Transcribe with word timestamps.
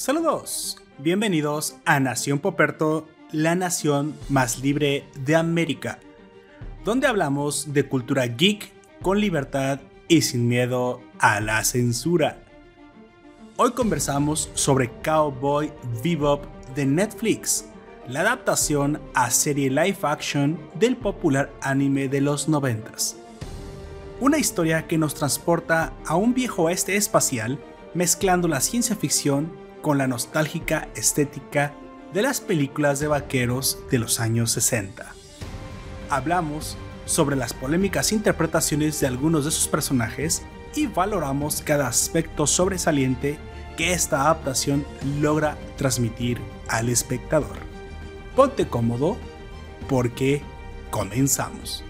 Saludos, 0.00 0.78
bienvenidos 0.96 1.76
a 1.84 2.00
Nación 2.00 2.38
Poperto, 2.38 3.06
la 3.32 3.54
nación 3.54 4.16
más 4.30 4.60
libre 4.60 5.04
de 5.26 5.36
América, 5.36 5.98
donde 6.86 7.06
hablamos 7.06 7.74
de 7.74 7.86
cultura 7.86 8.26
geek 8.26 8.72
con 9.02 9.20
libertad 9.20 9.78
y 10.08 10.22
sin 10.22 10.48
miedo 10.48 11.02
a 11.18 11.40
la 11.40 11.62
censura. 11.64 12.42
Hoy 13.58 13.72
conversamos 13.72 14.50
sobre 14.54 14.90
Cowboy 15.02 15.70
Bebop 16.02 16.46
de 16.74 16.86
Netflix, 16.86 17.66
la 18.08 18.22
adaptación 18.22 19.02
a 19.12 19.30
serie 19.30 19.68
live 19.68 19.98
action 20.00 20.58
del 20.76 20.96
popular 20.96 21.52
anime 21.60 22.08
de 22.08 22.22
los 22.22 22.48
noventas. 22.48 23.18
Una 24.18 24.38
historia 24.38 24.86
que 24.86 24.96
nos 24.96 25.14
transporta 25.14 25.92
a 26.06 26.16
un 26.16 26.32
viejo 26.32 26.62
oeste 26.62 26.96
espacial 26.96 27.58
mezclando 27.92 28.48
la 28.48 28.62
ciencia 28.62 28.96
ficción 28.96 29.59
con 29.80 29.98
la 29.98 30.06
nostálgica 30.06 30.88
estética 30.94 31.74
de 32.12 32.22
las 32.22 32.40
películas 32.40 33.00
de 33.00 33.08
vaqueros 33.08 33.78
de 33.90 33.98
los 33.98 34.20
años 34.20 34.50
60. 34.52 35.14
Hablamos 36.08 36.76
sobre 37.04 37.36
las 37.36 37.52
polémicas 37.52 38.12
interpretaciones 38.12 39.00
de 39.00 39.06
algunos 39.06 39.44
de 39.44 39.50
sus 39.50 39.68
personajes 39.68 40.42
y 40.74 40.86
valoramos 40.86 41.62
cada 41.62 41.88
aspecto 41.88 42.46
sobresaliente 42.46 43.38
que 43.76 43.92
esta 43.92 44.22
adaptación 44.22 44.84
logra 45.20 45.56
transmitir 45.76 46.40
al 46.68 46.88
espectador. 46.88 47.56
Ponte 48.36 48.66
cómodo 48.66 49.16
porque 49.88 50.42
comenzamos. 50.90 51.84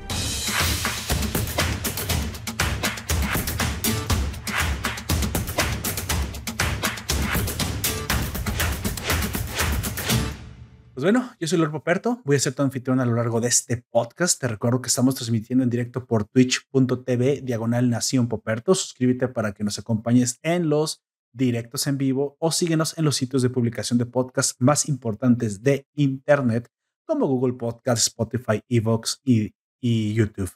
Pues 11.01 11.15
bueno, 11.15 11.35
yo 11.41 11.49
soy 11.49 11.57
Lord 11.59 11.71
Poperto, 11.71 12.21
voy 12.27 12.37
a 12.37 12.41
ser 12.41 12.53
tu 12.53 12.61
anfitrión 12.61 13.01
a 13.01 13.07
lo 13.07 13.15
largo 13.15 13.41
de 13.41 13.49
este 13.49 13.79
podcast. 13.79 14.39
Te 14.39 14.49
recuerdo 14.49 14.83
que 14.83 14.89
estamos 14.89 15.15
transmitiendo 15.15 15.65
en 15.65 15.71
directo 15.71 16.05
por 16.05 16.27
twitch.tv 16.27 17.41
diagonal 17.41 17.89
Nación 17.89 18.29
Poperto. 18.29 18.75
Suscríbete 18.75 19.27
para 19.29 19.55
que 19.55 19.65
nos 19.65 19.79
acompañes 19.79 20.39
en 20.43 20.69
los 20.69 21.03
directos 21.33 21.87
en 21.87 21.97
vivo 21.97 22.37
o 22.39 22.53
síguenos 22.53 22.99
en 22.99 23.07
los 23.07 23.17
sitios 23.17 23.41
de 23.41 23.49
publicación 23.49 23.99
de 23.99 24.05
podcast 24.05 24.61
más 24.61 24.91
importantes 24.91 25.63
de 25.63 25.87
Internet 25.95 26.71
como 27.07 27.29
Google 27.29 27.55
Podcast, 27.55 28.09
Spotify, 28.09 28.61
Evox 28.69 29.23
y, 29.25 29.55
y 29.81 30.13
YouTube. 30.13 30.53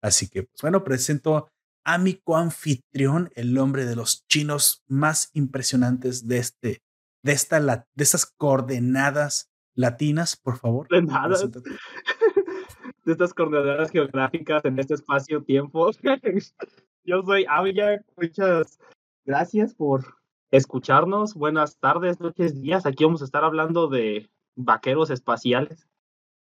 Así 0.00 0.26
que, 0.26 0.44
pues 0.44 0.62
bueno, 0.62 0.84
presento 0.84 1.50
a 1.84 1.98
mi 1.98 2.14
coanfitrión, 2.14 3.30
el 3.34 3.58
hombre 3.58 3.84
de 3.84 3.96
los 3.96 4.26
chinos 4.26 4.84
más 4.88 5.28
impresionantes 5.34 6.26
de 6.26 6.38
este, 6.38 6.82
de 7.22 7.32
esta, 7.32 7.60
de 7.60 8.02
estas 8.02 8.24
coordenadas 8.24 9.51
latinas, 9.74 10.36
por 10.36 10.58
favor. 10.58 10.88
De 10.88 11.02
nada. 11.02 11.36
De 13.04 13.12
estas 13.12 13.34
coordenadas 13.34 13.90
geográficas 13.90 14.64
en 14.64 14.78
este 14.78 14.94
espacio-tiempo. 14.94 15.90
Yo 17.04 17.22
soy 17.22 17.44
Avia. 17.48 18.04
Muchas 18.16 18.78
gracias 19.24 19.74
por 19.74 20.04
escucharnos. 20.52 21.34
Buenas 21.34 21.78
tardes, 21.78 22.20
noches, 22.20 22.60
días. 22.60 22.86
Aquí 22.86 23.04
vamos 23.04 23.22
a 23.22 23.24
estar 23.24 23.42
hablando 23.42 23.88
de 23.88 24.30
vaqueros 24.54 25.10
espaciales. 25.10 25.88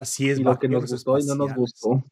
Así 0.01 0.31
es, 0.31 0.41
y 0.41 0.43
lo 0.43 0.59
que 0.59 0.69
nos 0.69 0.91
gustó 0.91 1.19
y 1.19 1.27
no 1.27 1.35
nos 1.37 1.55
gustó. 1.55 2.05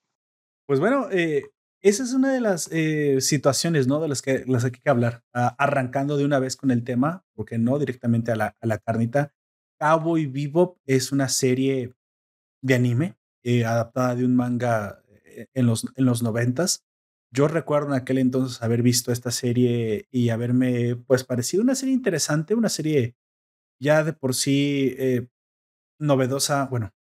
Pues 0.66 0.78
bueno, 0.80 1.08
eh, 1.10 1.44
esa 1.82 2.02
es 2.02 2.12
una 2.12 2.32
de 2.32 2.40
las 2.40 2.68
eh, 2.72 3.20
situaciones, 3.20 3.86
¿no? 3.86 4.00
De 4.00 4.08
las 4.08 4.22
que, 4.22 4.44
las 4.46 4.64
hay 4.64 4.72
que 4.72 4.90
hablar. 4.90 5.22
arrancando 5.32 6.16
de 6.16 6.24
una 6.24 6.38
vez 6.38 6.56
con 6.56 6.70
el 6.70 6.84
tema, 6.84 7.24
porque 7.34 7.58
no 7.58 7.78
directamente 7.78 8.32
a 8.32 8.36
la, 8.36 8.56
a 8.60 8.66
la 8.66 8.78
carnita. 8.78 9.32
Cowboy 9.78 10.26
Bebop 10.26 10.78
es 10.86 11.12
una 11.12 11.28
serie 11.28 11.94
de 12.62 12.74
anime 12.74 13.16
eh, 13.42 13.64
adaptada 13.64 14.14
de 14.14 14.24
un 14.24 14.34
manga 14.34 15.02
eh, 15.24 15.46
en 15.54 15.66
los, 15.66 15.86
en 15.96 16.04
los 16.04 16.22
noventas. 16.22 16.84
Yo 17.30 17.48
recuerdo 17.48 17.88
en 17.88 17.94
aquel 17.94 18.18
entonces 18.18 18.62
haber 18.62 18.82
visto 18.82 19.12
esta 19.12 19.30
serie 19.30 20.08
y 20.10 20.30
haberme 20.30 20.96
pues 20.96 21.24
parecido 21.24 21.62
una 21.62 21.74
serie 21.74 21.94
interesante, 21.94 22.54
una 22.54 22.68
serie 22.68 23.16
ya 23.80 24.04
de 24.04 24.12
por 24.12 24.34
sí 24.34 24.94
eh, 24.98 25.28
novedosa. 25.98 26.66
Bueno, 26.66 26.92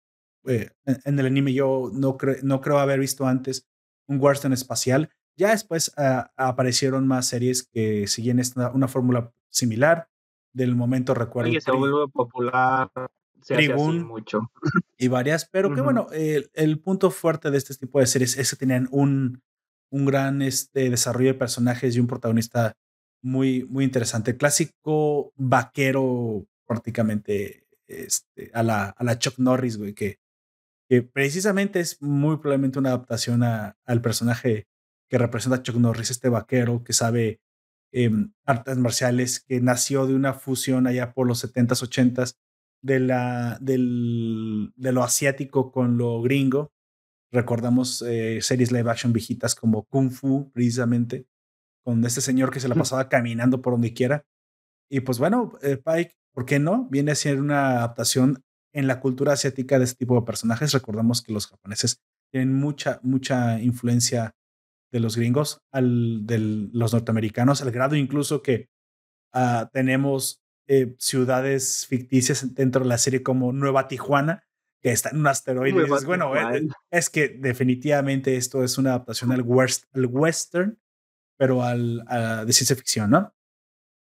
en, 0.44 1.18
el 1.18 1.26
anime 1.26 1.52
yo 1.52 1.90
no, 1.92 2.18
no 2.42 2.60
creo 2.60 2.78
haber 2.78 3.00
visto 3.00 3.26
antes 3.26 3.66
un 4.08 4.18
western 4.20 4.52
espacial. 4.52 5.10
Ya 5.36 5.50
después 5.50 5.92
ah, 5.96 6.32
aparecieron 6.36 7.06
más 7.06 7.26
series 7.26 7.62
que 7.62 8.06
siguen 8.06 8.38
esta, 8.38 8.70
una 8.70 8.88
fórmula 8.88 9.32
similar 9.50 10.08
del 10.54 10.74
momento 10.74 11.12
recuerdo. 11.12 11.52
que 11.52 11.60
se 11.60 11.72
vuelve 11.72 12.08
popular, 12.08 12.90
se 13.42 13.56
hace 13.56 13.74
mucho. 13.74 14.50
Y 14.96 15.08
varias, 15.08 15.46
pero 15.46 15.74
que 15.74 15.82
bueno, 15.82 16.06
el, 16.12 16.80
punto 16.80 17.10
fuerte 17.10 17.50
de 17.50 17.58
este 17.58 17.74
tipo 17.74 18.00
de 18.00 18.06
series 18.06 18.38
es 18.38 18.50
que 18.50 18.56
tenían 18.56 18.88
un, 18.90 19.42
un 19.90 20.06
gran 20.06 20.40
este, 20.40 20.88
desarrollo 20.88 21.28
de 21.28 21.38
personajes 21.38 21.94
y 21.94 22.00
un 22.00 22.06
protagonista 22.06 22.74
muy, 23.22 23.64
muy 23.64 23.84
interesante. 23.84 24.36
clásico 24.36 25.32
vaquero 25.36 26.46
prácticamente 26.66 27.66
este, 27.86 28.50
a, 28.54 28.62
la, 28.62 28.86
a 28.86 29.04
la 29.04 29.18
Chuck 29.18 29.38
Norris, 29.38 29.76
güey, 29.76 29.92
que, 29.92 30.18
que 30.88 31.02
precisamente 31.02 31.80
es 31.80 32.00
muy 32.00 32.36
probablemente 32.36 32.78
una 32.78 32.90
adaptación 32.90 33.42
a, 33.42 33.76
al 33.84 34.00
personaje 34.00 34.68
que 35.10 35.18
representa 35.18 35.56
a 35.56 35.62
Chuck 35.62 35.76
Norris, 35.76 36.10
este 36.10 36.28
vaquero 36.28 36.82
que 36.82 36.92
sabe 36.92 37.40
Em, 37.96 38.32
artes 38.44 38.76
marciales 38.76 39.38
que 39.38 39.60
nació 39.60 40.08
de 40.08 40.16
una 40.16 40.32
fusión 40.32 40.88
allá 40.88 41.14
por 41.14 41.28
los 41.28 41.44
70s, 41.44 41.80
80s 41.80 42.34
de, 42.82 42.98
la, 42.98 43.56
del, 43.60 44.72
de 44.74 44.90
lo 44.90 45.04
asiático 45.04 45.70
con 45.70 45.96
lo 45.96 46.20
gringo. 46.20 46.72
Recordamos 47.30 48.02
eh, 48.02 48.40
series 48.42 48.72
live 48.72 48.90
action 48.90 49.12
viejitas 49.12 49.54
como 49.54 49.84
Kung 49.84 50.10
Fu, 50.10 50.50
precisamente, 50.50 51.28
con 51.84 52.04
este 52.04 52.20
señor 52.20 52.50
que 52.50 52.58
se 52.58 52.66
la 52.66 52.74
pasaba 52.74 53.08
caminando 53.08 53.62
por 53.62 53.74
donde 53.74 53.94
quiera. 53.94 54.26
Y 54.90 54.98
pues 54.98 55.20
bueno, 55.20 55.52
eh, 55.62 55.76
Pike, 55.76 56.16
¿por 56.32 56.46
qué 56.46 56.58
no? 56.58 56.88
Viene 56.90 57.12
a 57.12 57.14
ser 57.14 57.40
una 57.40 57.76
adaptación 57.78 58.42
en 58.72 58.88
la 58.88 58.98
cultura 58.98 59.34
asiática 59.34 59.78
de 59.78 59.84
este 59.84 59.98
tipo 59.98 60.16
de 60.16 60.26
personajes. 60.26 60.72
Recordamos 60.72 61.22
que 61.22 61.32
los 61.32 61.46
japoneses 61.46 62.02
tienen 62.32 62.54
mucha, 62.54 62.98
mucha 63.04 63.60
influencia 63.60 64.34
de 64.94 65.00
los 65.00 65.16
gringos 65.16 65.60
al 65.72 66.24
de 66.24 66.38
los 66.72 66.92
norteamericanos, 66.92 67.60
al 67.62 67.72
grado 67.72 67.96
incluso 67.96 68.42
que 68.42 68.68
ah, 69.32 69.68
tenemos 69.72 70.44
eh, 70.68 70.94
ciudades 70.98 71.84
ficticias 71.88 72.54
dentro 72.54 72.84
de 72.84 72.88
la 72.88 72.98
serie 72.98 73.24
como 73.24 73.52
Nueva 73.52 73.88
Tijuana, 73.88 74.44
que 74.80 74.92
está 74.92 75.10
en 75.10 75.18
un 75.18 75.26
asteroide. 75.26 75.84
bueno, 76.06 76.36
eh, 76.36 76.68
es 76.92 77.10
que 77.10 77.28
definitivamente 77.28 78.36
esto 78.36 78.62
es 78.62 78.78
una 78.78 78.90
adaptación 78.90 79.32
al, 79.32 79.42
western, 79.42 80.78
pero 81.36 81.64
al, 81.64 82.04
de 82.46 82.52
ciencia 82.52 82.76
ficción, 82.76 83.10
¿no? 83.10 83.34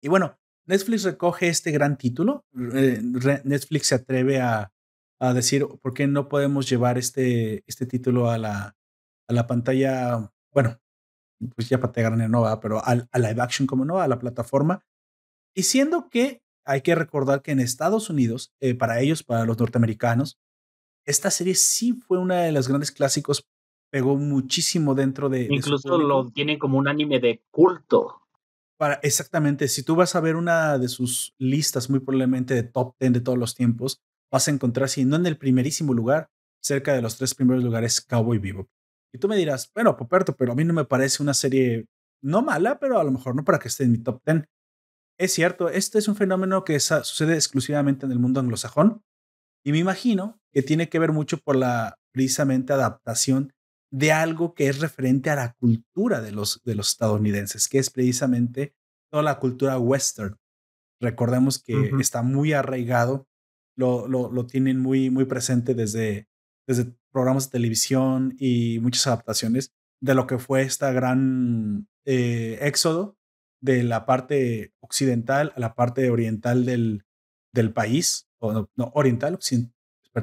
Y 0.02 0.08
bueno, 0.08 0.38
Netflix 0.66 1.04
recoge 1.04 1.48
este 1.48 1.70
gran 1.70 1.96
título. 1.96 2.44
Netflix 2.52 3.86
se 3.86 3.94
atreve 3.94 4.42
a, 4.42 4.70
a, 5.18 5.32
decir, 5.32 5.66
¿por 5.80 5.94
qué 5.94 6.06
no 6.06 6.28
podemos 6.28 6.68
llevar 6.68 6.98
este, 6.98 7.64
este 7.66 7.86
título 7.86 8.28
a 8.28 8.36
la, 8.36 8.76
a 9.26 9.32
la 9.32 9.46
pantalla? 9.46 10.30
Bueno, 10.52 10.81
pues 11.54 11.68
ya 11.68 11.78
para 11.78 11.92
Tegarne 11.92 12.28
no 12.28 12.42
va, 12.42 12.60
pero 12.60 12.78
a, 12.78 13.06
a 13.10 13.18
live 13.18 13.40
action 13.40 13.66
como 13.66 13.84
no, 13.84 14.00
a 14.00 14.08
la 14.08 14.18
plataforma. 14.18 14.84
Y 15.54 15.64
siendo 15.64 16.08
que 16.08 16.42
hay 16.64 16.82
que 16.82 16.94
recordar 16.94 17.42
que 17.42 17.52
en 17.52 17.60
Estados 17.60 18.10
Unidos, 18.10 18.52
eh, 18.60 18.74
para 18.74 19.00
ellos, 19.00 19.22
para 19.22 19.44
los 19.44 19.58
norteamericanos, 19.58 20.38
esta 21.04 21.30
serie 21.30 21.54
sí 21.54 21.92
fue 21.92 22.18
una 22.18 22.42
de 22.42 22.52
los 22.52 22.68
grandes 22.68 22.92
clásicos, 22.92 23.48
pegó 23.90 24.16
muchísimo 24.16 24.94
dentro 24.94 25.28
de... 25.28 25.48
Incluso 25.50 25.98
lo 25.98 26.30
tienen 26.30 26.58
como 26.58 26.78
un 26.78 26.88
anime 26.88 27.18
de 27.18 27.42
culto. 27.50 28.20
Para, 28.78 28.94
exactamente, 29.02 29.68
si 29.68 29.82
tú 29.82 29.96
vas 29.96 30.14
a 30.14 30.20
ver 30.20 30.36
una 30.36 30.78
de 30.78 30.88
sus 30.88 31.34
listas, 31.38 31.90
muy 31.90 32.00
probablemente 32.00 32.54
de 32.54 32.62
top 32.62 32.94
10 32.98 33.12
de 33.12 33.20
todos 33.20 33.38
los 33.38 33.54
tiempos, 33.54 34.00
vas 34.30 34.48
a 34.48 34.50
encontrar, 34.50 34.88
si 34.88 35.04
no 35.04 35.16
en 35.16 35.26
el 35.26 35.36
primerísimo 35.36 35.92
lugar, 35.92 36.30
cerca 36.60 36.94
de 36.94 37.02
los 37.02 37.18
tres 37.18 37.34
primeros 37.34 37.62
lugares, 37.62 38.00
Cowboy 38.00 38.38
Bebop. 38.38 38.68
Y 39.12 39.18
tú 39.18 39.28
me 39.28 39.36
dirás, 39.36 39.70
bueno, 39.74 39.96
Poperto, 39.96 40.34
pero 40.36 40.52
a 40.52 40.54
mí 40.54 40.64
no 40.64 40.72
me 40.72 40.84
parece 40.84 41.22
una 41.22 41.34
serie 41.34 41.86
no 42.22 42.42
mala, 42.42 42.78
pero 42.78 42.98
a 42.98 43.04
lo 43.04 43.10
mejor 43.10 43.34
no 43.34 43.44
para 43.44 43.58
que 43.58 43.68
esté 43.68 43.84
en 43.84 43.92
mi 43.92 43.98
top 43.98 44.22
10. 44.24 44.44
Es 45.18 45.32
cierto, 45.32 45.68
este 45.68 45.98
es 45.98 46.08
un 46.08 46.16
fenómeno 46.16 46.64
que 46.64 46.80
sucede 46.80 47.34
exclusivamente 47.34 48.06
en 48.06 48.12
el 48.12 48.18
mundo 48.18 48.40
anglosajón 48.40 49.02
y 49.64 49.72
me 49.72 49.78
imagino 49.78 50.40
que 50.52 50.62
tiene 50.62 50.88
que 50.88 50.98
ver 50.98 51.12
mucho 51.12 51.38
por 51.38 51.56
la 51.56 51.98
precisamente 52.12 52.72
adaptación 52.72 53.52
de 53.92 54.12
algo 54.12 54.54
que 54.54 54.68
es 54.68 54.80
referente 54.80 55.30
a 55.30 55.36
la 55.36 55.54
cultura 55.54 56.20
de 56.20 56.32
los, 56.32 56.62
de 56.64 56.74
los 56.74 56.88
estadounidenses, 56.88 57.68
que 57.68 57.78
es 57.78 57.90
precisamente 57.90 58.74
toda 59.10 59.22
la 59.22 59.38
cultura 59.38 59.78
western. 59.78 60.38
Recordemos 61.00 61.62
que 61.62 61.90
está 62.00 62.22
muy 62.22 62.52
arraigado, 62.52 63.28
lo, 63.76 64.08
lo, 64.08 64.30
lo, 64.30 64.46
tienen 64.46 64.78
muy, 64.78 65.10
muy 65.10 65.24
presente 65.24 65.74
desde, 65.74 66.28
desde 66.66 66.94
programas 67.12 67.46
de 67.46 67.58
televisión 67.58 68.34
y 68.38 68.78
muchas 68.80 69.06
adaptaciones 69.06 69.72
de 70.00 70.14
lo 70.14 70.26
que 70.26 70.38
fue 70.38 70.62
esta 70.62 70.90
gran 70.92 71.88
eh, 72.04 72.58
éxodo 72.62 73.16
de 73.60 73.84
la 73.84 74.06
parte 74.06 74.72
occidental 74.80 75.52
a 75.54 75.60
la 75.60 75.74
parte 75.74 76.10
oriental 76.10 76.64
del, 76.64 77.04
del 77.54 77.72
país, 77.72 78.28
o 78.38 78.52
no, 78.52 78.90
oriental, 78.94 79.34
occidental, 79.34 79.72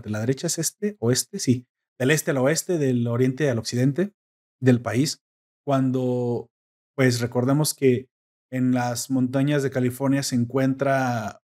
la 0.05 0.19
derecha 0.19 0.47
es 0.47 0.59
este, 0.59 0.97
oeste, 0.99 1.39
sí, 1.39 1.65
del 1.97 2.11
este 2.11 2.31
al 2.31 2.37
oeste, 2.37 2.77
del 2.77 3.07
oriente 3.07 3.49
al 3.49 3.59
occidente 3.59 4.13
del 4.61 4.81
país, 4.81 5.23
cuando, 5.65 6.49
pues 6.95 7.21
recordemos 7.21 7.73
que 7.73 8.09
en 8.51 8.73
las 8.73 9.09
montañas 9.09 9.63
de 9.63 9.71
California 9.71 10.23
se 10.23 10.35
encuentra 10.35 11.41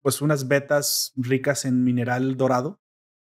pues 0.00 0.22
unas 0.22 0.48
vetas 0.48 1.12
ricas 1.14 1.66
en 1.66 1.84
mineral 1.84 2.36
dorado, 2.36 2.80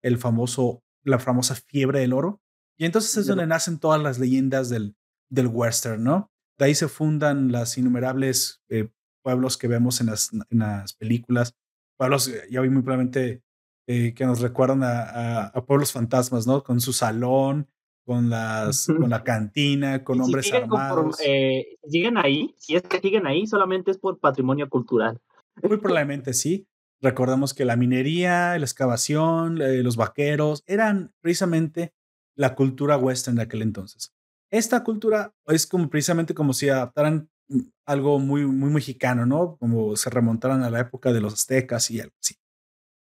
el 0.03 0.17
famoso, 0.17 0.83
la 1.05 1.19
famosa 1.19 1.55
fiebre 1.55 2.01
del 2.01 2.13
oro. 2.13 2.41
Y 2.77 2.87
entonces 2.87 3.17
es 3.17 3.27
donde 3.27 3.47
nacen 3.47 3.79
todas 3.79 4.03
las 4.03 4.19
leyendas 4.19 4.69
del, 4.69 4.97
del 5.31 5.47
western, 5.47 6.03
¿no? 6.03 6.33
De 6.59 6.67
ahí 6.67 6.75
se 6.75 6.89
fundan 6.89 7.53
las 7.53 7.79
innumerables 7.79 8.63
eh, 8.69 8.89
pueblos 9.23 9.57
que 9.57 9.69
vemos 9.69 10.01
en 10.01 10.07
las, 10.07 10.33
en 10.33 10.59
las 10.59 10.95
películas, 10.95 11.57
pueblos, 11.97 12.29
eh, 12.29 12.43
ya 12.51 12.61
vi 12.61 12.69
muy 12.69 12.83
probablemente, 12.83 13.43
eh, 13.87 14.15
que 14.15 14.25
nos 14.25 14.41
recuerdan 14.41 14.83
a, 14.83 15.47
a, 15.47 15.65
pueblos 15.65 15.93
fantasmas, 15.93 16.47
¿no? 16.47 16.63
Con 16.63 16.81
su 16.81 16.93
salón, 16.93 17.69
con, 18.07 18.31
las, 18.31 18.87
con 18.87 19.11
la 19.11 19.23
cantina, 19.25 20.05
con 20.05 20.21
hombres 20.21 20.53
armados. 20.53 21.19
eh, 21.25 21.79
siguen 21.89 22.17
ahí, 22.19 22.55
si 22.59 22.77
es 22.77 22.83
que 22.83 23.01
siguen 23.01 23.27
ahí, 23.27 23.47
solamente 23.47 23.91
es 23.91 23.99
por 23.99 24.19
patrimonio 24.19 24.69
cultural. 24.69 25.21
Muy 25.63 25.79
probablemente 25.79 26.33
sí. 26.33 26.67
Recordamos 27.01 27.55
que 27.55 27.65
la 27.65 27.77
minería, 27.77 28.59
la 28.59 28.65
excavación, 28.65 29.61
eh, 29.61 29.83
los 29.83 29.97
vaqueros 29.97 30.63
eran 30.67 31.13
precisamente 31.21 31.93
la 32.37 32.55
cultura 32.55 32.97
western 32.97 33.37
de 33.37 33.43
aquel 33.43 33.63
entonces. 33.63 34.13
Esta 34.51 34.85
cultura 34.85 35.35
es 35.47 35.67
como 35.67 35.89
precisamente 35.91 36.35
como 36.35 36.53
si 36.53 36.69
adaptaran 36.69 37.29
mm, 37.49 37.61
algo 37.87 38.19
muy, 38.19 38.47
muy 38.47 38.71
mexicano, 38.71 39.27
¿no? 39.27 39.57
Como 39.57 39.97
se 39.97 40.11
remontaran 40.11 40.63
a 40.63 40.71
la 40.71 40.81
época 40.81 41.13
de 41.13 41.21
los 41.21 41.35
aztecas 41.35 41.91
y 41.91 42.01
algo 42.01 42.15
así. 42.23 42.37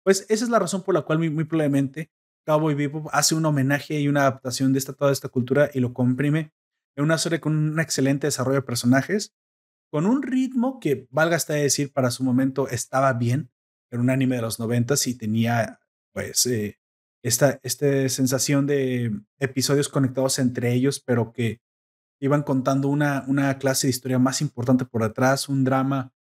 Pues 0.04 0.26
esa 0.28 0.44
es 0.44 0.50
la 0.50 0.58
razón 0.58 0.82
por 0.82 0.94
la 0.94 1.02
cual 1.02 1.18
muy, 1.18 1.30
muy 1.30 1.44
probablemente 1.44 2.10
Cowboy 2.46 2.74
Bebop 2.74 3.08
hace 3.12 3.34
un 3.34 3.44
homenaje 3.44 4.00
y 4.00 4.08
una 4.08 4.22
adaptación 4.22 4.72
de 4.72 4.78
esta, 4.78 4.94
toda 4.94 5.12
esta 5.12 5.28
cultura 5.28 5.70
y 5.74 5.80
lo 5.80 5.92
comprime 5.92 6.52
en 6.96 7.04
una 7.04 7.18
serie 7.18 7.40
con 7.40 7.56
un 7.56 7.78
excelente 7.80 8.26
desarrollo 8.26 8.60
de 8.60 8.66
personajes 8.66 9.34
con 9.90 10.06
un 10.06 10.22
ritmo 10.22 10.80
que, 10.80 11.06
valga 11.10 11.36
hasta 11.36 11.54
decir, 11.54 11.92
para 11.92 12.10
su 12.10 12.24
momento 12.24 12.68
estaba 12.68 13.12
bien, 13.14 13.50
era 13.90 14.02
un 14.02 14.10
anime 14.10 14.36
de 14.36 14.42
los 14.42 14.58
noventas 14.58 15.06
y 15.06 15.16
tenía, 15.16 15.80
pues, 16.12 16.46
eh, 16.46 16.78
esta, 17.22 17.58
sensación 18.08 18.66
de 18.66 19.12
episodios 19.38 19.88
conectados 19.88 20.38
entre 20.38 20.72
ellos, 20.72 21.00
pero 21.04 21.32
que 21.32 21.60
iban 22.20 22.42
contando 22.42 22.88
una, 22.88 23.24
una 23.28 23.58
clase 23.58 23.86
de 23.86 23.90
historia 23.90 24.18
más 24.18 24.40
importante 24.40 24.84
por 24.84 25.02
detrás, 25.02 25.48
un 25.48 25.64
drama, 25.64 26.12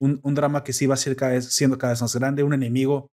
un, 0.00 0.20
un 0.22 0.34
drama 0.34 0.64
que 0.64 0.72
se 0.72 0.84
iba 0.84 0.94
a 0.94 0.98
ser 0.98 1.16
cada 1.16 1.32
vez, 1.32 1.46
siendo 1.52 1.78
cada 1.78 1.92
vez 1.92 2.02
más 2.02 2.14
grande, 2.14 2.42
un 2.42 2.54
enemigo 2.54 3.10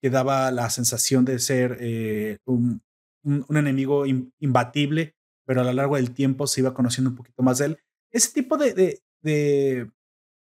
que 0.00 0.10
daba 0.10 0.50
la 0.50 0.68
sensación 0.70 1.24
de 1.24 1.38
ser 1.38 1.78
eh, 1.80 2.38
un, 2.44 2.82
un, 3.24 3.56
enemigo 3.56 4.04
imbatible, 4.06 5.14
pero 5.46 5.62
a 5.62 5.64
lo 5.64 5.72
largo 5.72 5.96
del 5.96 6.12
tiempo 6.12 6.46
se 6.46 6.60
iba 6.60 6.74
conociendo 6.74 7.10
un 7.10 7.16
poquito 7.16 7.42
más 7.42 7.58
de 7.58 7.66
él. 7.66 7.78
Ese 8.12 8.32
tipo 8.32 8.56
de, 8.56 8.74
de, 8.74 9.02
de, 9.22 9.90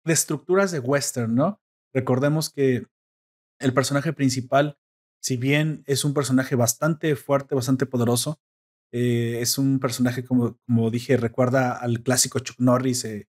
estructuras 0.05 0.71
de 0.71 0.81
western, 0.81 1.35
¿no? 1.35 1.61
Recordemos 1.99 2.49
que 2.51 2.87
el 3.59 3.75
personaje 3.75 4.13
principal, 4.13 4.79
si 5.21 5.37
bien 5.37 5.83
es 5.87 6.05
un 6.05 6.15
personaje 6.15 6.55
bastante 6.55 7.17
fuerte, 7.17 7.57
bastante 7.57 7.87
poderoso, 7.87 8.41
eh, 8.93 9.39
es 9.41 9.59
un 9.59 9.81
personaje, 9.81 10.25
como, 10.25 10.57
como 10.65 10.93
dije, 10.93 11.17
recuerda 11.17 11.73
al 11.73 12.05
clásico 12.05 12.39
Chuck 12.39 12.61
Norris, 12.61 13.05
eh, 13.05 13.29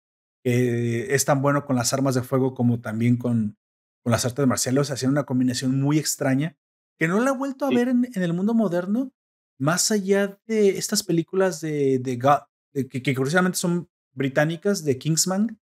que 0.45 1.13
es 1.13 1.25
tan 1.25 1.41
bueno 1.41 1.65
con 1.65 1.75
las 1.75 1.91
armas 1.91 2.15
de 2.15 2.21
fuego 2.21 2.53
como 2.53 2.79
también 2.79 3.17
con, 3.17 3.57
con 4.01 4.11
las 4.11 4.23
artes 4.23 4.47
marciales, 4.47 4.91
hacían 4.91 5.11
una 5.11 5.25
combinación 5.25 5.81
muy 5.81 5.99
extraña, 5.99 6.55
que 6.97 7.09
no 7.09 7.19
la 7.19 7.31
he 7.31 7.37
vuelto 7.37 7.65
a 7.65 7.69
ver 7.69 7.89
en, 7.89 8.07
el 8.13 8.31
mundo 8.31 8.53
moderno, 8.53 9.11
más 9.59 9.91
allá 9.91 10.39
de 10.47 10.77
estas 10.77 11.03
películas 11.03 11.59
de, 11.59 11.99
de, 11.99 12.15
God, 12.15 12.43
que, 12.71 13.03
que, 13.03 13.13
curiosamente 13.13 13.57
son 13.57 13.89
británicas 14.13 14.85
de 14.85 14.97
Kingsman. 14.97 15.59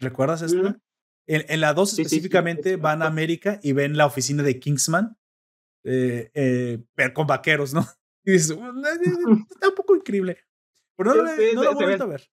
¿Recuerdas 0.00 0.42
esto? 0.42 0.80
En, 1.26 1.60
la 1.60 1.72
2 1.72 1.98
específicamente 1.98 2.76
van 2.76 3.02
a 3.02 3.06
América 3.06 3.58
y 3.62 3.72
ven 3.72 3.96
la 3.96 4.06
oficina 4.06 4.42
de 4.42 4.60
Kingsman 4.60 5.16
eh, 5.84 6.30
eh, 6.34 7.12
con 7.12 7.26
vaqueros, 7.26 7.74
¿no? 7.74 7.84
Y 8.26 8.32
dices, 8.32 8.52
está 9.50 9.68
un 9.68 9.74
poco 9.74 9.94
increíble. 9.96 10.38
Pero 10.96 11.14
no, 11.14 11.22
lo, 11.24 11.30
he 11.30 11.54
vuelto 11.54 12.04
a 12.04 12.06
ver. 12.06 12.30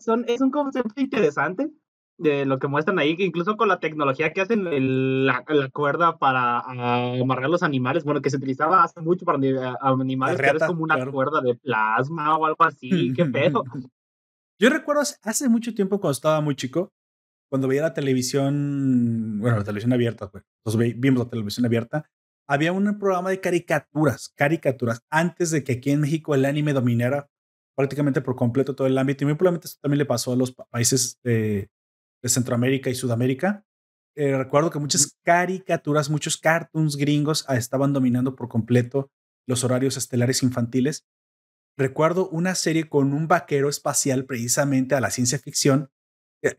son, 0.00 0.26
es 0.28 0.42
un 0.42 0.50
concepto 0.50 1.00
interesante 1.00 1.70
de 2.18 2.44
lo 2.44 2.58
que 2.58 2.66
muestran 2.66 2.98
ahí, 2.98 3.16
que 3.16 3.24
incluso 3.24 3.56
con 3.56 3.68
la 3.68 3.80
tecnología 3.80 4.32
que 4.32 4.40
hacen 4.40 5.24
la, 5.24 5.44
cuerda 5.72 6.18
para 6.18 6.60
amarrar 6.60 7.48
los 7.48 7.62
animales, 7.62 8.04
bueno, 8.04 8.20
que 8.20 8.28
se 8.28 8.36
utilizaba 8.36 8.82
hace 8.82 9.00
mucho 9.00 9.24
para 9.24 9.38
animales, 9.80 10.36
pero 10.36 10.58
es 10.58 10.64
como 10.64 10.82
una 10.82 11.10
cuerda 11.10 11.40
de 11.40 11.54
plasma 11.54 12.36
o 12.36 12.44
algo 12.44 12.64
así, 12.64 13.12
qué 13.14 13.24
pedo. 13.62 13.64
Yo 14.58 14.68
recuerdo 14.68 15.02
hace 15.22 15.48
mucho 15.48 15.72
tiempo 15.72 16.00
cuando 16.00 16.12
estaba 16.12 16.40
muy 16.40 16.56
chico, 16.56 16.92
cuando 17.48 17.68
veía 17.68 17.82
la 17.82 17.94
televisión, 17.94 19.38
bueno, 19.40 19.58
la 19.58 19.64
televisión 19.64 19.92
abierta, 19.92 20.30
pues, 20.30 20.44
vimos 20.96 21.24
la 21.24 21.30
televisión 21.30 21.66
abierta, 21.66 22.08
había 22.46 22.72
un 22.72 22.98
programa 22.98 23.30
de 23.30 23.40
caricaturas, 23.40 24.32
caricaturas, 24.34 25.02
antes 25.10 25.50
de 25.50 25.64
que 25.64 25.72
aquí 25.72 25.90
en 25.90 26.00
México 26.00 26.34
el 26.34 26.44
anime 26.44 26.72
dominara 26.72 27.28
prácticamente 27.76 28.20
por 28.20 28.36
completo 28.36 28.74
todo 28.74 28.86
el 28.86 28.98
ámbito, 28.98 29.24
y 29.24 29.26
muy 29.26 29.34
probablemente 29.34 29.68
esto 29.68 29.80
también 29.82 29.98
le 29.98 30.06
pasó 30.06 30.32
a 30.32 30.36
los 30.36 30.52
países 30.52 31.18
de, 31.22 31.70
Centroamérica 32.24 32.90
y 32.90 32.96
Sudamérica. 32.96 33.64
Eh, 34.16 34.36
recuerdo 34.36 34.70
que 34.70 34.80
muchas 34.80 35.16
caricaturas, 35.22 36.10
muchos 36.10 36.36
cartoons 36.36 36.96
gringos 36.96 37.44
ah, 37.46 37.56
estaban 37.56 37.92
dominando 37.92 38.34
por 38.34 38.48
completo 38.48 39.12
los 39.46 39.62
horarios 39.62 39.96
estelares 39.96 40.42
infantiles 40.42 41.06
recuerdo 41.78 42.28
una 42.28 42.54
serie 42.56 42.88
con 42.88 43.14
un 43.14 43.28
vaquero 43.28 43.68
espacial 43.68 44.26
precisamente 44.26 44.96
a 44.96 45.00
la 45.00 45.10
ciencia 45.10 45.38
ficción 45.38 45.90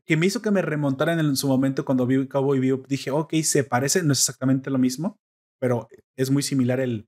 que 0.05 0.17
me 0.17 0.25
hizo 0.25 0.41
que 0.41 0.51
me 0.51 0.61
remontara 0.61 1.13
en, 1.13 1.35
su 1.35 1.47
momento 1.47 1.85
cuando 1.85 2.05
vi 2.05 2.27
Cowboy 2.27 2.59
Bebop. 2.59 2.87
Dije, 2.87 3.11
ok, 3.11 3.33
se 3.43 3.63
parece, 3.63 4.03
no 4.03 4.13
es 4.13 4.19
exactamente 4.19 4.69
lo 4.69 4.77
mismo, 4.77 5.19
pero 5.59 5.87
es 6.15 6.29
muy 6.31 6.43
similar 6.43 6.79
el, 6.79 7.07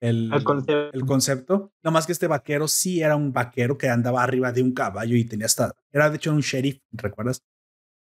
el, 0.00 0.32
el, 0.32 1.04
concepto. 1.06 1.72
No 1.82 1.90
más 1.90 2.06
que 2.06 2.12
este 2.12 2.26
vaquero 2.26 2.68
sí 2.68 3.00
era 3.00 3.16
un 3.16 3.32
vaquero 3.32 3.78
que 3.78 3.88
andaba 3.88 4.22
arriba 4.22 4.52
de 4.52 4.62
un 4.62 4.72
caballo 4.72 5.16
y 5.16 5.24
tenía 5.24 5.46
hasta, 5.46 5.74
era 5.92 6.10
de 6.10 6.16
hecho 6.16 6.32
un 6.32 6.40
sheriff, 6.40 6.80
¿recuerdas? 6.90 7.44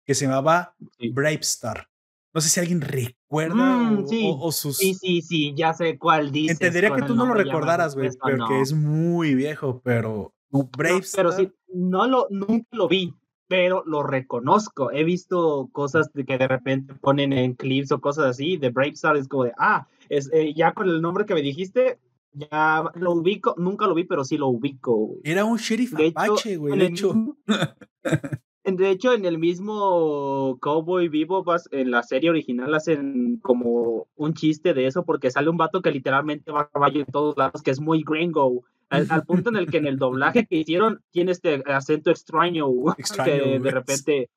Que 0.05 0.14
se 0.14 0.26
llamaba 0.26 0.76
Brave 1.12 1.40
Star. 1.40 1.88
No 2.35 2.40
sé 2.40 2.49
si 2.49 2.59
alguien 2.59 2.81
recuerda 2.81 3.55
mm, 3.55 4.07
o, 4.40 4.50
sus. 4.50 4.79
Sí, 4.79 4.95
sí, 4.95 5.23
sí, 5.23 5.55
ya 5.57 5.73
sé 5.73 5.97
cuál 5.97 6.33
dice. 6.33 6.52
Entendería 6.52 6.93
que 6.93 7.02
tú 7.02 7.14
no 7.14 7.26
lo 7.26 7.35
recordaras, 7.35 7.95
güey, 7.95 8.11
porque 8.21 8.61
es 8.61 8.73
muy 8.73 9.35
viejo, 9.35 9.81
pero. 9.85 10.35
Brave 10.50 11.02
Pero 11.14 11.33
sí, 11.33 11.50
no 11.73 12.07
lo, 12.07 12.29
nunca 12.31 12.69
lo 12.73 12.87
vi, 12.87 13.12
pero 13.49 13.83
lo 13.87 14.03
reconozco. 14.03 14.91
He 14.91 15.05
visto 15.05 15.69
cosas 15.73 16.13
de 16.13 16.25
que 16.25 16.39
de 16.39 16.49
repente 16.49 16.95
ponen 16.95 17.33
en 17.33 17.55
clips 17.55 17.93
o 17.93 18.01
cosas 18.01 18.27
así. 18.27 18.57
De 18.57 18.71
Brave 18.71 18.91
Star 18.91 19.17
es 19.17 19.29
como 19.29 19.45
de, 19.45 19.53
ah, 19.59 19.87
es, 20.09 20.31
eh, 20.33 20.55
ya 20.55 20.73
con 20.73 20.89
el 20.89 21.01
nombre 21.01 21.27
que 21.27 21.35
me 21.35 21.43
dijiste, 21.43 21.99
ya 22.33 22.85
lo 22.95 23.13
ubico. 23.13 23.55
Nunca 23.59 23.87
lo 23.87 23.95
vi, 23.95 24.05
pero 24.05 24.25
sí 24.25 24.37
lo 24.37 24.49
ubico. 24.49 25.17
Era 25.23 25.45
un 25.45 25.59
sheriff 25.59 25.95
Apache, 25.95 26.57
güey, 26.57 26.79
de 26.79 26.87
hecho. 26.87 27.15
De 28.64 28.88
hecho, 28.88 29.12
en 29.12 29.26
el 29.26 29.38
mismo 29.38 30.59
Cowboy 30.61 31.09
Vivo, 31.09 31.44
en 31.71 31.90
la 31.90 32.02
serie 32.02 32.30
original 32.30 32.75
hacen 32.75 33.38
como 33.42 34.09
un 34.16 34.33
chiste 34.33 34.73
de 34.73 34.87
eso 34.87 35.04
porque 35.04 35.30
sale 35.30 35.50
un 35.50 35.59
vato 35.59 35.83
que 35.83 35.90
literalmente 35.90 36.50
va 36.50 36.62
a 36.62 36.71
caballo 36.71 37.00
en 37.00 37.06
todos 37.06 37.37
lados, 37.37 37.62
que 37.62 37.71
es 37.71 37.80
muy 37.80 38.02
gringo. 38.02 38.64
Al, 38.88 39.25
punto 39.25 39.50
en 39.50 39.56
el 39.56 39.71
que 39.71 39.78
en 39.78 39.87
el 39.87 39.99
doblaje 39.99 40.47
que 40.47 40.56
hicieron 40.56 41.02
tiene 41.11 41.33
este 41.33 41.62
acento 41.66 42.11
extraño, 42.11 42.68
que 43.25 43.59
de 43.59 43.71
repente 43.71 44.30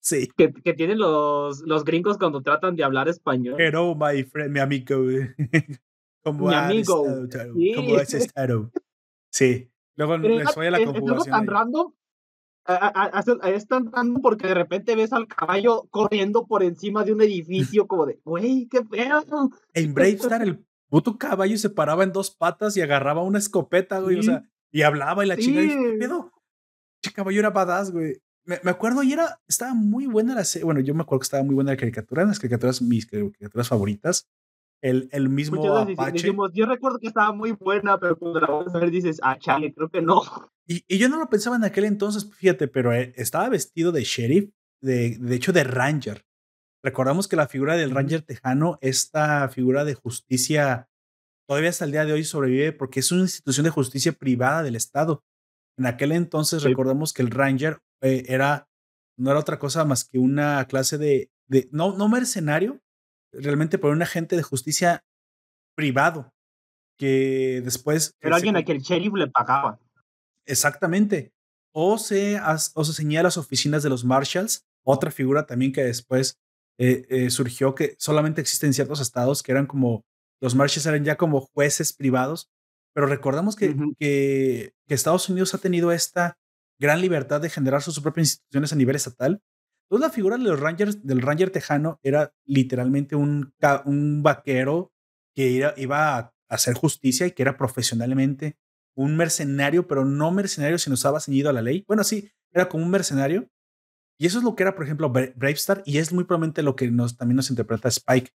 sí. 0.00 0.28
que, 0.36 0.52
que 0.52 0.74
tienen 0.74 0.98
los, 0.98 1.60
los 1.60 1.84
gringos 1.84 2.18
cuando 2.18 2.42
tratan 2.42 2.74
de 2.74 2.82
hablar 2.82 3.08
español. 3.08 3.54
Pero 3.58 3.94
my 3.94 4.24
friend, 4.24 4.50
mi 4.50 4.60
amigo. 4.60 4.96
mi 6.24 6.54
amigo. 6.54 7.06
¿Cómo 7.76 7.96
has 7.96 8.14
estado? 8.14 8.72
Sí. 9.30 9.70
Luego 9.94 10.16
les 10.16 10.54
voy 10.56 10.66
a 10.66 10.70
la 10.72 10.84
conjugación. 10.84 11.18
Es 11.18 11.26
tan 11.26 11.46
random 11.46 11.92
es 13.44 13.66
tan 13.66 13.90
random 13.90 14.20
porque 14.20 14.46
de 14.46 14.54
repente 14.54 14.94
ves 14.94 15.12
al 15.12 15.26
caballo 15.26 15.88
corriendo 15.90 16.46
por 16.46 16.62
encima 16.62 17.04
de 17.04 17.12
un 17.12 17.22
edificio 17.22 17.86
como 17.86 18.06
de, 18.06 18.20
güey, 18.24 18.68
qué 18.70 18.82
pedo. 18.82 19.50
En 19.72 19.94
Bravestar 19.94 20.42
el 20.42 20.64
puto 20.88 21.16
caballo 21.18 21.56
se 21.56 21.70
paraba 21.70 22.04
en 22.04 22.12
dos 22.12 22.30
patas 22.30 22.76
y 22.76 22.82
agarraba 22.82 23.22
una 23.22 23.38
escopeta, 23.38 24.00
güey, 24.00 24.18
o 24.18 24.22
sea, 24.22 24.44
y 24.70 24.82
hablaba 24.82 25.24
y 25.24 25.28
la 25.28 25.36
chica 25.36 25.60
dice, 25.60 25.76
¿qué 25.76 25.96
pedo? 25.98 26.32
El 27.02 27.12
caballo 27.12 27.38
era 27.38 27.50
badass, 27.50 27.92
güey. 27.92 28.20
Me, 28.44 28.58
me, 28.62 28.70
acuerdo 28.70 29.02
y 29.02 29.12
era, 29.12 29.40
estaba 29.46 29.74
muy 29.74 30.06
buena 30.06 30.34
la 30.34 30.44
serie, 30.44 30.64
bueno, 30.64 30.80
yo 30.80 30.94
me 30.94 31.02
acuerdo 31.02 31.20
que 31.20 31.24
estaba 31.24 31.42
muy 31.42 31.54
buena 31.54 31.72
la 31.72 31.76
caricatura, 31.76 32.24
las 32.24 32.38
caricaturas, 32.38 32.80
mis 32.80 33.06
caricaturas 33.06 33.68
favoritas. 33.68 34.26
El, 34.80 35.08
el 35.10 35.28
mismo 35.28 35.76
Apache. 35.76 36.32
yo 36.52 36.66
recuerdo 36.66 37.00
que 37.00 37.08
estaba 37.08 37.32
muy 37.32 37.52
buena, 37.52 37.98
pero 37.98 38.16
cuando 38.16 38.40
la 38.40 38.46
vas 38.46 38.74
a 38.74 38.78
ver 38.78 38.90
dices, 38.90 39.18
ah, 39.22 39.36
chale, 39.38 39.74
creo 39.74 39.88
que 39.88 40.00
no. 40.00 40.22
Y, 40.66 40.84
y, 40.86 40.98
yo 40.98 41.08
no 41.08 41.18
lo 41.18 41.28
pensaba 41.28 41.56
en 41.56 41.64
aquel 41.64 41.84
entonces, 41.84 42.30
fíjate, 42.32 42.68
pero 42.68 42.92
eh, 42.92 43.12
estaba 43.16 43.48
vestido 43.48 43.90
de 43.90 44.04
sheriff, 44.04 44.50
de, 44.80 45.16
de 45.18 45.34
hecho 45.34 45.52
de 45.52 45.64
ranger. 45.64 46.24
Recordamos 46.82 47.26
que 47.26 47.36
la 47.36 47.48
figura 47.48 47.76
del 47.76 47.90
Ranger 47.90 48.22
Tejano, 48.22 48.78
esta 48.80 49.48
figura 49.48 49.84
de 49.84 49.94
justicia, 49.94 50.88
todavía 51.48 51.70
hasta 51.70 51.84
el 51.84 51.92
día 51.92 52.04
de 52.04 52.12
hoy 52.12 52.22
sobrevive 52.22 52.72
porque 52.72 53.00
es 53.00 53.10
una 53.10 53.22
institución 53.22 53.64
de 53.64 53.70
justicia 53.70 54.12
privada 54.12 54.62
del 54.62 54.76
Estado. 54.76 55.24
En 55.76 55.86
aquel 55.86 56.12
entonces 56.12 56.62
recordamos 56.62 57.12
que 57.12 57.22
el 57.22 57.30
Ranger 57.30 57.80
eh, 58.00 58.24
era, 58.28 58.68
no 59.16 59.30
era 59.30 59.40
otra 59.40 59.58
cosa 59.58 59.84
más 59.84 60.04
que 60.04 60.18
una 60.18 60.64
clase 60.66 60.98
de, 60.98 61.32
de 61.48 61.68
no, 61.72 61.96
no 61.96 62.08
mercenario, 62.08 62.80
realmente 63.32 63.78
por 63.78 63.92
un 63.92 64.02
agente 64.02 64.36
de 64.36 64.42
justicia 64.42 65.04
privado 65.74 66.32
que 66.98 67.60
después... 67.64 68.14
Pero 68.18 68.34
alguien 68.34 68.56
a 68.56 68.64
quien 68.64 68.78
el 68.78 68.82
sheriff 68.82 69.14
le 69.14 69.28
pagaba. 69.28 69.78
Exactamente. 70.46 71.32
O 71.72 71.98
se, 71.98 72.40
o 72.74 72.84
se 72.84 72.92
señala 72.92 73.24
las 73.24 73.36
oficinas 73.36 73.82
de 73.82 73.88
los 73.88 74.04
Marshalls, 74.04 74.66
otra 74.82 75.10
figura 75.10 75.46
también 75.46 75.72
que 75.72 75.84
después 75.84 76.38
eh, 76.78 77.06
eh, 77.08 77.30
surgió 77.30 77.74
que 77.74 77.94
solamente 77.98 78.40
existe 78.40 78.66
en 78.66 78.72
ciertos 78.72 79.00
estados, 79.00 79.42
que 79.42 79.52
eran 79.52 79.66
como, 79.66 80.04
los 80.40 80.54
Marshalls 80.54 80.86
eran 80.86 81.04
ya 81.04 81.16
como 81.16 81.40
jueces 81.40 81.92
privados, 81.92 82.50
pero 82.94 83.06
recordamos 83.06 83.54
que, 83.54 83.76
que, 83.98 84.72
Estados 84.88 85.28
Unidos 85.28 85.54
ha 85.54 85.58
tenido 85.58 85.92
esta 85.92 86.38
gran 86.80 87.00
libertad 87.00 87.40
de 87.40 87.50
generar 87.50 87.82
sus 87.82 88.00
propias 88.00 88.28
instituciones 88.28 88.72
a 88.72 88.76
nivel 88.76 88.96
estatal. 88.96 89.42
Entonces 89.88 90.08
la 90.08 90.14
figura 90.14 90.36
de 90.36 90.44
los 90.44 90.60
Rangers, 90.60 91.06
del 91.06 91.22
Ranger 91.22 91.50
Tejano 91.50 91.98
era 92.02 92.34
literalmente 92.44 93.16
un, 93.16 93.54
vaquero 94.22 94.92
que 95.34 95.72
iba 95.76 96.18
a 96.18 96.34
hacer 96.50 96.74
justicia 96.74 97.26
y 97.26 97.32
que 97.32 97.42
era 97.42 97.56
profesionalmente 97.56 98.58
un 98.94 99.16
mercenario, 99.16 99.86
pero 99.86 100.04
no 100.04 100.30
mercenario 100.30 100.76
si 100.76 100.90
no 100.90 100.94
estaba 100.94 101.20
ceñido 101.20 101.48
a 101.48 101.52
la 101.52 101.62
ley. 101.62 101.84
Bueno, 101.86 102.04
sí, 102.04 102.30
era 102.52 102.68
como 102.68 102.84
un 102.84 102.90
mercenario. 102.90 103.48
Y 104.18 104.26
eso 104.26 104.38
es 104.38 104.44
lo 104.44 104.56
que 104.56 104.64
era, 104.64 104.74
por 104.74 104.84
ejemplo, 104.84 105.10
Bravestar, 105.10 105.82
y 105.86 105.98
es 105.98 106.12
muy 106.12 106.24
probablemente 106.24 106.62
lo 106.62 106.74
que 106.74 106.90
también 107.16 107.36
nos 107.36 107.50
interpreta 107.50 107.88
Spike. 107.88 108.32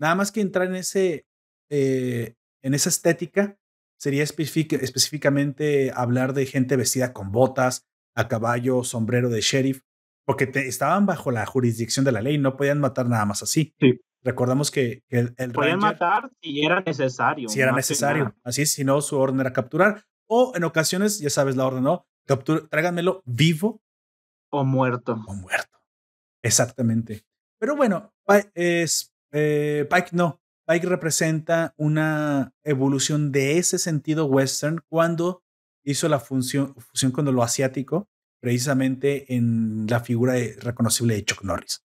Nada 0.00 0.14
más 0.14 0.32
que 0.32 0.40
entrar 0.40 0.66
en, 0.66 0.76
ese, 0.76 1.26
eh, 1.70 2.34
en 2.62 2.74
esa 2.74 2.88
estética 2.88 3.58
sería 3.98 4.22
específicamente 4.22 5.92
hablar 5.94 6.32
de 6.32 6.46
gente 6.46 6.76
vestida 6.76 7.12
con 7.12 7.30
botas, 7.30 7.86
a 8.14 8.28
caballo, 8.28 8.82
sombrero 8.82 9.28
de 9.28 9.42
sheriff, 9.42 9.82
porque 10.26 10.50
estaban 10.54 11.06
bajo 11.06 11.30
la 11.30 11.46
jurisdicción 11.46 12.04
de 12.04 12.12
la 12.12 12.20
ley, 12.20 12.36
no 12.36 12.56
podían 12.56 12.80
matar 12.80 13.08
nada 13.08 13.24
más 13.24 13.42
así. 13.42 13.74
Sí. 13.80 14.00
Recordamos 14.22 14.72
que, 14.72 15.04
el, 15.08 15.34
el 15.38 15.52
Podían 15.52 15.78
matar 15.78 16.28
si 16.42 16.64
era 16.64 16.80
necesario. 16.80 17.48
Si 17.48 17.60
era 17.60 17.70
necesario. 17.70 18.34
Así, 18.42 18.66
si 18.66 18.82
no, 18.82 19.00
su 19.00 19.16
orden 19.16 19.38
era 19.38 19.52
capturar. 19.52 20.04
O 20.28 20.52
en 20.56 20.64
ocasiones, 20.64 21.20
ya 21.20 21.30
sabes 21.30 21.54
la 21.54 21.64
orden, 21.64 21.84
¿no? 21.84 22.08
Captura, 22.26 22.66
tráiganmelo 22.68 23.22
vivo. 23.24 23.80
O 24.50 24.64
muerto. 24.64 25.12
O 25.12 25.34
muerto. 25.34 25.78
Exactamente. 26.42 27.24
Pero 27.60 27.76
bueno, 27.76 28.12
es, 28.54 29.14
eh, 29.30 29.86
Pike 29.88 30.10
no. 30.12 30.40
Pike 30.66 30.88
representa 30.88 31.72
una 31.76 32.52
evolución 32.64 33.30
de 33.30 33.58
ese 33.58 33.78
sentido 33.78 34.26
western 34.26 34.80
cuando 34.88 35.44
hizo 35.84 36.08
la 36.08 36.18
función, 36.18 36.74
fusión 36.74 37.12
con 37.12 37.32
lo 37.32 37.42
asiático, 37.44 38.08
precisamente 38.46 39.34
en 39.34 39.88
la 39.88 39.98
figura 39.98 40.34
reconocible 40.60 41.14
de 41.14 41.24
Chuck 41.24 41.42
Norris. 41.42 41.84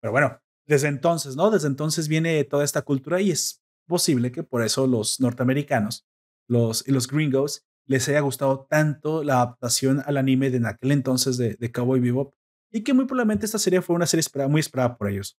Pero 0.00 0.10
bueno, 0.10 0.40
desde 0.66 0.88
entonces, 0.88 1.36
¿no? 1.36 1.52
Desde 1.52 1.68
entonces 1.68 2.08
viene 2.08 2.42
toda 2.42 2.64
esta 2.64 2.82
cultura 2.82 3.20
y 3.20 3.30
es 3.30 3.62
posible 3.86 4.32
que 4.32 4.42
por 4.42 4.64
eso 4.64 4.88
los 4.88 5.20
norteamericanos 5.20 6.08
los, 6.48 6.82
y 6.88 6.90
los 6.90 7.06
gringos 7.06 7.64
les 7.86 8.08
haya 8.08 8.18
gustado 8.22 8.66
tanto 8.68 9.22
la 9.22 9.34
adaptación 9.34 10.02
al 10.04 10.16
anime 10.16 10.50
de 10.50 10.56
en 10.56 10.66
aquel 10.66 10.90
entonces 10.90 11.36
de, 11.36 11.54
de 11.54 11.70
Cowboy 11.70 12.00
Bebop 12.00 12.34
y 12.72 12.82
que 12.82 12.92
muy 12.92 13.04
probablemente 13.04 13.46
esta 13.46 13.60
serie 13.60 13.80
fue 13.80 13.94
una 13.94 14.06
serie 14.06 14.24
muy 14.48 14.62
esperada 14.62 14.98
por 14.98 15.10
ellos. 15.10 15.38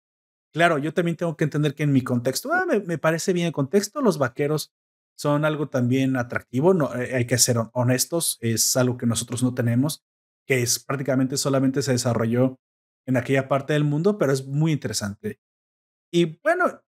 Claro, 0.54 0.78
yo 0.78 0.94
también 0.94 1.18
tengo 1.18 1.36
que 1.36 1.44
entender 1.44 1.76
que 1.76 1.84
en 1.84 1.92
mi 1.92 2.02
contexto, 2.02 2.50
ah, 2.54 2.66
me, 2.66 2.98
parece 2.98 3.34
bien 3.34 3.48
el 3.48 3.54
contexto, 3.54 4.00
los 4.00 4.18
vaqueros 4.18 4.72
son 5.18 5.44
algo 5.44 5.68
también 5.68 6.16
atractivo, 6.16 6.74
no, 6.74 6.96
eh, 6.96 7.14
hay 7.14 7.28
que 7.28 7.38
ser 7.38 7.58
honestos, 7.74 8.38
es 8.40 8.78
algo 8.78 8.98
que 8.98 9.06
nosotros 9.06 9.44
no 9.44 9.54
tenemos, 9.54 10.06
que 10.52 10.62
es 10.62 10.84
prácticamente 10.84 11.38
solamente 11.38 11.82
se 11.82 11.94
desarrolló 11.94 12.60
en 13.08 13.16
aquella 13.16 13.48
parte 13.48 13.72
del 13.72 13.86
mundo, 13.86 14.18
pero 14.18 14.34
es 14.34 14.46
muy 14.46 14.74
interesante. 14.74 15.40
Y 16.12 16.42
bueno, 16.44 16.82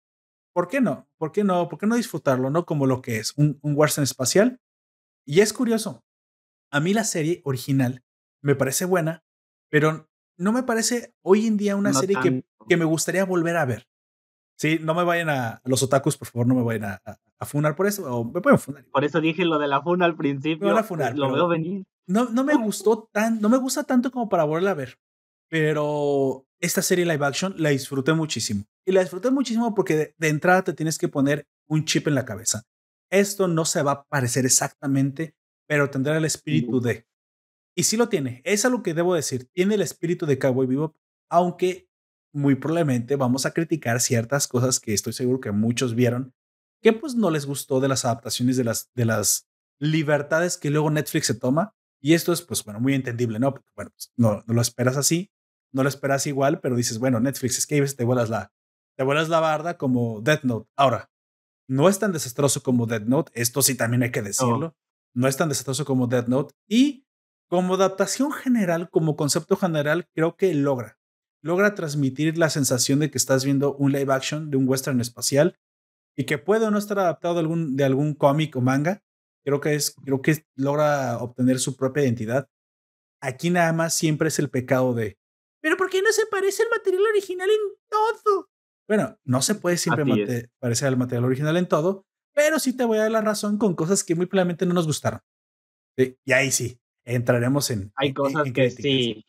¿por 0.54 0.68
qué 0.68 0.82
no? 0.82 1.08
¿Por 1.18 1.32
qué 1.32 1.46
no? 1.46 1.70
¿Por 1.70 1.80
qué 1.80 1.88
no 1.88 1.96
disfrutarlo, 1.96 2.50
no? 2.50 2.66
Como 2.66 2.88
lo 2.88 3.02
que 3.02 3.20
es, 3.20 3.32
un, 3.38 3.60
un 3.62 3.74
western 3.78 4.04
espacial. 4.04 4.60
Y 5.26 5.40
es 5.40 5.54
curioso, 5.54 6.04
a 6.74 6.82
mí 6.82 6.94
la 6.94 7.06
serie 7.06 7.40
original 7.46 8.04
me 8.42 8.54
parece 8.54 8.84
buena, 8.84 9.24
pero 9.70 10.10
no 10.38 10.52
me 10.52 10.64
parece 10.64 11.16
hoy 11.22 11.48
en 11.48 11.56
día 11.56 11.78
una 11.78 11.94
serie 11.94 12.18
que, 12.22 12.44
que, 12.68 12.76
me 12.76 12.84
gustaría 12.84 13.24
volver 13.24 13.56
a 13.56 13.64
ver. 13.64 13.88
Sí, 14.58 14.78
no 14.82 14.94
me 14.94 15.06
vayan 15.06 15.30
a, 15.30 15.62
los 15.64 15.82
otakus, 15.84 16.18
por 16.18 16.28
favor, 16.28 16.48
no 16.48 16.56
me 16.56 16.64
vayan 16.64 16.84
a, 16.84 17.02
a, 17.40 17.46
funar 17.46 17.78
por 17.78 17.88
eso, 17.88 18.14
o 18.14 18.26
me 18.26 18.42
pueden 18.42 18.60
funar. 18.60 18.84
Por 18.92 19.06
eso 19.06 19.22
dije 19.22 19.46
lo 19.46 19.58
de 19.58 19.70
la 19.70 19.82
funa 19.82 20.04
al 20.04 20.18
principio. 20.18 20.78
A 20.78 20.84
funar, 20.84 21.18
lo 21.18 21.32
veo 21.32 21.48
venir. 21.48 21.86
No, 22.08 22.30
no 22.30 22.44
me 22.44 22.56
gustó 22.56 23.10
tan, 23.12 23.40
no 23.42 23.50
me 23.50 23.58
gusta 23.58 23.84
tanto 23.84 24.12
como 24.12 24.30
para 24.30 24.44
volverla 24.44 24.72
a 24.72 24.76
ver. 24.76 25.00
Pero 25.50 26.46
esta 26.60 26.82
serie 26.82 27.06
live 27.06 27.26
action 27.26 27.56
la 27.58 27.70
disfruté 27.70 28.14
muchísimo. 28.14 28.66
Y 28.86 28.92
la 28.92 29.02
disfruté 29.02 29.32
muchísimo 29.32 29.74
porque 29.74 30.16
de, 30.18 30.28
entrada 30.28 30.64
te 30.64 30.74
tienes 30.74 30.98
que 30.98 31.08
poner 31.08 31.48
un 31.68 31.86
chip 31.86 32.08
en 32.08 32.16
la 32.16 32.26
cabeza. 32.26 32.64
Esto 33.10 33.48
no 33.48 33.66
se 33.66 33.84
va 33.84 33.92
a 33.92 34.04
parecer 34.04 34.46
exactamente, 34.46 35.36
pero 35.68 35.90
tendrá 35.90 36.18
el 36.18 36.26
espíritu 36.26 36.82
de. 36.82 37.06
Y 37.76 37.84
sí 37.84 37.98
lo 37.98 38.10
tiene. 38.10 38.42
Es 38.44 38.66
algo 38.66 38.84
que 38.84 38.94
debo 38.94 39.16
decir. 39.16 39.48
Tiene 39.54 39.76
el 39.76 39.82
espíritu 39.82 40.26
de 40.26 40.40
Cowboy 40.40 40.68
Bebop, 40.68 40.96
aunque 41.30 41.88
muy 42.34 42.56
probablemente 42.56 43.16
vamos 43.16 43.46
a 43.46 43.52
criticar 43.52 44.02
ciertas 44.02 44.48
cosas 44.48 44.80
que 44.80 44.94
estoy 44.94 45.14
seguro 45.14 45.40
que 45.40 45.52
muchos 45.52 45.94
vieron 45.96 46.34
que 46.84 46.94
pues 46.94 47.16
no 47.16 47.32
les 47.32 47.46
gustó 47.46 47.80
de 47.80 47.88
las 47.88 48.04
adaptaciones 48.04 48.58
de 48.58 48.66
las, 48.66 48.92
de 48.94 49.06
las 49.06 49.48
libertades 49.80 50.58
que 50.58 50.70
luego 50.70 50.92
Netflix 50.92 51.28
se 51.28 51.34
toma. 51.34 51.74
Y 52.04 52.14
esto 52.14 52.34
es, 52.34 52.42
pues, 52.42 52.64
bueno, 52.64 52.80
muy 52.80 52.94
entendible, 52.94 53.40
¿no? 53.40 53.52
Porque, 53.54 53.70
bueno, 53.76 53.92
pues, 53.96 54.12
no, 54.18 54.44
no 54.46 54.54
lo 54.54 54.62
esperas 54.62 54.98
así 54.98 55.32
no 55.74 55.84
lo 55.84 55.90
esperas 55.90 56.26
igual, 56.28 56.62
pero 56.62 56.76
dices, 56.76 57.00
bueno, 57.00 57.20
Netflix 57.20 57.58
es 57.58 57.68
que 57.68 57.82
te 57.82 58.06
vuelas 58.06 58.30
la, 58.30 58.54
te 58.96 59.04
vuelas 59.04 59.28
la 59.28 59.40
barda 59.40 59.78
como 59.78 60.22
Death 60.22 60.44
Note. 60.44 60.70
Ahora, 60.78 61.12
no 61.68 61.90
es 61.90 62.00
tan 62.00 62.12
desastroso 62.14 62.62
como 62.62 62.86
Death 62.86 63.06
Note, 63.06 63.32
esto 63.36 63.62
sí 63.62 63.76
también 63.76 64.04
hay 64.04 64.12
que 64.12 64.22
decirlo. 64.22 64.76
No, 65.16 65.28
es 65.28 65.38
tan 65.38 65.50
desastroso 65.50 65.86
como 65.86 66.08
Death 66.08 66.28
Note. 66.28 66.56
Y 66.68 67.06
como 67.50 67.76
adaptación 67.76 68.32
general, 68.32 68.90
como 68.90 69.16
concepto 69.16 69.58
general, 69.58 70.08
creo 70.14 70.38
que 70.38 70.54
logra. 70.54 70.98
Logra 71.42 71.76
transmitir 71.76 72.38
la 72.38 72.50
sensación 72.50 73.00
de 73.00 73.12
que 73.12 73.18
estás 73.18 73.44
viendo 73.44 73.76
un 73.76 73.92
live 73.92 74.14
action 74.14 74.50
de 74.50 74.58
un 74.58 74.68
western 74.68 75.02
espacial 75.02 75.60
y 76.16 76.26
que 76.26 76.38
puede 76.38 76.66
o 76.66 76.72
no 76.72 76.78
estar 76.78 76.98
adaptado 77.00 77.36
de 77.36 77.42
algún, 77.42 77.76
de 77.76 77.84
algún 77.84 78.14
cómic 78.14 78.56
o 78.56 78.62
manga. 78.62 79.04
Creo 79.46 79.60
que, 79.60 79.76
es, 79.76 79.96
creo 80.04 80.22
que 80.22 80.46
logra 80.56 81.18
obtener 81.18 81.60
su 81.60 81.76
propia 81.76 82.04
identidad. 82.04 82.48
Aquí 83.22 83.50
nada 83.50 83.74
más 83.74 83.96
siempre 83.96 84.30
es 84.30 84.40
el 84.40 84.50
pecado 84.50 84.94
de 84.94 85.18
pero 85.64 85.78
¿por 85.78 85.90
qué 85.90 86.02
no 86.02 86.12
se 86.12 86.26
parece 86.26 86.62
al 86.64 86.70
material 86.70 87.04
original 87.10 87.50
en 87.50 87.80
todo? 87.90 88.50
Bueno, 88.86 89.18
no 89.24 89.42
se 89.42 89.56
puede 89.56 89.78
siempre 89.78 90.50
parecer 90.60 90.90
al 90.90 90.98
material 90.98 91.24
original 91.24 91.56
en 91.56 91.70
todo, 91.70 92.06
pero 92.34 92.60
sí 92.60 92.76
te 92.76 92.84
voy 92.84 92.98
a 92.98 93.04
dar 93.04 93.12
la 93.12 93.22
razón 93.22 93.58
con 93.58 93.74
cosas 93.74 94.04
que 94.04 94.14
muy 94.14 94.28
claramente 94.28 94.66
no 94.66 94.74
nos 94.74 94.86
gustaron. 94.86 95.22
Y 95.96 96.34
ahí 96.34 96.52
sí, 96.52 96.82
entraremos 97.06 97.70
en. 97.70 97.94
Hay 97.96 98.14
cosas 98.14 98.52
que 98.52 98.72
sí. 98.72 99.26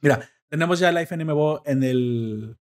Mira, 0.00 0.30
tenemos 0.48 0.78
ya 0.78 0.92
Life 0.92 1.16
NMO 1.16 1.62
en 1.66 1.82
el, 1.82 2.56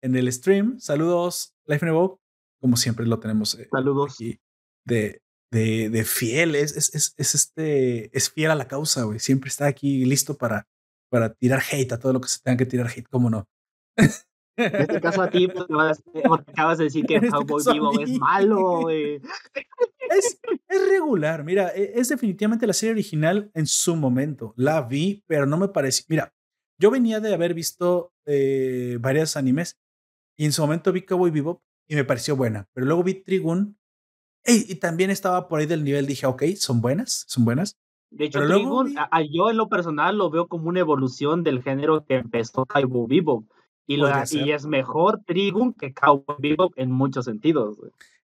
en 0.00 0.16
el 0.16 0.32
stream. 0.32 0.80
Saludos, 0.80 1.54
Life 1.66 1.84
NMO. 1.84 2.18
Como 2.58 2.78
siempre 2.78 3.04
lo 3.04 3.20
tenemos. 3.20 3.54
Eh, 3.56 3.68
Saludos. 3.70 4.14
Aquí 4.14 4.40
de, 4.86 5.20
de, 5.50 5.90
de 5.90 6.04
fiel. 6.04 6.54
Es, 6.54 6.76
es, 6.76 6.94
es, 6.94 7.14
es, 7.16 7.34
este, 7.34 8.16
es 8.16 8.30
fiel 8.30 8.50
a 8.50 8.54
la 8.54 8.68
causa, 8.68 9.04
güey. 9.04 9.18
Siempre 9.18 9.48
está 9.48 9.66
aquí 9.66 10.04
listo 10.04 10.36
para, 10.36 10.66
para 11.10 11.32
tirar 11.34 11.62
hate 11.70 11.92
a 11.92 11.98
todo 11.98 12.12
lo 12.12 12.20
que 12.20 12.28
se 12.28 12.40
tenga 12.40 12.56
que 12.56 12.66
tirar 12.66 12.88
hate, 12.88 13.08
¿cómo 13.08 13.30
no? 13.30 13.48
En 14.56 14.74
este 14.74 15.00
caso 15.00 15.20
a 15.20 15.30
ti, 15.30 15.48
pues, 15.48 15.66
acabas 16.48 16.78
de 16.78 16.84
decir 16.84 17.04
que 17.04 17.16
este 17.16 17.28
Cowboy 17.28 17.62
Vivo 17.72 18.00
es 18.00 18.10
malo, 18.18 18.90
Es, 20.08 20.38
es, 20.68 20.88
regular, 20.88 21.42
mira, 21.42 21.72
e, 21.74 21.94
es 21.96 22.08
definitivamente 22.08 22.64
la 22.66 22.72
serie 22.72 22.92
original 22.92 23.50
en 23.54 23.66
su 23.66 23.96
momento. 23.96 24.54
La 24.56 24.82
vi, 24.82 25.24
pero 25.26 25.46
no 25.46 25.56
me 25.56 25.66
pareció. 25.66 26.06
Mira, 26.08 26.32
yo 26.78 26.92
venía 26.92 27.18
de 27.18 27.34
haber 27.34 27.54
visto 27.54 28.12
eh, 28.24 28.98
varios 29.00 29.36
animes 29.36 29.80
y 30.38 30.44
en 30.44 30.52
su 30.52 30.62
momento 30.62 30.92
vi 30.92 31.02
Cowboy 31.02 31.32
Vivo 31.32 31.60
y 31.88 31.96
me 31.96 32.04
pareció 32.04 32.36
buena, 32.36 32.68
pero 32.72 32.86
luego 32.86 33.02
vi 33.02 33.14
Trigun 33.14 33.76
y 34.46 34.74
también 34.76 35.10
estaba 35.10 35.48
por 35.48 35.60
ahí 35.60 35.66
del 35.66 35.84
nivel, 35.84 36.06
dije, 36.06 36.26
ok, 36.26 36.44
son 36.56 36.80
buenas, 36.80 37.24
son 37.26 37.44
buenas, 37.44 37.76
de 38.10 38.26
hecho, 38.26 38.46
Trigun, 38.46 38.94
yo 39.30 39.50
en 39.50 39.56
lo 39.56 39.68
personal 39.68 40.16
lo 40.16 40.30
veo 40.30 40.46
como 40.46 40.68
una 40.68 40.80
evolución 40.80 41.42
del 41.42 41.62
género 41.62 42.04
que 42.04 42.14
empezó 42.14 42.64
Cowboy 42.64 43.06
Bebop. 43.08 43.44
Y, 43.88 43.98
lo, 43.98 44.08
y 44.30 44.50
es 44.50 44.66
mejor 44.66 45.22
Trigun 45.24 45.72
que 45.72 45.92
Cowboy 45.92 46.36
Bebop 46.38 46.72
en 46.76 46.90
muchos 46.90 47.24
sentidos. 47.26 47.76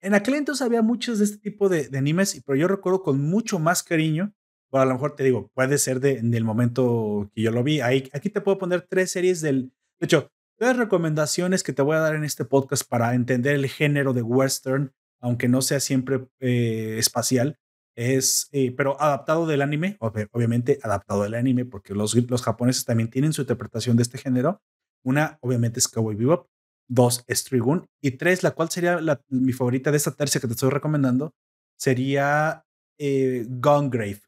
En 0.00 0.14
aquel 0.14 0.34
entonces 0.34 0.64
había 0.64 0.82
muchos 0.82 1.18
de 1.18 1.24
este 1.24 1.38
tipo 1.38 1.68
de, 1.68 1.88
animes, 1.96 2.40
pero 2.46 2.56
yo 2.56 2.68
recuerdo 2.68 3.02
con 3.02 3.20
mucho 3.20 3.58
más 3.58 3.82
cariño. 3.82 4.32
O 4.70 4.78
a 4.78 4.84
lo 4.84 4.92
mejor 4.92 5.16
te 5.16 5.24
digo, 5.24 5.50
puede 5.54 5.78
ser 5.78 5.98
de, 6.00 6.20
del 6.20 6.44
momento 6.44 7.30
que 7.34 7.40
yo 7.40 7.50
lo 7.50 7.62
vi. 7.62 7.80
Ahí, 7.80 8.10
aquí 8.12 8.28
te 8.28 8.42
puedo 8.42 8.58
poner 8.58 8.82
tres 8.82 9.10
series 9.10 9.40
del. 9.40 9.72
De 9.98 10.04
hecho, 10.04 10.28
tres 10.58 10.76
recomendaciones 10.76 11.62
que 11.62 11.72
te 11.72 11.80
voy 11.80 11.96
a 11.96 12.00
dar 12.00 12.14
en 12.14 12.24
este 12.24 12.44
podcast 12.44 12.86
para 12.86 13.14
entender 13.14 13.54
el 13.54 13.66
género 13.68 14.12
de 14.12 14.20
western, 14.20 14.92
aunque 15.20 15.48
no 15.48 15.62
sea 15.62 15.80
siempre 15.80 16.26
eh, 16.40 16.96
espacial, 16.98 17.58
es, 17.96 18.48
eh, 18.52 18.72
pero 18.76 19.00
adaptado 19.00 19.46
del 19.46 19.60
anime, 19.60 19.96
obviamente 20.00 20.78
adaptado 20.82 21.24
del 21.24 21.34
anime, 21.34 21.64
porque 21.64 21.94
los, 21.94 22.14
los 22.14 22.42
japoneses 22.42 22.84
también 22.84 23.10
tienen 23.10 23.32
su 23.32 23.40
interpretación 23.40 23.96
de 23.96 24.04
este 24.04 24.18
género. 24.18 24.62
Una, 25.04 25.38
obviamente, 25.40 25.80
es 25.80 25.88
Cowboy 25.88 26.14
Bebop. 26.14 26.48
Dos, 26.88 27.24
es 27.26 27.44
Trigun. 27.44 27.86
Y 28.00 28.12
tres, 28.12 28.42
la 28.42 28.52
cual 28.52 28.70
sería 28.70 29.00
mi 29.28 29.52
favorita 29.52 29.90
de 29.90 29.96
esta 29.96 30.12
tercia 30.12 30.40
que 30.40 30.46
te 30.46 30.54
estoy 30.54 30.70
recomendando, 30.70 31.34
sería 31.76 32.64
eh, 32.98 33.46
Grave 33.48 34.22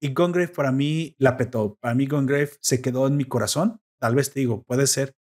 Y 0.00 0.08
Grave 0.14 0.48
para 0.48 0.72
mí 0.72 1.14
la 1.18 1.36
petó. 1.36 1.76
Para 1.80 1.94
mí 1.94 2.06
Grave 2.06 2.50
se 2.60 2.80
quedó 2.80 3.06
en 3.06 3.16
mi 3.16 3.24
corazón. 3.26 3.80
Tal 4.00 4.14
vez 4.14 4.32
te 4.32 4.40
digo, 4.40 4.62
puede 4.64 4.86
ser 4.86 5.14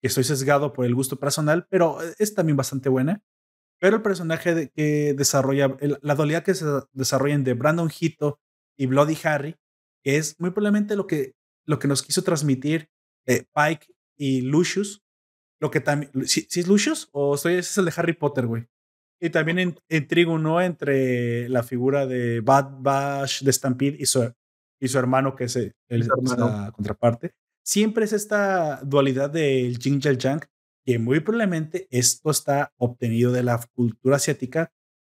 que 0.00 0.08
estoy 0.08 0.24
sesgado 0.24 0.72
por 0.72 0.84
el 0.86 0.94
gusto 0.94 1.18
personal, 1.18 1.66
pero 1.68 2.02
eh, 2.02 2.14
es 2.18 2.34
también 2.34 2.56
bastante 2.56 2.88
buena. 2.88 3.22
Pero 3.80 3.96
el 3.96 4.02
personaje 4.02 4.70
que 4.74 5.14
desarrolla, 5.14 5.76
la 6.02 6.14
dualidad 6.14 6.44
que 6.44 6.54
se 6.54 6.66
desarrolla 6.92 7.38
de 7.38 7.54
Brandon 7.54 7.90
Hito 7.90 8.38
y 8.78 8.86
Bloody 8.86 9.16
Harry, 9.24 9.56
es 10.04 10.38
muy 10.38 10.50
probablemente 10.50 10.96
lo 10.96 11.06
que, 11.06 11.34
lo 11.66 11.78
que 11.78 11.88
nos 11.88 12.02
quiso 12.02 12.22
transmitir 12.22 12.90
eh, 13.26 13.44
Pike 13.54 13.86
y 14.16 14.42
Lucius. 14.42 15.02
Lo 15.60 15.70
que 15.70 15.80
también, 15.80 16.10
¿sí, 16.26 16.46
es 16.54 16.68
Lucius 16.68 17.08
o 17.12 17.36
soy, 17.36 17.54
ese 17.54 17.70
es 17.70 17.78
el 17.78 17.84
de 17.86 17.92
Harry 17.96 18.12
Potter, 18.12 18.46
güey? 18.46 18.66
Y 19.20 19.30
también 19.30 19.58
en, 19.58 19.78
en 19.88 20.42
¿no? 20.42 20.60
Entre 20.60 21.48
la 21.48 21.62
figura 21.62 22.06
de 22.06 22.40
Bad 22.40 22.80
Bash 22.80 23.42
de 23.42 23.52
Stampede 23.52 23.96
y 23.98 24.06
su, 24.06 24.32
y 24.80 24.88
su 24.88 24.98
hermano, 24.98 25.36
que 25.36 25.44
es, 25.44 25.56
el, 25.56 25.74
la 25.88 26.72
contraparte. 26.74 27.32
Siempre 27.62 28.04
es 28.04 28.14
esta 28.14 28.80
dualidad 28.82 29.28
del 29.28 29.78
Jing 29.78 30.00
Yang, 30.00 30.48
que 30.84 30.98
muy 30.98 31.20
probablemente 31.20 31.86
esto 31.90 32.30
está 32.30 32.72
obtenido 32.76 33.32
de 33.32 33.42
la 33.42 33.60
cultura 33.72 34.16
asiática, 34.16 34.72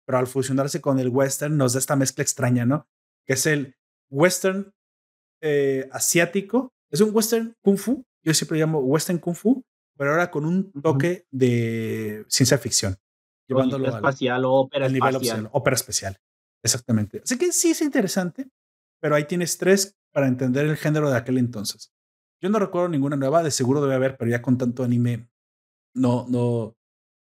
pero 0.06 0.18
al 0.18 0.28
fusionarse 0.28 0.82
con 0.82 1.00
el 1.00 1.10
western 1.10 1.58
nos 1.58 1.74
da 1.74 1.80
esta 1.80 1.96
mezcla 1.96 2.22
extraña, 2.22 2.66
¿no? 2.66 2.88
Que 3.26 3.34
es 3.34 3.46
el 3.46 3.76
western 4.10 4.74
eh, 5.42 5.88
asiático, 5.92 6.74
es 6.90 7.02
un 7.02 7.16
western 7.16 7.56
kung 7.62 7.78
fu, 7.78 8.06
yo 8.24 8.34
siempre 8.34 8.60
llamo 8.60 8.80
western 8.80 9.20
kung 9.20 9.36
fu, 9.36 9.64
pero 9.98 10.12
ahora 10.12 10.32
con 10.32 10.46
un 10.46 10.72
toque 10.82 11.26
de 11.32 12.26
ciencia 12.28 12.58
ficción 12.58 12.98
llevándolo 13.48 13.88
espacial 13.88 14.46
o 14.46 14.52
ópera 14.54 14.88
espacial. 14.88 15.50
ópera 15.52 15.76
especial. 15.76 16.18
Exactamente. 16.64 17.22
Así 17.24 17.38
que 17.38 17.52
sí 17.52 17.72
es 17.72 17.82
interesante, 17.82 18.50
pero 19.02 19.16
ahí 19.16 19.26
tienes 19.26 19.58
tres 19.58 19.98
para 20.12 20.28
entender 20.28 20.66
el 20.66 20.78
género 20.78 21.10
de 21.10 21.18
aquel 21.18 21.38
entonces. 21.38 21.92
Yo 22.42 22.50
no 22.50 22.60
recuerdo 22.60 22.90
ninguna 22.90 23.16
nueva, 23.16 23.44
de 23.44 23.52
seguro 23.52 23.82
debe 23.82 23.96
haber, 23.96 24.18
pero 24.18 24.32
ya 24.32 24.42
con 24.42 24.58
tanto 24.58 24.84
anime 24.84 25.30
no, 25.94 26.26
no, 26.30 26.76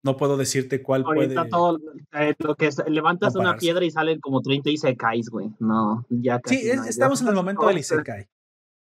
no 0.03 0.17
puedo 0.17 0.37
decirte 0.37 0.83
cuál 0.83 1.05
puede. 1.05 1.35
todo 1.49 1.79
eh, 2.13 2.35
lo 2.39 2.55
que 2.55 2.71
levantas 2.89 3.35
una 3.37 3.57
piedra 3.57 3.85
y 3.85 3.91
salen 3.91 4.21
como 4.21 4.43
30 4.43 4.71
Isekais, 4.71 5.31
güey. 5.31 5.51
No, 5.59 6.05
ya 6.11 6.41
casi 6.41 6.59
Sí, 6.59 6.69
estamos 6.89 7.23
en 7.23 7.29
el 7.29 7.35
momento 7.35 7.67
del 7.67 7.79
Isekai. 7.79 8.29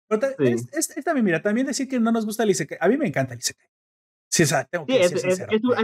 Pero 0.08 0.28
es, 0.38 0.90
también, 1.04 1.25
mira, 1.25 1.42
también 1.42 1.66
decir 1.66 1.88
que 1.88 2.00
no 2.00 2.12
nos 2.12 2.25
gusta 2.25 2.44
el 2.44 2.50
Isekai. 2.50 2.78
A 2.82 2.88
mí 2.88 2.98
me 2.98 3.08
encanta 3.08 3.34
el 3.34 3.40
Isekai. 3.40 3.68
Sí, 4.34 4.42
es, 4.42 4.52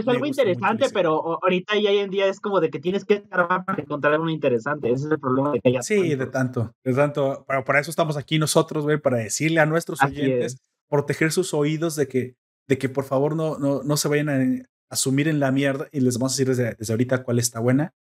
algo 0.08 0.26
interesante, 0.26 0.86
pero 0.92 1.38
ahorita 1.40 1.76
y 1.76 1.86
hoy 1.86 1.98
en 1.98 2.10
día 2.10 2.26
es 2.26 2.40
como 2.40 2.60
de 2.60 2.68
que 2.68 2.80
tienes 2.80 3.04
que 3.04 3.14
estar 3.14 3.46
para 3.64 3.80
encontrar 3.80 4.18
uno 4.18 4.28
interesante. 4.28 4.90
Ese 4.90 5.06
es 5.06 5.12
el 5.12 5.20
problema 5.20 5.52
de 5.52 5.60
que 5.60 5.68
haya 5.68 5.82
Sí, 5.82 6.16
de 6.16 6.26
tanto, 6.26 6.74
de 6.82 6.92
tanto. 6.92 7.44
Pero 7.46 7.64
por 7.64 7.76
eso 7.76 7.90
estamos 7.90 8.16
aquí 8.16 8.40
nosotros, 8.40 8.82
güey, 8.82 8.98
para 8.98 9.18
decirle 9.18 9.60
a 9.60 9.66
nuestros 9.66 10.02
oyentes, 10.02 10.58
proteger 10.88 11.30
sus 11.30 11.54
oídos 11.54 11.94
de 11.94 12.08
que, 12.08 12.34
de 12.68 12.78
que 12.78 12.88
por 12.88 13.04
favor 13.04 13.36
no, 13.36 13.58
no, 13.58 13.82
no 13.82 13.96
se 13.96 14.08
vayan 14.08 14.66
a, 14.88 14.96
sumir 14.96 15.28
en 15.28 15.38
la 15.38 15.52
mierda 15.52 15.88
y 15.92 16.00
les 16.00 16.18
vamos 16.18 16.32
a 16.32 16.34
decir 16.34 16.48
desde, 16.48 16.74
desde 16.74 16.92
ahorita 16.92 17.22
cuál 17.22 17.38
está 17.38 17.60
buena, 17.60 17.94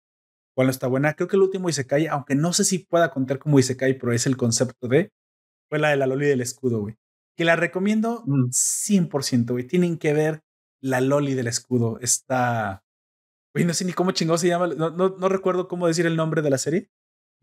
cuál 0.55 0.67
no 0.67 0.71
está 0.71 0.87
buena. 0.87 1.13
Creo 1.13 1.27
que 1.27 1.35
el 1.35 1.43
último 1.43 1.69
Isekai, 1.69 2.07
aunque 2.07 2.35
no 2.35 2.51
sé 2.53 2.63
si 2.63 2.79
pueda 2.79 3.11
contar 3.11 3.39
como 3.39 3.59
Isekai, 3.59 3.97
pero 3.99 4.11
es 4.11 4.25
el 4.25 4.37
concepto 4.37 4.87
de, 4.87 5.11
fue 5.69 5.79
la 5.79 5.89
de 5.89 5.97
la 5.97 6.07
Loli 6.07 6.27
del 6.27 6.41
escudo, 6.41 6.81
güey 6.81 6.97
que 7.39 7.45
la 7.45 7.55
recomiendo 7.55 8.25
100%, 8.25 9.45
mm. 9.45 9.51
güey. 9.53 9.63
Tienen 9.65 9.97
que 9.97 10.11
ver 10.11 10.43
la 10.81 10.99
Loli 10.99 11.35
del 11.35 11.47
escudo. 11.47 11.97
Está. 12.01 12.83
Güey, 13.53 13.63
no 13.63 13.73
sé 13.73 13.85
ni 13.85 13.93
cómo 13.93 14.11
chingado 14.11 14.37
se 14.37 14.49
llama. 14.49 14.67
No, 14.67 14.89
no, 14.89 15.29
recuerdo 15.29 15.69
cómo 15.69 15.87
decir 15.87 16.05
el 16.05 16.17
nombre 16.17 16.41
de 16.41 16.49
la 16.49 16.57
serie. 16.57 16.89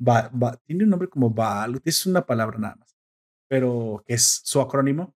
Va, 0.06 0.28
va, 0.28 0.58
tiene 0.66 0.84
un 0.84 0.90
nombre 0.90 1.08
como 1.08 1.30
Baal. 1.30 1.80
Es 1.82 2.04
una 2.04 2.26
palabra 2.26 2.58
nada 2.58 2.76
más. 2.76 2.94
Pero 3.48 4.04
que 4.06 4.12
es 4.12 4.42
su 4.44 4.60
acrónimo. 4.60 5.15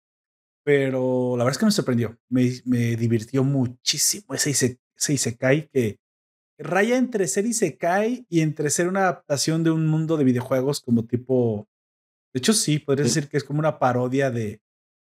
Pero 0.68 1.38
la 1.38 1.46
verdad 1.46 1.54
es 1.54 1.60
que 1.60 1.66
me 1.66 1.72
sorprendió. 1.72 2.20
Me, 2.28 2.52
me 2.66 2.98
divirtió 2.98 3.42
muchísimo 3.46 4.34
ese, 4.34 4.50
ese, 4.50 4.78
ese 4.98 5.14
Isekai 5.14 5.70
que 5.70 6.02
raya 6.60 6.98
entre 6.98 7.26
ser 7.30 7.46
Isekai 7.46 8.26
y 8.28 8.42
entre 8.42 8.70
ser 8.70 8.90
una 8.90 9.04
adaptación 9.04 9.64
de 9.64 9.72
un 9.72 9.88
mundo 9.88 10.18
de 10.18 10.26
videojuegos 10.26 10.82
como 10.82 11.06
tipo. 11.06 11.70
De 12.34 12.40
hecho, 12.40 12.52
sí, 12.52 12.80
podría 12.80 13.06
decir 13.06 13.30
que 13.30 13.38
es 13.38 13.46
como 13.46 13.60
una 13.60 13.80
parodia 13.80 14.30
de, 14.30 14.62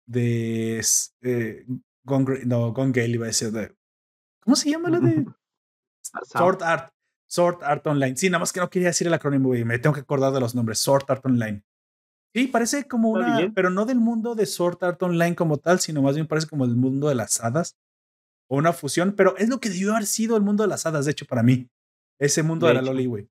de 0.05 0.81
eh, 1.21 1.65
no, 1.65 2.71
Gone 2.71 2.93
Gale 2.93 3.09
iba 3.09 3.25
a 3.25 3.27
decir 3.27 3.51
de, 3.51 3.75
¿cómo 4.39 4.55
se 4.55 4.69
llama 4.69 4.89
la 4.89 5.01
de 5.01 5.25
Sword 6.31 6.63
Art? 6.63 6.93
Sword 7.27 7.61
Art 7.63 7.85
Online. 7.87 8.15
Sí, 8.15 8.29
nada 8.29 8.39
más 8.39 8.53
que 8.53 8.61
no 8.61 8.69
quería 8.69 8.87
decir 8.87 9.07
el 9.07 9.13
acrónimo, 9.13 9.53
y 9.53 9.65
me 9.65 9.79
tengo 9.79 9.95
que 9.95 9.99
acordar 9.99 10.31
de 10.31 10.39
los 10.39 10.55
nombres. 10.55 10.79
Sword 10.79 11.03
Art 11.09 11.25
Online. 11.25 11.61
Sí, 12.33 12.47
parece 12.47 12.87
como 12.87 13.09
una, 13.09 13.51
pero 13.53 13.69
no 13.69 13.85
del 13.85 13.99
mundo 13.99 14.35
de 14.35 14.45
Sword 14.45 14.83
Art 14.83 15.03
Online 15.03 15.35
como 15.35 15.57
tal, 15.57 15.79
sino 15.79 16.01
más 16.01 16.15
bien 16.15 16.27
parece 16.27 16.47
como 16.47 16.63
el 16.63 16.75
mundo 16.75 17.09
de 17.09 17.15
las 17.15 17.43
hadas 17.43 17.77
o 18.49 18.57
una 18.57 18.73
fusión, 18.73 19.13
pero 19.15 19.35
es 19.37 19.49
lo 19.49 19.59
que 19.59 19.69
debió 19.69 19.91
haber 19.91 20.05
sido 20.05 20.37
el 20.37 20.43
mundo 20.43 20.63
de 20.63 20.69
las 20.69 20.85
hadas, 20.85 21.05
de 21.05 21.11
hecho, 21.11 21.25
para 21.25 21.43
mí. 21.43 21.69
Ese 22.19 22.43
mundo 22.43 22.67
de, 22.67 22.75
la 22.75 22.81
Loli, 22.81 23.05
güey. 23.05 23.27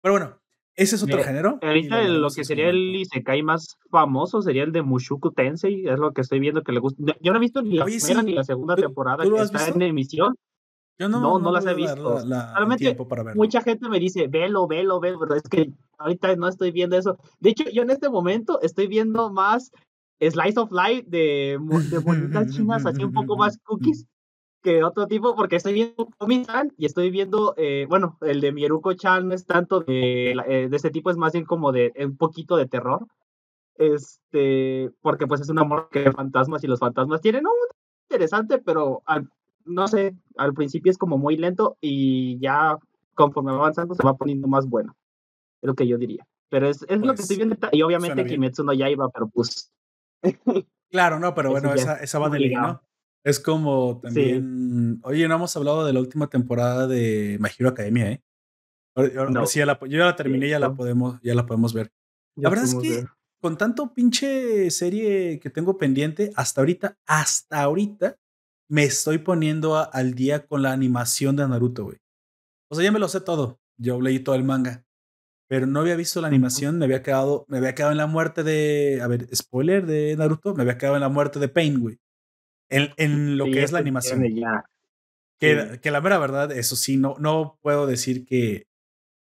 Pero 0.00 0.14
bueno, 0.14 0.40
ese 0.76 0.96
es 0.96 1.02
otro 1.02 1.22
género. 1.22 1.58
Ahorita 1.62 2.02
lo, 2.02 2.30
que 2.30 2.44
sería 2.44 2.68
el 2.68 2.96
Isekai 2.96 3.42
más 3.42 3.76
famoso 3.90 4.42
sería 4.42 4.64
el 4.64 4.72
de 4.72 4.82
Mushuku 4.82 5.32
Tensei, 5.32 5.86
es 5.86 5.98
lo 5.98 6.12
que 6.12 6.22
estoy 6.22 6.40
viendo 6.40 6.62
que 6.62 6.72
le 6.72 6.80
gusta. 6.80 7.02
Yo 7.20 7.32
no 7.32 7.38
he 7.38 7.40
visto 7.40 7.62
ni 7.62 7.76
la 7.76 7.84
primera 7.84 8.22
ni 8.22 8.32
la 8.32 8.44
segunda 8.44 8.74
temporada 8.74 9.24
que 9.24 9.42
está 9.42 9.68
en 9.68 9.82
emisión. 9.82 10.34
Yo 10.98 11.08
no, 11.08 11.20
no, 11.20 11.38
no, 11.38 11.50
las 11.50 11.66
he 11.66 11.74
visto. 11.74 12.20
Realmente, 12.24 12.96
mucha 13.34 13.62
gente 13.62 13.88
me 13.88 13.98
dice, 13.98 14.28
velo, 14.28 14.68
velo, 14.68 15.00
velo, 15.00 15.18
pero 15.18 15.34
es 15.34 15.42
que 15.42 15.72
ahorita 15.98 16.36
no 16.36 16.46
estoy 16.46 16.70
viendo 16.70 16.96
eso. 16.96 17.18
De 17.40 17.50
hecho, 17.50 17.64
yo 17.70 17.82
en 17.82 17.90
este 17.90 18.08
momento 18.08 18.60
estoy 18.62 18.86
viendo 18.86 19.32
más 19.32 19.72
Slice 20.20 20.60
of 20.60 20.70
Life 20.70 21.04
de, 21.08 21.58
de 21.90 21.98
bonitas 21.98 22.50
chinas, 22.54 22.86
así 22.86 23.02
un 23.02 23.12
poco 23.12 23.36
más 23.36 23.58
cookies 23.64 24.06
que 24.62 24.82
otro 24.82 25.06
tipo, 25.06 25.36
porque 25.36 25.56
estoy 25.56 25.74
viendo 25.74 26.08
Komi-san 26.16 26.72
y 26.78 26.86
estoy 26.86 27.10
viendo, 27.10 27.54
eh, 27.58 27.86
bueno, 27.86 28.16
el 28.22 28.40
de 28.40 28.50
Mieruko-chan 28.50 29.28
no 29.28 29.34
es 29.34 29.44
tanto 29.44 29.80
de, 29.80 30.30
eh, 30.30 30.68
de 30.70 30.76
este 30.76 30.90
tipo, 30.90 31.10
es 31.10 31.18
más 31.18 31.34
bien 31.34 31.44
como 31.44 31.70
de 31.70 31.92
un 31.98 32.16
poquito 32.16 32.56
de 32.56 32.66
terror. 32.66 33.06
Este, 33.76 34.90
porque 35.02 35.26
pues 35.26 35.40
es 35.40 35.48
un 35.50 35.58
amor 35.58 35.88
que 35.90 36.10
fantasmas 36.12 36.62
y 36.64 36.66
los 36.66 36.78
fantasmas 36.78 37.20
tienen, 37.20 37.46
un 37.46 37.52
interesante, 38.08 38.58
pero 38.58 39.02
no 39.64 39.88
sé, 39.88 40.14
al 40.36 40.54
principio 40.54 40.90
es 40.90 40.98
como 40.98 41.18
muy 41.18 41.36
lento 41.36 41.76
y 41.80 42.38
ya 42.38 42.76
conforme 43.14 43.52
va 43.52 43.58
avanzando 43.58 43.94
se 43.94 44.02
va 44.02 44.16
poniendo 44.16 44.48
más 44.48 44.66
bueno. 44.66 44.96
Es 45.62 45.66
lo 45.66 45.74
que 45.74 45.86
yo 45.86 45.98
diría. 45.98 46.26
Pero 46.50 46.68
es, 46.68 46.84
es 46.88 47.00
lo 47.00 47.14
que 47.14 47.22
estoy 47.22 47.36
pues, 47.36 47.48
viendo. 47.48 47.68
Y 47.72 47.82
obviamente 47.82 48.26
Kimetsu 48.26 48.64
no 48.64 48.72
ya 48.72 48.88
iba, 48.88 49.08
pero 49.08 49.28
pues. 49.28 49.72
claro, 50.90 51.18
no, 51.18 51.34
pero 51.34 51.50
bueno, 51.50 51.72
esa, 51.72 51.96
esa 51.96 52.18
va 52.18 52.28
de 52.28 52.50
¿no? 52.50 52.82
Es 53.24 53.40
como 53.40 54.00
también. 54.02 55.00
Oye, 55.02 55.26
no 55.26 55.36
hemos 55.36 55.56
hablado 55.56 55.86
de 55.86 55.92
la 55.92 56.00
última 56.00 56.28
temporada 56.28 56.86
de 56.86 57.38
My 57.40 57.48
Hero 57.58 57.70
Academia, 57.70 58.10
¿eh? 58.10 58.22
sí, 59.46 59.58
ya 59.58 59.66
la, 59.66 59.78
yo 59.80 59.98
ya 59.98 60.04
la 60.04 60.16
terminé, 60.16 60.48
ya 60.48 60.58
la 60.58 60.74
podemos, 60.74 61.20
ya 61.22 61.34
la 61.34 61.46
podemos 61.46 61.72
ver. 61.72 61.92
la 62.36 62.50
verdad 62.50 62.66
es 62.66 62.74
que 62.76 63.04
con 63.40 63.58
tanto 63.58 63.92
pinche 63.92 64.70
serie 64.70 65.38
que 65.40 65.50
tengo 65.50 65.76
pendiente, 65.76 66.30
hasta 66.36 66.60
ahorita, 66.60 66.96
hasta 67.06 67.62
ahorita, 67.62 68.16
me 68.74 68.84
estoy 68.84 69.18
poniendo 69.18 69.76
al 69.92 70.14
día 70.14 70.46
con 70.46 70.62
la 70.62 70.72
animación 70.72 71.36
de 71.36 71.46
Naruto, 71.46 71.84
güey. 71.84 71.98
O 72.68 72.74
sea, 72.74 72.84
ya 72.84 72.92
me 72.92 72.98
lo 72.98 73.08
sé 73.08 73.20
todo. 73.20 73.60
Yo 73.76 74.00
leí 74.00 74.18
todo 74.18 74.34
el 74.34 74.44
manga. 74.44 74.84
Pero 75.46 75.66
no 75.66 75.80
había 75.80 75.94
visto 75.94 76.20
la 76.20 76.28
animación, 76.28 76.78
me 76.78 76.86
había 76.86 77.02
quedado, 77.02 77.44
me 77.48 77.58
había 77.58 77.74
quedado 77.74 77.92
en 77.92 77.98
la 77.98 78.06
muerte 78.06 78.42
de. 78.42 79.00
A 79.02 79.06
ver, 79.06 79.28
spoiler 79.34 79.86
de 79.86 80.16
Naruto, 80.16 80.54
me 80.54 80.62
había 80.62 80.78
quedado 80.78 80.96
en 80.96 81.02
la 81.02 81.08
muerte 81.08 81.38
de 81.38 81.48
Pain, 81.48 81.78
güey 81.78 82.00
en, 82.68 83.36
lo 83.36 83.46
que 83.46 83.62
es 83.62 83.72
la 83.72 83.78
animación. 83.78 84.22
Que, 85.38 85.78
que, 85.82 85.90
la 85.90 86.00
mera 86.00 86.18
verdad, 86.18 86.52
eso 86.52 86.76
sí, 86.76 86.96
no, 86.96 87.16
no 87.18 87.58
puedo 87.60 87.86
decir 87.86 88.24
que 88.24 88.66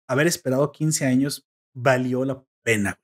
haber 0.07 0.27
esperado 0.27 0.71
15 0.71 1.07
años 1.07 1.47
valió 1.73 2.25
la 2.25 2.45
pena. 2.63 3.01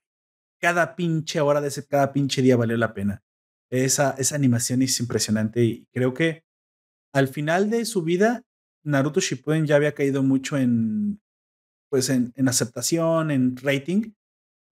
Cada 0.59 0.95
pinche 0.95 1.41
hora 1.41 1.61
de 1.61 1.69
ese, 1.69 1.85
cada 1.85 2.13
pinche 2.13 2.41
día 2.41 2.55
valió 2.55 2.77
la 2.77 2.93
pena. 2.93 3.23
Esa, 3.71 4.11
esa 4.17 4.35
animación 4.35 4.81
es 4.81 4.99
impresionante 4.99 5.63
y 5.63 5.85
creo 5.93 6.13
que 6.13 6.43
al 7.13 7.27
final 7.27 7.69
de 7.69 7.85
su 7.85 8.03
vida, 8.03 8.43
Naruto 8.83 9.19
Shippuden 9.19 9.65
ya 9.65 9.75
había 9.75 9.93
caído 9.93 10.23
mucho 10.23 10.57
en, 10.57 11.21
pues 11.89 12.09
en, 12.09 12.33
aceptación, 12.47 13.31
en 13.31 13.57
rating, 13.57 14.13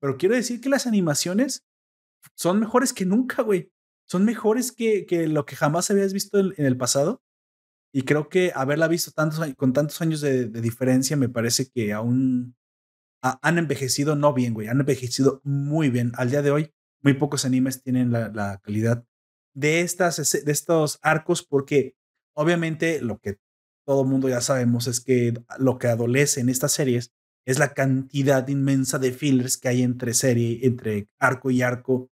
pero 0.01 0.17
quiero 0.17 0.35
decir 0.35 0.62
que 0.62 0.69
las 0.69 0.88
animaciones 0.88 1.65
son 2.35 2.59
mejores 2.59 2.93
que 2.93 3.05
nunca, 3.05 3.41
güey. 3.41 3.71
son 4.07 4.25
mejores 4.25 4.71
que, 4.71 5.05
que 5.05 5.27
lo 5.27 5.45
que 5.45 5.55
jamás 5.55 5.91
habías 5.91 6.13
visto 6.13 6.39
en, 6.39 6.53
el 6.57 6.77
pasado. 6.77 7.21
Y 7.93 8.03
creo 8.03 8.29
que 8.29 8.51
haberla 8.55 8.88
visto 8.88 9.12
tantos, 9.12 9.39
con 9.55 9.73
tantos 9.73 10.01
años 10.01 10.21
de, 10.21 10.47
diferencia 10.47 11.17
me 11.17 11.29
parece 11.29 11.69
que 11.69 11.91
aún 11.91 12.55
han 13.21 13.57
envejecido 13.57 14.15
no 14.15 14.33
bien, 14.33 14.53
güey. 14.53 14.67
Han 14.67 14.79
envejecido 14.79 15.41
muy 15.43 15.89
bien. 15.89 16.12
Al 16.15 16.29
día 16.29 16.41
de 16.41 16.51
hoy, 16.51 16.71
muy 17.01 17.13
pocos 17.13 17.45
animes 17.45 17.81
tienen 17.81 18.12
la, 18.12 18.29
la 18.29 18.59
calidad 18.59 19.05
de, 19.53 19.81
estas, 19.81 20.31
de 20.43 20.51
estos 20.51 20.99
arcos 21.01 21.43
porque 21.43 21.95
obviamente 22.35 23.01
lo 23.01 23.19
que 23.19 23.38
todo 23.85 24.05
mundo 24.05 24.29
ya 24.29 24.41
sabemos 24.41 24.88
es 24.88 24.99
que 25.01 25.33
lo 25.57 25.77
que 25.79 25.88
adolece 25.88 26.41
en 26.41 26.49
estas 26.49 26.71
series 26.73 27.12
es 27.45 27.57
la 27.57 27.73
cantidad 27.73 28.47
inmensa 28.47 28.99
de 28.99 29.12
fillers 29.12 29.57
que 29.57 29.69
hay 29.69 29.81
entre 29.81 30.13
serie, 30.13 30.59
entre 30.62 31.09
arco 31.19 31.49
y 31.49 31.63
arco, 31.63 32.12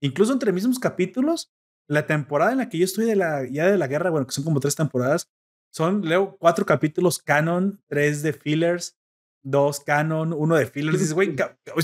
incluso 0.00 0.32
entre 0.32 0.52
mismos 0.52 0.78
capítulos. 0.78 1.52
La 1.86 2.06
temporada 2.06 2.52
en 2.52 2.58
la 2.58 2.68
que 2.68 2.78
yo 2.78 2.84
estoy 2.86 3.04
de 3.04 3.16
la, 3.16 3.46
ya 3.46 3.66
de 3.66 3.76
la 3.76 3.86
guerra, 3.86 4.10
bueno, 4.10 4.26
que 4.26 4.32
son 4.32 4.44
como 4.44 4.60
tres 4.60 4.76
temporadas, 4.76 5.30
son, 5.70 6.02
leo, 6.08 6.36
cuatro 6.38 6.64
capítulos 6.64 7.18
canon, 7.18 7.82
tres 7.88 8.22
de 8.22 8.32
fillers, 8.32 8.96
dos 9.42 9.80
canon, 9.80 10.32
uno 10.32 10.56
de 10.56 10.66
fillers. 10.66 10.98
Dices, 10.98 11.12
güey, 11.12 11.36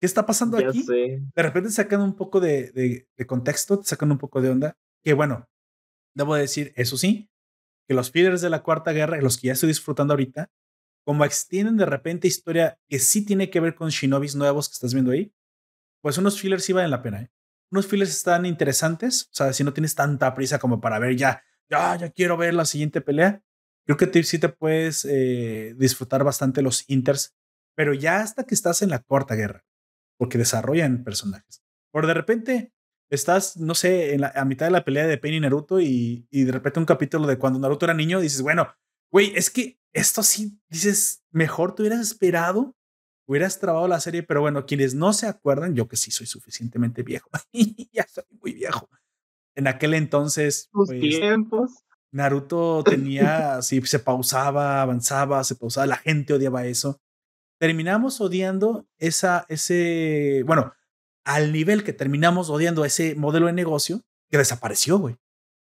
¿qué 0.00 0.06
está 0.06 0.26
pasando 0.26 0.58
aquí? 0.58 0.84
De 0.86 1.42
repente 1.42 1.70
sacan 1.70 2.00
un 2.00 2.14
poco 2.14 2.40
de, 2.40 2.70
de, 2.72 3.08
de 3.16 3.26
contexto, 3.26 3.82
sacan 3.82 4.10
un 4.10 4.18
poco 4.18 4.40
de 4.40 4.50
onda, 4.50 4.78
que 5.04 5.12
bueno, 5.14 5.48
debo 6.14 6.34
decir, 6.34 6.72
eso 6.76 6.96
sí, 6.96 7.30
que 7.88 7.94
los 7.94 8.10
fillers 8.10 8.42
de 8.42 8.50
la 8.50 8.62
Cuarta 8.62 8.92
Guerra, 8.92 9.20
los 9.20 9.38
que 9.38 9.48
ya 9.48 9.54
estoy 9.54 9.68
disfrutando 9.68 10.12
ahorita, 10.12 10.50
como 11.04 11.24
extienden 11.24 11.78
de 11.78 11.86
repente 11.86 12.28
historia 12.28 12.78
que 12.86 12.98
sí 12.98 13.24
tiene 13.24 13.48
que 13.48 13.60
ver 13.60 13.74
con 13.74 13.88
shinobis 13.88 14.36
nuevos 14.36 14.68
que 14.68 14.74
estás 14.74 14.92
viendo 14.92 15.10
ahí, 15.12 15.32
pues 16.02 16.18
unos 16.18 16.38
fillers 16.38 16.64
sí 16.64 16.74
valen 16.74 16.90
la 16.90 17.02
pena. 17.02 17.22
¿eh? 17.22 17.30
Unos 17.70 17.86
fillers 17.86 18.10
están 18.10 18.44
interesantes, 18.44 19.24
o 19.24 19.34
sea, 19.34 19.52
si 19.54 19.64
no 19.64 19.72
tienes 19.72 19.94
tanta 19.94 20.34
prisa 20.34 20.58
como 20.58 20.80
para 20.80 20.98
ver 20.98 21.16
ya, 21.16 21.42
ya, 21.70 21.96
ya 21.96 22.10
quiero 22.10 22.36
ver 22.36 22.52
la 22.52 22.66
siguiente 22.66 23.00
pelea, 23.00 23.42
creo 23.86 23.96
que 23.96 24.22
sí 24.22 24.38
te 24.38 24.50
puedes 24.50 25.06
eh, 25.06 25.74
disfrutar 25.78 26.24
bastante 26.24 26.60
los 26.60 26.88
inters, 26.90 27.34
pero 27.74 27.94
ya 27.94 28.20
hasta 28.20 28.44
que 28.44 28.54
estás 28.54 28.82
en 28.82 28.90
la 28.90 28.98
Cuarta 28.98 29.34
Guerra, 29.34 29.64
porque 30.18 30.38
desarrollan 30.38 31.04
personajes. 31.04 31.62
Por 31.90 32.06
de 32.06 32.14
repente 32.14 32.72
estás, 33.10 33.56
no 33.56 33.74
sé, 33.74 34.14
en 34.14 34.20
la, 34.20 34.32
a 34.34 34.44
mitad 34.44 34.66
de 34.66 34.72
la 34.72 34.84
pelea 34.84 35.06
de 35.06 35.16
Pain 35.16 35.34
y 35.34 35.40
Naruto 35.40 35.80
y, 35.80 36.26
y, 36.30 36.44
de 36.44 36.52
repente 36.52 36.80
un 36.80 36.86
capítulo 36.86 37.26
de 37.26 37.38
cuando 37.38 37.58
Naruto 37.58 37.86
era 37.86 37.94
niño, 37.94 38.20
dices, 38.20 38.42
bueno, 38.42 38.68
güey, 39.10 39.32
es 39.34 39.50
que 39.50 39.78
esto 39.92 40.22
sí, 40.22 40.60
dices, 40.68 41.24
mejor 41.30 41.74
te 41.74 41.82
hubieras 41.82 42.00
esperado, 42.00 42.76
hubieras 43.26 43.58
trabado 43.58 43.88
la 43.88 44.00
serie, 44.00 44.22
pero 44.22 44.40
bueno, 44.40 44.66
quienes 44.66 44.94
no 44.94 45.12
se 45.12 45.26
acuerdan, 45.26 45.74
yo 45.74 45.88
que 45.88 45.96
sí 45.96 46.10
soy 46.10 46.26
suficientemente 46.26 47.02
viejo, 47.02 47.30
ya 47.92 48.06
soy 48.06 48.24
muy 48.40 48.52
viejo. 48.52 48.88
En 49.54 49.66
aquel 49.66 49.94
entonces, 49.94 50.68
pues, 50.72 50.90
tiempos. 50.90 51.84
Naruto 52.10 52.82
tenía, 52.84 53.56
así 53.58 53.80
se 53.82 53.98
pausaba, 53.98 54.82
avanzaba, 54.82 55.42
se 55.44 55.56
pausaba, 55.56 55.86
la 55.86 55.96
gente 55.96 56.34
odiaba 56.34 56.66
eso. 56.66 57.00
Terminamos 57.58 58.20
odiando 58.20 58.86
esa, 58.98 59.44
ese, 59.48 60.42
bueno, 60.46 60.72
al 61.24 61.52
nivel 61.52 61.84
que 61.84 61.92
terminamos 61.92 62.50
odiando 62.50 62.84
ese 62.84 63.14
modelo 63.14 63.46
de 63.46 63.52
negocio 63.52 64.02
que 64.30 64.38
desapareció, 64.38 64.98
güey. 64.98 65.16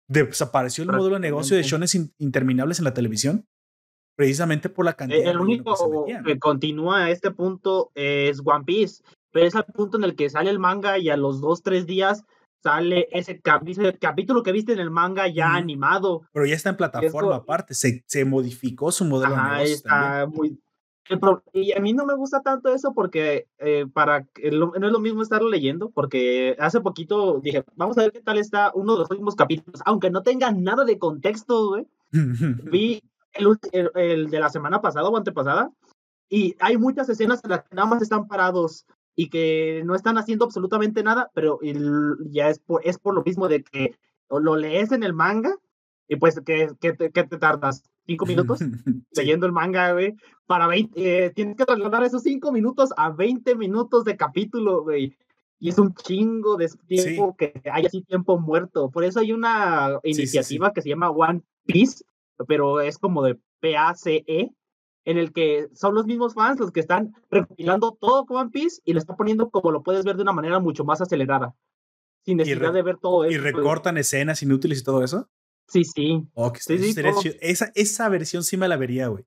Desapareció 0.08 0.84
el 0.84 0.92
modelo 0.92 1.16
de 1.16 1.22
negocio 1.22 1.56
de 1.56 1.64
shones 1.64 1.96
interminables 2.18 2.80
en 2.80 2.86
la 2.86 2.94
televisión 2.94 3.46
precisamente 4.20 4.68
por 4.68 4.84
la 4.84 4.96
cantidad. 4.96 5.32
El 5.32 5.40
único 5.40 6.06
que, 6.26 6.38
continúa 6.40 7.06
a 7.06 7.10
este 7.10 7.32
punto 7.32 7.90
es 7.96 8.42
One 8.44 8.66
Piece, 8.66 9.02
pero 9.32 9.46
es 9.46 9.56
al 9.56 9.64
punto 9.64 9.98
en 9.98 10.04
el 10.04 10.18
que 10.18 10.30
sale 10.30 10.50
el 10.50 10.60
manga 10.60 10.98
y 10.98 11.10
a 11.10 11.16
los 11.16 11.40
dos, 11.40 11.64
tres 11.64 11.86
días 11.86 12.26
sale 12.62 13.08
ese, 13.14 13.40
capítulo 13.40 14.44
que 14.44 14.52
viste 14.52 14.74
en 14.74 14.80
el 14.80 14.92
manga 14.92 15.30
ya 15.30 15.54
animado. 15.54 16.24
Pero 16.34 16.46
ya 16.46 16.56
está 16.56 16.72
en 16.72 16.76
plataforma 16.76 17.38
aparte, 17.38 17.74
se, 17.74 18.04
se 18.08 18.26
modificó 18.26 18.92
su 18.92 19.06
modelo 19.06 19.38
de 19.38 19.42
negocio. 19.42 19.76
Está 19.76 20.28
muy, 20.28 20.60
y 21.54 21.72
a 21.72 21.80
mí 21.80 21.94
no 21.94 22.06
me 22.06 22.16
gusta 22.16 22.42
tanto 22.42 22.74
eso 22.74 22.94
porque 22.94 23.48
eh, 23.58 23.86
para 23.92 24.28
no 24.52 24.74
es 24.76 24.92
lo 24.92 25.00
mismo 25.00 25.22
estarlo 25.22 25.50
leyendo, 25.50 25.90
porque 25.90 26.56
hace 26.60 26.82
poquito 26.82 27.40
dije, 27.40 27.64
vamos 27.76 27.98
a 27.98 28.02
ver 28.02 28.12
qué 28.12 28.22
tal 28.22 28.38
está 28.38 28.72
uno 28.76 28.94
de 28.94 29.00
los 29.00 29.12
últimos 29.12 29.36
capítulos, 29.36 29.82
aunque 29.86 30.12
no 30.12 30.22
tenga 30.22 30.52
nada 30.52 30.86
de 30.86 31.00
contexto, 31.00 31.70
güey. 31.70 31.88
Vi 32.72 33.02
el, 33.34 33.58
el, 33.96 34.30
de 34.30 34.40
la 34.40 34.50
semana 34.50 34.82
pasada 34.82 35.10
o 35.10 35.18
antepasada, 35.18 35.72
y 36.30 36.56
hay 36.60 36.78
muchas 36.78 37.10
escenas 37.10 37.44
en 37.44 37.52
las 37.52 37.64
que 37.64 37.76
nada 37.76 37.88
más 37.88 38.02
están 38.02 38.28
parados 38.28 38.86
y 39.16 39.30
que 39.30 39.82
no 39.86 39.96
están 39.96 40.18
haciendo 40.18 40.46
absolutamente 40.46 41.04
nada, 41.04 41.32
pero 41.34 41.60
ya 42.30 42.50
es 42.50 42.60
por, 42.60 42.86
es 42.86 43.00
por 43.00 43.16
lo 43.16 43.24
mismo 43.24 43.48
de 43.48 43.64
que 43.64 43.96
lo 44.30 44.56
lees 44.56 44.92
en 44.92 45.04
el 45.04 45.14
manga 45.14 45.56
y 46.08 46.16
pues 46.18 46.40
que, 46.46 46.70
que, 46.80 46.96
que 46.96 47.24
te 47.24 47.38
tardas 47.38 47.84
cinco 48.10 48.26
minutos 48.26 48.60
leyendo 49.16 49.46
el 49.46 49.52
manga, 49.52 49.94
güey, 49.94 50.16
para 50.48 50.68
20, 50.68 51.26
eh, 51.26 51.30
tienes 51.30 51.56
que 51.56 51.66
trasladar 51.66 52.04
esos 52.04 52.24
cinco 52.24 52.52
minutos 52.52 52.90
a 52.98 53.12
20 53.12 53.56
minutos 53.56 54.04
de 54.04 54.18
capítulo, 54.18 54.82
güey. 54.84 55.16
Y 55.60 55.70
es 55.70 55.78
un 55.78 55.94
chingo 55.94 56.58
de 56.58 56.70
tiempo 56.88 57.36
que 57.38 57.54
hay 57.72 57.86
así 57.86 58.02
tiempo 58.02 58.40
muerto. 58.40 58.90
Por 58.90 59.04
eso 59.04 59.20
hay 59.20 59.32
una 59.32 60.00
iniciativa 60.04 60.74
que 60.74 60.82
se 60.82 60.90
llama 60.90 61.12
One 61.12 61.42
Piece, 61.66 62.04
pero 62.48 62.80
es 62.80 62.98
como 62.98 63.24
de 63.24 63.38
PACE, 63.62 64.24
en 65.06 65.18
el 65.18 65.32
que 65.32 65.68
son 65.74 65.94
los 65.94 66.06
mismos 66.06 66.34
fans 66.34 66.60
los 66.60 66.72
que 66.72 66.80
están 66.80 67.14
recopilando 67.30 67.98
todo 68.00 68.26
One 68.28 68.50
Piece 68.52 68.82
y 68.86 68.94
lo 68.94 69.00
están 69.00 69.18
poniendo 69.18 69.50
como 69.50 69.72
lo 69.72 69.84
puedes 69.84 70.06
ver 70.06 70.16
de 70.16 70.24
una 70.24 70.34
manera 70.34 70.60
mucho 70.60 70.84
más 70.84 71.02
acelerada, 71.02 71.54
sin 72.26 72.38
necesidad 72.38 72.74
de 72.74 72.82
ver 72.82 72.98
todo 72.98 73.26
eso. 73.26 73.34
¿Y 73.34 73.38
recortan 73.38 73.98
escenas 73.98 74.42
inútiles 74.42 74.80
y 74.80 74.84
todo 74.84 75.04
eso? 75.04 75.30
Sí, 75.70 75.84
sí. 75.84 76.28
Oh, 76.34 76.52
esa, 77.42 77.72
esa 77.76 78.10
versión 78.10 78.44
sí 78.44 78.58
me 78.58 78.68
la 78.68 78.76
vería, 78.76 79.08
güey. 79.08 79.26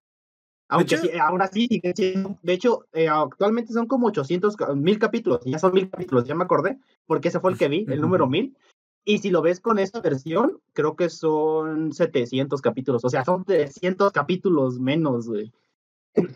Aunque 0.69 0.97
sí, 0.97 1.11
ahora 1.21 1.49
sí, 1.49 1.69
de 1.69 2.53
hecho, 2.53 2.87
eh, 2.95 3.07
actualmente 3.09 3.75
son 3.75 3.87
como 3.87 4.07
800, 4.07 4.57
mil 4.75 4.99
capítulos, 4.99 5.41
ya 5.45 5.59
son 5.59 5.75
mil 5.75 5.91
capítulos, 5.91 6.25
ya 6.25 6.35
me 6.35 6.45
acordé, 6.45 6.79
porque 7.07 7.29
ese 7.29 7.41
fue 7.41 7.53
el 7.53 7.59
que 7.59 7.69
vi, 7.69 7.85
el 7.89 8.01
número 8.01 8.27
mil. 8.29 8.57
Y 9.05 9.19
si 9.19 9.31
lo 9.31 9.43
ves 9.43 9.61
con 9.61 9.79
esta 9.79 10.01
versión, 10.01 10.61
creo 10.73 10.97
que 10.97 11.11
son 11.11 11.93
700 11.93 12.63
capítulos, 12.63 13.05
o 13.05 13.11
sea, 13.11 13.25
son 13.25 13.45
300 13.45 14.13
capítulos 14.13 14.79
menos, 14.81 15.29
güey. 15.29 15.53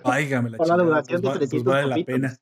Váigame 0.05 0.51
la, 0.51 0.59
la 0.59 0.77
duración 0.77 1.23
pues 1.23 1.41
de 1.41 1.49
pues 1.49 1.65
vale 1.65 1.87
la 1.87 2.05
pena. 2.05 2.37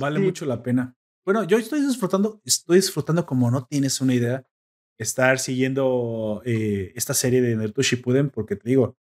Vale 0.00 0.18
mucho 0.20 0.46
la 0.46 0.62
pena. 0.62 0.96
Bueno, 1.24 1.44
yo 1.44 1.58
estoy 1.58 1.80
disfrutando, 1.80 2.40
estoy 2.44 2.76
disfrutando 2.76 3.24
como 3.24 3.50
no 3.50 3.64
tienes 3.66 4.00
una 4.00 4.14
idea 4.14 4.44
estar 4.98 5.38
siguiendo 5.38 6.42
eh, 6.44 6.92
esta 6.96 7.14
serie 7.14 7.40
de 7.40 7.56
Naruto 7.56 7.82
Shippuden, 7.82 8.30
porque 8.30 8.56
te 8.56 8.68
digo, 8.68 8.96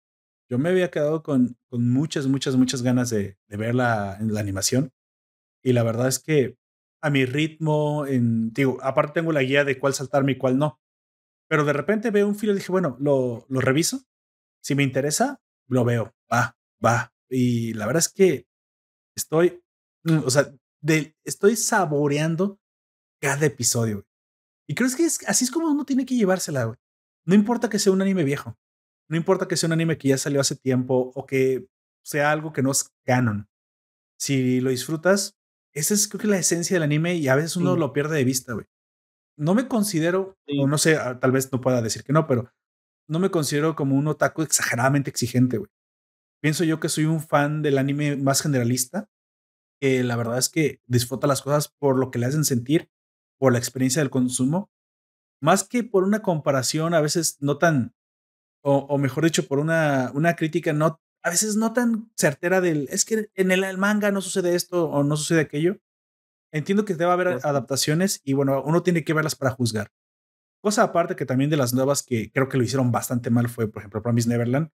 yo 0.51 0.59
me 0.59 0.69
había 0.69 0.91
quedado 0.91 1.23
con, 1.23 1.57
muchas, 1.71 2.27
muchas, 2.27 2.57
muchas 2.57 2.83
ganas 2.83 3.11
de, 3.11 3.39
de 3.49 3.69
en 3.69 3.77
la 3.77 4.19
animación. 4.41 4.93
Y 5.63 5.73
la 5.73 5.83
verdad 5.83 6.09
es 6.09 6.19
que 6.19 6.59
a 7.05 7.11
mi 7.11 7.27
ritmo, 7.27 8.07
en, 8.07 8.53
digo, 8.55 8.79
aparte 8.83 9.21
tengo 9.21 9.31
la 9.33 9.43
guía 9.43 9.65
de 9.65 9.79
cuál 9.79 9.93
saltarme 9.93 10.33
y 10.33 10.39
cuál 10.39 10.57
no. 10.59 10.81
Pero 11.49 11.67
de 11.67 11.75
repente 11.75 12.11
veo 12.11 12.27
un 12.27 12.35
filo 12.35 12.53
y 12.53 12.57
dije, 12.57 12.73
bueno, 12.73 12.97
lo, 12.99 13.45
lo 13.51 13.61
reviso. 13.61 14.05
Si 14.63 14.75
me 14.75 14.83
interesa, 14.83 15.43
lo 15.69 15.85
veo. 15.85 16.15
Va, 16.33 16.57
va. 16.85 17.13
Y 17.29 17.75
la 17.75 17.87
verdad 17.87 17.99
es 18.01 18.09
que 18.09 18.47
estoy, 19.15 19.63
mm, 20.05 20.21
o 20.25 20.31
sea, 20.31 20.55
de, 20.81 21.15
estoy 21.25 21.57
saboreando 21.57 22.59
cada 23.21 23.45
episodio. 23.45 24.07
Y 24.67 24.75
creo 24.75 24.89
que 24.97 25.05
es, 25.05 25.19
así 25.27 25.45
es 25.45 25.51
como 25.51 25.71
uno 25.71 25.85
tiene 25.85 26.07
que 26.07 26.17
llevársela, 26.17 26.65
güey. 26.65 26.79
No 27.27 27.35
importa 27.35 27.69
que 27.69 27.79
sea 27.79 27.93
un 27.93 28.03
anime 28.03 28.25
viejo. 28.25 28.57
No 29.09 29.17
importa 29.17 29.49
que 29.49 29.57
sea 29.57 29.67
un 29.67 29.75
anime 29.75 29.99
que 29.99 30.09
ya 30.09 30.19
salió 30.19 30.41
hace 30.41 30.57
tiempo 30.57 31.13
o 31.15 31.27
que 31.27 31.67
sea 32.03 32.31
algo 32.31 32.53
que 32.53 32.63
no 32.63 32.71
es 32.71 32.91
canon. 33.05 33.49
Si 34.19 34.61
lo 34.61 34.71
disfrutas, 34.71 35.37
esa 35.73 35.95
es 35.95 36.09
creo 36.09 36.21
que 36.21 36.29
la 36.29 36.39
esencia 36.39 36.77
del 36.77 36.85
anime 36.85 37.17
y 37.17 37.29
a 37.29 37.35
veces 37.35 37.57
uno 37.57 37.77
lo 37.77 37.93
pierde 37.93 38.17
de 38.17 38.25
vista, 38.25 38.55
güey. 38.55 38.67
No 39.37 39.55
me 39.55 39.67
considero, 39.67 40.39
o 40.59 40.67
no 40.67 40.79
sé, 40.79 40.97
ah, 40.97 41.19
tal 41.19 41.33
vez 41.33 41.51
no 41.53 41.61
pueda 41.61 41.83
decir 41.83 42.05
que 42.05 42.13
no, 42.13 42.27
pero 42.27 42.53
no 43.09 43.19
me 43.19 43.31
considero 43.31 43.75
como 43.75 43.97
un 43.97 44.07
otaku 44.07 44.43
exageradamente 44.43 45.11
exigente, 45.11 45.59
güey. 45.59 45.71
Pienso 46.41 46.65
yo 46.65 46.79
que 46.79 46.89
soy 46.89 47.07
un 47.07 47.21
fan 47.21 47.63
del 47.63 47.79
anime 47.79 48.17
más 48.17 48.43
generalista, 48.43 49.09
que 49.81 50.05
la 50.05 50.17
verdad 50.17 50.39
es 50.39 50.49
que 50.49 50.81
disfruta 50.87 51.27
las 51.27 51.43
cosas 51.43 51.69
por 51.69 51.99
lo 51.99 52.11
que 52.11 52.19
le 52.19 52.27
hacen 52.27 52.45
sentir 52.45 52.91
por 53.39 53.53
la 53.53 53.59
experiencia 53.59 54.01
del 54.01 54.11
consumo, 54.11 54.71
más 55.41 55.65
que 55.65 55.85
por 55.85 56.05
una 56.05 56.23
comparación 56.23 56.95
a 56.95 57.01
veces 57.01 57.37
no 57.41 57.59
tan, 57.59 57.95
o, 58.63 58.97
mejor 58.99 59.25
dicho, 59.25 59.47
por 59.47 59.59
una, 59.59 60.11
una 60.15 60.37
crítica 60.37 60.73
no, 60.73 61.01
a 61.23 61.31
veces 61.31 61.57
no 61.57 61.73
tan 61.73 62.11
certera 62.17 62.61
del, 62.61 62.89
es 62.91 63.05
que 63.05 63.29
en 63.35 63.51
el 63.51 63.79
manga 63.79 64.11
no 64.11 64.21
sucede 64.23 64.55
esto 64.55 64.89
o 64.89 65.05
no 65.05 65.17
sucede 65.17 65.41
aquello. 65.41 65.79
Entiendo 66.51 66.85
que 66.85 66.95
debe 66.95 67.11
haber 67.11 67.41
adaptaciones 67.43 68.21
y 68.25 68.33
bueno, 68.33 68.63
uno 68.65 68.83
tiene 68.83 69.05
que 69.05 69.13
verlas 69.13 69.35
para 69.35 69.51
juzgar. 69.51 69.91
Cosa 70.63 70.85
aparte 70.85 71.17
que 71.17 71.27
también 71.27 71.51
de 71.51 71.57
las 71.57 71.75
nuevas 71.75 72.03
que 72.03 72.31
creo 72.31 72.49
que 72.49 72.57
lo 72.57 72.65
hicieron 72.65 72.91
bastante 72.91 73.29
mal 73.29 73.49
fue, 73.49 73.69
por 73.69 73.83
ejemplo, 73.83 74.03
Promise 74.03 74.29
Neverland. 74.29 74.71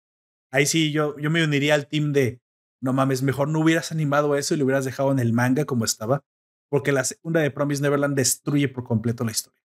Ahí 0.51 0.65
sí 0.65 0.91
yo, 0.91 1.17
yo 1.17 1.29
me 1.29 1.43
uniría 1.43 1.75
al 1.75 1.87
team 1.87 2.11
de, 2.11 2.41
no 2.81 2.93
mames, 2.93 3.21
mejor 3.21 3.47
no 3.47 3.59
hubieras 3.59 3.91
animado 3.91 4.35
eso 4.35 4.53
y 4.53 4.57
lo 4.57 4.65
hubieras 4.65 4.85
dejado 4.85 5.11
en 5.11 5.19
el 5.19 5.33
manga 5.33 5.65
como 5.65 5.85
estaba 5.85 6.25
porque 6.69 6.91
la 6.91 7.03
segunda 7.03 7.41
de 7.41 7.51
Promise 7.51 7.81
Neverland 7.81 8.15
destruye 8.15 8.67
por 8.67 8.83
completo 8.83 9.23
la 9.23 9.31
historia. 9.31 9.61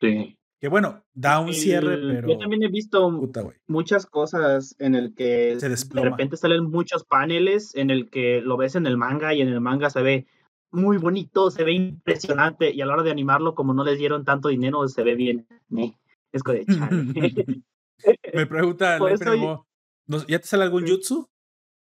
Sí. 0.00 0.36
Que 0.58 0.68
bueno, 0.68 1.04
da 1.12 1.38
un 1.40 1.52
cierre, 1.52 1.98
pero. 1.98 2.28
Yo 2.28 2.38
también 2.38 2.62
he 2.62 2.68
visto 2.68 3.10
muchas 3.66 4.06
cosas 4.06 4.74
en 4.78 4.94
el 4.94 5.14
que 5.14 5.56
de 5.56 6.02
repente 6.02 6.36
salen 6.36 6.70
muchos 6.70 7.04
paneles 7.04 7.74
en 7.74 7.90
el 7.90 8.08
que 8.08 8.40
lo 8.40 8.56
ves 8.56 8.74
en 8.74 8.86
el 8.86 8.96
manga 8.96 9.34
y 9.34 9.42
en 9.42 9.48
el 9.48 9.60
manga 9.60 9.90
se 9.90 10.00
ve 10.00 10.26
muy 10.70 10.96
bonito, 10.96 11.50
se 11.50 11.62
ve 11.62 11.72
impresionante 11.72 12.72
y 12.72 12.80
a 12.80 12.86
la 12.86 12.94
hora 12.94 13.02
de 13.02 13.10
animarlo, 13.10 13.54
como 13.54 13.74
no 13.74 13.84
les 13.84 13.98
dieron 13.98 14.24
tanto 14.24 14.48
dinero, 14.48 14.86
se 14.88 15.02
ve 15.02 15.14
bien. 15.14 15.46
Es 16.32 16.42
de 16.42 16.64
Me 18.34 18.46
pregunta, 18.46 18.98
¿ya 20.28 20.38
te 20.38 20.46
sale 20.46 20.64
algún 20.64 20.86
jutsu? 20.86 21.28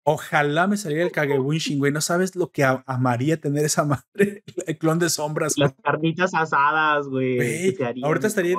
Ojalá 0.05 0.67
me 0.67 0.77
saliera 0.77 1.05
el 1.05 1.13
Kagebunshin, 1.13 1.79
güey. 1.79 1.93
No 1.93 2.01
sabes 2.01 2.35
lo 2.35 2.51
que 2.51 2.65
amaría 2.65 3.41
tener 3.41 3.65
esa 3.65 3.85
madre, 3.85 4.43
el 4.67 4.79
clon 4.79 4.99
de 4.99 5.09
sombras. 5.09 5.57
Las 5.57 5.75
carnitas 5.83 6.35
asadas, 6.35 7.07
güey. 7.07 7.77
Ahorita 8.03 8.27
estaría, 8.27 8.57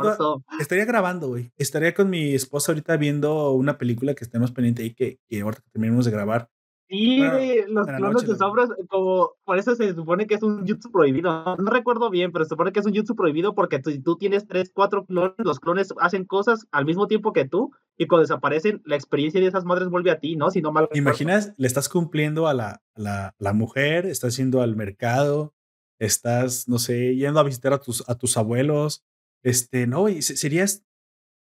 estaría 0.60 0.86
grabando, 0.86 1.28
güey. 1.28 1.52
Estaría 1.58 1.94
con 1.94 2.10
mi 2.10 2.34
esposa 2.34 2.72
ahorita 2.72 2.98
viendo 2.98 3.52
una 3.52 3.78
película 3.78 4.14
que 4.14 4.24
estemos 4.24 4.52
pendiente 4.52 4.84
ahí 4.84 4.94
que, 4.94 5.20
que 5.30 5.42
ahorita 5.42 5.64
terminemos 5.72 6.06
de 6.06 6.12
grabar. 6.12 6.50
Sí, 6.90 7.20
los 7.68 7.88
clones 7.88 8.28
de 8.28 8.36
sombras, 8.36 8.70
como 8.88 9.32
por 9.46 9.58
eso 9.58 9.76
se 9.76 9.96
supone 9.96 10.28
que 10.28 10.36
es 10.36 10.44
un 10.44 10.68
jutsu 10.68 10.92
prohibido. 10.92 11.56
No, 11.58 11.72
recuerdo 11.72 12.10
bien, 12.10 12.32
pero 12.32 12.46
se 12.46 12.50
supone 12.50 12.72
que 12.72 12.82
es 12.82 12.86
un 12.86 12.94
jutsu 12.94 13.16
prohibido 13.16 13.56
porque 13.56 13.82
si 13.84 14.00
tú 14.00 14.18
tienes 14.18 14.48
tres, 14.48 14.72
cuatro 14.74 15.06
clones, 15.06 15.34
los 15.38 15.60
clones 15.60 15.94
hacen 16.00 16.26
cosas 16.26 16.68
al 16.72 16.86
mismo 16.86 17.08
tiempo 17.08 17.34
que 17.34 17.46
tú 17.46 17.72
y 17.98 18.08
cuando 18.08 18.24
desaparecen, 18.24 18.82
la 18.86 18.96
experiencia 18.96 19.40
de 19.40 19.48
esas 19.48 19.66
madres 19.66 19.90
vuelve 19.90 20.12
a 20.12 20.20
ti, 20.20 20.36
¿no? 20.36 20.52
Si 20.52 20.62
no 20.62 20.72
mal. 20.72 20.90
Imaginas, 20.94 21.54
le 21.58 21.68
estás 21.68 21.90
cumpliendo 21.90 22.48
a 22.48 22.54
la, 22.54 22.82
la, 22.96 23.34
la, 23.40 23.54
mujer, 23.54 24.06
estás 24.06 24.38
yendo 24.38 24.62
al 24.62 24.76
mercado, 24.76 25.54
estás, 26.00 26.68
no 26.68 26.80
sé, 26.80 27.16
yendo 27.16 27.40
a 27.40 27.44
visitar 27.44 27.74
a 27.74 27.80
tus, 27.80 28.08
a 28.08 28.16
tus 28.16 28.38
abuelos, 28.38 29.04
este, 29.42 29.88
no, 29.88 30.10
y 30.10 30.22
serías 30.22 30.84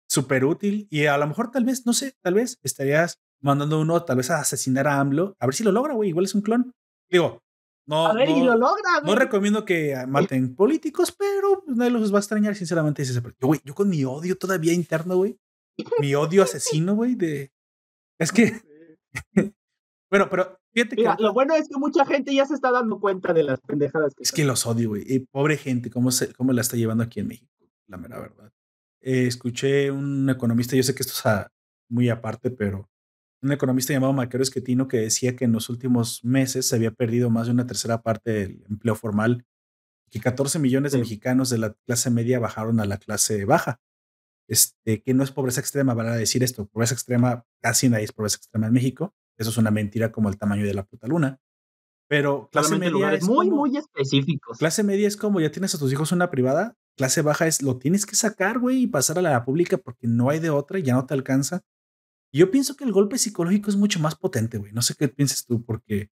súper 0.08 0.45
útil 0.45 0.88
y 0.89 1.06
a 1.06 1.17
lo 1.17 1.28
mejor 1.28 1.52
tal 1.52 1.65
vez, 1.65 1.86
no 1.86 1.93
sé, 1.93 2.15
tal 2.21 2.36
vez 2.36 2.60
estarías 2.63 3.19
mandando 3.41 3.80
uno 3.80 4.04
tal 4.04 4.17
vez 4.17 4.32
a 4.32 4.39
asesinar 4.39 4.88
a 4.88 5.00
AMLO, 5.00 5.36
a 5.39 5.45
ver 5.45 5.56
si 5.56 5.63
lo 5.63 5.71
logra, 5.71 5.93
güey, 5.93 6.10
igual 6.10 6.26
es 6.26 6.36
un 6.36 6.41
clon. 6.41 6.71
Digo, 7.10 7.43
no, 7.88 8.08
a 8.08 8.13
ver, 8.13 8.30
no, 8.30 8.38
y 8.38 8.43
lo 8.43 8.56
logra, 8.56 9.02
no 9.04 9.15
recomiendo 9.15 9.63
que 9.63 9.95
maten 10.08 10.56
políticos, 10.56 11.12
pero 11.12 11.63
pues, 11.63 11.78
nadie 11.78 11.91
los 11.91 12.12
va 12.12 12.17
a 12.17 12.21
extrañar, 12.21 12.56
sinceramente. 12.56 13.04
Yo, 13.04 13.48
güey, 13.48 13.62
yo 13.63 13.76
con 13.76 13.89
mi 13.89 14.04
odio 14.04 14.38
todavía 14.38 14.74
interno, 14.74 15.17
güey, 15.17 15.38
mi 16.00 16.15
odio 16.15 16.43
asesino, 16.43 16.95
güey, 16.95 17.15
de... 17.15 17.52
Es 18.17 18.32
que... 18.32 18.60
bueno, 20.10 20.30
pero 20.30 20.58
fíjate 20.74 20.95
Mira, 20.95 21.15
lo 21.19 21.34
bueno 21.34 21.54
es 21.56 21.69
que 21.69 21.78
mucha 21.78 22.06
gente 22.06 22.34
ya 22.34 22.45
se 22.45 22.56
está 22.56 22.71
dando 22.71 23.00
cuenta 23.00 23.34
de 23.34 23.43
las 23.43 23.62
pendejadas 23.62 24.15
que... 24.15 24.24
Es 24.24 24.32
que 24.32 24.45
los 24.45 24.65
odio, 24.65 24.89
güey. 24.89 25.04
Y 25.06 25.19
pobre 25.19 25.58
gente, 25.58 25.91
¿cómo, 25.91 26.12
se, 26.12 26.34
cómo 26.34 26.54
la 26.54 26.62
está 26.62 26.78
llevando 26.78 27.04
aquí 27.04 27.19
en 27.19 27.28
México, 27.28 27.54
la 27.88 27.98
mera 27.98 28.19
verdad. 28.19 28.52
Eh, 29.02 29.28
escuché 29.28 29.91
un 29.91 30.28
economista, 30.28 30.76
yo 30.76 30.82
sé 30.82 30.95
que 30.95 31.04
esto 31.04 31.30
es 31.30 31.45
muy 31.89 32.10
aparte, 32.10 32.50
pero 32.50 32.89
un 33.45 33.51
economista 33.51 33.93
llamado 33.93 34.13
Maquero 34.13 34.43
Esquetino 34.43 34.88
que 34.88 34.97
decía 34.97 35.36
que 35.36 35.45
en 35.45 35.51
los 35.51 35.69
últimos 35.69 36.23
meses 36.23 36.67
se 36.67 36.75
había 36.75 36.91
perdido 36.91 37.29
más 37.29 37.47
de 37.47 37.53
una 37.53 37.67
tercera 37.67 38.01
parte 38.01 38.31
del 38.31 38.65
empleo 38.69 38.95
formal, 38.95 39.45
que 40.10 40.19
14 40.19 40.60
millones 40.60 40.91
de 40.91 40.99
mexicanos 40.99 41.49
de 41.49 41.60
la 41.60 41.73
clase 41.86 42.10
media 42.10 42.39
bajaron 42.39 42.79
a 42.79 42.86
la 42.86 42.97
clase 42.97 43.45
baja. 43.45 43.79
Este, 44.47 45.01
que 45.01 45.13
no 45.13 45.23
es 45.23 45.31
pobreza 45.31 45.60
extrema, 45.60 45.93
van 45.93 46.08
a 46.08 46.15
decir 46.15 46.43
esto, 46.43 46.67
pobreza 46.67 46.93
extrema, 46.93 47.45
casi 47.62 47.89
nadie 47.89 48.05
es 48.05 48.12
pobreza 48.12 48.38
extrema 48.38 48.67
en 48.67 48.73
México, 48.73 49.15
eso 49.38 49.49
es 49.49 49.58
una 49.58 49.71
mentira 49.71 50.12
como 50.12 50.29
el 50.29 50.38
tamaño 50.38 50.65
de 50.65 50.73
la 50.73 50.86
puta 50.86 51.08
luna. 51.08 51.39
Pero 52.08 52.49
clase 52.51 52.77
media 52.77 53.13
es 53.13 53.23
muy, 53.23 53.49
muy 53.49 53.75
específicos. 53.75 54.60
Clase 54.60 54.84
media 54.84 55.08
es 55.08 55.17
como 55.17 55.39
ya 55.39 55.51
tienes 55.51 55.73
a 55.73 55.79
tus 55.79 55.91
hijos 55.91 56.12
una 56.12 56.29
privada, 56.29 56.77
clase 56.95 57.23
baja 57.23 57.47
es 57.47 57.63
lo 57.63 57.77
tienes 57.77 58.05
que 58.05 58.15
sacar, 58.15 58.60
güey, 58.60 58.84
y 58.84 58.88
pasar 58.88 59.17
a 59.17 59.23
la 59.23 59.43
pública 59.43 59.77
porque 59.77 60.08
no 60.08 60.29
hay 60.29 60.39
de 60.39 60.51
otra 60.51 60.77
y 60.77 60.84
ya 60.84 60.93
no 60.93 61.08
te 61.08 61.15
alcanza. 61.15 61.63
Yo 62.36 62.52
pienso 62.52 62.76
que 62.76 62.84
el 62.84 62.91
golpe 62.91 63.17
psicológico 63.17 63.69
es 63.69 63.78
mucho 63.78 64.02
más 64.02 64.15
potente, 64.15 64.58
güey. 64.58 64.74
No 64.74 64.82
sé 64.82 64.93
qué 65.00 65.08
piensas 65.08 65.45
tú, 65.45 65.63
porque 65.63 66.10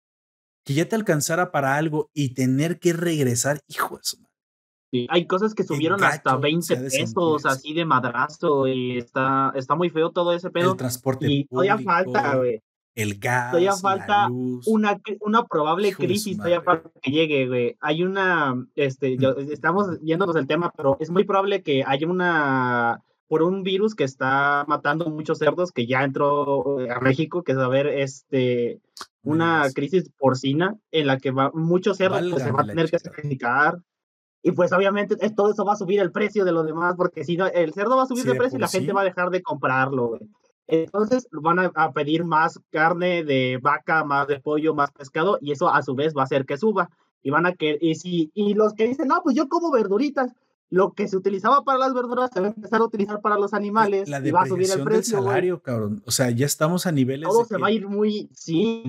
que 0.65 0.75
ya 0.75 0.89
te 0.89 0.97
alcanzara 0.97 1.53
para 1.53 1.77
algo 1.77 2.11
y 2.13 2.35
tener 2.35 2.81
que 2.81 2.93
regresar, 2.93 3.61
hijo 3.69 3.99
de 3.99 4.03
su 4.03 4.17
madre. 4.19 5.07
hay 5.11 5.27
cosas 5.29 5.55
que 5.55 5.63
subieron 5.63 6.03
hasta 6.03 6.37
20 6.37 6.77
pesos, 6.77 7.47
así 7.47 7.73
de 7.73 7.85
madrazo, 7.85 8.67
y 8.67 8.99
está, 8.99 9.53
está 9.55 9.77
muy 9.77 9.91
feo 9.91 10.11
todo 10.11 10.33
ese 10.33 10.51
pedo. 10.51 10.73
El 10.73 10.77
transporte 10.77 11.31
y 11.31 11.45
todavía 11.45 11.79
falta, 11.79 12.35
güey. 12.35 12.61
El 12.97 13.21
gas. 13.21 13.53
Todavía 13.53 13.75
falta 13.75 14.29
una, 14.67 15.01
una 15.21 15.47
probable 15.47 15.93
crisis, 15.93 16.37
todavía 16.37 16.63
falta 16.63 16.91
que 17.01 17.13
llegue, 17.13 17.47
güey. 17.47 17.77
Hay 17.79 18.03
una, 18.03 18.57
este, 18.75 19.17
estamos 19.53 20.01
yéndonos 20.01 20.35
del 20.35 20.49
tema, 20.49 20.73
pero 20.77 20.97
es 20.99 21.11
muy 21.11 21.23
probable 21.23 21.63
que 21.63 21.85
haya 21.87 22.09
una 22.09 23.05
por 23.29 23.43
un 23.43 23.63
virus 23.63 23.95
que 23.95 24.05
está 24.05 24.65
matando 24.67 25.09
muchos 25.11 25.39
cerdos 25.39 25.71
que 25.71 25.87
ya 25.87 26.03
entró 26.03 26.81
eh, 26.81 26.91
a 26.91 26.99
México, 26.99 27.43
que 27.43 27.53
es 27.53 27.59
a 27.59 27.69
ver, 27.69 27.87
este, 27.87 28.81
una 29.23 29.69
crisis 29.75 30.11
porcina 30.19 30.77
en 30.91 31.07
la 31.07 31.19
que 31.19 31.31
va, 31.31 31.51
muchos 31.53 31.99
cerdos 31.99 32.27
pues, 32.31 32.43
se 32.43 32.51
van 32.51 32.65
a 32.65 32.69
tener 32.69 32.91
que 32.91 32.99
sacrificar. 32.99 33.79
Y 34.43 34.53
pues 34.53 34.73
obviamente 34.73 35.17
todo 35.31 35.51
eso 35.51 35.65
va 35.65 35.75
a 35.75 35.77
subir 35.77 36.01
el 36.01 36.11
precio 36.11 36.45
de 36.45 36.53
los 36.53 36.65
demás, 36.65 36.95
porque 36.97 37.25
si 37.25 37.37
no, 37.37 37.47
el 37.47 37.75
cerdo 37.75 37.97
va 37.97 38.05
a 38.05 38.07
subir 38.07 38.25
de 38.25 38.35
precio 38.35 38.57
y 38.57 38.61
la 38.61 38.69
gente 38.69 38.93
va 38.93 39.03
a 39.03 39.05
dejar 39.05 39.31
de 39.31 39.43
comprarlo. 39.43 40.19
Entonces 40.69 41.27
van 41.33 41.59
a, 41.75 41.93
pedir 41.93 42.25
más 42.25 42.61
carne 42.71 43.25
de 43.25 43.59
vaca, 43.61 44.05
más 44.05 44.29
de 44.29 44.39
pollo, 44.39 44.75
más 44.75 44.93
pescado, 44.93 45.39
y 45.41 45.53
eso 45.53 45.69
a 45.69 45.83
su 45.83 45.95
vez 45.95 46.15
va 46.17 46.23
a 46.23 46.25
hacer 46.25 46.47
que 46.47 46.57
suba. 46.57 46.89
Y 47.23 47.31
van 47.31 47.47
a 47.47 47.55
que, 47.55 47.77
y 47.81 47.97
si, 47.97 48.31
y 48.33 48.55
los 48.55 48.75
que 48.75 48.87
dicen, 48.87 49.09
no, 49.09 49.21
pues 49.23 49.35
yo 49.35 49.49
como 49.49 49.73
verduritas, 49.73 50.33
lo 50.71 50.93
que 50.93 51.09
se 51.09 51.17
utilizaba 51.17 51.63
para 51.63 51.79
las 51.79 51.95
verduras 51.95 52.31
se 52.33 52.41
va 52.41 52.49
a 52.49 52.51
empezar 52.51 52.81
a 52.81 52.85
utilizar 52.85 53.21
para 53.21 53.39
los 53.39 53.55
animales 53.55 54.09
la, 54.09 54.27
y 54.27 54.31
va 54.31 54.43
a 54.43 54.47
subir 54.47 54.71
el 54.71 54.85
precio. 54.85 55.17
Del 55.17 55.25
salario, 55.25 55.63
cabrón. 55.63 56.03
O 56.07 56.11
sea, 56.11 56.31
ya 56.31 56.47
estamos 56.47 56.87
a 56.87 56.93
niveles. 56.93 57.29
Todo 57.29 57.45
se 57.45 57.57
va 57.57 57.69
a 57.69 57.71
ir 57.71 57.89
muy. 57.89 58.29
Sí. 58.35 58.85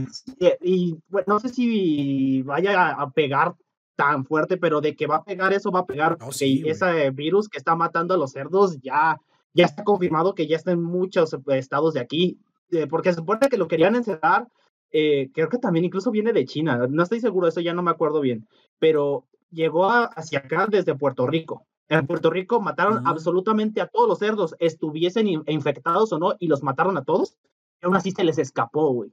Y 0.62 0.98
bueno, 1.08 1.26
no 1.28 1.39
sé 1.39 1.50
si 1.50 2.42
vaya 2.42 2.92
a 2.92 3.10
pegar 3.12 3.56
tan 3.96 4.26
fuerte, 4.26 4.58
pero 4.58 4.82
de 4.82 4.96
que 4.96 5.08
va 5.08 5.18
a 5.18 5.24
pegar 5.24 5.54
eso, 5.54 5.72
va 5.72 5.82
a 5.82 5.86
pegar. 5.86 6.18
ese 6.39 7.12
virus 7.12 7.48
que 7.48 7.58
está 7.58 7.76
matando 7.76 8.13
a 8.13 8.18
los 8.18 8.32
cerdos 8.32 8.80
ya, 8.82 9.20
ya 9.54 9.65
está 9.65 9.84
confirmado 9.84 10.36
que 10.36 10.48
ya 10.48 10.56
está 10.56 10.72
en 10.72 10.82
muchos 10.82 11.36
estados 11.48 11.94
de 11.94 12.02
aquí. 12.02 12.39
Eh, 12.72 12.88
porque 12.88 13.10
se 13.10 13.18
supone 13.18 13.48
que 13.50 13.58
lo 13.58 13.68
querían 13.68 13.96
encerrar. 13.96 14.48
Eh, 14.92 15.30
creo 15.34 15.50
que 15.50 15.58
también 15.58 15.86
incluso 15.86 16.12
viene 16.12 16.34
de 16.34 16.46
China. 16.46 16.88
No 16.89 17.04
estoy 17.04 17.20
seguro, 17.20 17.48
eso 17.48 17.62
ya 17.62 17.74
no 17.74 17.84
me 17.84 17.92
acuerdo 17.92 18.22
bien. 18.22 18.48
Pero 18.80 19.26
llegó 19.52 19.90
hacia 19.90 20.40
acá 20.40 20.68
desde 20.70 20.96
Puerto 20.96 21.28
Rico. 21.28 21.66
En 21.90 22.06
Puerto 22.06 22.30
Rico 22.30 22.62
mataron 22.62 23.06
absolutamente 23.08 23.82
a 23.82 23.88
todos 23.88 24.08
los 24.08 24.20
cerdos, 24.20 24.56
estuviesen 24.60 25.28
infectados 25.48 26.14
o 26.14 26.20
no, 26.20 26.36
y 26.40 26.48
los 26.48 26.62
mataron 26.62 26.98
a 26.98 27.04
todos. 27.04 27.36
Y 27.82 27.86
aún 27.86 27.96
así 27.96 28.12
se 28.12 28.24
les 28.24 28.38
escapó, 28.38 28.94
güey. 28.94 29.12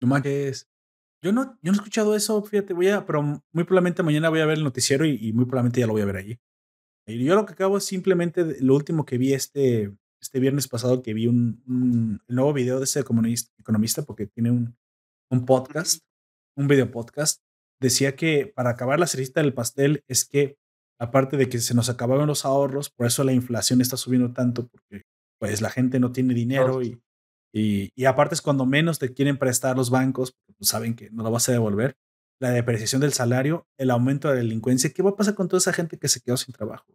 No 0.00 0.08
manches. 0.08 0.68
Yo 1.22 1.32
no, 1.32 1.58
yo 1.62 1.72
no 1.72 1.72
he 1.72 1.76
escuchado 1.76 2.14
eso, 2.14 2.40
fíjate, 2.42 2.74
voy 2.74 2.88
a, 2.88 3.04
pero 3.04 3.22
muy 3.22 3.64
probablemente 3.64 4.02
mañana 4.02 4.28
voy 4.28 4.40
a 4.40 4.46
ver 4.46 4.58
el 4.58 4.64
noticiero 4.64 5.04
y, 5.04 5.32
muy 5.32 5.46
probablemente 5.46 5.80
ya 5.80 5.86
lo 5.86 5.94
voy 5.94 6.02
a 6.02 6.06
ver 6.06 6.16
allí. 6.16 6.38
Y 7.06 7.24
yo 7.24 7.34
lo 7.34 7.46
que 7.46 7.54
acabo 7.54 7.78
es 7.78 7.84
simplemente 7.84 8.60
lo 8.60 8.74
último 8.74 9.04
que 9.04 9.18
vi 9.18 9.32
este, 9.32 9.92
este 10.20 10.38
viernes 10.38 10.68
pasado, 10.68 11.02
que 11.02 11.14
vi 11.14 11.26
un, 11.26 12.20
nuevo 12.28 12.52
video 12.52 12.78
de 12.78 12.84
ese 12.84 13.00
economista, 13.00 14.02
porque 14.04 14.26
tiene 14.26 14.50
un, 14.50 14.76
un 15.30 15.44
podcast, 15.46 16.04
un 16.54 16.68
video 16.68 16.90
podcast. 16.90 17.45
Decía 17.80 18.16
que 18.16 18.52
para 18.54 18.70
acabar 18.70 18.98
la 18.98 19.06
cerecita 19.06 19.42
del 19.42 19.54
pastel 19.54 20.02
es 20.08 20.24
que 20.24 20.56
aparte 20.98 21.36
de 21.36 21.48
que 21.48 21.58
se 21.58 21.74
nos 21.74 21.88
acababan 21.88 22.26
los 22.26 22.44
ahorros, 22.44 22.90
por 22.90 23.06
eso 23.06 23.24
la 23.24 23.32
inflación 23.32 23.80
está 23.80 23.96
subiendo 23.96 24.32
tanto, 24.32 24.66
porque 24.66 25.02
pues 25.38 25.60
la 25.60 25.70
gente 25.70 26.00
no 26.00 26.12
tiene 26.12 26.32
dinero 26.32 26.82
y, 26.82 27.00
y, 27.52 28.04
aparte 28.06 28.34
es 28.34 28.42
cuando 28.42 28.66
menos 28.66 28.98
te 28.98 29.12
quieren 29.12 29.36
prestar 29.36 29.76
los 29.76 29.90
bancos, 29.90 30.34
pues, 30.58 30.70
saben 30.70 30.94
que 30.94 31.10
no 31.10 31.22
lo 31.22 31.30
vas 31.30 31.48
a 31.48 31.52
devolver, 31.52 31.96
la 32.40 32.50
depreciación 32.50 33.00
del 33.00 33.12
salario, 33.12 33.66
el 33.78 33.90
aumento 33.90 34.28
de 34.28 34.34
la 34.34 34.40
delincuencia, 34.40 34.90
¿qué 34.90 35.02
va 35.02 35.10
a 35.10 35.16
pasar 35.16 35.34
con 35.34 35.48
toda 35.48 35.58
esa 35.58 35.72
gente 35.72 35.98
que 35.98 36.08
se 36.08 36.20
quedó 36.20 36.36
sin 36.36 36.54
trabajo? 36.54 36.86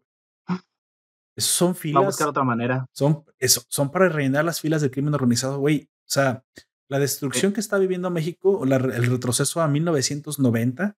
Eso 1.36 1.48
son 1.48 1.76
filas. 1.76 2.02
Va 2.02 2.06
a 2.06 2.10
buscar 2.10 2.28
otra 2.28 2.44
manera. 2.44 2.86
Son, 2.92 3.24
eso, 3.40 3.64
son 3.70 3.90
para 3.90 4.10
rellenar 4.10 4.44
las 4.44 4.60
filas 4.60 4.82
del 4.82 4.92
crimen 4.92 5.14
organizado, 5.14 5.60
güey. 5.60 5.90
O 5.90 6.10
sea, 6.10 6.44
la 6.92 7.00
destrucción 7.00 7.54
que 7.54 7.62
está 7.62 7.78
viviendo 7.78 8.10
México, 8.10 8.60
o 8.60 8.66
el 8.66 9.06
retroceso 9.06 9.62
a 9.62 9.70
1990, 9.70 10.98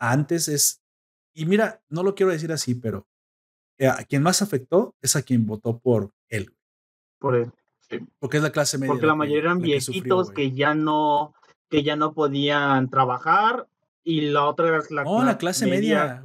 antes 0.00 0.48
es 0.48 0.82
y 1.32 1.46
mira, 1.46 1.80
no 1.88 2.02
lo 2.02 2.16
quiero 2.16 2.32
decir 2.32 2.50
así, 2.50 2.74
pero 2.74 3.06
eh, 3.78 3.86
a 3.86 4.02
quien 4.02 4.24
más 4.24 4.42
afectó 4.42 4.96
es 5.00 5.14
a 5.14 5.22
quien 5.22 5.46
votó 5.46 5.78
por 5.78 6.10
él. 6.28 6.52
Por 7.20 7.36
él, 7.36 7.52
sí. 7.88 8.00
Porque 8.18 8.38
es 8.38 8.42
la 8.42 8.50
clase 8.50 8.78
media. 8.78 8.94
Porque 8.94 9.06
la 9.06 9.14
mayoría 9.14 9.42
eran 9.42 9.60
viejitos 9.60 10.32
que, 10.32 10.50
ya 10.50 10.74
no, 10.74 11.34
que 11.70 11.84
ya 11.84 11.94
no 11.94 12.14
podían 12.14 12.90
trabajar 12.90 13.68
y 14.02 14.22
la 14.22 14.48
otra 14.48 14.66
era 14.66 14.80
la, 14.90 15.04
oh, 15.04 15.22
la 15.22 15.38
clase 15.38 15.68
media, 15.68 16.20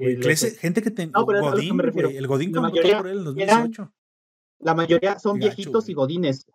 gente 0.59 0.81
que 0.81 0.89
tenía 0.89 1.11
no, 1.13 1.23
Godín, 1.23 1.79
el 1.79 2.25
Godín 2.25 2.51
que 2.51 2.57
votó 2.57 2.81
por 2.97 3.07
él 3.07 3.19
en 3.19 3.25
2018. 3.25 3.93
la 4.61 4.73
mayoría 4.73 5.19
son 5.19 5.37
viejitos 5.37 5.87
y 5.87 5.93
godines 5.93 6.47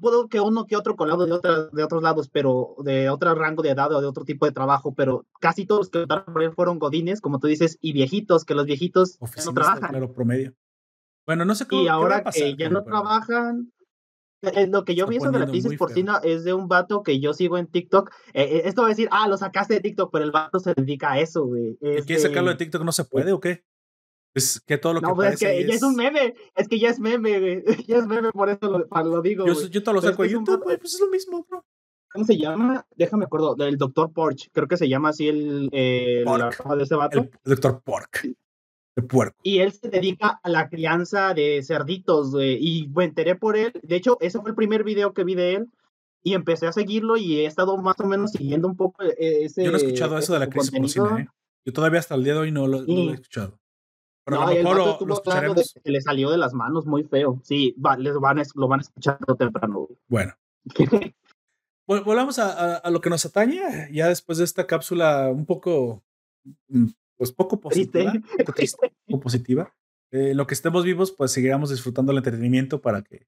puedo 0.00 0.28
que 0.28 0.40
uno 0.40 0.66
que 0.66 0.76
otro 0.76 0.96
colado 0.96 1.26
de, 1.26 1.32
otra, 1.32 1.68
de 1.72 1.82
otros 1.84 2.02
lados, 2.02 2.28
pero 2.28 2.76
de 2.78 3.10
otro 3.10 3.34
rango 3.34 3.62
de 3.62 3.70
edad 3.70 3.92
o 3.92 4.00
de 4.00 4.06
otro 4.06 4.24
tipo 4.24 4.46
de 4.46 4.52
trabajo, 4.52 4.94
pero 4.94 5.26
casi 5.40 5.66
todos 5.66 5.80
los 5.80 5.90
que 5.90 6.00
votaron 6.00 6.32
por 6.32 6.42
él 6.42 6.52
fueron 6.52 6.78
godines, 6.78 7.20
como 7.20 7.38
tú 7.38 7.46
dices, 7.46 7.78
y 7.80 7.92
viejitos, 7.92 8.44
que 8.44 8.54
los 8.54 8.66
viejitos 8.66 9.18
no 9.20 9.52
trabajan. 9.52 9.90
Claro, 9.90 10.12
promedio. 10.12 10.54
Bueno, 11.26 11.44
no 11.44 11.54
sé 11.54 11.66
cómo. 11.66 11.82
Y 11.82 11.88
ahora 11.88 12.24
que 12.24 12.56
ya 12.56 12.70
no 12.70 12.82
trabajan, 12.84 13.72
eh, 14.42 14.66
lo 14.66 14.84
que 14.84 14.94
yo 14.94 15.06
vi 15.06 15.18
de 15.18 15.38
la 15.38 15.46
crisis 15.46 15.76
porcina 15.76 16.20
es 16.22 16.44
de 16.44 16.54
un 16.54 16.68
vato 16.68 17.02
que 17.02 17.20
yo 17.20 17.34
sigo 17.34 17.58
en 17.58 17.66
TikTok. 17.66 18.10
Eh, 18.32 18.42
eh, 18.42 18.62
esto 18.64 18.82
va 18.82 18.88
a 18.88 18.90
decir, 18.90 19.08
ah, 19.10 19.28
lo 19.28 19.36
sacaste 19.36 19.74
de 19.74 19.80
TikTok, 19.80 20.10
pero 20.12 20.24
el 20.24 20.30
vato 20.30 20.58
se 20.60 20.74
dedica 20.74 21.12
a 21.12 21.20
eso, 21.20 21.44
güey. 21.44 21.76
¿Quieres 22.06 22.22
sacarlo 22.22 22.50
de 22.50 22.56
TikTok 22.56 22.82
no 22.82 22.92
se 22.92 23.04
puede 23.04 23.32
o 23.32 23.40
qué? 23.40 23.64
Es 24.34 24.60
que 24.60 24.78
todo 24.78 24.94
lo 24.94 25.00
no, 25.00 25.08
que 25.08 25.14
pues 25.14 25.32
es 25.34 25.40
que 25.40 25.66
ya 25.66 25.74
es 25.74 25.82
un 25.82 25.96
meme, 25.96 26.34
es 26.54 26.68
que 26.68 26.78
ya 26.78 26.90
es 26.90 27.00
meme, 27.00 27.40
güey. 27.40 27.64
Ya 27.86 27.96
es 27.96 28.06
meme, 28.06 28.30
por 28.30 28.48
eso 28.48 28.68
lo, 28.70 29.04
lo 29.04 29.22
digo. 29.22 29.46
Yo, 29.46 29.54
yo 29.68 29.82
te 29.82 29.92
lo 29.92 30.00
saco 30.00 30.22
de 30.22 30.30
YouTube, 30.30 30.62
güey, 30.62 30.78
pues 30.78 30.94
es 30.94 31.00
lo 31.00 31.08
mismo, 31.08 31.46
bro. 31.48 31.64
¿Cómo 32.10 32.24
se 32.24 32.38
llama? 32.38 32.86
Déjame 32.96 33.24
acuerdo, 33.24 33.54
del 33.54 33.76
Dr. 33.76 34.12
Porch, 34.12 34.48
creo 34.52 34.66
que 34.66 34.76
se 34.76 34.88
llama 34.88 35.10
así 35.10 35.28
el, 35.28 35.68
eh, 35.72 36.24
de 36.24 36.82
ese 36.82 36.94
vato. 36.94 37.18
El 37.18 37.30
Dr. 37.44 37.82
Pork 37.82 38.26
puerco. 39.02 39.36
Y 39.42 39.58
él 39.58 39.72
se 39.72 39.88
dedica 39.88 40.40
a 40.42 40.48
la 40.48 40.68
crianza 40.68 41.34
de 41.34 41.62
cerditos, 41.62 42.34
y 42.40 42.88
me 42.94 43.04
enteré 43.04 43.36
por 43.36 43.56
él. 43.56 43.72
De 43.82 43.96
hecho, 43.96 44.18
ese 44.20 44.40
fue 44.40 44.50
el 44.50 44.56
primer 44.56 44.84
video 44.84 45.12
que 45.12 45.24
vi 45.24 45.34
de 45.34 45.54
él. 45.54 45.66
Y 46.24 46.34
empecé 46.34 46.66
a 46.66 46.72
seguirlo 46.72 47.16
y 47.16 47.36
he 47.36 47.46
estado 47.46 47.76
más 47.76 47.94
o 48.00 48.04
menos 48.04 48.32
siguiendo 48.32 48.66
un 48.66 48.76
poco 48.76 49.04
ese. 49.18 49.64
Yo 49.64 49.70
no 49.70 49.78
he 49.78 49.80
escuchado 49.80 50.18
eso 50.18 50.32
de 50.32 50.40
la 50.40 50.50
crisis 50.50 50.72
porcina, 50.72 51.20
¿eh? 51.20 51.28
Yo 51.64 51.72
todavía 51.72 52.00
hasta 52.00 52.16
el 52.16 52.24
día 52.24 52.34
de 52.34 52.40
hoy 52.40 52.52
no 52.52 52.66
lo, 52.66 52.84
he 52.84 53.12
escuchado. 53.12 53.60
Pero 54.28 54.40
no, 54.40 54.46
a 54.46 54.54
lo 54.54 54.62
mejor 54.62 55.56
De 55.56 55.64
que 55.82 55.90
le 55.90 56.00
salió 56.00 56.30
de 56.30 56.38
las 56.38 56.52
manos 56.52 56.86
muy 56.86 57.04
feo. 57.04 57.40
Sí, 57.44 57.74
les 57.98 58.14
van 58.18 58.42
lo 58.54 58.68
van 58.68 58.80
a 58.80 58.82
escuchar 58.82 59.18
temprano. 59.38 59.88
Bueno. 60.06 60.34
Volvamos 61.86 62.38
a, 62.38 62.76
a, 62.76 62.90
lo 62.90 63.00
que 63.00 63.08
nos 63.08 63.24
atañe, 63.24 63.88
ya 63.90 64.08
después 64.08 64.36
de 64.36 64.44
esta 64.44 64.66
cápsula 64.66 65.30
un 65.30 65.46
poco 65.46 66.04
mm, 66.68 66.88
pues 67.16 67.32
poco 67.32 67.58
positiva, 67.60 68.12
poco 68.38 68.52
triste, 68.52 68.92
poco 69.06 69.20
positiva. 69.20 69.74
Eh, 70.10 70.34
lo 70.34 70.46
que 70.46 70.52
estemos 70.52 70.84
vivos, 70.84 71.12
pues 71.12 71.32
seguiremos 71.32 71.70
disfrutando 71.70 72.12
el 72.12 72.18
entretenimiento 72.18 72.82
para 72.82 73.00
que, 73.00 73.26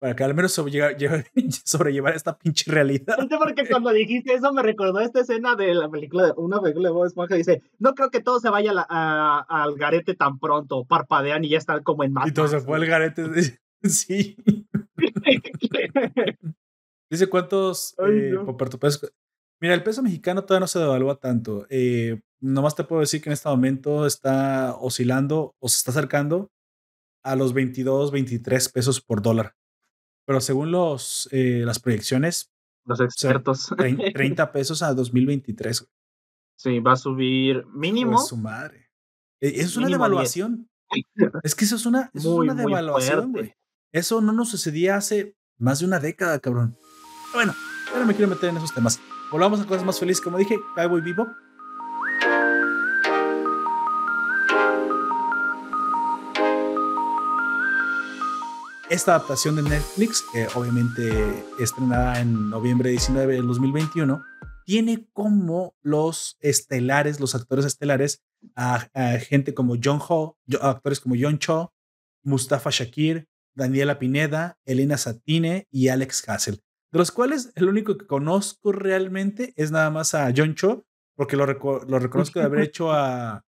para 0.00 0.16
que 0.16 0.24
al 0.24 0.34
menos 0.34 0.52
sobrellevar, 1.64 2.16
esta 2.16 2.36
pinche 2.36 2.70
realidad. 2.72 3.16
porque 3.38 3.68
cuando 3.68 3.90
dijiste 3.90 4.34
eso 4.34 4.52
me 4.52 4.62
recordó 4.62 4.98
esta 5.00 5.20
escena 5.20 5.54
de 5.54 5.74
la 5.74 5.88
película, 5.88 6.26
de 6.26 6.32
una 6.36 6.60
película 6.60 6.88
de 6.88 6.94
Bob 6.94 7.06
Esponja, 7.06 7.34
dice, 7.36 7.62
no 7.78 7.94
creo 7.94 8.10
que 8.10 8.20
todo 8.20 8.40
se 8.40 8.48
vaya 8.48 8.72
al 8.72 9.74
garete 9.76 10.14
tan 10.14 10.38
pronto, 10.38 10.84
parpadean 10.84 11.44
y 11.44 11.50
ya 11.50 11.58
están 11.58 11.82
como 11.82 12.02
en 12.02 12.14
más. 12.14 12.26
Y 12.26 12.32
todo 12.32 12.48
se 12.48 12.60
fue 12.60 12.78
al 12.78 12.86
garete, 12.86 13.24
sí. 13.84 14.36
dice 17.10 17.28
cuántos 17.28 17.94
eh, 17.98 18.34
Mira, 19.62 19.74
el 19.74 19.82
peso 19.82 20.02
mexicano 20.02 20.44
todavía 20.44 20.60
no 20.60 20.66
se 20.66 20.78
devalúa 20.78 21.16
tanto. 21.16 21.66
Eh, 21.68 22.22
nomás 22.40 22.74
te 22.74 22.84
puedo 22.84 23.00
decir 23.00 23.20
que 23.20 23.28
en 23.28 23.34
este 23.34 23.50
momento 23.50 24.06
está 24.06 24.74
oscilando 24.80 25.54
o 25.58 25.68
se 25.68 25.76
está 25.76 25.90
acercando 25.90 26.50
a 27.22 27.36
los 27.36 27.52
22, 27.52 28.10
23 28.10 28.70
pesos 28.70 29.02
por 29.02 29.20
dólar. 29.20 29.54
Pero 30.30 30.40
según 30.40 30.70
los, 30.70 31.28
eh, 31.32 31.64
las 31.66 31.80
proyecciones, 31.80 32.52
los 32.84 33.00
expertos, 33.00 33.74
30 33.76 34.52
pesos 34.52 34.80
a 34.80 34.94
2023. 34.94 35.84
Sí, 36.56 36.78
va 36.78 36.92
a 36.92 36.96
subir 36.96 37.66
mínimo. 37.66 38.16
su 38.16 38.36
madre. 38.36 38.92
E, 39.40 39.60
es 39.60 39.76
una 39.76 39.88
devaluación. 39.88 40.70
Es 41.42 41.56
que 41.56 41.64
eso 41.64 41.74
es 41.74 41.84
una, 41.84 42.12
es 42.14 42.24
una 42.24 42.54
devaluación, 42.54 43.32
güey. 43.32 43.54
Eso 43.92 44.20
no 44.20 44.32
nos 44.32 44.50
sucedía 44.50 44.94
hace 44.94 45.34
más 45.58 45.80
de 45.80 45.86
una 45.86 45.98
década, 45.98 46.38
cabrón. 46.38 46.78
Bueno, 47.34 47.52
ahora 47.92 48.06
me 48.06 48.14
quiero 48.14 48.30
meter 48.30 48.50
en 48.50 48.58
esos 48.58 48.72
temas. 48.72 49.00
Volvamos 49.32 49.60
a 49.60 49.66
cosas 49.66 49.84
más 49.84 49.98
felices, 49.98 50.22
como 50.22 50.38
dije, 50.38 50.56
Cowboy 50.76 51.00
Vivo. 51.00 51.26
Esta 58.90 59.14
adaptación 59.14 59.56
de 59.56 59.62
Netflix, 59.62 60.24
que 60.32 60.48
obviamente 60.56 61.44
estrenada 61.60 62.20
en 62.20 62.50
noviembre 62.50 62.90
19 62.90 63.34
del 63.34 63.46
2021, 63.46 64.22
tiene 64.66 65.08
como 65.12 65.76
los 65.80 66.36
estelares, 66.40 67.20
los 67.20 67.36
actores 67.36 67.64
estelares, 67.64 68.22
a, 68.56 68.80
gente 69.20 69.54
como 69.54 69.76
John 69.82 70.00
Ho, 70.08 70.36
actores 70.60 70.98
como 70.98 71.14
John 71.18 71.38
Cho, 71.38 71.72
Mustafa 72.24 72.70
Shakir, 72.70 73.28
Daniela 73.54 73.98
Pineda, 73.98 74.58
Elena 74.64 74.98
Satine 74.98 75.68
y 75.70 75.88
Alex 75.88 76.28
Hassel 76.28 76.60
de 76.92 76.98
los 76.98 77.12
cuales 77.12 77.52
el 77.54 77.68
único 77.68 77.96
que 77.96 78.06
conozco 78.06 78.72
realmente 78.72 79.52
es 79.56 79.70
nada 79.70 79.90
más 79.90 80.14
a 80.14 80.32
John 80.36 80.54
Cho, 80.54 80.84
porque 81.14 81.36
lo, 81.36 81.46
lo 81.46 81.98
reconozco 81.98 82.40
de 82.40 82.44
haber 82.44 82.60
hecho 82.64 82.92
a, 82.92 83.44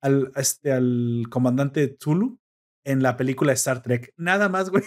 al, 0.00 0.30
este, 0.36 0.72
al 0.72 1.26
comandante 1.30 1.96
Zulu 2.00 2.38
en 2.84 3.02
la 3.02 3.16
película 3.16 3.52
Star 3.52 3.82
Trek. 3.82 4.12
Nada 4.16 4.48
más, 4.48 4.70
güey. 4.70 4.84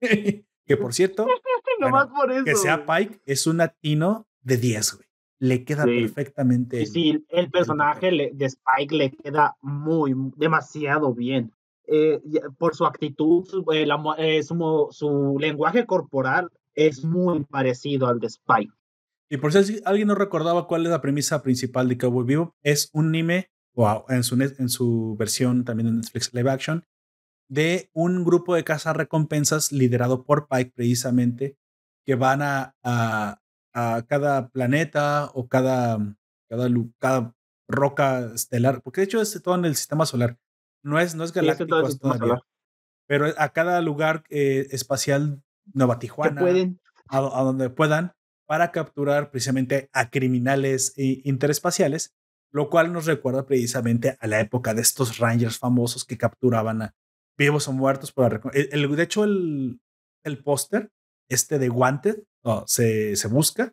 que 0.66 0.76
por 0.76 0.92
cierto, 0.92 1.26
que 2.44 2.56
sea 2.56 2.86
Pike, 2.86 3.20
es 3.24 3.46
un 3.46 3.58
latino 3.58 4.26
de 4.42 4.56
10, 4.56 4.94
güey. 4.94 5.06
Le 5.38 5.64
queda 5.64 5.84
perfectamente. 5.84 6.86
Sí, 6.86 7.24
el 7.28 7.50
personaje 7.50 8.10
de 8.32 8.46
Spike 8.46 8.94
le 8.94 9.10
queda 9.10 9.56
muy, 9.60 10.14
demasiado 10.36 11.12
bien. 11.12 11.52
Eh, 11.88 12.20
por 12.58 12.74
su 12.74 12.86
actitud, 12.86 13.46
eh, 13.72 13.86
eh, 14.18 14.42
su, 14.42 14.88
su 14.90 15.36
lenguaje 15.38 15.84
corporal 15.86 16.50
es 16.74 17.04
muy 17.04 17.44
parecido 17.44 18.08
al 18.08 18.18
de 18.18 18.28
Spike. 18.28 18.72
Y 19.28 19.36
por 19.36 19.52
si 19.52 19.80
alguien 19.84 20.08
no 20.08 20.14
recordaba 20.14 20.66
cuál 20.66 20.84
es 20.84 20.90
la 20.90 21.00
premisa 21.00 21.42
principal 21.42 21.88
de 21.88 21.98
Cowboy 21.98 22.24
Vivo, 22.24 22.54
es 22.62 22.90
un 22.92 23.08
anime, 23.08 23.50
wow, 23.74 24.04
en 24.08 24.22
su, 24.22 24.40
en 24.40 24.68
su 24.68 25.16
versión 25.18 25.64
también 25.64 25.88
en 25.88 25.96
Netflix 25.96 26.32
Live 26.32 26.50
Action, 26.50 26.84
de 27.48 27.90
un 27.92 28.24
grupo 28.24 28.54
de 28.54 28.64
recompensas 28.92 29.72
liderado 29.72 30.24
por 30.24 30.48
Pike 30.48 30.72
precisamente, 30.74 31.56
que 32.04 32.14
van 32.14 32.42
a, 32.42 32.76
a, 32.82 33.40
cada 34.06 34.48
planeta 34.48 35.30
o 35.34 35.48
cada, 35.48 35.98
cada, 36.48 36.68
cada, 36.98 37.34
roca 37.68 38.32
estelar, 38.34 38.80
porque 38.82 39.00
de 39.00 39.06
hecho 39.06 39.20
es 39.20 39.40
todo 39.42 39.56
en 39.56 39.64
el 39.64 39.74
sistema 39.74 40.06
solar, 40.06 40.38
no 40.82 41.00
es, 41.00 41.14
no 41.14 41.24
es 41.24 41.32
galáctico 41.32 41.82
todavía, 41.98 42.40
pero 43.08 43.26
a 43.36 43.48
cada 43.50 43.80
lugar 43.80 44.24
eh, 44.30 44.68
espacial 44.70 45.42
Nueva 45.72 45.98
Tijuana, 45.98 46.42
A, 47.08 47.42
donde 47.42 47.70
puedan, 47.70 48.14
para 48.46 48.70
capturar 48.70 49.30
precisamente 49.30 49.90
a 49.92 50.10
criminales 50.10 50.92
interespaciales, 50.96 52.14
lo 52.52 52.70
cual 52.70 52.92
nos 52.92 53.06
recuerda 53.06 53.46
precisamente 53.46 54.16
a 54.20 54.26
la 54.28 54.40
época 54.40 54.74
de 54.74 54.82
estos 54.82 55.18
Rangers 55.18 55.58
famosos 55.58 56.04
que 56.04 56.16
capturaban 56.16 56.82
a 56.82 56.94
vivos 57.36 57.68
o 57.68 57.72
muertos. 57.72 58.12
Para 58.12 58.40
el, 58.52 58.96
de 58.96 59.02
hecho, 59.02 59.24
el, 59.24 59.80
el 60.24 60.42
póster, 60.42 60.90
este 61.28 61.58
de 61.58 61.70
Wanted, 61.70 62.22
se, 62.66 63.16
se 63.16 63.28
busca, 63.28 63.72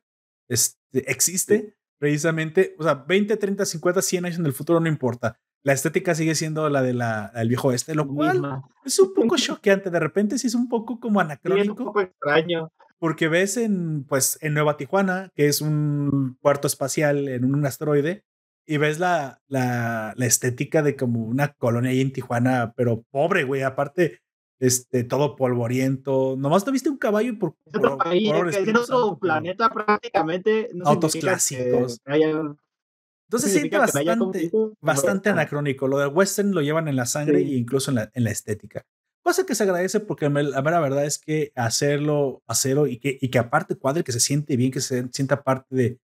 este, 0.49 1.10
existe 1.12 1.76
precisamente, 1.99 2.76
o 2.80 2.84
sea, 2.84 2.95
20, 2.95 3.38
30, 3.38 3.65
50, 3.65 4.02
100 4.02 4.26
años 4.26 4.39
en 4.39 4.45
el 4.45 4.54
futuro 4.54 4.80
no 4.80 4.88
importa 4.88 5.39
la 5.63 5.73
estética 5.73 6.13
sigue 6.13 6.36
siendo 6.36 6.69
la 6.69 6.82
de 6.82 6.93
la, 6.93 7.32
del 7.34 7.47
viejo 7.47 7.71
este, 7.71 7.95
lo 7.95 8.08
cual 8.08 8.62
es 8.86 8.99
un 8.99 9.13
poco 9.13 9.36
choqueante. 9.38 9.89
De 9.89 9.99
repente 9.99 10.38
sí 10.38 10.47
es 10.47 10.56
un 10.56 10.67
poco 10.67 10.99
como 10.99 11.19
anacrónico. 11.21 11.63
es 11.63 11.80
un 11.80 11.86
poco 11.86 12.02
extraño. 12.02 12.69
Porque 12.99 13.28
ves 13.28 13.58
en, 13.58 14.06
pues, 14.06 14.38
en 14.41 14.54
Nueva 14.54 14.78
Tijuana, 14.78 15.30
que 15.36 15.47
es 15.47 15.62
un 15.62 16.38
puerto 16.41 16.67
espacial 16.67 17.28
en 17.28 17.43
un 17.43 17.65
asteroide, 17.65 18.23
y 18.65 18.78
ves 18.78 18.99
la, 18.99 19.41
la, 19.47 20.13
la 20.15 20.26
estética 20.26 20.82
de 20.82 20.95
como 20.95 21.26
una 21.26 21.54
colonia 21.54 21.91
ahí 21.91 22.02
en 22.02 22.13
Tijuana, 22.13 22.73
pero 22.76 23.04
pobre, 23.12 23.43
güey. 23.43 23.62
Aparte, 23.62 24.21
este, 24.60 25.04
todo 25.04 25.36
polvoriento. 25.36 26.36
Nomás 26.38 26.63
te 26.63 26.71
viste 26.71 26.89
un 26.89 26.97
caballo 26.97 27.38
por, 27.38 27.56
por, 27.69 27.97
por, 27.97 28.78
otro 28.78 29.19
planeta 29.19 29.69
prácticamente. 29.69 30.69
autos 30.85 31.13
clásicos. 31.13 32.02
Entonces 32.06 33.52
se 33.52 33.60
siente 33.60 33.77
bastante, 33.77 34.52
bastante 34.79 35.29
anacrónico. 35.29 35.87
Lo 35.87 35.98
de 35.98 36.08
western 36.08 36.52
lo 36.52 36.62
llevan 36.62 36.87
en 36.87 36.96
la 36.96 37.06
sangre 37.06 37.40
e 37.40 37.56
incluso 37.56 37.92
en 37.92 37.96
la, 37.96 38.12
en 38.13 38.23
la, 38.23 38.31
estética. 38.31 38.85
Cosa 39.23 39.46
que 39.46 39.56
se 39.56 39.63
agradece 39.63 40.00
porque 40.00 40.29
la 40.29 40.62
mera 40.62 40.79
verdad 40.79 41.06
es 41.06 41.17
que 41.17 41.52
hacerlo, 41.56 42.44
hacerlo 42.46 42.87
y 42.87 43.00
que, 43.00 43.17
y 43.19 43.29
que 43.29 43.40
aparte 43.40 43.75
cuadre, 43.75 44.04
que 44.04 44.12
se 44.12 44.19
siente 44.19 44.56
bien, 44.56 44.71
que 44.71 44.81
se 44.81 45.10
sienta 45.12 45.44
parte 45.44 45.75
de, 45.75 46.00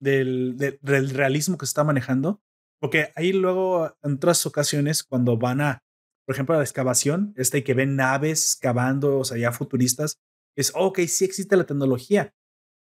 del, 0.00 0.56
del 0.56 1.10
realismo 1.10 1.58
que 1.58 1.66
se 1.66 1.70
está 1.70 1.84
manejando. 1.84 2.40
Porque 2.80 3.12
ahí 3.16 3.32
luego, 3.32 3.96
en 4.02 4.14
otras 4.14 4.46
ocasiones, 4.46 5.02
cuando 5.02 5.36
van 5.36 5.60
a, 5.60 5.82
por 6.26 6.34
ejemplo, 6.34 6.54
a 6.54 6.58
la 6.58 6.64
excavación, 6.64 7.34
este 7.36 7.58
y 7.58 7.62
que 7.62 7.74
ven 7.74 7.96
naves 7.96 8.56
cavando, 8.60 9.18
o 9.18 9.24
sea, 9.24 9.36
ya 9.36 9.52
futuristas, 9.52 10.20
es, 10.56 10.72
ok, 10.74 11.00
sí 11.06 11.24
existe 11.24 11.56
la 11.56 11.66
tecnología. 11.66 12.34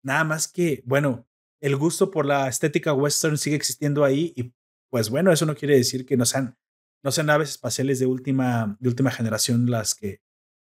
Nada 0.02 0.24
más 0.24 0.48
que, 0.48 0.82
bueno, 0.86 1.26
el 1.60 1.76
gusto 1.76 2.10
por 2.10 2.26
la 2.26 2.48
estética 2.48 2.92
western 2.92 3.38
sigue 3.38 3.56
existiendo 3.56 4.04
ahí 4.04 4.32
y 4.36 4.52
pues 4.90 5.10
bueno, 5.10 5.32
eso 5.32 5.46
no 5.46 5.56
quiere 5.56 5.76
decir 5.76 6.06
que 6.06 6.16
no 6.16 6.24
sean, 6.24 6.56
no 7.02 7.10
sean 7.10 7.26
naves 7.26 7.50
espaciales 7.50 7.98
de 7.98 8.06
última, 8.06 8.76
de 8.78 8.88
última 8.88 9.10
generación 9.10 9.68
las 9.70 9.94
que, 9.94 10.20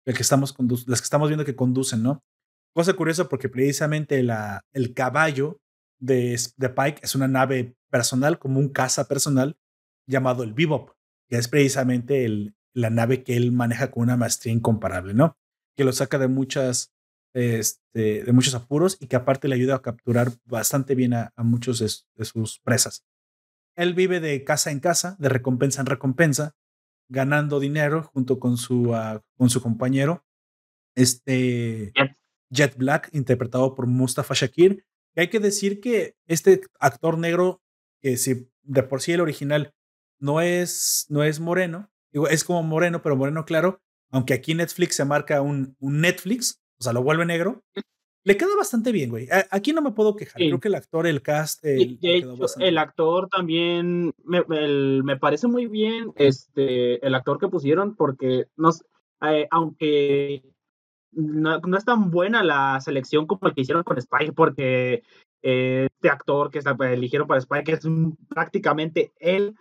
que 0.04 0.10
estamos 0.12 0.54
las 0.86 1.00
que 1.00 1.04
estamos 1.04 1.28
viendo 1.28 1.44
que 1.44 1.56
conducen, 1.56 2.02
¿no? 2.02 2.22
Cosa 2.74 2.94
curiosa 2.94 3.28
porque 3.28 3.48
precisamente 3.48 4.22
la, 4.22 4.60
el 4.72 4.94
caballo 4.94 5.61
de, 6.03 6.38
de 6.57 6.68
Pike 6.68 7.00
es 7.03 7.14
una 7.14 7.28
nave 7.28 7.76
personal, 7.90 8.38
como 8.38 8.59
un 8.59 8.68
caza 8.68 9.07
personal 9.07 9.57
llamado 10.07 10.42
el 10.42 10.53
Bebop, 10.53 10.90
que 11.28 11.36
es 11.36 11.48
precisamente 11.48 12.24
el, 12.24 12.55
la 12.74 12.90
nave 12.90 13.22
que 13.22 13.36
él 13.36 13.53
maneja 13.53 13.90
con 13.90 14.03
una 14.03 14.16
maestría 14.16 14.53
incomparable, 14.53 15.14
¿no? 15.14 15.38
Que 15.76 15.84
lo 15.84 15.92
saca 15.92 16.18
de 16.18 16.28
muchas, 16.28 16.92
este, 17.34 18.24
de 18.24 18.32
muchos 18.32 18.55
apuros 18.55 18.98
y 19.00 19.07
que 19.07 19.16
aparte 19.16 19.48
le 19.48 19.55
ayuda 19.55 19.76
a 19.76 19.82
capturar 19.82 20.32
bastante 20.44 20.94
bien 20.94 21.14
a, 21.14 21.32
muchos 21.36 21.78
de, 21.78 22.24
sus 22.24 22.59
presas. 22.61 23.05
Él 23.76 23.94
vive 23.94 24.20
de 24.20 24.42
casa 24.44 24.70
en 24.70 24.80
casa, 24.80 25.16
de 25.18 25.28
recompensa 25.28 25.80
en 25.80 25.86
recompensa, 25.86 26.57
ganando 27.09 27.61
dinero 27.61 28.03
junto 28.12 28.38
con 28.40 28.57
su, 28.57 28.94
ah, 28.94 29.22
con 29.36 29.50
su 29.50 29.62
compañero, 29.62 30.24
este 30.94 31.92
Jet. 32.50 32.76
Black, 32.76 33.09
interpretado 33.12 33.74
por 33.74 33.86
Mustafa 33.86 34.34
Shakir. 34.34 34.84
Y 35.14 35.20
hay 35.20 35.28
que 35.28 35.40
decir 35.40 35.80
que 35.80 36.14
este 36.26 36.62
actor 36.78 37.18
negro, 37.18 37.60
que 38.00 38.16
si 38.16 38.48
de 38.62 38.82
por 38.82 39.02
sí 39.02 39.12
el 39.12 39.20
original 39.20 39.74
no 40.18 40.40
es, 40.40 41.06
no 41.08 41.24
es 41.24 41.40
moreno, 41.40 41.90
digo, 42.12 42.28
es 42.28 42.44
como 42.44 42.62
moreno, 42.62 43.02
pero 43.02 43.16
moreno 43.16 43.44
claro, 43.44 43.80
aunque 44.10 44.34
aquí 44.34 44.54
Netflix 44.54 44.96
se 44.96 45.04
marca 45.04 45.42
un, 45.42 45.76
un 45.80 46.00
Netflix, 46.00 46.62
o 46.78 46.84
sea, 46.84 46.92
lo 46.92 47.02
vuelve 47.02 47.26
negro, 47.26 47.62
le 48.24 48.36
queda 48.36 48.54
bastante 48.56 48.92
bien, 48.92 49.10
güey. 49.10 49.28
Aquí 49.50 49.72
no 49.72 49.82
me 49.82 49.90
puedo 49.90 50.14
quejar. 50.14 50.36
Creo 50.36 50.60
que 50.60 50.68
el 50.68 50.76
actor, 50.76 51.06
el 51.06 51.22
cast. 51.22 51.64
El, 51.64 51.98
el 52.00 52.78
actor 52.78 53.28
también 53.28 54.14
me, 54.24 54.44
me, 55.02 55.16
parece 55.16 55.48
muy 55.48 55.66
bien 55.66 56.12
este, 56.16 57.04
el 57.04 57.14
actor 57.16 57.38
que 57.40 57.48
pusieron, 57.48 57.96
porque 57.96 58.46
nos, 58.56 58.84
eh, 59.22 59.48
aunque 59.50 60.42
no, 61.12 61.58
no, 61.58 61.76
es 61.76 61.84
tan 61.84 62.10
buena 62.10 62.42
la 62.42 62.80
selección 62.80 63.26
como 63.26 63.48
el 63.48 63.54
que 63.54 63.62
hicieron 63.62 63.82
con 63.82 63.98
Spike, 63.98 64.32
porque 64.32 65.02
eh, 65.42 65.88
este 65.92 66.08
actor 66.08 66.50
que 66.50 66.60
eligieron 66.92 67.28
para 67.28 67.40
Spike 67.40 67.72
es 67.72 67.80
prácticamente 68.28 69.12
él. 69.18 69.56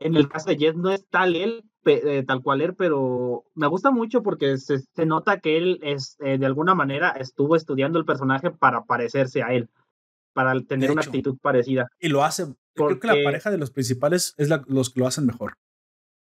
En 0.00 0.16
el 0.16 0.28
caso 0.28 0.50
de 0.50 0.56
Jet 0.56 0.76
no 0.76 0.90
es 0.90 1.04
tal 1.08 1.34
él, 1.34 1.64
eh, 1.84 2.24
tal 2.26 2.42
cual 2.42 2.60
él, 2.60 2.74
pero 2.74 3.44
me 3.54 3.66
gusta 3.66 3.90
mucho 3.90 4.22
porque 4.22 4.56
se, 4.58 4.78
se 4.78 5.06
nota 5.06 5.40
que 5.40 5.56
él 5.56 5.80
es, 5.82 6.16
eh, 6.20 6.38
de 6.38 6.46
alguna 6.46 6.74
manera 6.74 7.10
estuvo 7.10 7.56
estudiando 7.56 7.98
el 7.98 8.04
personaje 8.04 8.50
para 8.50 8.84
parecerse 8.84 9.42
a 9.42 9.52
él, 9.52 9.68
para 10.34 10.60
tener 10.60 10.92
una 10.92 11.02
actitud 11.02 11.36
parecida. 11.42 11.88
Y 11.98 12.08
lo 12.08 12.22
hace, 12.22 12.54
creo 12.74 13.00
que 13.00 13.06
la 13.08 13.24
pareja 13.24 13.50
de 13.50 13.58
los 13.58 13.70
principales 13.70 14.34
es 14.36 14.48
los 14.68 14.90
que 14.90 15.00
lo 15.00 15.06
hacen 15.06 15.26
mejor. 15.26 15.54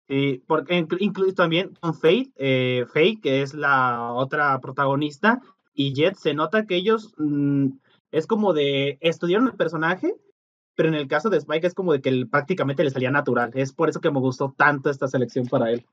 Sí, 0.08 0.42
porque 0.46 0.86
incluso 0.98 1.34
también 1.34 1.74
con 1.80 1.94
Faith, 1.94 2.30
eh, 2.36 2.84
Faith, 2.92 3.22
que 3.22 3.42
es 3.42 3.54
la 3.54 4.12
otra 4.12 4.60
protagonista, 4.60 5.40
y 5.72 5.94
Jet, 5.94 6.16
se 6.16 6.34
nota 6.34 6.66
que 6.66 6.76
ellos 6.76 7.14
mm, 7.16 7.68
es 8.12 8.26
como 8.26 8.52
de 8.52 8.98
estudiaron 9.00 9.48
el 9.48 9.54
personaje, 9.54 10.14
pero 10.76 10.88
en 10.88 10.94
el 10.94 11.08
caso 11.08 11.30
de 11.30 11.38
Spike 11.38 11.66
es 11.66 11.74
como 11.74 11.92
de 11.92 12.00
que 12.00 12.26
prácticamente 12.30 12.84
le 12.84 12.90
salía 12.90 13.10
natural. 13.10 13.50
Es 13.54 13.72
por 13.72 13.88
eso 13.88 14.00
que 14.00 14.10
me 14.10 14.20
gustó 14.20 14.54
tanto 14.56 14.90
esta 14.90 15.08
selección 15.08 15.46
para 15.46 15.70
él. 15.70 15.86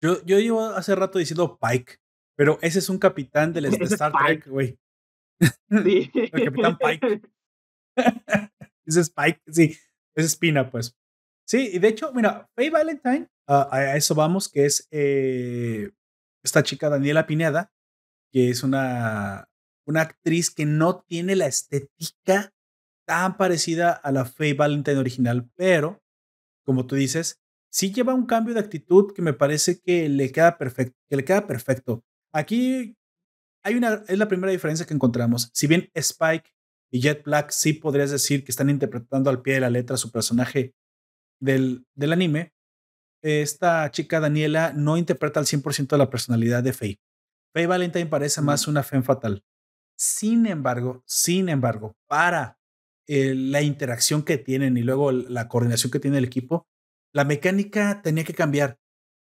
Yo, 0.00 0.24
yo 0.24 0.38
llevo 0.38 0.64
hace 0.64 0.94
rato 0.94 1.18
diciendo 1.18 1.58
Pike, 1.60 1.98
pero 2.36 2.58
ese 2.62 2.78
es 2.78 2.88
un 2.88 2.98
capitán 2.98 3.52
del 3.52 3.64
Star 4.00 4.12
Trek, 4.12 4.46
güey. 4.46 4.78
Sí. 5.40 6.10
el 6.14 6.44
capitán 6.44 6.78
Pike. 6.78 7.22
ese 8.86 9.00
es 9.00 9.10
Pike, 9.10 9.40
sí. 9.48 9.76
Es 10.14 10.26
Espina, 10.26 10.70
pues. 10.70 10.96
Sí, 11.48 11.70
y 11.72 11.78
de 11.78 11.88
hecho, 11.88 12.12
mira, 12.12 12.46
Faye 12.54 12.70
Valentine, 12.70 13.28
ah, 13.48 13.68
a 13.70 13.96
eso 13.96 14.14
vamos, 14.14 14.50
que 14.50 14.66
es 14.66 14.86
eh, 14.90 15.90
esta 16.44 16.62
chica 16.62 16.90
Daniela 16.90 17.26
Pineda, 17.26 17.72
que 18.30 18.50
es 18.50 18.62
una 18.62 19.48
una 19.88 20.02
actriz 20.02 20.50
que 20.50 20.66
no 20.66 21.00
tiene 21.00 21.34
la 21.34 21.46
estética 21.46 22.52
tan 23.06 23.38
parecida 23.38 23.92
a 23.92 24.12
la 24.12 24.26
Faye 24.26 24.52
Valentine 24.52 24.98
original, 24.98 25.50
pero 25.56 26.02
como 26.66 26.86
tú 26.86 26.94
dices, 26.94 27.40
sí 27.72 27.90
lleva 27.90 28.12
un 28.12 28.26
cambio 28.26 28.52
de 28.52 28.60
actitud 28.60 29.14
que 29.14 29.22
me 29.22 29.32
parece 29.32 29.80
que 29.80 30.10
le 30.10 30.30
queda 30.30 30.58
perfecto, 30.58 30.94
que 31.08 31.16
le 31.16 31.24
queda 31.24 31.46
perfecto. 31.46 32.04
Aquí 32.34 32.98
hay 33.64 33.76
una 33.76 34.04
es 34.06 34.18
la 34.18 34.28
primera 34.28 34.52
diferencia 34.52 34.84
que 34.84 34.92
encontramos. 34.92 35.50
Si 35.54 35.66
bien 35.66 35.90
Spike 35.94 36.50
y 36.92 37.00
Jet 37.00 37.24
Black 37.24 37.50
sí 37.50 37.72
podrías 37.72 38.10
decir 38.10 38.44
que 38.44 38.52
están 38.52 38.68
interpretando 38.68 39.30
al 39.30 39.40
pie 39.40 39.54
de 39.54 39.60
la 39.60 39.70
letra 39.70 39.96
su 39.96 40.12
personaje 40.12 40.74
del, 41.40 41.86
del 41.94 42.12
anime, 42.12 42.52
esta 43.22 43.90
chica 43.90 44.20
Daniela 44.20 44.72
no 44.74 44.96
interpreta 44.96 45.40
al 45.40 45.46
100% 45.46 45.96
la 45.96 46.10
personalidad 46.10 46.62
de 46.62 46.72
Faye. 46.72 47.00
Faye 47.52 47.66
Valentine 47.66 48.06
parece 48.06 48.40
más 48.40 48.68
una 48.68 48.82
femme 48.82 49.02
fatal. 49.02 49.44
Sin 49.96 50.46
embargo, 50.46 51.02
sin 51.06 51.48
embargo, 51.48 51.96
para 52.06 52.58
eh, 53.08 53.34
la 53.34 53.62
interacción 53.62 54.22
que 54.22 54.38
tienen 54.38 54.76
y 54.76 54.82
luego 54.82 55.10
la 55.10 55.48
coordinación 55.48 55.90
que 55.90 55.98
tiene 55.98 56.18
el 56.18 56.24
equipo, 56.24 56.68
la 57.12 57.24
mecánica 57.24 58.02
tenía 58.02 58.24
que 58.24 58.34
cambiar. 58.34 58.78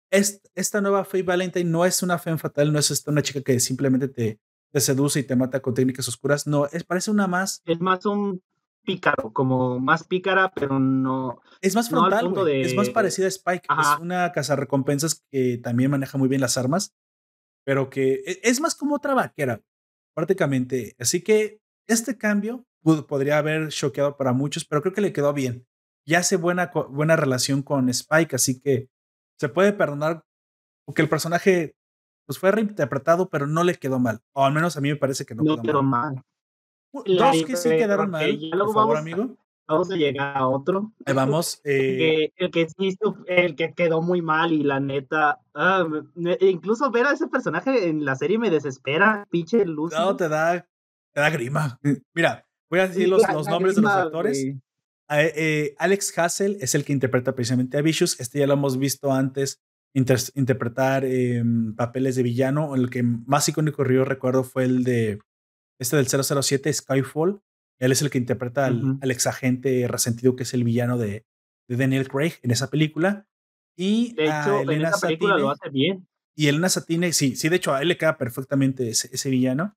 esta 0.09 0.81
nueva 0.81 1.03
Faye 1.03 1.23
Valentine 1.23 1.69
no 1.69 1.85
es 1.85 2.03
una 2.03 2.19
fe 2.19 2.37
fatal, 2.37 2.71
no 2.71 2.79
es 2.79 3.07
una 3.07 3.21
chica 3.21 3.41
que 3.41 3.59
simplemente 3.59 4.07
te, 4.07 4.39
te, 4.71 4.79
seduce 4.79 5.19
y 5.19 5.23
te 5.23 5.35
mata 5.35 5.61
con 5.61 5.73
técnicas 5.73 6.07
oscuras. 6.07 6.47
No, 6.47 6.67
es, 6.67 6.83
parece 6.83 7.11
una 7.11 7.27
más. 7.27 7.61
Es 7.65 7.79
más 7.81 8.05
un 8.05 8.41
pícaro, 8.83 9.31
como 9.33 9.79
más 9.79 10.03
pícara, 10.03 10.51
pero 10.53 10.79
no. 10.79 11.41
Es 11.61 11.75
más 11.75 11.89
frontal, 11.89 12.33
es 12.49 12.75
más 12.75 12.89
parecida 12.89 13.25
a 13.25 13.29
Spike. 13.29 13.67
Es 13.79 13.99
una 13.99 14.31
recompensas 14.31 15.23
que 15.31 15.57
también 15.57 15.91
maneja 15.91 16.17
muy 16.17 16.27
bien 16.27 16.41
las 16.41 16.57
armas, 16.57 16.95
pero 17.63 17.89
que 17.89 18.23
e, 18.25 18.39
es 18.43 18.59
más 18.59 18.75
como 18.75 18.95
otra 18.95 19.13
vaquera 19.13 19.61
prácticamente. 20.13 20.95
Así 20.99 21.21
que 21.21 21.61
este 21.87 22.17
cambio 22.17 22.65
podría 23.07 23.37
haber 23.37 23.69
choqueado 23.69 24.17
para 24.17 24.33
muchos, 24.33 24.65
pero 24.65 24.81
creo 24.81 24.93
que 24.93 25.01
le 25.01 25.13
quedó 25.13 25.33
bien. 25.33 25.67
Ya 26.05 26.19
hace 26.19 26.35
buena, 26.35 26.71
buena 26.89 27.15
relación 27.15 27.61
con 27.61 27.89
Spike, 27.89 28.35
así 28.35 28.59
que 28.59 28.89
se 29.39 29.49
puede 29.49 29.73
perdonar 29.73 30.23
porque 30.85 31.01
el 31.01 31.09
personaje 31.09 31.75
pues 32.25 32.39
fue 32.39 32.51
reinterpretado, 32.51 33.29
pero 33.29 33.47
no 33.47 33.63
le 33.63 33.75
quedó 33.75 33.99
mal. 33.99 34.21
O 34.33 34.45
al 34.45 34.53
menos 34.53 34.77
a 34.77 34.81
mí 34.81 34.89
me 34.89 34.95
parece 34.95 35.25
que 35.25 35.35
no, 35.35 35.61
quedó 35.61 35.83
mal. 35.83 36.23
Dos 36.93 37.43
que 37.45 37.55
sí 37.55 37.69
quedaron 37.69 38.09
mal, 38.09 38.39
por 38.51 38.73
favor, 38.73 38.97
amigo. 38.97 39.37
Vamos 39.67 39.89
a 39.89 39.95
llegar 39.95 40.35
a 40.35 40.47
otro. 40.47 40.91
vamos. 41.13 41.61
Eh, 41.65 42.31
el, 42.35 42.51
que, 42.51 42.67
el 43.27 43.55
que 43.55 43.73
quedó 43.73 44.01
muy 44.01 44.21
mal 44.21 44.51
y 44.51 44.63
la 44.63 44.79
neta, 44.79 45.39
ah, 45.53 45.87
incluso 46.41 46.91
ver 46.91 47.05
a 47.05 47.13
ese 47.13 47.27
personaje 47.27 47.87
en 47.87 48.03
la 48.03 48.15
serie 48.15 48.37
me 48.37 48.49
desespera, 48.49 49.25
pinche 49.29 49.65
luz. 49.65 49.93
No, 49.93 50.15
te 50.15 50.27
da, 50.27 50.67
te 51.13 51.21
da 51.21 51.29
grima. 51.29 51.79
Mira, 52.13 52.45
voy 52.69 52.79
a 52.79 52.87
decir 52.87 53.07
los, 53.07 53.21
los 53.31 53.47
nombres 53.47 53.75
de 53.75 53.81
los 53.83 53.91
actores. 53.91 54.45
Eh, 55.09 55.75
Alex 55.77 56.17
Hassel 56.17 56.57
es 56.61 56.75
el 56.75 56.83
que 56.83 56.93
interpreta 56.93 57.33
precisamente 57.33 57.77
a 57.77 57.81
Vicious. 57.81 58.19
Este 58.19 58.39
ya 58.39 58.47
lo 58.47 58.53
hemos 58.53 58.77
visto 58.77 59.11
antes 59.11 59.61
interpretar 59.93 61.05
em, 61.05 61.75
papeles 61.75 62.15
de 62.15 62.23
villano. 62.23 62.75
El 62.75 62.89
que 62.89 63.03
más 63.03 63.47
icónico 63.49 63.85
yo 63.85 64.05
recuerdo 64.05 64.43
fue 64.43 64.63
el 64.65 64.83
de 64.83 65.19
este 65.81 65.97
del 65.97 66.07
007, 66.07 66.71
Skyfall. 66.71 67.41
Él 67.79 67.91
es 67.91 68.03
el 68.03 68.11
que 68.11 68.19
interpreta 68.19 68.67
al, 68.67 68.99
exagente 69.09 69.87
resentido 69.87 70.35
que 70.35 70.43
es 70.43 70.53
el 70.53 70.63
villano 70.63 70.97
de, 70.97 71.25
Daniel 71.67 72.07
Craig 72.07 72.33
en 72.43 72.51
esa 72.51 72.69
película. 72.69 73.25
Y 73.75 74.13
de 74.13 74.25
hecho, 74.25 74.59
Elena 74.59 74.89
en 74.89 74.93
esa 74.93 75.07
película 75.07 75.37
lo 75.37 75.49
hace 75.49 75.69
bien. 75.69 76.07
Y 76.35 76.47
Elena 76.47 76.69
Satine, 76.69 77.13
sí, 77.13 77.35
sí, 77.35 77.49
de 77.49 77.55
hecho 77.55 77.73
a 77.73 77.81
él 77.81 77.87
le 77.87 77.97
queda 77.97 78.17
perfectamente 78.17 78.89
ese, 78.89 79.29
villano. 79.29 79.75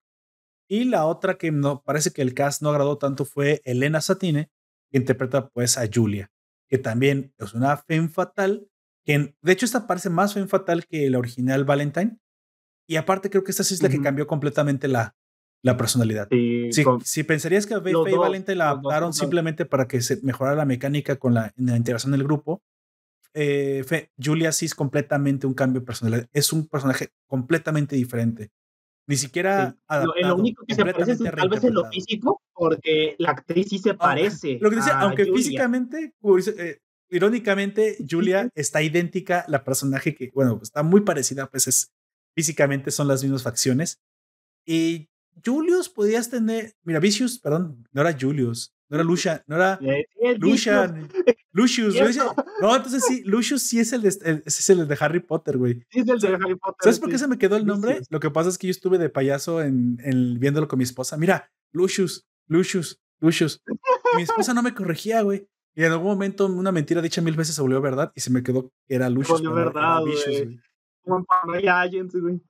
Y 0.69 0.85
la 0.85 1.07
otra 1.07 1.39
que 1.39 1.53
no 1.53 1.83
parece 1.83 2.11
que 2.11 2.21
el 2.21 2.35
cast 2.35 2.63
no 2.63 2.71
agradó 2.71 2.99
tanto 2.99 3.25
fue 3.25 3.63
Elena 3.65 4.01
Satine, 4.01 4.51
que 4.91 4.99
interpreta 4.99 5.49
pues 5.49 5.79
a 5.79 5.89
Julia, 5.93 6.31
que 6.69 6.79
también 6.79 7.33
es 7.39 7.55
una 7.55 7.77
femme 7.77 8.09
fatal, 8.09 8.69
que 9.07 9.35
de 9.41 9.53
hecho 9.53 9.65
esta 9.65 9.87
parece 9.87 10.11
más 10.11 10.35
femme 10.35 10.49
fatal 10.49 10.85
que 10.87 11.09
la 11.09 11.19
original 11.19 11.65
Valentine. 11.65 12.19
Y 12.87 12.97
aparte 12.97 13.31
creo 13.31 13.45
que 13.45 13.53
esta 13.53 13.65
sí 13.65 13.75
es 13.75 13.83
la 13.83 13.89
que 13.89 14.03
cambió 14.03 14.27
completamente 14.27 14.89
la, 14.89 15.17
la 15.65 15.79
personalidad. 15.79 16.29
si, 16.31 17.23
pensarías 17.25 17.67
que 17.67 17.73
a 17.73 17.81
Faye 17.81 18.17
Valente 18.17 18.55
la 18.55 18.69
adaptaron 18.69 19.15
simplemente 19.15 19.65
para 19.65 19.89
que 19.89 20.03
se 20.03 20.21
mejorara 20.23 20.55
la 20.55 20.67
mecánica 20.67 21.17
con 21.17 21.33
la, 21.33 21.55
integración 21.57 22.13
del 22.13 22.23
grupo, 22.23 22.63
eh, 23.33 23.83
Julia 24.23 24.53
sí 24.53 24.67
es 24.67 24.75
completamente 24.75 25.47
un 25.47 25.55
cambio 25.55 25.81
de 25.81 25.87
personalidad. 25.87 26.29
Es 26.35 26.53
un 26.53 26.69
personaje 26.69 27.09
completamente 27.27 27.97
diferente. 27.97 28.51
Ni 29.07 29.17
siquiera 29.17 29.75
adaptado, 29.89 30.29
lo, 30.29 30.37
único 30.37 30.67
que 30.67 30.75
se 30.75 30.85
parece 30.85 31.13
es 31.13 31.19
tal 31.19 31.49
vez 31.49 31.65
en 31.65 31.75
lo 31.75 31.91
físico, 31.91 32.43
porque 32.53 33.17
la 33.19 33.31
actriz 33.31 33.69
sí 33.71 33.79
se 33.79 33.95
parece. 33.95 34.59
Lo 34.61 34.69
que 34.69 34.77
dice, 34.77 34.91
aunque 34.93 35.25
físicamente, 35.25 36.13
eh, 36.59 36.79
irónicamente, 37.09 37.97
Julia 38.07 38.51
está 38.55 38.83
idéntica 38.83 39.47
la 39.49 39.65
personaje 39.65 40.15
que, 40.15 40.31
bueno, 40.35 40.61
está 40.63 40.83
muy 40.83 41.01
parecida, 41.01 41.47
pues 41.51 41.69
es 41.69 41.91
físicamente 42.37 42.91
son 42.91 43.09
las 43.09 43.23
mismas 43.23 43.43
facciones. 43.43 43.99
Y 44.67 45.09
Julius 45.45 45.89
podías 45.89 46.29
tener, 46.29 46.75
mira, 46.83 47.01
Vicious, 47.01 47.39
perdón, 47.39 47.87
no 47.93 48.01
era 48.01 48.17
Julius, 48.19 48.75
no 48.89 48.97
era 48.97 49.05
Lucian, 49.05 49.43
no 49.47 49.57
era 49.57 49.81
Lucian, 50.39 51.09
Lucius, 51.53 51.95
no, 52.61 52.77
entonces 52.77 53.05
sí, 53.07 53.23
Lucius 53.25 53.63
sí 53.63 53.81
es 53.81 53.93
el 53.93 54.03
de, 54.03 54.43
es 54.45 54.71
el 54.71 54.87
de 54.87 54.97
Harry 55.01 55.21
Potter, 55.21 55.57
güey. 55.57 55.83
Sí 55.91 56.01
es 56.01 56.09
el 56.09 56.19
de 56.19 56.35
Harry 56.35 56.57
Potter. 56.57 56.77
¿Sabes 56.81 57.01
por 57.01 57.11
qué 57.11 57.19
se 57.19 57.29
me 57.29 57.39
quedó 57.39 57.57
el 57.57 57.67
nombre? 57.67 58.01
Lo 58.11 58.21
que 58.21 58.31
pasa 58.31 58.49
es 58.49 58.59
que 58.59 58.67
yo 58.67 58.71
estuve 58.73 58.99
de 58.99 59.09
payaso 59.09 59.63
en, 59.63 59.99
en 60.05 60.39
viéndolo 60.39 60.69
con 60.69 60.79
mi 60.79 60.85
esposa. 60.85 61.17
Mira, 61.17 61.51
Lucius, 61.73 62.27
Lucius, 62.47 63.01
Lucius. 63.21 63.63
mi 64.17 64.23
esposa 64.23 64.55
no 64.55 64.63
me 64.63 64.75
corregía, 64.75 65.23
güey. 65.23 65.49
Y 65.75 65.83
en 65.83 65.93
algún 65.93 66.07
momento 66.07 66.47
una 66.47 66.71
mentira 66.71 67.03
dicha 67.03 67.21
mil 67.21 67.35
veces 67.35 67.57
se 67.57 67.63
volvió 67.63 67.81
verdad 67.81 68.13
y 68.15 68.21
se 68.21 68.31
me 68.31 68.43
quedó 68.43 68.71
que 68.87 68.95
era 68.95 69.11
Lucius. 69.11 69.41
Volvió 69.41 69.55
verdad, 69.55 70.01
güey. 70.03 70.61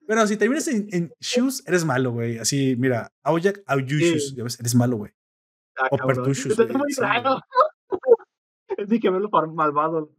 Pero 0.06 0.26
si 0.26 0.36
terminas 0.36 0.68
en, 0.68 0.88
en, 0.92 1.12
Shoes, 1.20 1.62
eres 1.66 1.84
malo, 1.84 2.12
güey. 2.12 2.38
Así, 2.38 2.76
mira, 2.78 3.12
Aujak, 3.22 3.62
Auyushus, 3.66 4.30
sí. 4.30 4.40
eres 4.40 4.74
malo, 4.74 4.96
güey. 4.96 5.12
Ah, 5.76 5.88
o 5.90 5.96
Pertushus. 5.96 6.58
Es 6.58 6.72
muy 6.72 6.92
raro. 6.96 7.40
Es 8.76 9.00
que 9.00 9.08
verlo 9.08 9.30
malvado. 9.52 10.12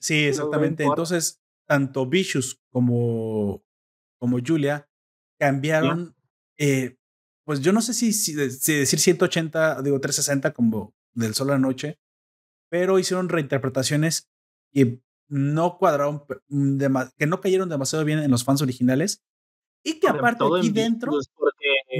Sí, 0.00 0.26
exactamente. 0.26 0.82
Entonces, 0.82 1.40
tanto 1.66 2.04
Vicious 2.06 2.60
como, 2.70 3.62
como 4.18 4.38
Julia 4.44 4.88
cambiaron, 5.38 6.16
eh, 6.58 6.96
pues 7.44 7.60
yo 7.60 7.72
no 7.72 7.80
sé 7.80 7.94
si, 7.94 8.12
si, 8.12 8.34
decir 8.34 8.98
180, 8.98 9.82
digo 9.82 10.00
360 10.00 10.52
como 10.52 10.94
del 11.14 11.34
sol 11.34 11.50
a 11.50 11.52
la 11.52 11.58
noche, 11.60 12.00
pero 12.68 12.98
hicieron 12.98 13.28
reinterpretaciones 13.28 14.28
que 14.72 15.00
no 15.32 15.78
cuadraron, 15.78 16.24
que 17.16 17.26
no 17.26 17.40
cayeron 17.40 17.70
demasiado 17.70 18.04
bien 18.04 18.18
en 18.18 18.30
los 18.30 18.44
fans 18.44 18.60
originales 18.60 19.24
y 19.82 19.98
que 19.98 20.06
aparte 20.06 20.44
aquí 20.44 20.70
dentro 20.70 21.10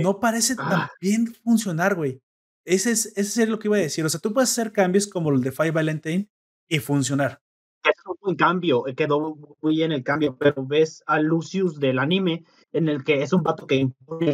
no 0.03 0.21
parece 0.21 0.55
tan 0.55 0.73
ah. 0.73 0.91
bien 1.01 1.27
funcionar, 1.43 1.95
güey. 1.95 2.21
Ese 2.67 2.91
es, 2.91 3.07
ese 3.17 3.45
es 3.45 3.49
lo 3.49 3.59
que 3.59 3.69
iba 3.69 3.79
a 3.79 3.81
decir. 3.81 4.05
O 4.05 4.09
sea, 4.11 4.21
tú 4.21 4.35
puedes 4.35 4.51
hacer 4.51 4.71
cambios 4.71 5.07
como 5.07 5.31
el 5.31 5.41
de 5.41 5.51
Five 5.51 5.71
Valentine 5.71 6.29
y 6.69 6.79
funcionar. 6.79 7.41
Es 7.83 7.95
un 8.07 8.17
buen 8.21 8.37
cambio, 8.37 8.87
eh, 8.87 8.95
quedó 8.95 9.37
muy 9.63 9.77
bien 9.77 9.93
el 9.93 10.05
cambio, 10.05 10.37
pero 10.37 10.65
ves 10.67 11.03
a 11.07 11.19
Lucius 11.19 11.81
del 11.81 11.99
anime, 11.99 12.45
en 12.73 12.89
el 12.89 13.03
que 13.03 13.23
es 13.23 13.33
un 13.33 13.43
vato 13.43 13.67
que 13.67 13.91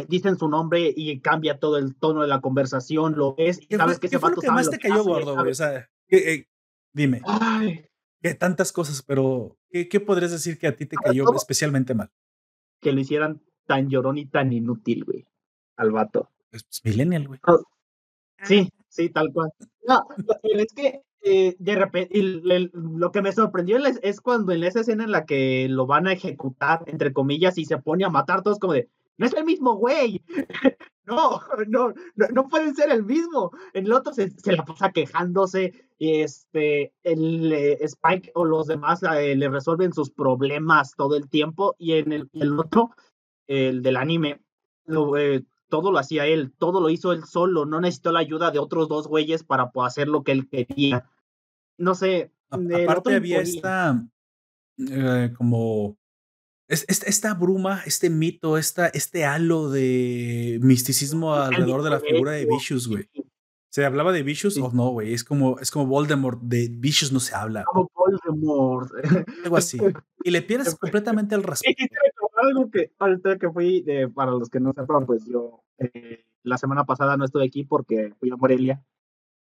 dicen 0.09 0.37
su 0.37 0.49
nombre 0.49 0.93
y 0.95 1.19
cambia 1.21 1.57
todo 1.57 1.77
el 1.77 1.95
tono 1.95 2.21
de 2.21 2.27
la 2.27 2.41
conversación, 2.41 3.15
lo 3.15 3.33
ves 3.33 3.59
y 3.67 3.75
sabes 3.75 3.97
que 3.97 4.07
ese 4.07 4.17
vato 4.17 4.35
lo 4.35 4.41
que 4.41 4.51
más 4.51 4.69
te 4.69 4.77
cayó 4.77 5.03
gordo, 5.03 5.35
güey? 5.35 5.51
O 5.51 5.55
sea, 5.55 5.89
eh, 6.09 6.45
dime. 6.93 7.21
Que 8.21 8.33
tantas 8.33 8.71
cosas, 8.71 9.01
pero 9.01 9.57
¿qué, 9.69 9.87
¿qué, 9.87 9.99
podrías 9.99 10.31
decir 10.31 10.57
que 10.57 10.67
a 10.67 10.75
ti 10.75 10.85
te 10.85 10.97
cayó 10.97 11.25
especialmente 11.35 11.93
mal? 11.93 12.11
Que 12.81 12.91
lo 12.91 12.99
hicieran 12.99 13.41
tan 13.65 13.89
llorón 13.89 14.17
y 14.17 14.25
tan 14.25 14.51
inútil, 14.51 15.05
güey, 15.05 15.25
al 15.77 15.91
vato. 15.91 16.29
Pues, 16.49 16.63
pues 16.63 16.81
millennial, 16.83 17.27
güey. 17.27 17.39
Sí, 18.43 18.69
sí, 18.89 19.09
tal 19.09 19.31
cual. 19.31 19.51
No, 19.87 20.05
pero 20.41 20.59
es 20.59 20.73
que 20.73 21.01
eh, 21.21 21.55
de 21.59 21.75
repente, 21.75 22.17
lo 22.73 23.11
que 23.11 23.21
me 23.21 23.31
sorprendió 23.31 23.77
es, 24.01 24.21
cuando 24.21 24.53
en 24.53 24.63
esa 24.63 24.81
escena 24.81 25.03
en 25.03 25.11
la 25.11 25.25
que 25.25 25.67
lo 25.69 25.85
van 25.85 26.07
a 26.07 26.13
ejecutar, 26.13 26.83
entre 26.87 27.13
comillas, 27.13 27.57
y 27.57 27.65
se 27.65 27.77
pone 27.77 28.05
a 28.05 28.09
matar 28.09 28.41
todos 28.41 28.59
como 28.59 28.73
de, 28.73 28.89
no 29.19 29.25
es 29.25 29.33
el 29.33 29.43
mismo 29.43 29.75
güey. 29.75 30.23
no, 31.05 31.41
no, 31.67 31.93
no, 32.15 32.47
pueden 32.47 32.73
ser 32.73 32.89
el 32.89 33.03
mismo. 33.03 33.51
En 33.73 33.85
el 33.85 33.91
otro 33.91 34.13
se, 34.13 34.31
la 34.45 34.63
pasa 34.63 34.91
quejándose 34.91 35.73
y 35.97 36.21
este, 36.21 36.93
el 37.03 37.51
eh, 37.51 37.77
Spike 37.81 38.31
o 38.33 38.45
los 38.45 38.67
demás 38.67 39.03
eh, 39.03 39.35
le 39.35 39.49
resuelven 39.49 39.91
sus 39.91 40.09
problemas 40.09 40.95
todo 40.95 41.17
el 41.17 41.29
tiempo 41.29 41.75
y 41.77 41.93
en 41.93 42.13
el, 42.13 42.29
el 42.33 42.57
otro, 42.57 42.91
el 43.47 43.81
del 43.81 43.97
anime, 43.97 44.41
lo, 44.85 45.11
todo 45.67 45.91
lo 45.91 45.99
hacía 45.99 46.25
él, 46.25 46.53
todo 46.57 46.79
lo 46.79 46.89
hizo 46.89 47.11
él 47.11 47.25
solo, 47.25 47.65
no 47.65 47.81
necesitó 47.81 48.13
la 48.13 48.19
ayuda 48.19 48.51
de 48.51 48.59
otros 48.59 48.87
dos 48.87 49.09
güeyes 49.09 49.43
para 49.43 49.69
hacer 49.83 50.07
lo 50.07 50.23
que 50.23 50.31
él 50.31 50.47
quería. 50.47 51.09
No 51.77 51.93
sé. 51.93 52.31
aparte 52.49 53.15
había 53.15 53.41
esta 53.41 54.01
eh, 56.69 56.75
como 56.87 57.07
esta, 57.07 57.33
bruma, 57.33 57.81
este 57.85 58.09
mito, 58.09 58.57
esta, 58.57 58.87
este 58.87 59.25
halo 59.25 59.69
de 59.69 60.59
misticismo 60.61 61.33
alrededor 61.33 61.83
de 61.83 61.89
la 61.89 61.99
figura 61.99 62.31
de 62.33 62.45
Vicious, 62.45 62.87
güey. 62.87 63.09
¿Se 63.71 63.85
hablaba 63.85 64.11
de 64.11 64.23
Vicious 64.23 64.57
o 64.57 64.71
no, 64.71 64.89
güey? 64.89 65.13
Es 65.13 65.23
como, 65.23 65.59
es 65.59 65.69
como 65.69 65.85
Voldemort, 65.85 66.41
de 66.41 66.69
Vicious 66.71 67.11
no 67.11 67.19
se 67.19 67.35
habla. 67.35 67.63
Como 67.65 67.91
Voldemort. 67.93 68.91
Algo 69.45 69.57
así. 69.57 69.77
Y 70.21 70.31
le 70.31 70.41
pierdes 70.41 70.75
completamente 70.75 71.33
el 71.33 71.43
respeto 71.43 71.85
algo 72.41 72.69
que 72.69 72.91
ahorita 72.99 73.37
que 73.37 73.49
fui, 73.49 73.85
para 74.13 74.31
los 74.31 74.49
que 74.49 74.59
no 74.59 74.73
sepan, 74.73 75.05
pues 75.05 75.25
yo 75.25 75.63
eh, 75.77 76.25
la 76.43 76.57
semana 76.57 76.85
pasada 76.85 77.17
no 77.17 77.25
estuve 77.25 77.45
aquí 77.45 77.63
porque 77.63 78.13
fui 78.19 78.29
a 78.31 78.35
Morelia, 78.35 78.83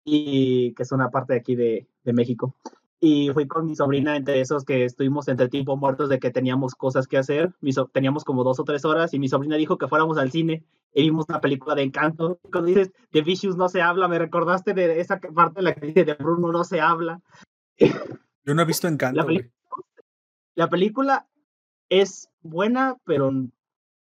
y 0.05 0.75
que 0.75 0.83
es 0.83 0.93
una 0.93 1.11
parte 1.11 1.35
de 1.35 1.39
aquí 1.39 1.55
de, 1.55 1.89
de 2.05 2.13
México. 2.13 2.55
Y 3.01 3.31
fui 3.33 3.47
con 3.47 3.67
mi 3.67 3.77
sobrina 3.77 4.17
entre 4.17 4.41
esos 4.41 4.65
que 4.65 4.85
estuvimos 4.85 5.29
entre 5.29 5.49
tiempo 5.49 5.77
muertos 5.77 6.09
de 6.09 6.19
que 6.19 6.31
teníamos 6.31 6.75
cosas 6.75 7.07
que 7.07 7.17
hacer. 7.17 7.55
Teníamos 7.93 8.25
como 8.25 8.43
dos 8.43 8.59
o 8.59 8.65
tres 8.65 8.85
horas 8.85 9.15
y 9.15 9.19
mi 9.19 9.29
sobrina 9.29 9.57
dijo 9.57 9.79
que 9.79 9.87
fuéramos 9.87 10.19
al 10.19 10.33
cine 10.33 10.65
y 10.93 11.03
vimos 11.03 11.27
una 11.29 11.41
película 11.41 11.75
de 11.75 11.83
encanto. 11.83 12.41
Cuando 12.51 12.67
dices 12.67 12.91
de 13.13 13.23
Vicious 13.23 13.57
no 13.57 13.69
se 13.69 13.83
habla, 13.83 14.09
me 14.09 14.19
recordaste 14.19 14.75
de 14.75 15.01
esa 15.01 15.21
parte 15.21 15.61
en 15.61 15.65
la 15.65 15.75
que 15.75 15.87
dice 15.87 16.05
de 16.05 16.15
Bruno 16.15 16.51
no 16.51 16.65
se 16.65 16.81
habla. 16.81 17.21
Yo 18.45 18.55
no 18.55 18.63
he 18.63 18.65
visto 18.65 18.89
encanto. 18.89 19.23
La, 19.23 19.45
la 20.57 20.69
película 20.69 21.29
es 21.89 22.31
buena, 22.43 22.97
pero 23.05 23.31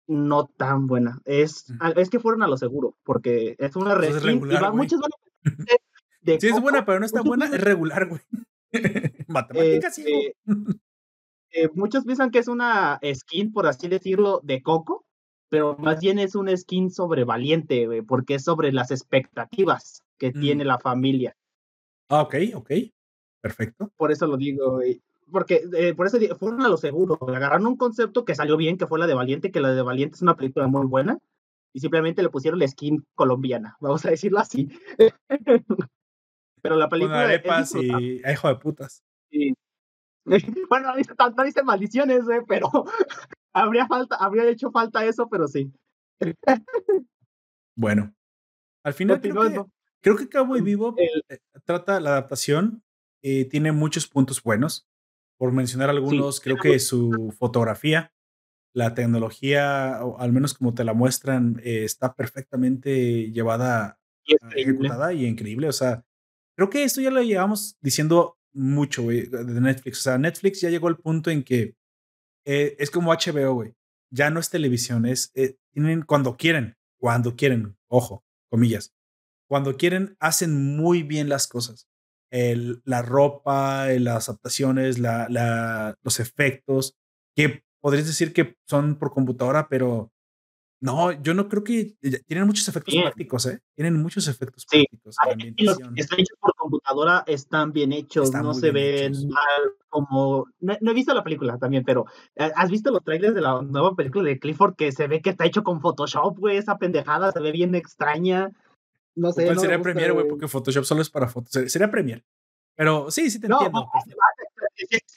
no 0.09 0.47
tan 0.47 0.87
buena. 0.87 1.21
Es, 1.25 1.67
es 1.97 2.11
que 2.11 2.19
fueron 2.19 2.43
a 2.43 2.49
lo 2.49 2.57
seguro, 2.57 2.97
porque 3.05 3.55
es 3.59 3.77
una 3.77 3.95
y 3.95 4.55
va 4.57 4.73
muchas 4.73 5.01
de, 6.23 6.41
Sí, 6.41 6.49
es 6.49 6.61
buena, 6.61 6.85
pero 6.85 6.99
no 6.99 7.07
está 7.07 7.23
buena, 7.23 7.47
es 7.47 7.61
regular, 7.61 8.09
güey. 8.09 8.21
Matemáticas, 9.29 9.95
sí. 9.95 10.03
Este, 10.07 10.37
eh, 11.53 11.69
muchos 11.75 12.05
piensan 12.05 12.31
que 12.31 12.39
es 12.39 12.49
una 12.49 13.01
skin, 13.15 13.53
por 13.53 13.67
así 13.67 13.89
decirlo, 13.89 14.41
de 14.43 14.63
Coco, 14.63 15.05
pero 15.49 15.77
más 15.79 16.01
bien 16.01 16.19
es 16.19 16.35
una 16.35 16.57
skin 16.57 16.91
sobre 16.91 17.25
valiente, 17.25 17.87
güey, 17.87 18.03
porque 18.03 18.35
es 18.35 18.45
sobre 18.45 18.73
las 18.73 18.91
expectativas 18.91 20.03
que 20.19 20.31
mm. 20.31 20.41
tiene 20.41 20.65
la 20.65 20.79
familia. 20.79 21.37
Ah, 22.11 22.23
ok, 22.23 22.35
ok. 22.55 22.71
Perfecto. 23.41 23.93
Por 23.97 24.13
eso 24.13 24.27
lo 24.27 24.37
digo, 24.37 24.73
güey 24.73 25.01
porque 25.31 25.63
eh, 25.77 25.95
por 25.95 26.07
eso 26.07 26.19
fueron 26.37 26.63
a 26.63 26.69
lo 26.69 26.77
seguro, 26.77 27.19
agarraron 27.29 27.67
un 27.67 27.77
concepto 27.77 28.25
que 28.25 28.35
salió 28.35 28.57
bien, 28.57 28.79
que 28.79 28.87
fue 28.87 28.99
la 28.99 29.07
de 29.07 29.15
Valiente, 29.15 29.51
que 29.51 29.61
la 29.61 29.75
de 29.75 29.83
Valiente 29.83 30.17
es 30.17 30.23
una 30.23 30.37
película 30.37 30.67
muy 30.67 30.87
buena, 30.87 31.19
y 31.73 31.81
simplemente 31.81 32.23
le 32.23 32.31
pusieron 32.31 32.59
la 32.59 32.69
skin 32.69 33.05
colombiana, 33.15 33.77
vamos 33.81 34.05
a 34.05 34.11
decirlo 34.11 34.39
así. 34.39 34.69
Pero 36.69 36.79
la 36.79 36.89
película. 36.89 37.23
Con 37.23 37.25
arepas 37.25 37.75
y 37.75 38.21
hijo 38.31 38.49
de 38.49 38.57
putas. 38.57 39.03
Sí. 39.31 39.55
Bueno, 40.69 40.89
no 40.89 41.45
dice, 41.45 41.63
maldiciones, 41.63 42.29
eh, 42.29 42.43
pero 42.47 42.69
habría, 43.55 43.87
falta, 43.87 44.17
habría 44.17 44.47
hecho 44.47 44.71
falta 44.71 45.07
eso, 45.07 45.27
pero 45.31 45.49
sí. 45.49 45.73
bueno, 47.75 48.15
al 48.85 48.93
final 48.93 49.23
creo 49.23 49.35
que, 49.35 49.65
creo 50.03 50.17
que 50.17 50.29
Cowboy 50.29 50.61
Vivo 50.61 50.95
eh, 50.99 51.39
trata 51.65 51.99
la 52.01 52.11
adaptación, 52.11 52.83
eh, 53.23 53.47
tiene 53.47 53.73
muchos 53.73 54.07
puntos 54.07 54.43
buenos. 54.43 54.87
Por 55.39 55.53
mencionar 55.53 55.89
algunos, 55.89 56.41
creo 56.41 56.57
que 56.57 56.81
su 56.81 57.33
fotografía, 57.39 58.13
la 58.75 58.95
tecnología, 58.95 60.01
o 60.03 60.19
al 60.19 60.33
menos 60.33 60.55
como 60.55 60.75
te 60.75 60.83
la 60.83 60.95
muestran, 60.95 61.61
eh, 61.65 61.85
está 61.85 62.15
perfectamente 62.15 63.31
llevada, 63.31 64.01
y 64.25 64.35
ejecutada 64.57 65.13
y 65.13 65.27
increíble. 65.27 65.69
O 65.69 65.73
sea, 65.73 66.05
creo 66.59 66.71
que 66.71 66.83
esto 66.83 67.01
ya 67.01 67.11
lo 67.11 67.23
llevamos 67.23 67.79
diciendo 67.81 68.37
mucho, 68.53 69.05
güey, 69.05 69.27
de 69.27 69.61
Netflix. 69.61 70.01
O 70.01 70.03
sea, 70.03 70.19
Netflix 70.19 70.61
ya 70.61 70.71
llegó 70.71 70.89
al 70.89 70.99
punto 70.99 71.31
en 71.31 71.45
que 71.45 71.77
eh, 72.45 72.75
es 72.79 72.91
como 72.91 73.13
HBO, 73.13 73.55
güey. 73.55 73.75
Ya 74.11 74.31
no 74.31 74.41
es 74.41 74.51
televisión, 74.51 75.07
es, 75.07 75.31
eh, 75.35 75.57
tienen 75.73 76.03
cuando 76.03 76.37
quieren, 76.37 76.77
cuando 76.99 77.37
quieren, 77.37 77.77
ojo, 77.89 78.25
comillas. 78.51 78.93
Cuando 79.49 79.77
quieren, 79.77 80.17
hacen 80.19 80.77
muy 80.77 81.05
bien 81.05 81.29
las 81.29 81.47
cosas 81.47 81.89
la 82.31 83.03
ropa, 83.03 83.87
las 83.99 84.29
adaptaciones, 84.29 84.99
la, 84.99 85.97
los 86.03 86.21
efectos, 86.21 86.97
que 87.35 87.65
podrías 87.81 88.07
decir 88.07 88.33
que 88.33 88.57
son 88.67 88.99
por 88.99 89.13
computadora, 89.13 89.69
pero 89.69 90.13
no, 90.81 91.11
yo 91.11 91.35
no 91.35 91.49
creo 91.49 91.65
que 91.65 91.97
tienen 92.27 92.47
muchos 92.47 92.69
efectos 92.69 92.95
prácticos, 92.95 93.47
¿eh? 93.47 93.61
Tienen 93.75 94.01
muchos 94.01 94.29
efectos 94.29 94.65
sí. 94.69 94.87
prácticos. 94.87 95.17
los 95.59 95.79
que 95.79 96.01
están 96.01 96.21
hechos 96.21 96.39
por 96.41 96.55
computadora 96.55 97.25
están 97.27 97.73
bien 97.73 97.93
hechos, 97.93 98.33
no 98.33 98.55
se 98.55 98.71
ven 98.71 99.13
mal 99.29 99.73
como... 99.89 100.47
No, 100.61 100.75
he 100.91 100.95
visto 100.95 101.13
la 101.15 101.25
película 101.25 101.59
también, 101.59 101.83
pero 101.85 102.07
eh, 102.37 102.53
¿has 102.55 102.71
visto 102.71 102.93
los 102.93 103.03
trailers 103.03 103.35
de 103.35 103.41
la 103.41 103.61
nueva 103.61 103.97
película 103.97 104.29
de 104.29 104.39
Clifford 104.39 104.77
que 104.77 104.93
se 104.93 105.09
ve 105.09 105.21
que 105.21 105.31
está 105.31 105.47
hecho 105.47 105.65
con 105.65 105.81
Photoshop, 105.81 106.39
güey? 106.39 106.59
Esa 106.59 106.79
pendejada 106.79 107.33
se 107.33 107.41
ve 107.41 107.51
bien 107.51 107.75
extraña. 107.75 108.53
No 109.17 109.33
sé. 109.33 109.47
¿Cuál 109.47 109.59
sería 109.59 109.83
Premiere, 109.83 110.13
güey? 110.13 110.29
Porque 110.29 110.47
Photoshop 110.47 110.85
solo 110.85 111.03
es 111.03 111.11
para 111.11 111.27
fotos. 111.27 111.51
Sería 111.73 111.91
Premiere. 111.91 112.25
Pero 112.77 113.11
sí, 113.11 113.29
sí 113.31 113.41
te 113.41 113.49
entiendo. 113.49 113.81
No, 113.81 113.91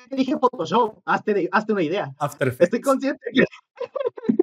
te 0.09 0.15
dije 0.15 0.35
Photoshop, 0.39 1.01
hazte, 1.05 1.47
hazte, 1.51 1.73
una 1.73 1.83
idea. 1.83 2.11
After 2.17 2.47
Effects. 2.47 2.63
Estoy 2.63 2.81
consciente 2.81 3.23
que. 3.31 3.43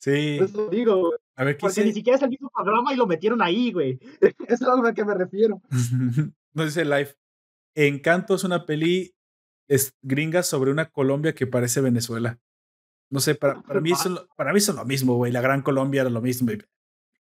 Sí. 0.00 0.38
Eso 0.40 0.68
digo. 0.68 1.14
A 1.36 1.44
ver, 1.44 1.56
¿qué 1.56 1.60
Porque 1.60 1.84
ni 1.84 1.92
siquiera 1.92 2.16
es 2.16 2.22
el 2.22 2.30
mismo 2.30 2.50
programa 2.54 2.92
y 2.92 2.96
lo 2.96 3.06
metieron 3.06 3.40
ahí, 3.40 3.72
güey. 3.72 3.98
Eso 4.20 4.34
es 4.48 4.62
a 4.62 4.76
lo 4.76 4.94
que 4.94 5.04
me 5.04 5.14
refiero. 5.14 5.62
no 6.54 6.64
dice 6.64 6.84
live. 6.84 7.14
Encanto 7.74 8.34
es 8.34 8.44
una 8.44 8.66
peli 8.66 9.14
es 9.70 9.96
gringa 10.02 10.42
sobre 10.42 10.72
una 10.72 10.90
Colombia 10.90 11.32
que 11.32 11.46
parece 11.46 11.80
Venezuela. 11.80 12.40
No 13.08 13.20
sé, 13.20 13.36
para, 13.36 13.62
para, 13.62 13.80
mí, 13.80 13.94
son, 13.94 14.18
para 14.36 14.52
mí 14.52 14.60
son 14.60 14.76
lo 14.76 14.84
mismo, 14.84 15.14
güey. 15.14 15.30
La 15.30 15.40
Gran 15.40 15.62
Colombia 15.62 16.00
era 16.00 16.10
lo 16.10 16.20
mismo. 16.20 16.50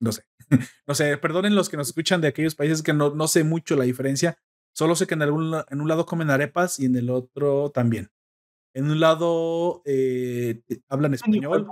No 0.00 0.12
sé. 0.12 0.22
no 0.86 0.94
sé, 0.94 1.16
perdonen 1.16 1.54
los 1.54 1.70
que 1.70 1.78
nos 1.78 1.88
escuchan 1.88 2.20
de 2.20 2.28
aquellos 2.28 2.54
países 2.54 2.82
que 2.82 2.92
no, 2.92 3.14
no 3.14 3.26
sé 3.26 3.42
mucho 3.42 3.74
la 3.74 3.84
diferencia. 3.84 4.38
Solo 4.72 4.94
sé 4.96 5.06
que 5.06 5.14
en, 5.14 5.22
algún, 5.22 5.54
en 5.70 5.80
un 5.80 5.88
lado 5.88 6.04
comen 6.04 6.28
arepas 6.28 6.78
y 6.78 6.84
en 6.84 6.96
el 6.96 7.08
otro 7.08 7.70
también. 7.70 8.10
En 8.76 8.90
un 8.90 9.00
lado 9.00 9.80
eh, 9.86 10.60
hablan 10.90 11.14
español 11.14 11.66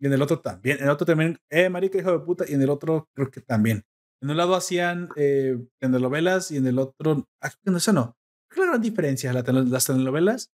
y 0.00 0.06
en 0.06 0.12
el 0.12 0.20
otro 0.20 0.40
también. 0.40 0.78
En 0.78 0.84
el 0.86 0.90
otro 0.90 1.06
también, 1.06 1.38
eh, 1.50 1.68
marica, 1.68 1.98
hijo 1.98 2.10
de 2.10 2.18
puta, 2.18 2.44
y 2.48 2.54
en 2.54 2.62
el 2.62 2.68
otro 2.68 3.08
creo 3.14 3.30
que 3.30 3.40
también. 3.40 3.84
En 4.20 4.30
un 4.30 4.36
lado 4.36 4.56
hacían 4.56 5.08
eh, 5.14 5.56
telenovelas 5.78 6.50
y 6.50 6.56
en 6.56 6.66
el 6.66 6.80
otro, 6.80 7.28
ah, 7.40 7.52
no 7.62 7.78
sé, 7.78 7.92
no. 7.92 8.16
¿Qué 8.50 8.60
gran 8.60 8.82
diferencia 8.82 9.32
las 9.32 9.86
telenovelas? 9.86 10.50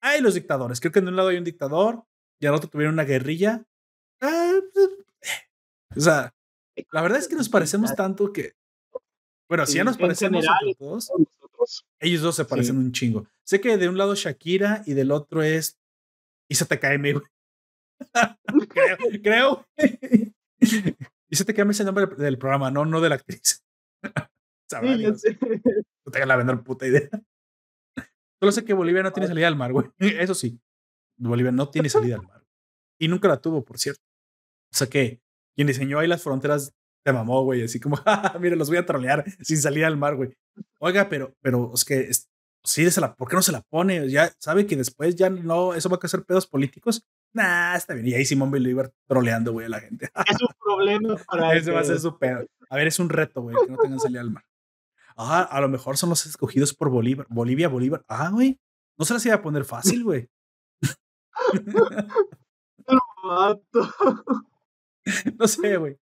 Hay 0.00 0.22
los 0.22 0.32
dictadores. 0.32 0.80
Creo 0.80 0.92
que 0.92 1.00
en 1.00 1.08
un 1.08 1.16
lado 1.16 1.28
hay 1.28 1.36
un 1.36 1.44
dictador 1.44 2.04
y 2.40 2.46
en 2.46 2.52
el 2.52 2.56
otro 2.56 2.70
tuvieron 2.70 2.94
una 2.94 3.04
guerrilla. 3.04 3.66
Ah, 4.22 4.54
pues, 4.72 4.88
o 5.94 6.00
sea, 6.00 6.34
la 6.90 7.02
verdad 7.02 7.18
es 7.18 7.28
que 7.28 7.36
nos 7.36 7.50
parecemos 7.50 7.94
tanto 7.94 8.32
que. 8.32 8.54
Bueno, 9.46 9.66
si 9.66 9.76
ya 9.76 9.84
nos 9.84 9.98
parecemos 9.98 10.46
todos, 10.78 11.12
ellos 12.00 12.22
dos 12.22 12.36
se 12.36 12.44
parecen 12.44 12.78
un 12.78 12.92
chingo. 12.92 13.26
Sé 13.44 13.60
que 13.60 13.76
de 13.76 13.88
un 13.88 13.98
lado 13.98 14.14
Shakira 14.14 14.82
y 14.86 14.94
del 14.94 15.10
otro 15.10 15.42
es 15.42 15.78
IZTKM, 16.48 17.12
güey. 17.12 17.24
creo, 18.68 18.96
creo. 19.22 19.66
IZTKM 21.30 21.70
es 21.70 21.80
el 21.80 21.86
nombre 21.86 22.06
del 22.06 22.38
programa, 22.38 22.70
no, 22.70 22.84
no 22.84 23.00
de 23.00 23.08
la 23.08 23.14
actriz. 23.16 23.64
No 24.70 26.10
tengan 26.10 26.28
la 26.28 26.36
menor 26.36 26.64
puta 26.64 26.86
idea. 26.86 27.08
Solo 28.40 28.52
sé 28.52 28.64
que 28.64 28.74
Bolivia 28.74 29.02
no 29.02 29.12
tiene 29.12 29.28
salida 29.28 29.46
al 29.46 29.56
mar, 29.56 29.72
güey. 29.72 29.86
Eso 29.98 30.34
sí. 30.34 30.60
Bolivia 31.16 31.52
no 31.52 31.70
tiene 31.70 31.88
salida 31.88 32.16
al 32.16 32.22
mar. 32.22 32.44
Y 32.98 33.08
nunca 33.08 33.28
la 33.28 33.40
tuvo, 33.40 33.64
por 33.64 33.78
cierto. 33.78 34.02
O 34.72 34.76
sea 34.76 34.88
que 34.88 35.20
quien 35.54 35.68
diseñó 35.68 35.98
ahí 35.98 36.08
las 36.08 36.22
fronteras 36.22 36.74
te 37.04 37.12
mamó, 37.12 37.44
güey. 37.44 37.62
Así 37.62 37.78
como, 37.78 37.96
mira, 38.40 38.56
los 38.56 38.68
voy 38.68 38.78
a 38.78 38.86
trolear 38.86 39.24
sin 39.40 39.58
salir 39.58 39.84
al 39.84 39.96
mar, 39.96 40.16
güey. 40.16 40.36
Oiga, 40.80 41.08
pero, 41.08 41.34
pero 41.40 41.70
es 41.74 41.84
que 41.84 42.10
sí, 42.64 42.90
se 42.90 43.00
la, 43.00 43.14
¿por 43.14 43.28
qué 43.28 43.36
no 43.36 43.42
se 43.42 43.52
la 43.52 43.62
pone? 43.62 44.10
Ya 44.10 44.32
sabe 44.38 44.66
que 44.66 44.76
después 44.76 45.14
ya 45.14 45.30
no, 45.30 45.74
eso 45.74 45.88
va 45.88 45.98
a 46.02 46.08
ser 46.08 46.24
pedos 46.24 46.46
políticos. 46.46 47.04
Nah, 47.32 47.76
está 47.76 47.94
bien. 47.94 48.08
Y 48.08 48.14
ahí 48.14 48.24
Simón 48.24 48.50
Bolívar 48.50 48.92
troleando, 49.06 49.52
güey, 49.52 49.66
a 49.66 49.70
la 49.70 49.80
gente. 49.80 50.10
Es 50.28 50.40
un 50.40 50.48
problema 50.58 51.16
para 51.26 51.54
Ese 51.54 51.70
va 51.70 51.80
a 51.80 51.84
ser 51.84 52.00
su 52.00 52.18
pedo. 52.18 52.46
A 52.70 52.76
ver, 52.76 52.86
es 52.86 52.98
un 52.98 53.08
reto, 53.08 53.42
güey, 53.42 53.56
que 53.64 53.70
no 53.70 53.78
tengan 53.78 54.00
salida 54.00 54.20
al 54.20 54.30
mar. 54.30 54.44
Ah, 55.16 55.42
a 55.42 55.60
lo 55.60 55.68
mejor 55.68 55.96
son 55.96 56.10
los 56.10 56.26
escogidos 56.26 56.74
por 56.74 56.90
Bolívar. 56.90 57.26
Bolivia, 57.28 57.68
Bolívar. 57.68 58.04
Ah, 58.08 58.30
güey. 58.30 58.58
No 58.96 59.04
se 59.04 59.14
las 59.14 59.24
iba 59.26 59.36
a 59.36 59.42
poner 59.42 59.64
fácil, 59.64 60.02
güey. 60.02 60.28
no 65.38 65.46
sé, 65.46 65.76
güey. 65.76 65.96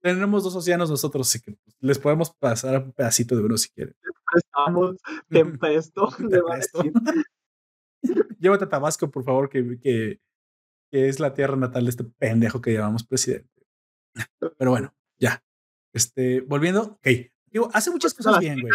Tenemos 0.00 0.44
dos 0.44 0.54
océanos 0.54 0.90
nosotros, 0.90 1.28
así 1.28 1.40
que 1.40 1.52
pues, 1.52 1.76
les 1.80 1.98
podemos 1.98 2.30
pasar 2.30 2.82
un 2.82 2.92
pedacito 2.92 3.36
de 3.36 3.42
uno 3.42 3.56
si 3.56 3.68
quieren. 3.70 3.94
Estamos 4.34 4.96
tempesto. 5.28 6.08
Llévate 8.38 8.64
a 8.64 8.68
Tabasco, 8.68 9.10
por 9.10 9.24
favor, 9.24 9.48
que, 9.48 9.78
que, 9.80 10.20
que 10.90 11.08
es 11.08 11.20
la 11.20 11.34
tierra 11.34 11.56
natal 11.56 11.84
de 11.84 11.90
este 11.90 12.04
pendejo 12.04 12.60
que 12.60 12.72
llamamos 12.72 13.04
presidente. 13.04 13.50
Pero 14.38 14.70
bueno, 14.70 14.94
ya. 15.18 15.42
Este, 15.92 16.40
volviendo, 16.42 16.82
ok. 16.82 17.08
Digo, 17.46 17.70
hace 17.72 17.90
muchas 17.90 18.14
cosas 18.14 18.38
bien, 18.38 18.60
güey. 18.60 18.72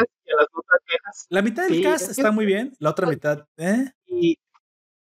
La 1.30 1.42
mitad 1.42 1.68
del 1.68 1.84
cast 1.84 2.10
está 2.10 2.32
muy 2.32 2.46
bien, 2.46 2.76
la 2.80 2.90
otra 2.90 3.08
mitad, 3.08 3.48
¿eh? 3.58 3.92
Y 4.06 4.38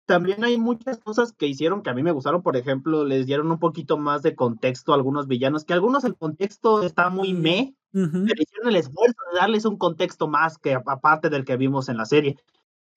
también 0.07 0.43
hay 0.43 0.57
muchas 0.57 0.97
cosas 0.99 1.33
que 1.33 1.47
hicieron 1.47 1.83
que 1.83 1.89
a 1.89 1.93
mí 1.93 2.01
me 2.01 2.13
gustaron. 2.13 2.41
Por 2.41 2.55
ejemplo, 2.57 3.03
les 3.05 3.27
dieron 3.27 3.51
un 3.51 3.59
poquito 3.59 3.97
más 3.97 4.23
de 4.23 4.35
contexto 4.35 4.91
a 4.91 4.95
algunos 4.95 5.27
villanos, 5.27 5.65
que 5.65 5.73
algunos 5.73 6.05
el 6.05 6.15
contexto 6.15 6.81
está 6.81 7.09
muy 7.09 7.33
me, 7.33 7.75
pero 7.91 8.41
hicieron 8.41 8.69
el 8.69 8.77
esfuerzo 8.77 9.17
de 9.31 9.39
darles 9.39 9.65
un 9.65 9.77
contexto 9.77 10.27
más 10.27 10.57
que 10.57 10.73
aparte 10.73 11.29
del 11.29 11.45
que 11.45 11.57
vimos 11.57 11.89
en 11.89 11.97
la 11.97 12.05
serie. 12.05 12.37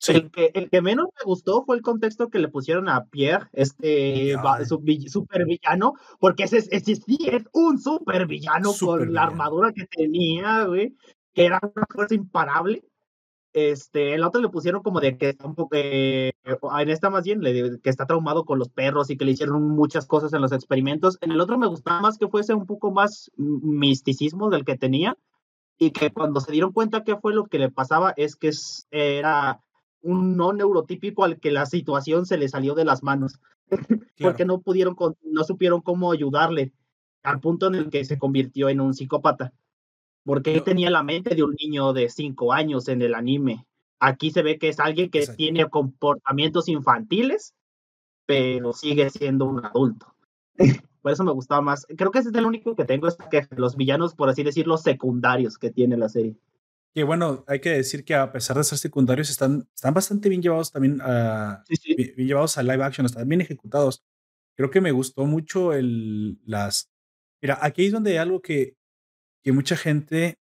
El, 0.08 0.30
que, 0.30 0.50
el 0.54 0.70
que 0.70 0.80
menos 0.80 1.08
me 1.18 1.24
gustó 1.26 1.62
fue 1.64 1.76
el 1.76 1.82
contexto 1.82 2.30
que 2.30 2.38
le 2.38 2.48
pusieron 2.48 2.88
a 2.88 3.04
Pierre, 3.06 3.48
este 3.52 4.34
super 5.08 5.44
villano, 5.44 5.94
porque 6.18 6.44
ese, 6.44 6.58
ese 6.70 6.94
sí 6.94 7.18
es 7.26 7.42
un 7.52 7.78
super 7.78 8.26
villano 8.26 8.72
con 8.80 9.12
la 9.12 9.24
armadura 9.24 9.72
que 9.72 9.84
tenía, 9.86 10.64
güey, 10.64 10.96
que 11.34 11.44
era 11.44 11.60
una 11.62 11.86
fuerza 11.90 12.14
imparable. 12.14 12.82
Este, 13.52 14.14
el 14.14 14.22
otro 14.22 14.40
le 14.40 14.48
pusieron 14.48 14.82
como 14.82 15.00
de 15.00 15.18
que 15.18 15.30
está 15.30 15.46
un 15.46 15.56
poco, 15.56 15.70
eh, 15.74 16.32
en 16.44 16.88
esta 16.88 17.10
más 17.10 17.24
bien, 17.24 17.40
le, 17.40 17.80
que 17.80 17.90
está 17.90 18.06
traumado 18.06 18.44
con 18.44 18.58
los 18.58 18.68
perros 18.68 19.10
y 19.10 19.16
que 19.16 19.24
le 19.24 19.32
hicieron 19.32 19.68
muchas 19.70 20.06
cosas 20.06 20.32
en 20.32 20.40
los 20.40 20.52
experimentos. 20.52 21.18
En 21.20 21.32
el 21.32 21.40
otro 21.40 21.58
me 21.58 21.66
gustaba 21.66 22.00
más 22.00 22.16
que 22.16 22.28
fuese 22.28 22.54
un 22.54 22.66
poco 22.66 22.92
más 22.92 23.30
misticismo 23.36 24.50
del 24.50 24.64
que 24.64 24.78
tenía 24.78 25.16
y 25.78 25.90
que 25.90 26.12
cuando 26.12 26.40
se 26.40 26.52
dieron 26.52 26.72
cuenta 26.72 27.02
que 27.02 27.16
fue 27.16 27.34
lo 27.34 27.46
que 27.46 27.58
le 27.58 27.70
pasaba 27.70 28.12
es 28.16 28.36
que 28.36 28.52
era 28.90 29.60
un 30.02 30.36
no 30.36 30.52
neurotípico 30.52 31.24
al 31.24 31.40
que 31.40 31.50
la 31.50 31.66
situación 31.66 32.26
se 32.26 32.36
le 32.36 32.48
salió 32.48 32.74
de 32.74 32.84
las 32.84 33.02
manos, 33.02 33.40
porque 34.18 34.44
no 34.44 34.60
pudieron, 34.60 34.96
no 35.22 35.44
supieron 35.44 35.80
cómo 35.80 36.12
ayudarle 36.12 36.72
al 37.22 37.40
punto 37.40 37.66
en 37.66 37.74
el 37.74 37.90
que 37.90 38.04
se 38.04 38.18
convirtió 38.18 38.68
en 38.68 38.80
un 38.80 38.94
psicópata 38.94 39.52
porque 40.24 40.54
él 40.54 40.62
tenía 40.62 40.90
la 40.90 41.02
mente 41.02 41.34
de 41.34 41.42
un 41.42 41.54
niño 41.54 41.92
de 41.92 42.08
cinco 42.08 42.52
años 42.52 42.88
en 42.88 43.02
el 43.02 43.14
anime. 43.14 43.66
Aquí 43.98 44.30
se 44.30 44.42
ve 44.42 44.58
que 44.58 44.68
es 44.68 44.80
alguien 44.80 45.10
que 45.10 45.26
tiene 45.26 45.68
comportamientos 45.68 46.68
infantiles, 46.68 47.54
pero 48.26 48.72
sigue 48.72 49.10
siendo 49.10 49.44
un 49.46 49.64
adulto. 49.64 50.14
Por 51.02 51.12
eso 51.12 51.24
me 51.24 51.32
gustaba 51.32 51.60
más. 51.60 51.86
Creo 51.96 52.10
que 52.10 52.18
ese 52.18 52.28
es 52.28 52.34
el 52.34 52.46
único 52.46 52.76
que 52.76 52.84
tengo, 52.84 53.08
es 53.08 53.16
que 53.30 53.46
los 53.56 53.76
villanos, 53.76 54.14
por 54.14 54.28
así 54.28 54.42
decirlo, 54.42 54.76
secundarios 54.76 55.56
que 55.56 55.70
tiene 55.70 55.96
la 55.96 56.10
serie. 56.10 56.36
Que 56.92 57.04
bueno, 57.04 57.44
hay 57.46 57.60
que 57.60 57.70
decir 57.70 58.04
que 58.04 58.14
a 58.14 58.32
pesar 58.32 58.56
de 58.56 58.64
ser 58.64 58.76
secundarios, 58.76 59.30
están, 59.30 59.66
están 59.74 59.94
bastante 59.94 60.28
bien 60.28 60.42
llevados 60.42 60.72
también 60.72 61.00
a, 61.00 61.64
Bien, 61.96 62.14
llevados 62.16 62.58
a 62.58 62.62
live 62.62 62.84
action, 62.84 63.06
están 63.06 63.28
bien 63.28 63.40
ejecutados. 63.40 64.04
Creo 64.56 64.70
que 64.70 64.80
me 64.80 64.92
gustó 64.92 65.24
mucho 65.24 65.72
el, 65.72 66.38
las... 66.44 66.90
Mira, 67.40 67.58
aquí 67.62 67.86
es 67.86 67.92
donde 67.92 68.10
hay 68.10 68.16
algo 68.18 68.42
que 68.42 68.76
que 69.42 69.52
mucha 69.52 69.76
gente 69.76 70.38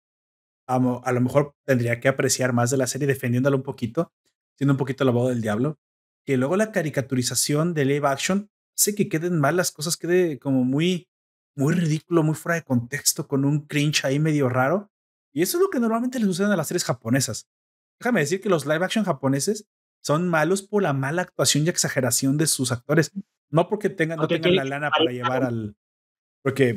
a, 0.67 0.79
lo 0.79 1.21
mejor 1.21 1.55
tendría 1.65 1.99
que 1.99 2.07
apreciar 2.07 2.53
más 2.53 2.69
de 2.71 2.77
la 2.77 2.87
serie 2.87 3.07
defendiéndola 3.07 3.55
un 3.55 3.63
poquito, 3.63 4.11
siendo 4.57 4.73
un 4.73 4.77
poquito 4.77 5.05
la 5.05 5.11
voz 5.11 5.29
del 5.29 5.41
diablo, 5.41 5.79
que 6.25 6.37
luego 6.37 6.57
la 6.57 6.71
caricaturización 6.71 7.73
de 7.73 7.85
live 7.85 8.07
action 8.07 8.49
hace 8.77 8.93
que 8.93 9.07
queden 9.07 9.39
mal 9.39 9.55
las 9.55 9.71
cosas, 9.71 9.95
quede 9.97 10.39
como 10.39 10.63
muy, 10.63 11.07
muy 11.55 11.73
ridículo, 11.73 12.21
muy 12.21 12.35
fuera 12.35 12.55
de 12.55 12.63
contexto, 12.63 13.27
con 13.27 13.45
un 13.45 13.65
cringe 13.65 14.03
ahí 14.03 14.19
medio 14.19 14.49
raro. 14.49 14.91
Y 15.33 15.41
eso 15.41 15.57
es 15.57 15.63
lo 15.63 15.69
que 15.69 15.79
normalmente 15.79 16.19
le 16.19 16.25
sucede 16.25 16.51
a 16.51 16.57
las 16.57 16.67
series 16.67 16.83
japonesas. 16.83 17.47
Déjame 17.99 18.19
decir 18.19 18.41
que 18.41 18.49
los 18.49 18.65
live 18.65 18.83
action 18.83 19.05
japoneses 19.05 19.67
son 20.03 20.27
malos 20.27 20.61
por 20.61 20.83
la 20.83 20.93
mala 20.93 21.23
actuación 21.23 21.65
y 21.65 21.69
exageración 21.69 22.37
de 22.37 22.47
sus 22.47 22.71
actores. 22.71 23.11
No 23.49 23.67
porque 23.69 23.89
tengan, 23.89 24.19
no 24.19 24.27
tengan 24.27 24.55
la 24.55 24.65
lana 24.65 24.91
para 24.91 25.11
llevar 25.11 25.43
al. 25.43 25.75
Porque 26.43 26.75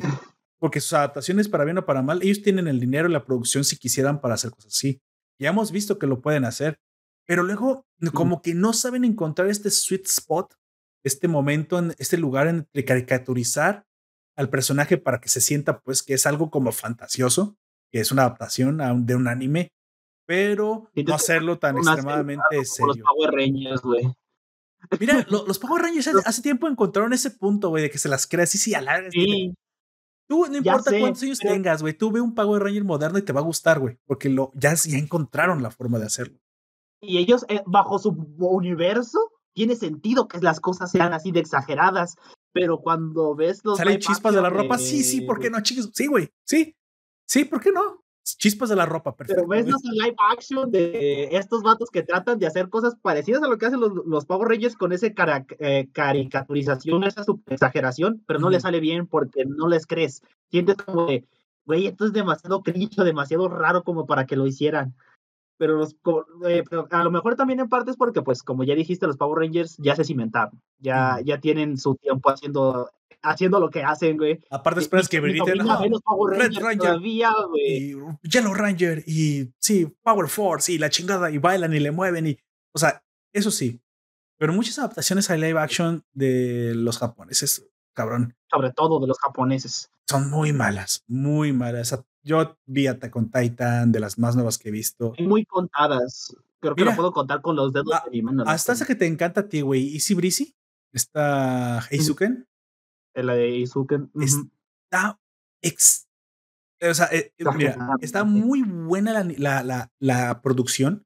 porque 0.61 0.79
sus 0.79 0.93
adaptaciones, 0.93 1.49
para 1.49 1.65
bien 1.65 1.79
o 1.79 1.85
para 1.87 2.03
mal, 2.03 2.21
ellos 2.21 2.43
tienen 2.43 2.67
el 2.67 2.79
dinero 2.79 3.09
y 3.09 3.11
la 3.11 3.25
producción 3.25 3.63
si 3.63 3.77
quisieran 3.77 4.21
para 4.21 4.35
hacer 4.35 4.51
cosas 4.51 4.73
así. 4.73 5.01
Ya 5.39 5.49
hemos 5.49 5.71
visto 5.71 5.97
que 5.97 6.05
lo 6.05 6.21
pueden 6.21 6.45
hacer, 6.45 6.77
pero 7.25 7.41
luego 7.41 7.87
como 8.13 8.43
que 8.43 8.53
no 8.53 8.71
saben 8.71 9.03
encontrar 9.03 9.49
este 9.49 9.71
sweet 9.71 10.05
spot, 10.05 10.53
este 11.03 11.27
momento, 11.27 11.79
en 11.79 11.95
este 11.97 12.15
lugar 12.17 12.47
entre 12.47 12.85
caricaturizar 12.85 13.87
al 14.37 14.51
personaje 14.51 14.99
para 14.99 15.19
que 15.19 15.29
se 15.29 15.41
sienta 15.41 15.79
pues 15.79 16.03
que 16.03 16.13
es 16.13 16.27
algo 16.27 16.51
como 16.51 16.71
fantasioso, 16.71 17.57
que 17.91 17.99
es 17.99 18.11
una 18.11 18.21
adaptación 18.21 18.77
de 19.07 19.15
un 19.15 19.27
anime, 19.27 19.71
pero 20.27 20.91
no 20.93 21.15
hacerlo 21.15 21.57
tan 21.57 21.77
extremadamente 21.77 22.65
serio. 22.65 23.03
Mira, 24.99 25.25
los 25.27 25.57
Power 25.57 25.81
Rangers 25.81 26.07
hace 26.23 26.43
tiempo 26.43 26.67
encontraron 26.67 27.13
ese 27.13 27.31
punto, 27.31 27.69
güey, 27.69 27.81
de 27.81 27.89
que 27.89 27.97
se 27.97 28.09
las 28.09 28.27
crea 28.27 28.43
así, 28.43 28.59
sí, 28.59 28.75
alargas. 28.75 29.11
Sí. 29.11 29.55
Tú, 30.31 30.47
no 30.47 30.55
importa 30.55 30.97
cuántos 30.97 31.23
años 31.23 31.39
tengas, 31.39 31.81
güey, 31.81 31.93
tú 31.93 32.09
ve 32.09 32.21
un 32.21 32.33
Power 32.33 32.63
Ranger 32.63 32.85
moderno 32.85 33.17
y 33.17 33.21
te 33.21 33.33
va 33.33 33.41
a 33.41 33.43
gustar, 33.43 33.81
güey, 33.81 33.97
porque 34.05 34.29
lo, 34.29 34.49
ya, 34.55 34.73
ya 34.75 34.97
encontraron 34.97 35.61
la 35.61 35.71
forma 35.71 35.99
de 35.99 36.05
hacerlo. 36.05 36.39
Y 37.01 37.17
ellos, 37.17 37.45
eh, 37.49 37.61
bajo 37.65 37.99
su 37.99 38.11
universo, 38.39 39.19
tiene 39.51 39.75
sentido 39.75 40.29
que 40.29 40.39
las 40.39 40.61
cosas 40.61 40.89
sean 40.89 41.11
así 41.11 41.33
de 41.33 41.41
exageradas, 41.41 42.15
pero 42.53 42.77
cuando 42.77 43.35
ves 43.35 43.59
los... 43.65 43.77
¿Salen 43.77 43.99
chispas 43.99 44.33
de 44.33 44.41
la 44.41 44.49
ropa? 44.49 44.77
Sí, 44.77 45.03
sí, 45.03 45.19
¿por 45.19 45.37
qué 45.37 45.49
no? 45.49 45.57
Sí, 45.65 46.07
güey, 46.07 46.29
sí, 46.45 46.77
sí, 47.27 47.43
¿por 47.43 47.59
qué 47.59 47.73
no? 47.73 48.01
Chispas 48.23 48.69
de 48.69 48.75
la 48.75 48.85
ropa, 48.85 49.15
perfecto. 49.15 49.43
Pero 49.47 49.47
ves 49.47 49.67
los 49.67 49.83
live 49.83 50.15
action 50.31 50.71
de 50.71 51.29
estos 51.31 51.63
vatos 51.63 51.89
que 51.89 52.03
tratan 52.03 52.37
de 52.37 52.45
hacer 52.45 52.69
cosas 52.69 52.95
parecidas 53.01 53.41
a 53.41 53.47
lo 53.47 53.57
que 53.57 53.65
hacen 53.65 53.79
los, 53.79 53.91
los 54.05 54.25
Power 54.25 54.47
Rangers 54.47 54.75
con 54.75 54.93
esa 54.93 55.07
eh, 55.07 55.89
caricaturización, 55.91 57.03
esa 57.03 57.23
exageración, 57.47 58.23
pero 58.27 58.39
no 58.39 58.49
les 58.49 58.61
sale 58.61 58.79
bien 58.79 59.07
porque 59.07 59.45
no 59.45 59.67
les 59.67 59.87
crees. 59.87 60.21
Sientes 60.51 60.75
como 60.77 61.07
de, 61.07 61.25
güey, 61.65 61.87
esto 61.87 62.05
es 62.05 62.13
demasiado 62.13 62.61
cringe, 62.61 63.03
demasiado 63.03 63.47
raro 63.47 63.83
como 63.83 64.05
para 64.05 64.25
que 64.25 64.35
lo 64.35 64.45
hicieran. 64.45 64.95
Pero, 65.61 65.75
los, 65.75 65.95
eh, 66.47 66.63
a 66.89 67.03
lo 67.03 67.11
mejor 67.11 67.35
también 67.35 67.59
en 67.59 67.69
parte 67.69 67.91
es 67.91 67.97
porque, 67.97 68.23
pues, 68.23 68.41
como 68.41 68.63
ya 68.63 68.73
dijiste, 68.73 69.05
los 69.05 69.15
Power 69.15 69.45
Rangers 69.45 69.77
ya 69.77 69.95
se 69.95 70.03
cimentaron, 70.03 70.59
ya, 70.79 71.19
ya 71.23 71.39
tienen 71.39 71.77
su 71.77 71.93
tiempo 71.97 72.31
haciendo 72.31 72.89
haciendo 73.21 73.59
lo 73.59 73.69
que 73.69 73.83
hacen, 73.83 74.17
güey. 74.17 74.39
Aparte 74.49 74.79
esperas 74.79 75.07
que 75.07 75.21
griten 75.21 75.59
Red 75.59 76.53
Ranger 76.59 76.99
y 77.05 77.95
Yellow 78.23 78.55
Ranger 78.55 79.03
y 79.05 79.53
sí, 79.59 79.85
Power 80.01 80.27
Force 80.29 80.71
y 80.71 80.79
la 80.79 80.89
chingada 80.89 81.29
y 81.29 81.37
bailan 81.37 81.75
y 81.75 81.79
le 81.79 81.91
mueven 81.91 82.25
y, 82.25 82.39
o 82.73 82.79
sea, 82.79 83.03
eso 83.31 83.51
sí. 83.51 83.79
Pero 84.39 84.53
muchas 84.53 84.79
adaptaciones 84.79 85.29
a 85.29 85.37
live 85.37 85.59
action 85.59 86.03
de 86.13 86.73
los 86.73 86.97
japoneses, 86.97 87.69
cabrón. 87.93 88.35
Sobre 88.49 88.71
todo 88.71 88.99
de 88.99 89.05
los 89.05 89.19
japoneses. 89.19 89.91
Son 90.09 90.27
muy 90.27 90.53
malas, 90.53 91.03
muy 91.05 91.53
malas. 91.53 92.03
Yo 92.23 92.57
vi 92.65 92.87
Attack 92.87 93.15
on 93.15 93.31
Titan, 93.31 93.91
de 93.91 93.99
las 93.99 94.19
más 94.19 94.35
nuevas 94.35 94.57
que 94.57 94.69
he 94.69 94.71
visto. 94.71 95.13
Muy 95.19 95.45
contadas. 95.45 96.35
Creo 96.59 96.75
que 96.75 96.85
lo 96.85 96.95
puedo 96.95 97.11
contar 97.11 97.41
con 97.41 97.55
los 97.55 97.73
dedos 97.73 97.99
de 98.05 98.11
mi 98.11 98.21
mano. 98.21 98.43
Hasta 98.45 98.73
esa 98.73 98.85
que 98.85 98.95
te 98.95 99.07
encanta 99.07 99.41
a 99.41 99.49
ti, 99.49 99.61
güey. 99.61 99.95
Easy 99.95 100.13
Breezy. 100.13 100.55
Está 100.93 101.87
Heizuken. 101.89 102.47
La 103.15 103.33
de 103.33 103.49
Heizuken. 103.49 104.11
Está 104.15 105.19
ex. 105.61 106.07
O 106.81 106.93
sea, 106.93 107.09
eh, 107.11 107.33
mira, 107.55 107.95
está 108.01 108.23
muy 108.23 108.63
buena 108.63 109.23
la, 109.23 109.63
la, 109.63 109.91
la, 109.99 110.41
producción. 110.41 111.05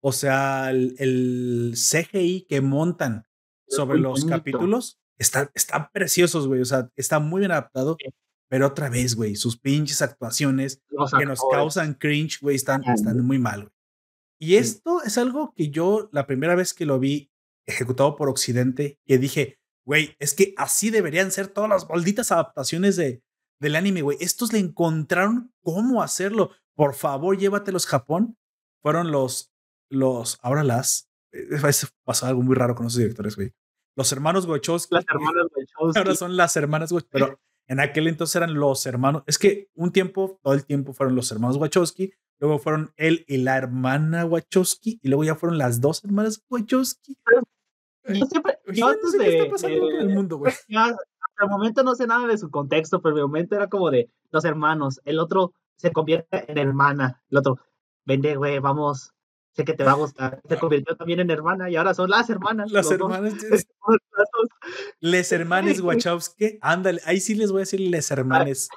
O 0.00 0.12
sea, 0.12 0.70
el, 0.70 0.94
el, 0.98 1.74
CGI 1.74 2.46
que 2.48 2.60
montan 2.60 3.26
sobre 3.68 3.98
los 3.98 4.24
capítulos 4.24 5.00
están, 5.18 5.50
están 5.54 5.90
preciosos, 5.92 6.46
güey. 6.46 6.60
O 6.60 6.64
sea, 6.64 6.90
está 6.96 7.18
muy 7.18 7.40
bien 7.40 7.50
adaptado. 7.50 7.96
Pero 8.48 8.68
otra 8.68 8.88
vez, 8.88 9.16
güey, 9.16 9.34
sus 9.34 9.58
pinches 9.58 10.02
actuaciones 10.02 10.82
que 11.18 11.26
nos 11.26 11.40
causan 11.50 11.94
cringe, 11.94 12.40
güey, 12.40 12.56
están, 12.56 12.84
están 12.84 13.20
muy 13.26 13.38
mal, 13.38 13.62
güey. 13.62 13.72
Y 14.38 14.56
esto 14.56 15.02
es 15.02 15.16
algo 15.18 15.54
que 15.54 15.70
yo, 15.70 16.10
la 16.12 16.26
primera 16.26 16.54
vez 16.54 16.74
que 16.74 16.84
lo 16.84 16.98
vi 16.98 17.30
ejecutado 17.64 18.16
por 18.16 18.28
Occidente, 18.28 19.00
que 19.06 19.18
dije, 19.18 19.58
güey, 19.84 20.14
es 20.18 20.34
que 20.34 20.54
así 20.56 20.90
deberían 20.90 21.32
ser 21.32 21.48
todas 21.48 21.70
las 21.70 21.88
malditas 21.88 22.30
adaptaciones 22.32 22.96
de, 22.96 23.22
del 23.60 23.76
anime, 23.76 24.02
güey. 24.02 24.18
Estos 24.20 24.52
le 24.52 24.58
encontraron 24.58 25.52
cómo 25.62 26.02
hacerlo. 26.02 26.50
Por 26.74 26.94
favor, 26.94 27.38
llévatelos 27.38 27.86
Japón. 27.86 28.36
Fueron 28.82 29.10
los, 29.10 29.52
los, 29.90 30.38
ahora 30.42 30.62
las, 30.62 31.10
eh, 31.32 31.48
pasó 32.04 32.26
algo 32.26 32.42
muy 32.42 32.54
raro 32.54 32.74
con 32.74 32.86
esos 32.86 32.98
directores, 32.98 33.36
güey. 33.36 33.52
Los 33.96 34.12
hermanos 34.12 34.46
Wachowski. 34.46 34.94
Las 34.94 35.06
hermanas 35.08 35.46
Wachowski. 35.56 35.98
Ahora 35.98 36.14
son 36.14 36.36
las 36.36 36.54
hermanas 36.56 36.92
Wachowski. 36.92 37.10
Pero 37.12 37.40
en 37.68 37.80
aquel 37.80 38.06
entonces 38.06 38.36
eran 38.36 38.54
los 38.54 38.86
hermanos. 38.86 39.22
Es 39.26 39.38
que 39.38 39.68
un 39.74 39.92
tiempo, 39.92 40.38
todo 40.42 40.54
el 40.54 40.64
tiempo 40.64 40.92
fueron 40.92 41.16
los 41.16 41.30
hermanos 41.32 41.56
Wachowski. 41.56 42.12
Luego 42.38 42.58
fueron 42.58 42.92
él 42.96 43.24
y 43.26 43.38
la 43.38 43.56
hermana 43.56 44.24
Wachowski. 44.24 45.00
Y 45.02 45.08
luego 45.08 45.24
ya 45.24 45.34
fueron 45.34 45.58
las 45.58 45.80
dos 45.80 46.04
hermanas 46.04 46.44
Wachowski. 46.48 47.16
Yo 48.08 48.26
siempre, 48.26 48.58
yo 48.72 48.86
antes 48.86 49.12
de, 49.12 49.18
qué 49.18 49.38
está 49.38 49.50
pasando 49.50 49.90
en 49.90 49.96
el 49.96 50.14
mundo, 50.14 50.36
güey. 50.38 50.52
Hasta 50.76 51.44
el 51.44 51.48
momento 51.48 51.82
no 51.82 51.94
sé 51.94 52.06
nada 52.06 52.26
de 52.28 52.38
su 52.38 52.50
contexto, 52.50 53.02
pero 53.02 53.16
el 53.16 53.22
momento 53.22 53.56
era 53.56 53.68
como 53.68 53.90
de 53.90 54.10
los 54.30 54.44
hermanos. 54.44 55.00
El 55.04 55.18
otro 55.18 55.52
se 55.76 55.92
convierte 55.92 56.50
en 56.50 56.58
hermana. 56.58 57.22
El 57.30 57.38
otro, 57.38 57.58
vende, 58.04 58.36
güey, 58.36 58.60
vamos, 58.60 59.12
sé 59.56 59.64
que 59.64 59.72
te 59.72 59.84
va 59.84 59.92
a 59.92 59.94
gustar. 59.94 60.42
Se 60.46 60.58
convirtió 60.58 60.94
también 60.96 61.20
en 61.20 61.30
hermana 61.30 61.70
y 61.70 61.76
ahora 61.76 61.94
son 61.94 62.10
las 62.10 62.28
hermanas. 62.28 62.70
Las 62.70 62.90
hermanas. 62.90 63.34
les 65.00 65.32
hermanes 65.32 65.80
Wachowski. 65.80 66.58
Ándale, 66.60 67.00
ahí 67.06 67.20
sí 67.20 67.34
les 67.34 67.50
voy 67.50 67.60
a 67.60 67.62
decir 67.62 67.80
les 67.80 68.10
hermanes 68.10 68.68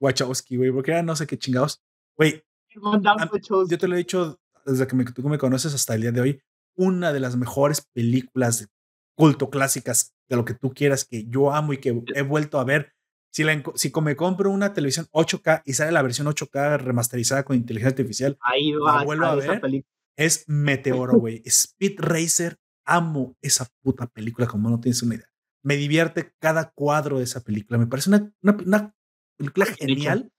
Wachowski, 0.00 0.56
güey, 0.56 0.70
porque 0.70 0.92
ya 0.92 1.02
no 1.02 1.16
sé 1.16 1.26
qué 1.26 1.36
chingados. 1.36 1.82
Güey, 2.16 2.44
yo 2.74 3.78
te 3.78 3.88
lo 3.88 3.94
he 3.94 3.98
dicho 3.98 4.38
desde 4.64 4.86
que 4.86 5.12
tú 5.12 5.28
me 5.28 5.38
conoces 5.38 5.74
hasta 5.74 5.94
el 5.94 6.02
día 6.02 6.12
de 6.12 6.20
hoy. 6.20 6.40
Una 6.76 7.12
de 7.12 7.20
las 7.20 7.36
mejores 7.36 7.82
películas 7.92 8.60
de 8.60 8.66
culto 9.16 9.50
clásicas 9.50 10.14
de 10.28 10.36
lo 10.36 10.44
que 10.44 10.54
tú 10.54 10.72
quieras 10.72 11.04
que 11.04 11.24
yo 11.26 11.52
amo 11.52 11.72
y 11.72 11.78
que 11.78 12.02
he 12.14 12.22
vuelto 12.22 12.58
a 12.58 12.64
ver. 12.64 12.92
Si, 13.30 13.42
la, 13.42 13.60
si 13.74 13.92
me 14.00 14.14
compro 14.14 14.48
una 14.48 14.72
televisión 14.72 15.06
8K 15.10 15.62
y 15.64 15.72
sale 15.72 15.90
la 15.90 16.02
versión 16.02 16.28
8K 16.28 16.78
remasterizada 16.78 17.42
con 17.42 17.56
inteligencia 17.56 17.90
artificial, 17.90 18.38
ahí 18.40 18.70
va, 18.72 18.98
la 18.98 19.04
vuelvo 19.04 19.26
a 19.26 19.34
ver 19.34 19.60
es 20.16 20.44
Meteoro, 20.48 21.18
güey. 21.18 21.42
Speed 21.44 21.98
Racer, 21.98 22.58
amo 22.86 23.36
esa 23.40 23.68
puta 23.82 24.06
película 24.06 24.46
como 24.46 24.70
no 24.70 24.80
tienes 24.80 25.02
una 25.02 25.16
idea. 25.16 25.30
Me 25.62 25.76
divierte 25.76 26.32
cada 26.38 26.70
cuadro 26.70 27.18
de 27.18 27.24
esa 27.24 27.42
película. 27.42 27.78
Me 27.78 27.86
parece 27.86 28.10
una, 28.10 28.32
una, 28.42 28.94
película 29.36 29.66
genial. 29.66 30.30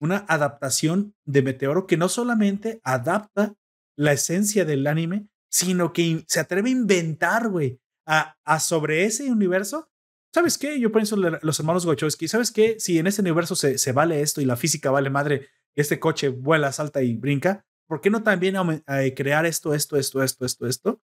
Una 0.00 0.24
adaptación 0.28 1.14
de 1.24 1.42
Meteoro 1.42 1.86
que 1.86 1.96
no 1.96 2.08
solamente 2.08 2.80
adapta 2.82 3.54
la 3.96 4.12
esencia 4.12 4.64
del 4.64 4.86
anime, 4.86 5.28
sino 5.50 5.92
que 5.92 6.24
se 6.26 6.40
atreve 6.40 6.68
a 6.68 6.72
inventar, 6.72 7.48
güey, 7.48 7.80
a, 8.06 8.36
a, 8.44 8.58
sobre 8.58 9.04
ese 9.04 9.30
universo. 9.30 9.88
¿Sabes 10.32 10.58
qué? 10.58 10.80
Yo 10.80 10.90
pienso 10.90 11.16
los 11.16 11.60
hermanos 11.60 11.86
Wachowski. 11.86 12.26
¿Sabes 12.26 12.50
qué? 12.50 12.76
Si 12.80 12.98
en 12.98 13.06
ese 13.06 13.20
universo 13.20 13.54
se, 13.54 13.78
se 13.78 13.92
vale 13.92 14.20
esto 14.20 14.40
y 14.40 14.46
la 14.46 14.56
física 14.56 14.90
vale 14.90 15.10
madre, 15.10 15.48
este 15.76 16.00
coche 16.00 16.28
vuela, 16.28 16.72
salta 16.72 17.02
y 17.02 17.14
brinca, 17.14 17.64
¿por 17.86 18.00
qué 18.00 18.10
no 18.10 18.22
también 18.22 18.56
eh, 18.86 19.14
crear 19.14 19.46
esto, 19.46 19.74
esto, 19.74 19.96
esto, 19.96 20.22
esto, 20.22 20.46
esto, 20.46 20.66
esto? 20.66 21.02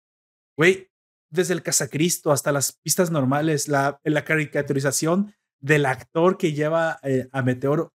Güey, 0.56 0.88
desde 1.30 1.54
el 1.54 1.62
casacristo 1.62 2.32
hasta 2.32 2.52
las 2.52 2.72
pistas 2.82 3.10
normales, 3.10 3.68
la, 3.68 4.00
la 4.04 4.24
caricaturización 4.24 5.34
del 5.60 5.86
actor 5.86 6.38
que 6.38 6.52
lleva 6.52 6.98
eh, 7.02 7.28
a 7.32 7.42
Meteoro, 7.42 7.92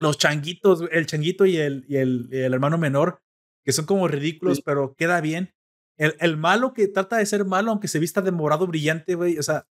los 0.00 0.18
changuitos, 0.18 0.84
el 0.90 1.06
changuito 1.06 1.46
y 1.46 1.56
el, 1.56 1.84
y 1.88 1.96
el, 1.96 2.28
el, 2.32 2.52
hermano 2.52 2.78
menor, 2.78 3.20
que 3.64 3.72
son 3.72 3.86
como 3.86 4.08
ridículos, 4.08 4.60
pero 4.62 4.94
queda 4.94 5.20
bien. 5.20 5.54
El, 5.96 6.16
el, 6.20 6.36
malo 6.36 6.72
que 6.72 6.88
trata 6.88 7.18
de 7.18 7.26
ser 7.26 7.44
malo, 7.44 7.70
aunque 7.70 7.88
se 7.88 7.98
vista 7.98 8.20
de 8.20 8.32
morado 8.32 8.66
brillante, 8.66 9.14
güey, 9.14 9.38
o 9.38 9.42
sea, 9.42 9.66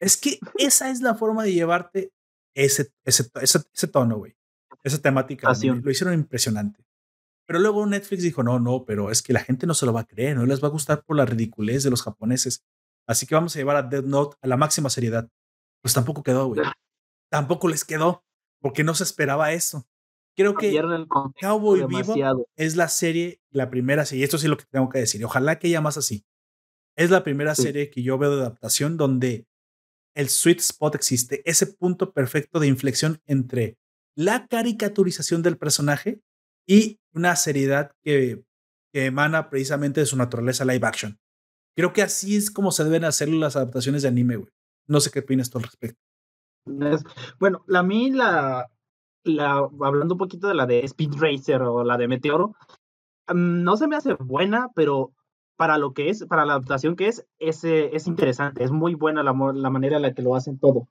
es 0.00 0.16
que 0.16 0.40
esa 0.58 0.90
es 0.90 1.00
la 1.00 1.14
forma 1.14 1.44
de 1.44 1.52
llevarte 1.52 2.12
ese, 2.54 2.92
ese, 3.04 3.30
ese, 3.40 3.88
tono, 3.88 4.18
güey, 4.18 4.34
esa 4.82 5.00
temática. 5.00 5.52
Lo 5.62 5.90
hicieron 5.90 6.14
impresionante. 6.14 6.84
Pero 7.46 7.58
luego 7.58 7.84
Netflix 7.86 8.22
dijo, 8.22 8.42
no, 8.42 8.58
no, 8.60 8.84
pero 8.84 9.10
es 9.10 9.22
que 9.22 9.32
la 9.32 9.40
gente 9.40 9.66
no 9.66 9.74
se 9.74 9.86
lo 9.86 9.92
va 9.92 10.00
a 10.00 10.06
creer, 10.06 10.36
no 10.36 10.46
les 10.46 10.62
va 10.62 10.68
a 10.68 10.70
gustar 10.70 11.04
por 11.04 11.16
la 11.16 11.26
ridiculez 11.26 11.82
de 11.82 11.90
los 11.90 12.02
japoneses. 12.02 12.64
Así 13.06 13.26
que 13.26 13.34
vamos 13.34 13.54
a 13.54 13.58
llevar 13.58 13.76
a 13.76 13.82
Dead 13.82 14.04
Note 14.04 14.36
a 14.40 14.46
la 14.46 14.56
máxima 14.56 14.90
seriedad. 14.90 15.28
Pues 15.82 15.94
tampoco 15.94 16.22
quedó, 16.22 16.46
güey. 16.46 16.62
Tampoco 17.30 17.68
les 17.68 17.84
quedó, 17.84 18.24
porque 18.60 18.84
no 18.84 18.94
se 18.94 19.04
esperaba 19.04 19.52
eso. 19.52 19.86
Creo 20.34 20.54
que 20.54 20.72
Cowboy 21.40 21.84
Vivo 21.86 22.46
es 22.56 22.76
la 22.76 22.88
serie, 22.88 23.42
la 23.50 23.68
primera 23.68 24.06
serie, 24.06 24.22
y 24.22 24.24
esto 24.24 24.38
sí 24.38 24.46
es 24.46 24.50
lo 24.50 24.56
que 24.56 24.64
tengo 24.70 24.88
que 24.88 25.00
decir, 25.00 25.22
ojalá 25.24 25.58
que 25.58 25.66
haya 25.66 25.80
más 25.80 25.98
así. 25.98 26.24
Es 26.96 27.10
la 27.10 27.24
primera 27.24 27.54
serie 27.54 27.90
que 27.90 28.02
yo 28.02 28.16
veo 28.18 28.34
de 28.36 28.42
adaptación 28.42 28.96
donde 28.96 29.46
el 30.14 30.28
sweet 30.28 30.60
spot 30.60 30.94
existe, 30.94 31.42
ese 31.44 31.66
punto 31.66 32.12
perfecto 32.12 32.60
de 32.60 32.66
inflexión 32.66 33.20
entre 33.26 33.78
la 34.14 34.46
caricaturización 34.46 35.42
del 35.42 35.58
personaje 35.58 36.22
y 36.66 37.00
una 37.12 37.36
seriedad 37.36 37.92
que, 38.02 38.44
que 38.92 39.06
emana 39.06 39.50
precisamente 39.50 40.00
de 40.00 40.06
su 40.06 40.16
naturaleza 40.16 40.64
live 40.64 40.86
action. 40.86 41.18
Creo 41.74 41.92
que 41.92 42.02
así 42.02 42.36
es 42.36 42.50
como 42.50 42.70
se 42.70 42.84
deben 42.84 43.04
hacer 43.04 43.28
las 43.28 43.56
adaptaciones 43.56 44.02
de 44.02 44.08
anime, 44.08 44.36
güey. 44.36 44.50
No 44.86 45.00
sé 45.00 45.10
qué 45.10 45.20
opinas 45.20 45.50
tú 45.50 45.58
al 45.58 45.64
respecto. 45.64 46.00
Bueno, 47.38 47.64
a 47.72 47.82
mí 47.82 48.10
la, 48.10 48.68
la, 49.24 49.68
hablando 49.80 50.14
un 50.14 50.18
poquito 50.18 50.48
de 50.48 50.54
la 50.54 50.66
de 50.66 50.80
Speed 50.80 51.14
Racer 51.18 51.62
o 51.62 51.84
la 51.84 51.96
de 51.96 52.08
Meteoro, 52.08 52.54
mm, 53.28 53.62
no 53.62 53.76
se 53.76 53.88
me 53.88 53.96
hace 53.96 54.14
buena, 54.14 54.70
pero 54.74 55.12
para 55.56 55.78
lo 55.78 55.92
que 55.92 56.08
es, 56.08 56.24
para 56.26 56.44
la 56.44 56.54
adaptación 56.54 56.96
que 56.96 57.08
es, 57.08 57.26
es, 57.38 57.64
es 57.64 58.06
interesante, 58.06 58.64
es 58.64 58.70
muy 58.70 58.94
buena 58.94 59.22
la, 59.22 59.32
la, 59.54 59.70
manera 59.70 59.96
en 59.96 60.02
la 60.02 60.14
que 60.14 60.22
lo 60.22 60.34
hacen 60.34 60.58
todo. 60.58 60.88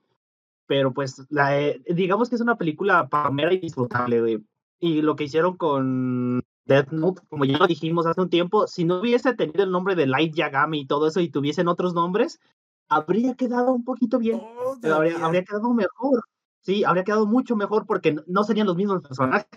Pero 0.67 0.93
pues, 0.93 1.25
eh, 1.49 1.81
digamos 1.87 2.29
que 2.29 2.35
es 2.35 2.41
una 2.41 2.57
película 2.57 3.07
palmera 3.09 3.53
y 3.53 3.59
disfrutable, 3.59 4.21
güey. 4.21 4.45
Y 4.81 5.01
lo 5.01 5.15
que 5.15 5.25
hicieron 5.25 5.55
con 5.55 6.43
Death 6.65 6.91
Note, 6.91 7.21
como 7.29 7.45
ya 7.45 7.57
lo 7.57 7.67
dijimos 7.67 8.07
hace 8.07 8.19
un 8.19 8.29
tiempo, 8.29 8.67
si 8.67 8.83
no 8.83 8.99
hubiese 8.99 9.33
tenido 9.35 9.63
el 9.63 9.71
nombre 9.71 9.95
de 9.95 10.07
Light 10.07 10.33
Yagami 10.33 10.81
y 10.81 10.87
todo 10.87 11.07
eso 11.07 11.21
y 11.21 11.29
tuviesen 11.29 11.67
otros 11.67 11.93
nombres, 11.93 12.39
habría 12.89 13.35
quedado 13.35 13.71
un 13.71 13.83
poquito 13.85 14.17
bien. 14.17 14.41
habría, 14.83 15.23
habría, 15.23 15.43
quedado 15.43 15.73
mejor. 15.73 16.23
Sí, 16.61 16.83
habría 16.83 17.03
quedado 17.03 17.27
mucho 17.27 17.55
mejor 17.55 17.85
porque 17.85 18.17
no 18.25 18.43
serían 18.43 18.67
los 18.67 18.75
mismos 18.75 19.01
personajes. 19.01 19.47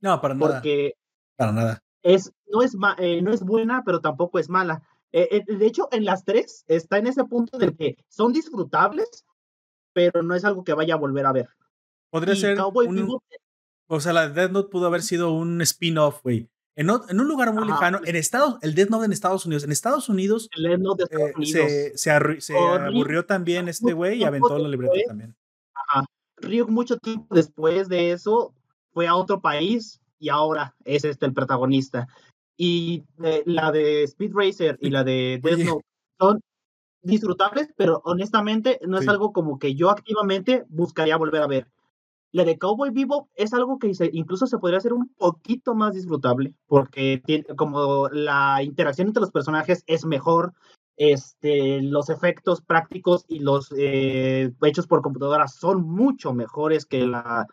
No, 0.00 0.20
para 0.20 0.34
nada. 0.34 0.52
Porque 0.52 0.94
para 1.36 1.52
nada. 1.52 1.82
Es, 2.02 2.32
no, 2.52 2.62
es 2.62 2.76
eh, 2.98 3.22
no 3.22 3.32
es 3.32 3.42
buena, 3.42 3.82
pero 3.84 4.00
tampoco 4.00 4.38
es 4.38 4.50
mala. 4.50 4.82
Eh, 5.12 5.28
eh, 5.30 5.56
de 5.56 5.66
hecho, 5.66 5.88
en 5.92 6.04
las 6.04 6.24
tres 6.24 6.64
está 6.66 6.98
en 6.98 7.06
ese 7.06 7.24
punto 7.24 7.56
de 7.56 7.74
que 7.74 7.96
son 8.08 8.32
disfrutables, 8.32 9.24
pero 9.92 10.22
no 10.22 10.34
es 10.34 10.44
algo 10.44 10.64
que 10.64 10.74
vaya 10.74 10.94
a 10.94 10.98
volver 10.98 11.24
a 11.24 11.32
ver. 11.32 11.48
Podría 12.10 12.36
ser 12.36 12.58
un, 12.60 13.18
o 13.86 14.00
sea, 14.00 14.12
la 14.12 14.28
Death 14.28 14.50
Note 14.50 14.70
pudo 14.70 14.86
haber 14.86 15.02
sido 15.02 15.32
un 15.32 15.60
spin-off, 15.62 16.22
güey. 16.22 16.48
En, 16.76 16.90
en, 16.90 17.20
un 17.20 17.28
lugar 17.28 17.52
muy 17.52 17.66
lejano, 17.66 18.00
en 18.04 18.16
Estados, 18.16 18.56
el 18.62 18.74
Death 18.74 18.90
Note 18.90 19.06
en 19.06 19.12
Estados 19.12 19.46
Unidos. 19.46 19.62
En 19.62 19.70
Estados 19.70 20.08
Unidos, 20.08 20.48
eh, 20.58 21.92
se, 21.94 22.10
aburrió 22.56 23.24
también 23.26 23.68
este 23.68 23.92
güey 23.92 24.18
y 24.18 24.24
aventó 24.24 24.58
la 24.58 24.68
libreta 24.68 24.94
también. 25.06 25.36
Ajá. 25.74 26.04
Ryuk 26.38 26.68
mucho 26.68 26.96
tiempo 26.98 27.32
después 27.32 27.88
de 27.88 28.10
eso 28.10 28.52
fue 28.92 29.06
a 29.06 29.14
otro 29.14 29.40
país 29.40 30.00
y 30.18 30.30
ahora 30.30 30.74
es 30.84 31.04
este 31.04 31.26
el 31.26 31.32
protagonista. 31.32 32.08
y 32.56 33.04
la 33.46 33.70
de 33.70 34.04
Speed 34.04 34.32
Racer 34.34 34.78
y 34.80 34.90
la 34.90 35.04
de 35.04 35.40
Death 35.42 35.58
Note 35.58 35.86
son 36.18 36.40
disfrutables, 37.02 37.68
pero 37.76 38.00
honestamente 38.04 38.80
no 38.86 38.98
es 38.98 39.06
algo 39.06 39.32
como 39.32 39.58
que 39.58 39.74
yo 39.74 39.90
activamente 39.90 40.64
buscaría 40.68 41.16
volver 41.16 41.42
a 41.42 41.46
ver. 41.46 41.68
La 42.34 42.42
de 42.42 42.58
Cowboy 42.58 42.90
Vivo 42.90 43.28
es 43.36 43.54
algo 43.54 43.78
que 43.78 43.92
incluso 44.10 44.48
se 44.48 44.58
podría 44.58 44.78
hacer 44.78 44.92
un 44.92 45.06
poquito 45.16 45.76
más 45.76 45.94
disfrutable, 45.94 46.52
porque 46.66 47.22
tiene, 47.24 47.44
como 47.56 48.08
la 48.08 48.60
interacción 48.60 49.06
entre 49.06 49.20
los 49.20 49.30
personajes 49.30 49.84
es 49.86 50.04
mejor, 50.04 50.52
este, 50.96 51.80
los 51.80 52.10
efectos 52.10 52.60
prácticos 52.60 53.24
y 53.28 53.38
los 53.38 53.72
eh, 53.78 54.52
hechos 54.62 54.88
por 54.88 55.00
computadora 55.00 55.46
son 55.46 55.82
mucho 55.82 56.32
mejores 56.32 56.86
que 56.86 57.06
la, 57.06 57.46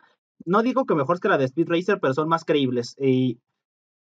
no 0.44 0.64
digo 0.64 0.84
que 0.84 0.96
mejores 0.96 1.20
que 1.20 1.28
la 1.28 1.38
de 1.38 1.44
Speed 1.44 1.68
Racer, 1.68 2.00
pero 2.00 2.12
son 2.12 2.26
más 2.26 2.44
creíbles. 2.44 2.96
Y 2.98 3.38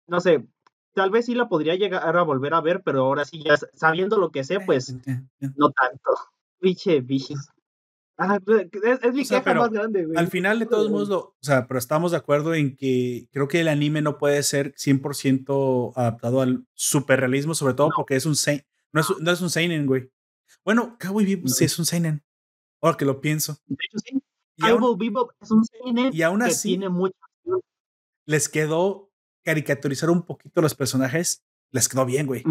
no 0.07 0.21
sé, 0.21 0.47
tal 0.95 1.11
vez 1.11 1.27
sí 1.27 1.35
la 1.35 1.51
podría 1.51 1.75
llegar 1.75 2.17
a 2.17 2.23
volver 2.23 2.55
a 2.55 2.63
ver, 2.63 2.81
pero 2.83 3.05
ahora 3.05 3.27
sí, 3.27 3.43
ya 3.45 3.59
sabiendo 3.75 4.17
lo 4.17 4.31
que 4.31 4.45
sé, 4.45 4.61
pues 4.61 4.97
no 5.41 5.71
tanto. 5.73 6.11
Biche, 6.59 7.03
biches. 7.03 7.51
Pues, 8.45 8.67
es, 9.03 9.15
mi 9.15 9.25
queja 9.25 9.55
más 9.55 9.71
grande, 9.71 10.05
güey. 10.05 10.19
Al 10.19 10.29
final, 10.29 10.59
de 10.59 10.67
todos 10.67 10.91
modos, 10.91 11.11
o 11.11 11.37
sea, 11.41 11.67
pero 11.67 11.79
estamos 11.79 12.11
de 12.11 12.19
acuerdo 12.19 12.55
en 12.55 12.77
que 12.77 13.29
creo 13.33 13.49
que 13.49 13.61
el 13.61 13.69
anime 13.69 14.03
no 14.03 14.19
puede 14.19 14.43
ser 14.43 14.75
100% 14.75 15.93
adaptado 15.97 16.43
al 16.43 16.67
superrealismo, 16.75 17.55
sobre 17.55 17.75
todo 17.75 17.91
porque 17.97 18.17
es 18.17 18.27
un 18.27 18.35
no 18.93 19.01
es, 19.01 19.07
no 19.21 19.31
es 19.31 19.41
un 19.41 19.49
seinen, 19.49 19.87
güey. 19.87 20.11
Bueno, 20.65 20.97
Cowboy 21.01 21.25
Bebop 21.25 21.49
sí 21.49 21.65
es 21.65 21.79
un 21.79 21.87
seinen. 21.87 22.23
Ahora 22.83 22.97
que 22.97 23.05
lo 23.05 23.21
pienso. 23.21 23.57
De 23.67 23.77
hecho, 23.87 23.99
sí. 24.05 24.23
Cowboy 24.61 24.97
Bebop 24.99 25.31
es 25.41 25.51
un 25.51 25.65
seinen 25.65 26.13
y 26.13 26.23
aún 26.23 26.43
así, 26.43 26.77
tiene 26.77 26.89
les 28.27 28.49
quedó 28.49 29.11
caricaturizar 29.43 30.11
un 30.11 30.23
poquito 30.23 30.61
los 30.61 30.75
personajes, 30.75 31.43
les 31.71 31.89
quedó 31.89 32.05
bien, 32.05 32.27
güey. 32.27 32.45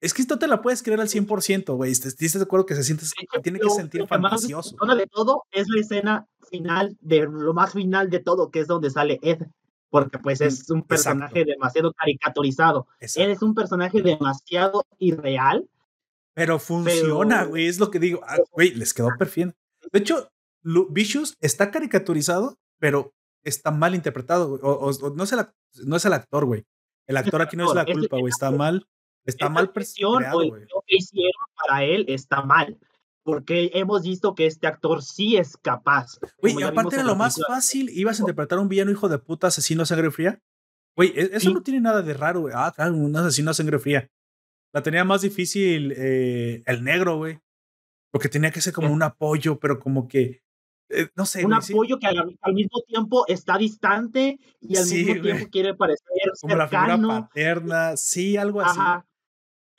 Es 0.00 0.14
que 0.14 0.22
esto 0.22 0.38
te 0.38 0.48
la 0.48 0.62
puedes 0.62 0.82
creer 0.82 1.00
al 1.00 1.08
100%, 1.08 1.76
güey. 1.76 1.92
¿Estás 1.92 2.16
de 2.16 2.42
acuerdo 2.42 2.64
que 2.64 2.74
se 2.74 2.84
siente, 2.84 3.04
tiene 3.42 3.60
que 3.60 3.68
sentir 3.68 4.06
fantasioso? 4.06 4.76
De 4.96 5.06
todo 5.06 5.44
es 5.52 5.68
la 5.68 5.80
escena 5.80 6.28
final, 6.50 6.96
de 7.00 7.26
lo 7.26 7.52
más 7.52 7.72
final 7.72 8.08
de 8.08 8.20
todo, 8.20 8.50
que 8.50 8.60
es 8.60 8.66
donde 8.66 8.90
sale 8.90 9.18
Ed. 9.22 9.46
Porque 9.90 10.18
pues 10.18 10.40
es 10.40 10.70
un 10.70 10.84
personaje 10.84 11.44
demasiado 11.44 11.92
caricaturizado. 11.92 12.86
Ed 13.00 13.30
es 13.30 13.42
un 13.42 13.54
personaje 13.54 14.00
demasiado 14.00 14.86
irreal. 14.98 15.68
Pero 16.32 16.58
funciona, 16.58 17.44
güey. 17.44 17.66
Es 17.66 17.78
lo 17.78 17.90
que 17.90 17.98
digo. 17.98 18.20
Ah, 18.26 18.38
güey, 18.52 18.72
les 18.74 18.94
quedó 18.94 19.10
perfecto. 19.18 19.54
De 19.92 19.98
hecho, 19.98 20.30
Vicious 20.62 21.36
está 21.40 21.70
caricaturizado, 21.70 22.58
pero 22.78 23.12
está 23.42 23.70
mal 23.70 23.94
interpretado, 23.94 24.54
o, 24.62 25.10
no, 25.14 25.24
es 25.24 25.32
el, 25.32 25.46
no 25.86 25.96
es 25.96 26.04
el 26.04 26.12
actor, 26.12 26.44
güey. 26.44 26.64
El 27.06 27.16
actor 27.16 27.42
aquí 27.42 27.56
no 27.56 27.66
es 27.66 27.74
la 27.74 27.84
culpa, 27.84 28.18
güey. 28.18 28.30
Está 28.30 28.50
mal, 28.50 28.86
está 29.30 29.48
mal 29.48 29.72
creado, 29.72 30.42
Lo 30.42 30.84
que 30.86 30.96
hicieron 30.96 31.46
para 31.56 31.84
él 31.84 32.04
está 32.08 32.42
mal. 32.42 32.78
Porque 33.22 33.70
hemos 33.74 34.02
visto 34.02 34.34
que 34.34 34.46
este 34.46 34.66
actor 34.66 35.02
sí 35.02 35.36
es 35.36 35.56
capaz. 35.56 36.18
Güey, 36.38 36.62
aparte 36.62 36.96
de 36.96 37.04
lo 37.04 37.16
más 37.16 37.40
fácil, 37.46 37.90
ibas 37.90 38.18
a 38.18 38.22
interpretar 38.22 38.58
a 38.58 38.62
un 38.62 38.68
villano 38.68 38.90
hijo 38.90 39.08
de 39.08 39.18
puta 39.18 39.48
asesino 39.48 39.82
a 39.82 39.86
sangre 39.86 40.10
fría. 40.10 40.40
Güey, 40.96 41.12
e, 41.14 41.30
eso 41.32 41.50
no 41.50 41.62
tiene 41.62 41.80
nada 41.80 42.02
de 42.02 42.14
raro, 42.14 42.42
güey. 42.42 42.54
Ah, 42.56 42.72
claro, 42.74 42.94
un 42.94 43.14
asesino 43.14 43.50
a 43.50 43.54
sangre 43.54 43.78
fría. 43.78 44.10
La 44.72 44.82
tenía 44.82 45.04
más 45.04 45.22
difícil 45.22 45.92
eh, 45.96 46.62
el 46.66 46.82
negro, 46.82 47.18
güey. 47.18 47.40
Porque 48.10 48.28
tenía 48.28 48.50
que 48.50 48.60
ser 48.60 48.72
como 48.72 48.90
un 48.90 49.02
apoyo, 49.02 49.58
pero 49.60 49.78
como 49.78 50.08
que 50.08 50.42
eh, 50.90 51.08
no 51.14 51.24
sé. 51.24 51.44
Un 51.44 51.54
apoyo 51.54 51.98
que 51.98 52.06
al, 52.08 52.52
mismo 52.52 52.80
tiempo 52.86 53.24
está 53.28 53.56
distante 53.56 54.38
y 54.60 54.76
al 54.76 54.86
mismo 54.86 55.22
tiempo 55.22 55.46
quiere 55.50 55.74
parecer 55.74 56.06
Como 56.40 56.56
la 56.56 56.68
figura 56.68 56.98
paterna, 57.00 57.96
sí, 57.96 58.36
algo 58.36 58.60
así. 58.60 58.80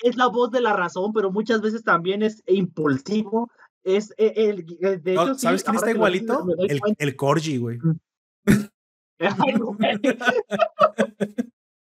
Es 0.01 0.17
la 0.17 0.27
voz 0.27 0.51
de 0.51 0.61
la 0.61 0.73
razón, 0.73 1.13
pero 1.13 1.31
muchas 1.31 1.61
veces 1.61 1.83
también 1.83 2.23
es 2.23 2.43
impulsivo. 2.47 3.51
Es 3.83 4.13
e, 4.17 4.33
el, 4.35 4.65
eh, 4.81 4.97
de 4.97 5.13
hecho, 5.13 5.35
¿Sabes 5.35 5.63
quién 5.63 5.75
está 5.75 5.91
igualito? 5.91 6.45
el, 6.67 6.81
el 6.97 7.15
Corgi, 7.15 7.57
güey. 7.57 7.77
Mm. 7.77 7.99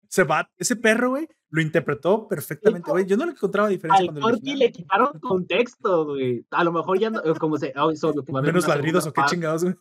Se 0.10 0.24
va, 0.24 0.50
ese 0.58 0.76
perro, 0.76 1.12
güey, 1.12 1.28
lo 1.52 1.62
interpretó 1.62 2.28
perfectamente, 2.28 2.90
güey. 2.90 3.06
Yo 3.06 3.16
no 3.16 3.26
le 3.26 3.34
encontraba 3.34 3.68
diferencia. 3.68 4.10
Al 4.10 4.20
Corgi 4.20 4.56
le 4.56 4.72
quitaron 4.72 5.20
contexto, 5.20 6.06
güey. 6.06 6.44
A 6.50 6.64
lo 6.64 6.72
mejor 6.72 7.00
ya 7.00 7.12
no, 7.12 7.20
eh, 7.20 7.34
como 7.40 7.58
se. 7.58 7.74
Oh, 7.76 7.92
Menos 8.42 8.68
ladridos 8.68 9.06
o 9.06 9.14
qué 9.14 9.22
chingados, 9.28 9.64
güey. 9.64 9.76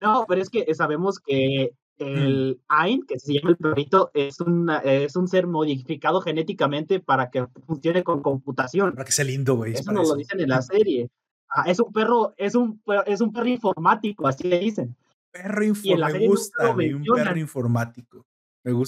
No, 0.00 0.24
pero 0.28 0.40
es 0.40 0.48
que 0.48 0.72
sabemos 0.74 1.18
que 1.18 1.72
el 1.98 2.60
Ain, 2.68 3.02
que 3.02 3.18
se 3.18 3.34
llama 3.34 3.50
el 3.50 3.56
perrito, 3.56 4.10
es, 4.14 4.40
una, 4.40 4.78
es 4.78 5.16
un 5.16 5.28
ser 5.28 5.46
modificado 5.46 6.20
genéticamente 6.20 7.00
para 7.00 7.30
que 7.30 7.46
funcione 7.66 8.04
con 8.04 8.22
computación. 8.22 8.92
Para 8.92 9.04
que 9.04 9.12
sea 9.12 9.24
lindo, 9.24 9.56
güey. 9.56 9.74
Eso 9.74 9.92
nos 9.92 10.08
lo 10.08 10.14
dicen 10.14 10.40
en 10.40 10.48
la 10.48 10.62
serie. 10.62 11.10
Ah, 11.50 11.64
es 11.66 11.80
un 11.80 11.92
perro, 11.92 12.34
es 12.36 12.54
un, 12.54 12.82
es 13.06 13.20
un 13.20 13.32
perro 13.32 13.48
informático, 13.48 14.26
así 14.26 14.48
le 14.48 14.58
dicen. 14.58 14.96
Perro 15.30 15.64
informático. 15.64 16.18
Me 16.18 16.26
gusta, 16.26 16.72
güey, 16.72 16.92
un 16.94 17.04
perro 17.04 17.38
informático 17.38 18.26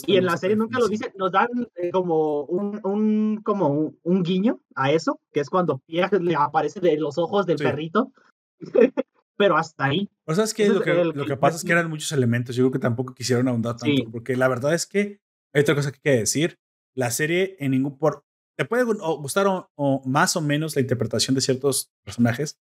y 0.06 0.16
en 0.16 0.26
la 0.26 0.36
serie 0.36 0.56
nunca 0.56 0.78
lo 0.78 0.88
dicen, 0.88 1.12
nos 1.16 1.32
dan 1.32 1.48
eh, 1.76 1.90
como 1.90 2.44
un, 2.44 2.80
un 2.84 3.40
como 3.42 3.94
un, 4.02 4.22
guiño 4.22 4.60
a 4.74 4.90
eso, 4.90 5.20
que 5.32 5.40
es 5.40 5.48
cuando 5.48 5.80
le 5.86 6.34
aparece 6.36 6.80
de 6.80 6.98
los 6.98 7.18
ojos 7.18 7.46
del 7.46 7.56
perrito. 7.56 8.12
Pero 9.40 9.56
hasta 9.56 9.86
ahí. 9.86 10.06
O 10.26 10.34
sea, 10.34 10.44
es 10.44 10.52
que, 10.52 10.68
lo, 10.68 10.82
que 10.82 10.92
lo 10.92 11.24
que 11.24 11.36
pasa 11.36 11.56
es 11.56 11.64
que 11.64 11.72
eran 11.72 11.88
muchos 11.88 12.12
elementos. 12.12 12.54
Yo 12.54 12.64
creo 12.64 12.72
que 12.72 12.78
tampoco 12.78 13.14
quisieron 13.14 13.48
ahondar 13.48 13.78
tanto, 13.78 14.10
porque 14.12 14.36
la 14.36 14.48
verdad 14.48 14.74
es 14.74 14.86
que 14.86 15.18
hay 15.54 15.62
otra 15.62 15.74
cosa 15.74 15.90
que 15.90 15.96
hay 15.96 16.02
que 16.02 16.20
decir. 16.20 16.58
La 16.94 17.10
serie 17.10 17.56
en 17.58 17.70
ningún 17.70 17.96
por 17.96 18.24
te 18.58 18.66
puede 18.66 18.84
gustar 18.84 19.46
o, 19.48 20.02
más 20.04 20.36
o 20.36 20.42
menos 20.42 20.76
la 20.76 20.82
interpretación 20.82 21.34
de 21.34 21.40
ciertos 21.40 21.90
personajes. 22.04 22.58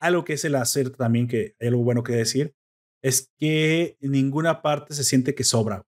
Algo 0.00 0.24
que 0.24 0.32
es 0.32 0.44
el 0.44 0.56
hacer 0.56 0.90
también 0.90 1.28
que 1.28 1.54
hay 1.60 1.68
algo 1.68 1.84
bueno 1.84 2.02
que 2.02 2.12
decir 2.12 2.54
es 3.02 3.30
que 3.38 3.96
en 4.00 4.10
ninguna 4.10 4.62
parte 4.62 4.94
se 4.94 5.04
siente 5.04 5.34
que 5.34 5.44
sobra 5.44 5.86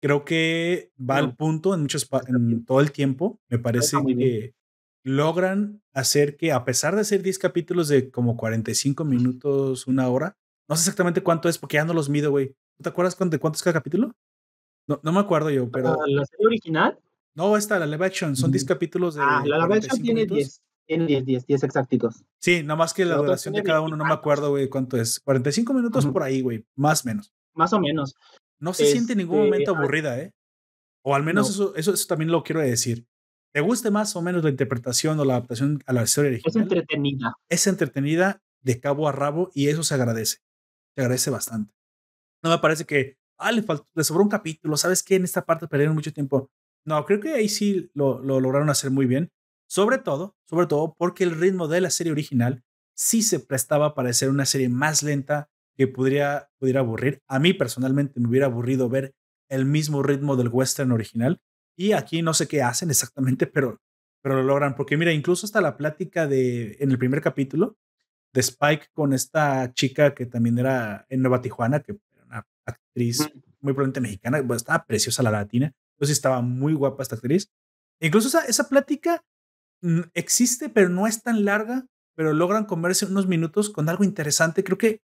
creo 0.00 0.24
que 0.24 0.92
va 0.98 1.18
al 1.18 1.36
punto 1.36 1.74
en 1.74 1.82
muchos 1.82 2.08
en 2.26 2.64
todo 2.64 2.80
el 2.80 2.90
tiempo. 2.92 3.38
Me 3.48 3.58
parece 3.58 3.96
que 4.06 4.54
logran 5.02 5.82
hacer 5.92 6.36
que, 6.36 6.52
a 6.52 6.64
pesar 6.64 6.96
de 6.96 7.04
ser 7.04 7.22
10 7.22 7.38
capítulos 7.38 7.88
de 7.88 8.10
como 8.10 8.36
45 8.36 9.04
minutos, 9.04 9.86
una 9.86 10.08
hora, 10.08 10.36
no 10.68 10.76
sé 10.76 10.82
exactamente 10.82 11.22
cuánto 11.22 11.48
es 11.48 11.58
porque 11.58 11.76
ya 11.76 11.84
no 11.84 11.94
los 11.94 12.08
mido, 12.08 12.30
güey. 12.30 12.54
¿Te 12.82 12.88
acuerdas 12.88 13.16
de 13.18 13.38
cuánto 13.38 13.56
es 13.56 13.62
cada 13.62 13.74
capítulo? 13.74 14.14
No, 14.86 15.00
no 15.02 15.12
me 15.12 15.20
acuerdo 15.20 15.50
yo, 15.50 15.70
pero. 15.70 15.96
¿La 16.06 16.24
serie 16.24 16.46
original? 16.46 16.98
No, 17.34 17.56
esta, 17.56 17.78
la 17.78 17.86
live 17.86 18.06
action, 18.06 18.36
son 18.36 18.50
10 18.50 18.64
capítulos 18.64 19.14
de. 19.14 19.22
Ah, 19.22 19.42
la 19.44 19.58
live 19.58 19.76
action 19.76 20.02
tiene 20.02 20.26
10. 20.26 20.62
Tiene 20.86 21.06
10, 21.06 21.24
10, 21.24 21.46
10 21.46 21.62
exactitos. 21.62 22.24
Sí, 22.40 22.62
nada 22.62 22.74
más 22.74 22.92
que 22.92 23.04
la, 23.04 23.16
duración 23.16 23.54
de 23.54 23.62
cada 23.62 23.80
uno, 23.80 23.96
no 23.96 24.04
me 24.04 24.12
acuerdo, 24.12 24.50
güey, 24.50 24.68
cuánto 24.68 24.96
es. 24.96 25.20
45 25.20 25.72
minutos 25.72 26.04
por 26.06 26.24
ahí, 26.24 26.40
güey, 26.40 26.66
más 26.74 27.04
o 27.04 27.08
menos. 27.08 27.32
Más 27.54 27.72
o 27.72 27.78
menos. 27.78 28.16
No 28.58 28.74
se 28.74 28.86
siente 28.86 29.12
en 29.12 29.18
ningún 29.18 29.38
momento 29.38 29.70
este, 29.70 29.78
aburrida, 29.78 30.20
¿eh? 30.20 30.32
O 31.02 31.14
al 31.14 31.22
menos 31.22 31.48
eso, 31.48 31.74
eso, 31.76 31.94
eso, 31.94 32.06
también 32.08 32.32
lo 32.32 32.42
quiero 32.42 32.60
decir. 32.60 33.06
¿Te 33.52 33.60
guste 33.60 33.90
más 33.90 34.14
o 34.16 34.22
menos 34.22 34.44
la 34.44 34.50
interpretación 34.50 35.18
o 35.18 35.24
la 35.24 35.34
adaptación 35.34 35.82
a 35.86 35.92
la 35.92 36.04
historia 36.04 36.30
original? 36.30 36.50
Es 36.50 36.56
entretenida. 36.56 37.34
Es 37.48 37.66
entretenida 37.66 38.42
de 38.62 38.80
cabo 38.80 39.08
a 39.08 39.12
rabo 39.12 39.50
y 39.54 39.68
eso 39.68 39.82
se 39.82 39.94
agradece. 39.94 40.38
Se 40.94 41.00
agradece 41.02 41.30
bastante. 41.30 41.72
No 42.42 42.50
me 42.50 42.58
parece 42.58 42.84
que, 42.84 43.16
ah, 43.38 43.52
le, 43.52 43.62
faltó, 43.62 43.88
le 43.94 44.04
sobró 44.04 44.22
un 44.22 44.28
capítulo, 44.28 44.76
¿sabes 44.76 45.02
qué? 45.02 45.16
En 45.16 45.24
esta 45.24 45.44
parte 45.44 45.66
perdieron 45.66 45.94
mucho 45.94 46.12
tiempo. 46.12 46.50
No, 46.84 47.04
creo 47.04 47.20
que 47.20 47.34
ahí 47.34 47.48
sí 47.48 47.90
lo, 47.94 48.20
lo 48.20 48.40
lograron 48.40 48.70
hacer 48.70 48.90
muy 48.90 49.06
bien. 49.06 49.30
Sobre 49.68 49.98
todo, 49.98 50.36
sobre 50.46 50.66
todo 50.66 50.94
porque 50.96 51.24
el 51.24 51.38
ritmo 51.38 51.68
de 51.68 51.80
la 51.80 51.90
serie 51.90 52.12
original 52.12 52.62
sí 52.94 53.22
se 53.22 53.40
prestaba 53.40 53.94
para 53.94 54.12
ser 54.12 54.30
una 54.30 54.44
serie 54.44 54.68
más 54.68 55.02
lenta, 55.02 55.48
que 55.80 55.88
pudiera, 55.88 56.50
pudiera 56.58 56.80
aburrir. 56.80 57.22
A 57.26 57.38
mí 57.38 57.54
personalmente 57.54 58.20
me 58.20 58.28
hubiera 58.28 58.44
aburrido 58.44 58.90
ver 58.90 59.14
el 59.48 59.64
mismo 59.64 60.02
ritmo 60.02 60.36
del 60.36 60.48
western 60.48 60.92
original. 60.92 61.40
Y 61.76 61.92
aquí 61.92 62.22
no 62.22 62.34
sé 62.34 62.46
qué 62.48 62.62
hacen 62.62 62.90
exactamente, 62.90 63.46
pero, 63.46 63.80
pero 64.22 64.36
lo 64.36 64.42
logran. 64.42 64.74
Porque 64.74 64.96
mira, 64.96 65.12
incluso 65.12 65.46
hasta 65.46 65.60
la 65.60 65.76
plática 65.76 66.26
de, 66.26 66.76
en 66.80 66.90
el 66.90 66.98
primer 66.98 67.22
capítulo 67.22 67.76
de 68.32 68.40
Spike 68.40 68.88
con 68.92 69.12
esta 69.12 69.72
chica 69.72 70.14
que 70.14 70.26
también 70.26 70.58
era 70.58 71.06
en 71.08 71.22
Nueva 71.22 71.40
Tijuana, 71.40 71.80
que 71.80 71.92
era 72.12 72.24
una 72.26 72.46
actriz 72.64 73.20
muy 73.60 73.72
probablemente 73.72 74.00
mexicana, 74.00 74.38
estaba 74.54 74.84
preciosa 74.84 75.22
la 75.22 75.30
latina. 75.30 75.72
Entonces 75.94 76.16
estaba 76.16 76.40
muy 76.40 76.74
guapa 76.74 77.02
esta 77.02 77.16
actriz. 77.16 77.50
incluso 78.00 78.28
esa, 78.28 78.44
esa 78.46 78.68
plática 78.68 79.22
mm, 79.82 80.00
existe, 80.14 80.68
pero 80.68 80.88
no 80.88 81.06
es 81.06 81.22
tan 81.22 81.44
larga, 81.44 81.86
pero 82.14 82.32
logran 82.32 82.64
comerse 82.64 83.06
unos 83.06 83.26
minutos 83.26 83.70
con 83.70 83.88
algo 83.88 84.04
interesante. 84.04 84.64
Creo 84.64 84.78
que 84.78 85.02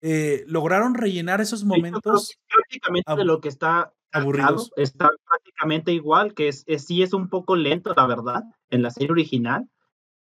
eh, 0.00 0.44
lograron 0.46 0.94
rellenar 0.94 1.40
esos 1.40 1.64
momentos. 1.64 2.38
prácticamente 2.48 3.16
de 3.16 3.24
lo 3.24 3.40
que 3.40 3.48
está 3.48 3.92
aburridos. 4.12 4.70
está 4.76 5.10
prácticamente 5.28 5.92
igual, 5.92 6.34
que 6.34 6.48
es, 6.48 6.64
sí 6.78 7.02
es 7.02 7.12
un 7.12 7.28
poco 7.28 7.56
lento, 7.56 7.94
la 7.96 8.06
verdad, 8.06 8.42
en 8.70 8.82
la 8.82 8.90
serie 8.90 9.12
original, 9.12 9.68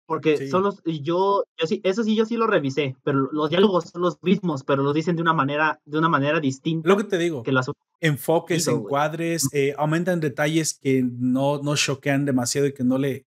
Porque 0.06 0.48
son 0.48 0.64
los, 0.64 0.82
yo, 0.86 1.46
yo 1.58 1.68
sí, 1.68 1.82
eso 1.84 2.04
sí, 2.04 2.16
yo 2.16 2.26
sí 2.26 2.36
lo 2.36 2.48
revisé, 2.48 2.96
pero 3.04 3.30
los 3.32 3.50
diálogos 3.50 3.86
son 3.90 4.02
los 4.02 4.22
mismos, 4.22 4.64
pero 4.64 4.84
los 4.84 4.94
dicen 4.94 5.16
de 5.16 5.22
una 5.22 5.34
manera, 5.34 5.82
de 5.86 5.98
una 5.98 6.10
manera 6.10 6.40
distinta. 6.40 6.88
Lo 6.88 6.98
que 6.98 7.06
te 7.06 7.18
digo, 7.18 7.44
que 7.44 7.52
las, 7.52 7.70
enfoques, 8.04 8.68
encuadres, 8.68 9.48
eh, 9.54 9.74
aumentan 9.78 10.20
detalles 10.20 10.78
que 10.78 11.04
no, 11.04 11.62
no 11.64 11.76
choquean 11.78 12.26
demasiado 12.26 12.68
y 12.68 12.74
que 12.74 12.84
no 12.84 12.98
le, 12.98 13.26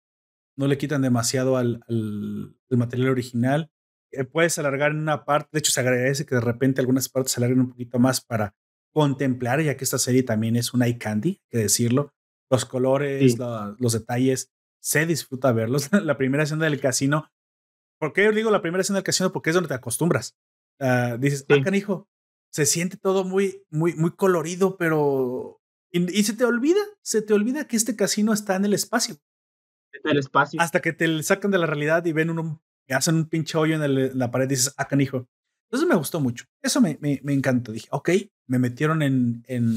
no 0.54 0.66
le 0.66 0.76
quitan 0.76 1.00
demasiado 1.00 1.56
al, 1.56 1.80
al, 1.88 2.54
material 2.68 3.08
original. 3.08 3.70
Eh, 4.10 4.24
puedes 4.24 4.58
alargar 4.58 4.90
en 4.90 4.98
una 4.98 5.24
parte, 5.24 5.48
de 5.52 5.58
hecho 5.60 5.72
se 5.72 5.80
agradece 5.80 6.26
que 6.26 6.34
de 6.34 6.42
repente 6.42 6.82
algunas 6.82 7.08
partes 7.08 7.32
se 7.32 7.40
alarguen 7.40 7.60
un 7.60 7.70
poquito 7.70 7.98
más 7.98 8.20
para 8.20 8.54
contemplar, 8.96 9.60
ya 9.60 9.76
que 9.76 9.84
esta 9.84 9.98
serie 9.98 10.22
también 10.22 10.56
es 10.56 10.72
un 10.72 10.82
eye 10.82 10.96
candy, 10.96 11.42
que 11.50 11.58
decirlo. 11.58 12.14
Los 12.50 12.64
colores, 12.64 13.36
los 13.78 13.92
detalles, 13.92 14.54
se 14.80 15.04
disfruta 15.04 15.52
verlos. 15.52 15.90
la 15.92 16.16
primera 16.16 16.44
escena 16.44 16.64
del 16.64 16.80
casino, 16.80 17.30
¿por 18.00 18.14
qué 18.14 18.32
digo 18.32 18.50
la 18.50 18.62
primera 18.62 18.80
escena 18.80 18.96
del 18.96 19.04
casino? 19.04 19.34
Porque 19.34 19.50
es 19.50 19.54
donde 19.54 19.68
te 19.68 19.74
acostumbras. 19.74 20.38
Uh, 20.80 21.18
dices, 21.18 21.44
ah, 21.50 21.56
canijo, 21.62 22.08
se 22.50 22.64
siente 22.64 22.96
todo 22.96 23.24
muy, 23.24 23.66
muy, 23.68 23.92
muy 23.96 24.12
colorido, 24.12 24.78
pero. 24.78 25.60
Y, 25.90 26.22
se 26.22 26.32
te 26.32 26.46
olvida, 26.46 26.80
se 27.02 27.20
te 27.20 27.34
olvida 27.34 27.66
que 27.66 27.76
este 27.76 27.96
casino 27.96 28.32
está 28.32 28.56
en 28.56 28.64
el 28.64 28.72
espacio. 28.72 29.18
En 29.92 30.10
el 30.10 30.18
espacio. 30.20 30.58
Hasta 30.58 30.80
que 30.80 30.94
te 30.94 31.22
sacan 31.22 31.50
de 31.50 31.58
la 31.58 31.66
realidad 31.66 32.02
y 32.06 32.12
ven 32.12 32.30
un, 32.30 32.62
hacen 32.88 33.16
un 33.16 33.28
pinche 33.28 33.58
hoyo 33.58 33.82
en, 33.82 34.18
la 34.18 34.30
pared 34.30 34.46
y 34.46 34.54
dices, 34.54 34.74
ah, 34.78 34.88
canijo. 34.88 35.28
Entonces 35.66 35.88
me 35.88 35.96
gustó 35.96 36.20
mucho. 36.20 36.46
Eso 36.62 36.80
me, 36.80 36.98
me, 37.00 37.32
encantó. 37.32 37.72
Dije, 37.72 37.88
ok, 37.90 38.10
me 38.46 38.58
metieron 38.58 39.02
en, 39.02 39.44
en, 39.48 39.76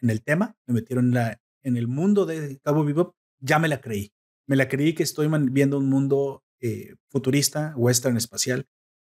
el 0.00 0.22
tema, 0.22 0.56
me 0.66 0.74
metieron 0.74 1.06
en, 1.06 1.14
la, 1.14 1.40
en 1.62 1.76
el 1.76 1.88
mundo 1.88 2.26
de 2.26 2.58
Cabo 2.58 2.84
Vivo, 2.84 3.16
ya 3.40 3.58
me 3.58 3.68
la 3.68 3.80
creí. 3.80 4.12
Me 4.46 4.56
la 4.56 4.68
creí 4.68 4.94
que 4.94 5.02
estoy 5.02 5.28
viendo 5.50 5.78
un 5.78 5.88
mundo 5.88 6.44
eh, 6.60 6.94
futurista, 7.08 7.72
western 7.76 8.16
espacial, 8.16 8.66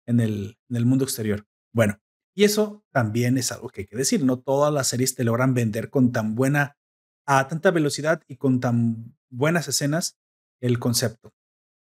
en 0.06 0.20
el, 0.20 0.58
en 0.70 0.76
el 0.76 0.86
mundo 0.86 1.04
exterior. 1.04 1.46
Bueno, 1.74 2.00
y 2.36 2.44
eso 2.44 2.86
también 2.92 3.38
es 3.38 3.52
algo 3.52 3.70
que 3.70 3.82
hay 3.82 3.88
que 3.88 3.98
decir. 3.98 4.24
No 4.24 4.40
todas 4.40 4.72
las 4.74 4.88
series 4.88 5.16
te 5.16 5.24
logran 5.24 5.54
vender 5.54 5.90
con 5.90 6.12
tan 6.12 6.36
buena, 6.36 6.78
a 7.26 7.48
tanta 7.48 7.72
velocidad 7.72 8.22
y 8.28 8.38
con 8.38 8.60
tan 8.60 9.18
buenas 9.30 9.68
escenas 9.68 10.18
el 10.62 10.80
concepto. 10.80 11.34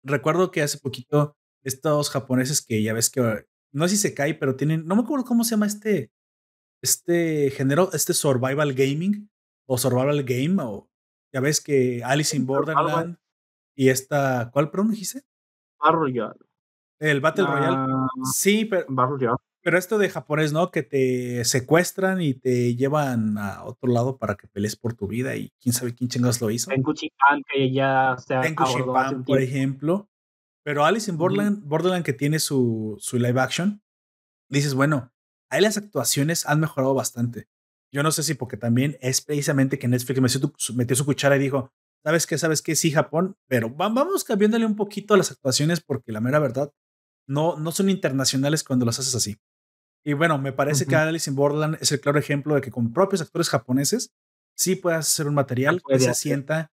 Recuerdo 0.03 0.51
que 0.51 0.61
hace 0.61 0.77
poquito 0.77 1.37
estos 1.63 2.09
japoneses 2.09 2.61
que 2.61 2.81
ya 2.81 2.93
ves 2.93 3.09
que 3.09 3.45
no 3.75 3.87
sé 3.87 3.95
si 3.95 4.01
se 4.01 4.13
cae, 4.13 4.33
pero 4.33 4.55
tienen, 4.55 4.85
no 4.85 4.95
me 4.95 5.01
acuerdo 5.01 5.25
cómo 5.25 5.43
se 5.43 5.51
llama 5.51 5.65
este, 5.65 6.11
este 6.81 7.51
género, 7.51 7.89
este 7.91 8.13
survival 8.13 8.73
gaming 8.73 9.29
o 9.67 9.77
survival 9.77 10.23
game, 10.23 10.61
o 10.63 10.89
ya 11.33 11.41
ves 11.41 11.59
que 11.59 12.01
Alice 12.03 12.35
in 12.35 12.45
Borderland 12.45 13.17
y 13.75 13.89
esta, 13.89 14.49
¿cuál 14.53 14.71
perdón 14.71 14.91
dijiste? 14.91 15.23
Battle 15.79 15.99
Royale. 15.99 16.39
El 16.99 17.19
Battle 17.19 17.45
Royale. 17.45 17.75
Ah, 17.77 18.07
sí, 18.33 18.65
pero. 18.65 18.85
Pero 19.61 19.79
esto 19.79 19.97
de 19.97 20.09
japonés, 20.09 20.53
¿no? 20.53 20.69
Que 20.69 20.83
te 20.83 21.43
secuestran 21.43 22.21
y 22.21 22.35
te 22.35 22.75
llevan 22.75 23.39
a 23.39 23.63
otro 23.63 23.91
lado 23.91 24.19
para 24.19 24.35
que 24.35 24.47
pelees 24.47 24.75
por 24.75 24.93
tu 24.93 25.07
vida 25.07 25.35
y 25.35 25.51
quién 25.59 25.73
sabe 25.73 25.95
quién 25.95 26.07
chingas 26.07 26.39
lo 26.39 26.51
hizo. 26.51 26.71
En 26.71 26.83
Kuchipan, 26.83 27.41
que 27.51 27.71
ya 27.71 28.15
se 28.19 28.35
por 29.25 29.41
ejemplo. 29.41 30.07
Pero 30.65 30.83
Alice 30.83 31.11
in 31.11 31.17
Borderland, 31.17 31.63
Borderland 31.63 32.03
que 32.03 32.13
tiene 32.13 32.39
su, 32.39 32.97
su 32.99 33.19
live 33.19 33.39
action, 33.39 33.83
dices, 34.49 34.73
bueno, 34.73 35.13
ahí 35.51 35.61
las 35.61 35.77
actuaciones 35.77 36.47
han 36.47 36.59
mejorado 36.59 36.95
bastante. 36.95 37.47
Yo 37.91 38.01
no 38.01 38.11
sé 38.11 38.23
si 38.23 38.33
porque 38.33 38.57
también 38.57 38.97
es 38.99 39.21
precisamente 39.21 39.77
que 39.77 39.87
Netflix 39.87 40.73
metió 40.73 40.95
su 40.95 41.05
cuchara 41.05 41.35
y 41.35 41.39
dijo, 41.39 41.71
¿sabes 42.03 42.25
qué? 42.25 42.39
¿Sabes 42.39 42.63
qué? 42.63 42.75
Sí, 42.75 42.91
Japón, 42.91 43.37
pero 43.47 43.69
vamos 43.69 44.23
cambiándole 44.23 44.65
un 44.65 44.75
poquito 44.75 45.13
a 45.13 45.17
las 45.17 45.29
actuaciones 45.29 45.81
porque 45.81 46.11
la 46.11 46.19
mera 46.19 46.39
verdad, 46.39 46.73
no, 47.27 47.57
no 47.57 47.71
son 47.71 47.91
internacionales 47.91 48.63
cuando 48.63 48.87
las 48.87 48.97
haces 48.97 49.13
así. 49.13 49.37
Y 50.03 50.13
bueno, 50.13 50.39
me 50.39 50.51
parece 50.51 50.87
que 50.87 50.95
Alice 50.95 51.29
in 51.29 51.35
Borderland 51.35 51.77
es 51.79 51.91
el 51.91 51.99
claro 51.99 52.17
ejemplo 52.17 52.55
de 52.55 52.61
que 52.61 52.71
con 52.71 52.91
propios 52.91 53.21
actores 53.21 53.49
japoneses 53.49 54.15
sí 54.55 54.75
puedes 54.75 54.99
hacer 54.99 55.27
un 55.27 55.35
material 55.35 55.81
que 55.87 55.99
se 55.99 56.13
sienta 56.15 56.71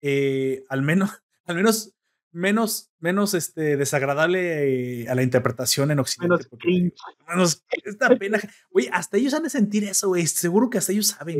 eh, 0.00 0.64
al 0.70 0.80
menos, 0.80 1.10
al 1.44 1.56
menos 1.56 1.94
menos, 2.38 2.90
menos 3.00 3.34
este, 3.34 3.76
desagradable 3.76 5.08
a 5.08 5.14
la 5.14 5.22
interpretación 5.22 5.90
en 5.90 5.98
Occidente. 5.98 6.46
Menos, 6.64 7.04
menos 7.28 7.64
esta 7.84 8.16
pena. 8.16 8.38
Güey, 8.70 8.88
hasta 8.92 9.16
ellos 9.16 9.34
han 9.34 9.42
de 9.42 9.50
sentir 9.50 9.84
eso, 9.84 10.08
güey. 10.08 10.26
Seguro 10.26 10.70
que 10.70 10.78
hasta 10.78 10.92
ellos 10.92 11.08
saben. 11.08 11.38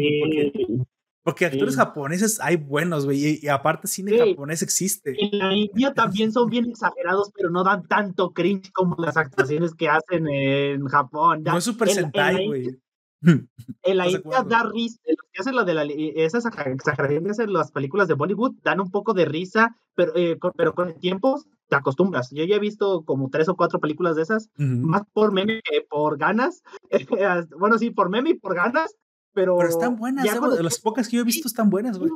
Porque 1.22 1.44
actores 1.44 1.76
japoneses 1.76 2.40
hay 2.40 2.56
buenos, 2.56 3.04
güey, 3.04 3.38
y, 3.42 3.48
aparte 3.48 3.86
cine 3.86 4.16
japonés 4.16 4.62
existe. 4.62 5.14
En 5.18 5.38
la 5.38 5.54
India 5.54 5.92
también 5.92 6.32
son 6.32 6.48
bien 6.48 6.70
exagerados, 6.70 7.30
pero 7.34 7.50
no 7.50 7.64
dan 7.64 7.86
tanto 7.86 8.32
cringe 8.32 8.72
como 8.72 8.96
las 8.98 9.16
actuaciones 9.16 9.74
que 9.74 9.88
hacen 9.88 10.26
en 10.26 10.86
Japón. 10.86 11.42
no 11.44 11.58
es 11.58 11.64
Super 11.64 11.90
Sentai, 11.90 12.46
güey. 12.46 12.78
En 13.22 13.96
la 13.96 14.08
India 14.08 14.42
da 14.46 14.62
risa, 14.62 15.00
los 15.06 15.16
que 15.32 15.40
hacen 15.40 15.56
lo 15.56 15.64
de 15.64 15.74
la, 15.74 15.84
esas 15.84 16.46
exageraciones 16.46 17.38
en 17.38 17.52
las 17.52 17.72
películas 17.72 18.08
de 18.08 18.14
Bollywood 18.14 18.54
dan 18.62 18.80
un 18.80 18.90
poco 18.90 19.12
de 19.12 19.24
risa, 19.24 19.76
pero, 19.94 20.12
eh, 20.14 20.38
con, 20.38 20.52
pero 20.56 20.74
con 20.74 20.88
el 20.88 20.98
tiempo 21.00 21.42
te 21.68 21.76
acostumbras. 21.76 22.30
Yo 22.30 22.44
ya 22.44 22.56
he 22.56 22.60
visto 22.60 23.04
como 23.04 23.28
tres 23.30 23.48
o 23.48 23.56
cuatro 23.56 23.80
películas 23.80 24.16
de 24.16 24.22
esas, 24.22 24.50
más 24.56 25.02
por 25.12 25.32
meme 25.32 25.60
que 25.64 25.82
por 25.82 26.18
ganas. 26.18 26.62
bueno, 27.58 27.78
sí, 27.78 27.90
por 27.90 28.08
meme 28.08 28.30
y 28.30 28.34
por 28.34 28.54
ganas, 28.54 28.94
pero, 29.32 29.60
están 29.62 29.96
buenas, 29.96 30.26
¿eh? 30.26 30.62
las 30.62 30.80
pocas 30.80 31.08
que 31.08 31.16
yo 31.16 31.22
he 31.22 31.24
visto 31.24 31.46
están 31.48 31.70
buenas, 31.70 31.98
güey. 31.98 32.10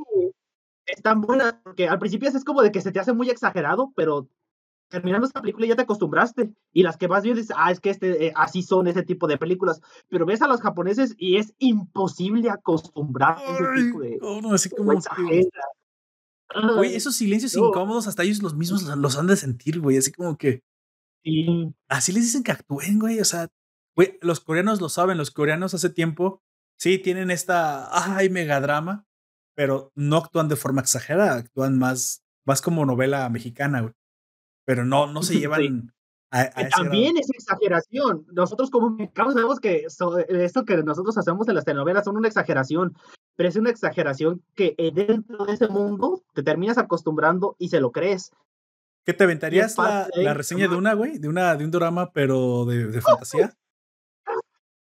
Están 0.87 1.21
buenas, 1.21 1.55
porque 1.63 1.89
al 1.89 1.99
principio 1.99 2.29
es 2.29 2.45
como 2.45 2.63
de 2.63 2.73
que 2.73 2.81
se 2.81 2.91
te 2.91 2.99
hace 2.99 3.13
muy 3.13 3.31
exagerado, 3.31 3.93
pero 3.95 4.29
terminando 4.93 5.27
esta 5.27 5.41
película 5.41 5.67
ya 5.67 5.75
te 5.75 5.83
acostumbraste. 5.83 6.53
Y 6.73 6.83
las 6.83 6.99
que 6.99 7.07
vas 7.07 7.23
viendo 7.23 7.41
dices, 7.41 7.57
ah, 7.59 7.73
es 7.73 7.81
que 7.81 7.91
este, 7.91 8.27
eh, 8.27 8.33
así 8.37 8.63
son 8.63 8.87
ese 8.87 9.03
tipo 9.03 9.27
de 9.27 9.39
películas. 9.39 9.81
Pero 10.09 10.27
ves 10.27 10.43
a 10.43 10.47
los 10.47 10.61
japoneses 10.61 11.15
y 11.17 11.39
es 11.39 11.55
imposible 11.59 12.51
acostumbrar 12.51 13.39
a 13.39 13.55
ese 13.55 13.87
tipo 13.87 14.01
de. 14.01 14.19
no, 14.43 14.53
así 14.53 14.69
como. 14.71 14.93
Güey, 16.77 16.95
esos 16.95 17.17
silencios 17.17 17.57
incómodos, 17.57 18.07
hasta 18.07 18.23
ellos 18.23 18.43
los 18.43 18.55
mismos 18.55 18.83
los 18.83 19.17
han 19.17 19.27
de 19.27 19.37
sentir, 19.37 19.81
güey. 19.81 19.97
Así 19.97 20.13
como 20.13 20.37
que. 20.37 20.63
Sí. 21.25 21.73
Así 21.89 22.13
les 22.13 22.25
dicen 22.25 22.43
que 22.43 22.53
actúen, 22.53 22.99
güey. 22.99 23.19
O 23.21 23.25
sea, 23.25 23.49
güey, 23.97 24.19
los 24.21 24.41
coreanos 24.41 24.83
lo 24.83 24.91
saben. 24.91 25.17
Los 25.17 25.31
coreanos 25.31 25.73
hace 25.73 25.89
tiempo 25.89 26.43
sí 26.79 26.99
tienen 26.99 27.31
esta, 27.31 27.89
ay, 28.17 28.29
megadrama, 28.29 29.07
pero 29.55 29.91
no 29.95 30.19
actúan 30.19 30.49
de 30.49 30.57
forma 30.57 30.83
exagerada, 30.83 31.37
actúan 31.37 31.79
más, 31.79 32.23
más 32.45 32.61
como 32.61 32.85
novela 32.85 33.29
mexicana, 33.31 33.81
güey. 33.81 33.95
Pero 34.65 34.85
no, 34.85 35.07
no 35.07 35.23
se 35.23 35.39
llevan 35.39 35.93
a, 36.31 36.49
También 36.69 37.17
es 37.19 37.29
exageración. 37.31 38.27
Nosotros 38.33 38.71
como 38.71 38.91
mexicanos 38.91 39.35
sabemos 39.35 39.61
que 39.61 39.85
esto 39.87 40.65
que 40.65 40.77
nosotros 40.83 41.19
hacemos 41.19 41.47
en 41.49 41.55
las 41.55 41.65
telenovelas 41.65 42.05
son 42.05 42.17
una 42.17 42.29
exageración, 42.29 42.97
pero 43.37 43.49
es 43.49 43.57
una 43.57 43.71
exageración 43.71 44.43
que 44.55 44.75
eh, 44.79 44.93
dentro 44.95 45.45
de 45.45 45.53
ese 45.53 45.69
mundo 45.69 46.23
te 46.33 46.43
terminas 46.43 46.79
acostumbrando 46.79 47.55
y 47.59 47.69
se 47.69 47.81
lo 47.81 47.93
crees. 47.93 48.33
¿Qué 49.05 49.13
te 49.13 49.25
aventarías 49.25 49.77
la, 49.77 50.09
la, 50.15 50.33
reseña 50.33 50.69
de 50.69 50.77
una, 50.77 50.95
güey? 50.95 51.19
De 51.19 51.29
una, 51.29 51.57
de 51.57 51.65
un 51.65 51.71
drama, 51.71 52.13
pero 52.13 52.65
de, 52.65 52.87
de 52.87 53.01
fantasía. 53.01 53.53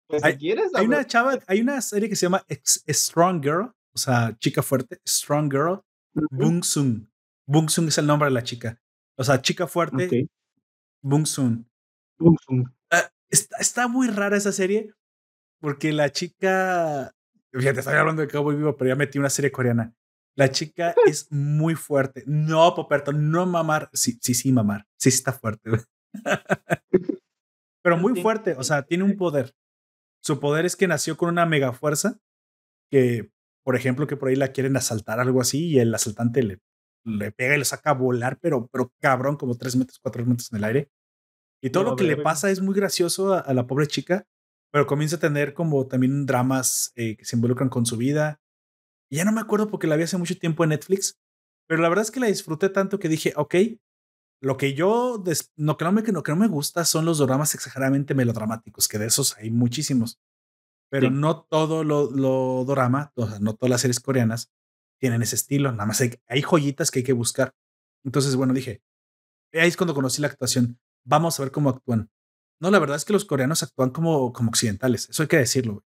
Pues 0.09 0.23
hay, 0.23 0.37
quieres. 0.37 0.71
Hay 0.77 0.87
una 0.87 1.05
chava, 1.05 1.37
hay 1.49 1.61
una 1.61 1.81
serie 1.81 2.09
que 2.09 2.15
se 2.15 2.27
llama 2.27 2.47
Strong 2.49 3.43
Girl, 3.43 3.73
o 3.93 3.99
sea, 3.99 4.37
chica 4.39 4.63
fuerte, 4.63 5.01
Strong 5.05 5.51
Girl, 5.51 5.81
Bung 6.31 6.63
Sun. 6.63 7.11
Bung 7.45 7.69
Sun 7.69 7.89
es 7.89 7.99
el 7.99 8.07
nombre 8.07 8.29
de 8.29 8.35
la 8.35 8.45
chica. 8.45 8.81
O 9.17 9.25
sea, 9.25 9.41
chica 9.41 9.67
fuerte, 9.67 10.29
Bung 11.03 11.27
Sun. 11.27 11.69
Bung 12.19 12.37
Sun. 12.47 12.75
Ah, 12.91 13.11
está, 13.29 13.57
está, 13.59 13.89
muy 13.89 14.09
rara 14.09 14.37
esa 14.37 14.53
serie 14.53 14.93
porque 15.61 15.93
la 15.93 16.11
chica, 16.11 17.15
fíjate, 17.53 17.81
estoy 17.81 17.95
hablando 17.95 18.23
de 18.23 18.29
Cowboy 18.29 18.57
Vivo, 18.57 18.77
pero 18.77 18.89
ya 18.89 18.97
metí 18.97 19.19
una 19.19 19.31
serie 19.31 19.51
coreana. 19.51 19.95
La 20.37 20.51
chica 20.51 20.95
es 21.07 21.31
muy 21.33 21.75
fuerte. 21.75 22.23
No, 22.27 22.75
Poperto, 22.75 23.13
no 23.13 23.47
mamar. 23.47 23.89
Sí, 23.93 24.19
sí, 24.21 24.35
sí, 24.35 24.53
mamar. 24.53 24.87
Sí, 24.99 25.11
sí 25.11 25.17
está 25.17 25.33
fuerte. 25.33 25.71
pero 27.83 27.97
muy 27.97 28.21
fuerte, 28.21 28.55
o 28.59 28.65
sea, 28.65 28.83
tiene 28.83 29.05
un 29.05 29.17
poder. 29.17 29.55
Su 30.23 30.41
poder 30.41 30.67
es 30.67 30.77
que 30.77 30.89
nació 30.89 31.17
con 31.17 31.29
una 31.29 31.47
mega 31.47 31.73
fuerza 31.73 32.19
que, 32.91 33.31
por 33.65 33.77
ejemplo, 33.77 34.07
que 34.07 34.17
por 34.17 34.29
ahí 34.29 34.37
la 34.37 34.49
quieren 34.49 34.77
asaltar, 34.77 35.21
algo 35.21 35.41
así, 35.41 35.69
y 35.69 35.79
el 35.79 35.95
asaltante 35.95 36.43
le, 36.43 36.61
le 37.07 37.31
pega 37.31 37.55
y 37.55 37.59
le 37.59 37.65
saca 37.65 37.91
a 37.91 37.95
volar, 37.95 38.39
pero, 38.41 38.67
pero 38.67 38.93
cabrón, 39.01 39.37
como 39.37 39.57
tres 39.57 39.77
metros, 39.77 39.99
cuatro 40.01 40.25
metros 40.27 40.53
en 40.53 40.59
el 40.59 40.65
aire. 40.65 40.91
Y 41.63 41.71
todo 41.71 41.85
lo 41.85 41.97
que 41.97 42.05
le 42.05 42.17
pasa 42.17 42.51
es 42.51 42.61
muy 42.61 42.75
gracioso 42.75 43.33
a, 43.33 43.55
la 43.55 43.67
pobre 43.67 43.87
chica, 43.87 44.27
pero 44.73 44.87
comienza 44.87 45.17
a 45.17 45.21
tener 45.21 45.55
como 45.55 45.87
también 45.87 46.27
dramas 46.27 46.93
eh, 46.97 47.17
que 47.17 47.25
se 47.25 47.37
involucran 47.37 47.69
con 47.69 47.87
su 47.87 47.97
vida. 47.97 48.41
Y 49.11 49.17
ya 49.17 49.25
no 49.25 49.33
me 49.33 49.41
acuerdo 49.41 49.69
porque 49.69 49.87
la 49.87 49.97
vi 49.97 50.03
hace 50.03 50.19
mucho 50.19 50.37
tiempo 50.37 50.65
en 50.65 50.71
Netflix, 50.71 51.19
pero 51.67 51.81
la 51.81 51.89
verdad 51.89 52.05
es 52.05 52.11
que 52.11 52.21
la 52.21 52.27
disfruté 52.27 52.69
tanto 52.69 52.99
que 52.99 53.09
dije, 53.09 53.33
ok, 53.37 53.55
lo 54.43 54.57
que 54.57 54.75
yo, 54.75 55.23
no, 55.57 55.77
que 55.77 55.85
no, 55.85 55.93
me, 55.93 56.03
que 56.03 56.13
no, 56.13 56.23
que 56.23 56.33
no 56.33 56.37
me 56.37 56.49
gusta 56.49 56.85
son 56.85 57.05
los 57.05 57.19
dramas 57.19 57.55
exageradamente 57.55 58.15
melodramáticos, 58.15 58.89
que 58.89 58.99
de 58.99 59.07
esos 59.07 59.37
hay 59.39 59.51
muchísimos. 59.51 60.21
Pero 60.89 61.11
no 61.11 61.43
todo 61.43 61.83
lo, 61.83 62.11
lo 62.11 62.65
drama, 62.65 63.13
o 63.17 63.27
sea, 63.27 63.39
no 63.41 63.55
todas 63.55 63.71
las 63.71 63.81
series 63.81 63.99
coreanas 63.99 64.53
tienen 64.99 65.23
ese 65.23 65.37
estilo. 65.37 65.71
Nada 65.73 65.87
más 65.87 66.01
hay, 66.01 66.15
hay 66.29 66.43
joyitas 66.43 66.91
que 66.91 67.01
hay 67.01 67.05
que 67.05 67.13
buscar. 67.13 67.55
Entonces, 68.05 68.37
bueno, 68.37 68.55
dije, 68.55 68.83
ahí 69.53 69.69
es 69.69 69.77
cuando 69.77 69.95
conocí 69.95 70.21
la 70.21 70.29
actuación. 70.29 70.79
Vamos 71.05 71.39
a 71.39 71.43
ver 71.43 71.53
cómo 71.53 71.71
actúan. 71.71 72.11
No, 72.61 72.71
la 72.71 72.79
verdad 72.79 72.97
es 72.97 73.05
que 73.05 73.13
los 73.13 73.25
coreanos 73.25 73.63
actúan 73.63 73.91
como, 73.91 74.33
como 74.33 74.49
occidentales. 74.49 75.09
Eso 75.11 75.23
hay 75.23 75.29
que 75.29 75.37
decirlo. 75.37 75.85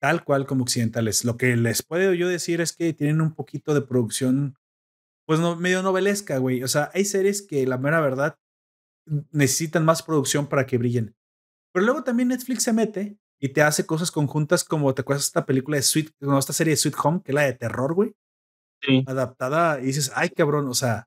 Tal 0.00 0.24
cual 0.24 0.46
como 0.46 0.62
occidentales. 0.62 1.24
Lo 1.24 1.36
que 1.36 1.56
les 1.56 1.82
puedo 1.82 2.14
yo 2.14 2.28
decir 2.28 2.60
es 2.60 2.72
que 2.72 2.92
tienen 2.92 3.20
un 3.20 3.34
poquito 3.34 3.74
de 3.74 3.82
producción, 3.82 4.56
pues 5.26 5.40
no, 5.40 5.56
medio 5.56 5.82
novelesca, 5.82 6.38
güey. 6.38 6.62
O 6.62 6.68
sea, 6.68 6.90
hay 6.94 7.04
series 7.04 7.42
que 7.42 7.66
la 7.66 7.78
mera 7.78 8.00
verdad 8.00 8.36
necesitan 9.30 9.84
más 9.84 10.02
producción 10.02 10.48
para 10.48 10.66
que 10.66 10.78
brillen. 10.78 11.14
Pero 11.72 11.84
luego 11.84 12.02
también 12.02 12.28
Netflix 12.28 12.64
se 12.64 12.72
mete 12.72 13.18
y 13.38 13.50
te 13.50 13.62
hace 13.62 13.86
cosas 13.86 14.10
conjuntas 14.10 14.64
como 14.64 14.92
te 14.94 15.02
acuerdas 15.02 15.24
esta 15.24 15.46
película 15.46 15.76
de 15.76 15.82
Sweet, 15.82 16.10
no, 16.20 16.38
esta 16.38 16.52
serie 16.52 16.72
de 16.72 16.76
Sweet 16.76 16.96
Home, 17.02 17.22
que 17.22 17.32
es 17.32 17.34
la 17.34 17.42
de 17.42 17.54
terror, 17.54 17.94
güey. 17.94 18.14
Sí. 18.82 19.04
Adaptada 19.06 19.80
y 19.80 19.86
dices, 19.86 20.10
ay 20.14 20.30
cabrón, 20.30 20.68
o 20.68 20.74
sea, 20.74 21.06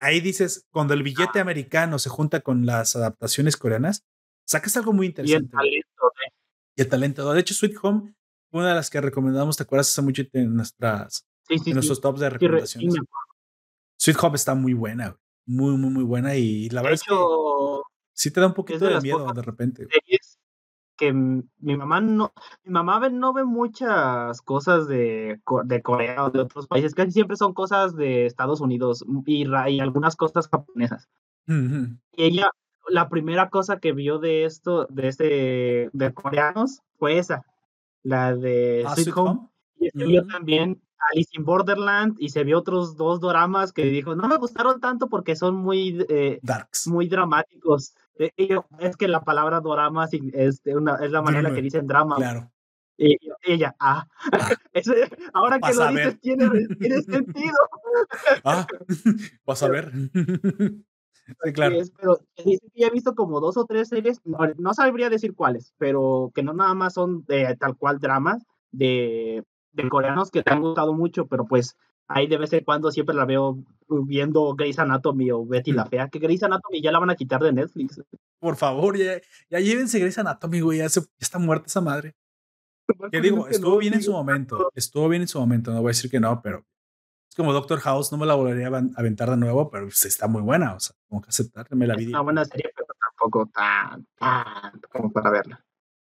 ahí 0.00 0.20
dices, 0.20 0.66
cuando 0.70 0.94
el 0.94 1.02
billete 1.02 1.38
Ah. 1.38 1.42
americano 1.42 1.98
se 1.98 2.08
junta 2.10 2.40
con 2.40 2.66
las 2.66 2.96
adaptaciones 2.96 3.56
coreanas, 3.56 4.04
sacas 4.46 4.76
algo 4.76 4.92
muy 4.92 5.06
Y 5.06 5.08
el 5.08 5.10
interesante. 5.10 5.50
talento 5.56 6.12
Y 6.76 6.82
el 6.82 6.88
talento. 6.88 7.32
De 7.32 7.40
hecho, 7.40 7.54
Sweet 7.54 7.76
Home, 7.82 8.14
una 8.52 8.68
de 8.70 8.74
las 8.74 8.90
que 8.90 9.00
recomendamos, 9.00 9.56
¿te 9.56 9.62
acuerdas 9.64 9.88
hace 9.90 10.02
mucho 10.02 10.22
en 10.32 10.54
nuestras, 10.54 11.26
Sí, 11.48 11.58
sí, 11.58 11.70
en 11.70 11.74
nuestros 11.74 12.00
tops 12.00 12.20
de 12.20 12.30
recomendaciones? 12.30 12.94
Sweet 13.98 14.16
Home 14.22 14.36
está 14.36 14.54
muy 14.54 14.72
buena. 14.74 15.16
Muy, 15.46 15.76
muy, 15.76 15.90
muy 15.90 16.04
buena. 16.04 16.34
Y 16.36 16.68
la 16.70 16.80
De 16.80 16.88
verdad 16.88 16.94
es 16.94 17.02
que 17.08 17.14
sí 18.14 18.30
te 18.30 18.40
da 18.40 18.46
un 18.46 18.54
poquito 18.54 18.84
de 18.86 19.00
miedo 19.00 19.32
de 19.32 19.42
repente. 19.42 19.86
series 19.90 20.38
que 21.00 21.12
mi 21.14 21.76
mamá 21.76 22.00
no, 22.02 22.32
mi 22.62 22.72
mamá 22.72 22.98
ve- 23.00 23.10
no 23.10 23.32
ve 23.32 23.44
muchas 23.44 24.42
cosas 24.42 24.86
de, 24.86 25.40
de 25.64 25.82
Corea 25.82 26.24
o 26.26 26.30
de 26.30 26.40
otros 26.40 26.66
países, 26.66 26.94
casi 26.94 27.10
siempre 27.12 27.36
son 27.38 27.54
cosas 27.54 27.96
de 27.96 28.26
Estados 28.26 28.60
Unidos 28.60 29.02
y, 29.24 29.46
y 29.48 29.80
algunas 29.80 30.14
cosas 30.14 30.46
japonesas. 30.48 31.08
Y 31.46 31.98
ella, 32.16 32.50
la 32.88 33.08
primera 33.08 33.48
cosa 33.48 33.80
que 33.80 33.92
vio 33.92 34.18
de 34.18 34.44
esto, 34.44 34.86
de 34.90 35.08
este, 35.08 35.90
de 35.92 36.12
coreanos, 36.14 36.82
fue 36.98 37.18
esa, 37.18 37.46
la 38.02 38.36
de 38.36 38.84
Ah, 38.86 38.94
Sweet 38.94 39.04
Sweet 39.06 39.16
Home. 39.16 39.30
Home. 39.30 39.48
Y 39.80 39.90
se 39.90 40.04
vio 40.04 40.26
también 40.26 40.82
Alice 41.10 41.30
in 41.32 41.44
Borderland 41.46 42.16
y 42.18 42.28
se 42.28 42.44
vio 42.44 42.58
otros 42.58 42.94
dos 42.96 43.20
doramas 43.20 43.72
que 43.72 43.86
dijo, 43.86 44.14
no 44.14 44.28
me 44.28 44.36
gustaron 44.36 44.80
tanto 44.80 45.08
porque 45.08 45.34
son 45.34 45.54
muy, 45.56 46.04
eh, 46.10 46.38
Darks. 46.42 46.86
muy 46.88 47.08
dramáticos. 47.08 47.94
Eh, 48.20 48.58
es 48.80 48.96
que 48.96 49.08
la 49.08 49.22
palabra 49.22 49.60
dorama 49.60 50.06
es, 50.12 50.62
de 50.62 50.76
una, 50.76 50.96
es 50.96 51.10
la 51.10 51.22
manera 51.22 51.42
Drama, 51.44 51.56
que 51.56 51.62
dicen 51.62 51.86
drama. 51.86 52.16
Claro. 52.16 52.50
Y 52.98 53.16
ella, 53.44 53.74
ah, 53.80 54.06
eso- 54.74 54.92
ahora 55.32 55.58
que 55.58 55.72
lo 55.72 55.80
ver. 55.86 55.94
dices 55.94 56.20
tiene, 56.20 56.48
tiene 56.78 57.02
sentido. 57.02 57.56
Ah, 58.44 58.66
vas 59.46 59.62
a 59.62 59.68
ver. 59.68 59.90
sí, 61.44 61.52
claro. 61.52 61.74
es, 61.76 61.90
pero 61.90 62.18
dice 62.44 62.66
que 62.72 62.80
ya 62.80 62.86
he 62.86 62.90
visto 62.90 63.14
como 63.14 63.40
dos 63.40 63.56
o 63.56 63.64
tres 63.64 63.88
series, 63.88 64.20
no, 64.24 64.38
no 64.58 64.74
sabría 64.74 65.10
decir 65.10 65.34
cuáles, 65.34 65.72
pero 65.78 66.30
que 66.34 66.42
no 66.42 66.52
nada 66.52 66.74
más 66.74 66.94
son 66.94 67.24
de 67.24 67.56
tal 67.56 67.76
cual 67.76 67.98
dramas 67.98 68.42
de, 68.70 69.44
de 69.72 69.88
coreanos 69.88 70.30
que 70.30 70.42
te 70.42 70.52
han 70.52 70.60
gustado 70.60 70.92
mucho, 70.94 71.26
pero 71.26 71.46
pues 71.46 71.76
ahí 72.12 72.26
de 72.26 72.36
vez 72.38 72.52
en 72.52 72.64
cuando 72.64 72.90
siempre 72.90 73.14
la 73.14 73.24
veo 73.24 73.58
viendo 73.88 74.54
Grey's 74.54 74.78
Anatomy 74.78 75.30
o 75.30 75.44
Betty 75.46 75.72
la 75.72 75.86
Fea, 75.86 76.08
que 76.08 76.18
Grey's 76.18 76.42
Anatomy 76.42 76.82
ya 76.82 76.92
la 76.92 76.98
van 76.98 77.10
a 77.10 77.14
quitar 77.16 77.40
de 77.42 77.52
Netflix. 77.52 78.00
Por 78.38 78.56
favor, 78.56 78.96
ya, 78.96 79.20
ya 79.48 79.60
llévense 79.60 79.98
Grey's 79.98 80.18
Anatomy, 80.18 80.60
güey. 80.60 80.78
Ya, 80.78 80.88
se- 80.88 81.00
ya 81.02 81.06
está 81.20 81.38
muerta 81.38 81.66
esa 81.66 81.80
madre. 81.80 82.14
Que 83.12 83.20
digo, 83.20 83.46
estuvo 83.48 83.78
bien 83.78 83.94
en 83.94 84.02
su 84.02 84.12
momento. 84.12 84.70
Estuvo 84.74 85.08
bien 85.08 85.22
en 85.22 85.28
su 85.28 85.38
momento. 85.38 85.70
No 85.72 85.80
voy 85.80 85.90
a 85.90 85.94
decir 85.94 86.10
que 86.10 86.18
no, 86.20 86.40
pero 86.42 86.64
es 87.28 87.36
como 87.36 87.52
Doctor 87.52 87.78
House. 87.80 88.10
No 88.10 88.18
me 88.18 88.26
la 88.26 88.34
volvería 88.34 88.66
a 88.68 88.82
aventar 88.96 89.30
de 89.30 89.36
nuevo, 89.36 89.70
pero 89.70 89.84
pues, 89.86 90.04
está 90.06 90.26
muy 90.26 90.42
buena. 90.42 90.74
O 90.74 90.80
sea, 90.80 90.96
como 91.08 91.20
que 91.22 91.28
aceptar, 91.28 91.66
me 91.74 91.86
la 91.86 91.94
Es 91.94 92.00
vi. 92.00 92.06
una 92.08 92.20
buena 92.22 92.44
serie, 92.44 92.70
pero 92.74 92.88
tampoco 93.00 93.48
tan, 93.54 94.06
tan 94.18 94.80
como 94.90 95.12
para 95.12 95.30
verla. 95.30 95.64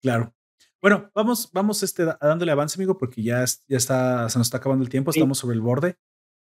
Claro. 0.02 0.34
Bueno, 0.82 1.12
vamos, 1.14 1.52
vamos 1.54 1.84
este, 1.84 2.06
dándole 2.20 2.52
avance, 2.52 2.80
amigo, 2.80 2.98
porque 2.98 3.22
ya, 3.22 3.46
ya 3.68 3.78
está, 3.78 4.28
se 4.30 4.40
nos 4.40 4.48
está 4.48 4.58
acabando 4.58 4.84
el 4.84 4.90
tiempo. 4.90 5.12
Sí. 5.12 5.20
Estamos 5.20 5.38
sobre 5.38 5.56
el 5.56 5.62
borde. 5.62 5.98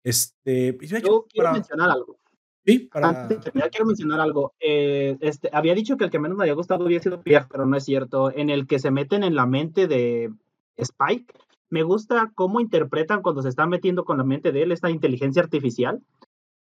Este, 0.02 0.78
Yo 0.82 0.98
quiero 0.98 1.28
para, 1.36 1.54
mencionar 1.54 1.90
algo. 1.90 2.20
sí, 2.66 2.80
para, 2.92 3.10
Antes 3.10 3.38
de 3.38 3.44
terminar, 3.44 3.70
quiero 3.70 3.86
mencionar 3.86 4.22
algo. 4.22 4.54
Eh, 4.62 5.18
este, 5.20 5.50
había 5.52 5.76
dicho 5.76 5.98
que 5.98 6.06
el 6.06 6.10
que 6.10 6.20
menos 6.20 6.38
me 6.38 6.44
había 6.44 6.54
gustado 6.54 6.86
había 6.86 7.02
sido 7.02 7.22
Pierre, 7.22 7.48
pero 7.52 7.66
no 7.66 7.76
es 7.76 7.84
cierto. 7.84 8.32
En 8.32 8.50
el 8.50 8.66
que 8.66 8.80
se 8.80 8.92
meten 8.92 9.26
en 9.26 9.36
la 9.36 9.46
mente 9.46 9.88
de 9.88 10.32
Spike, 10.78 11.34
me 11.70 11.84
gusta 11.84 12.32
cómo 12.34 12.62
interpretan 12.62 13.22
cuando 13.24 13.42
se 13.42 13.50
están 13.50 13.70
metiendo 13.70 14.06
con 14.06 14.18
la 14.18 14.24
mente 14.24 14.54
de 14.54 14.64
él 14.64 14.72
esta 14.72 14.90
inteligencia 14.90 15.42
artificial. 15.42 16.02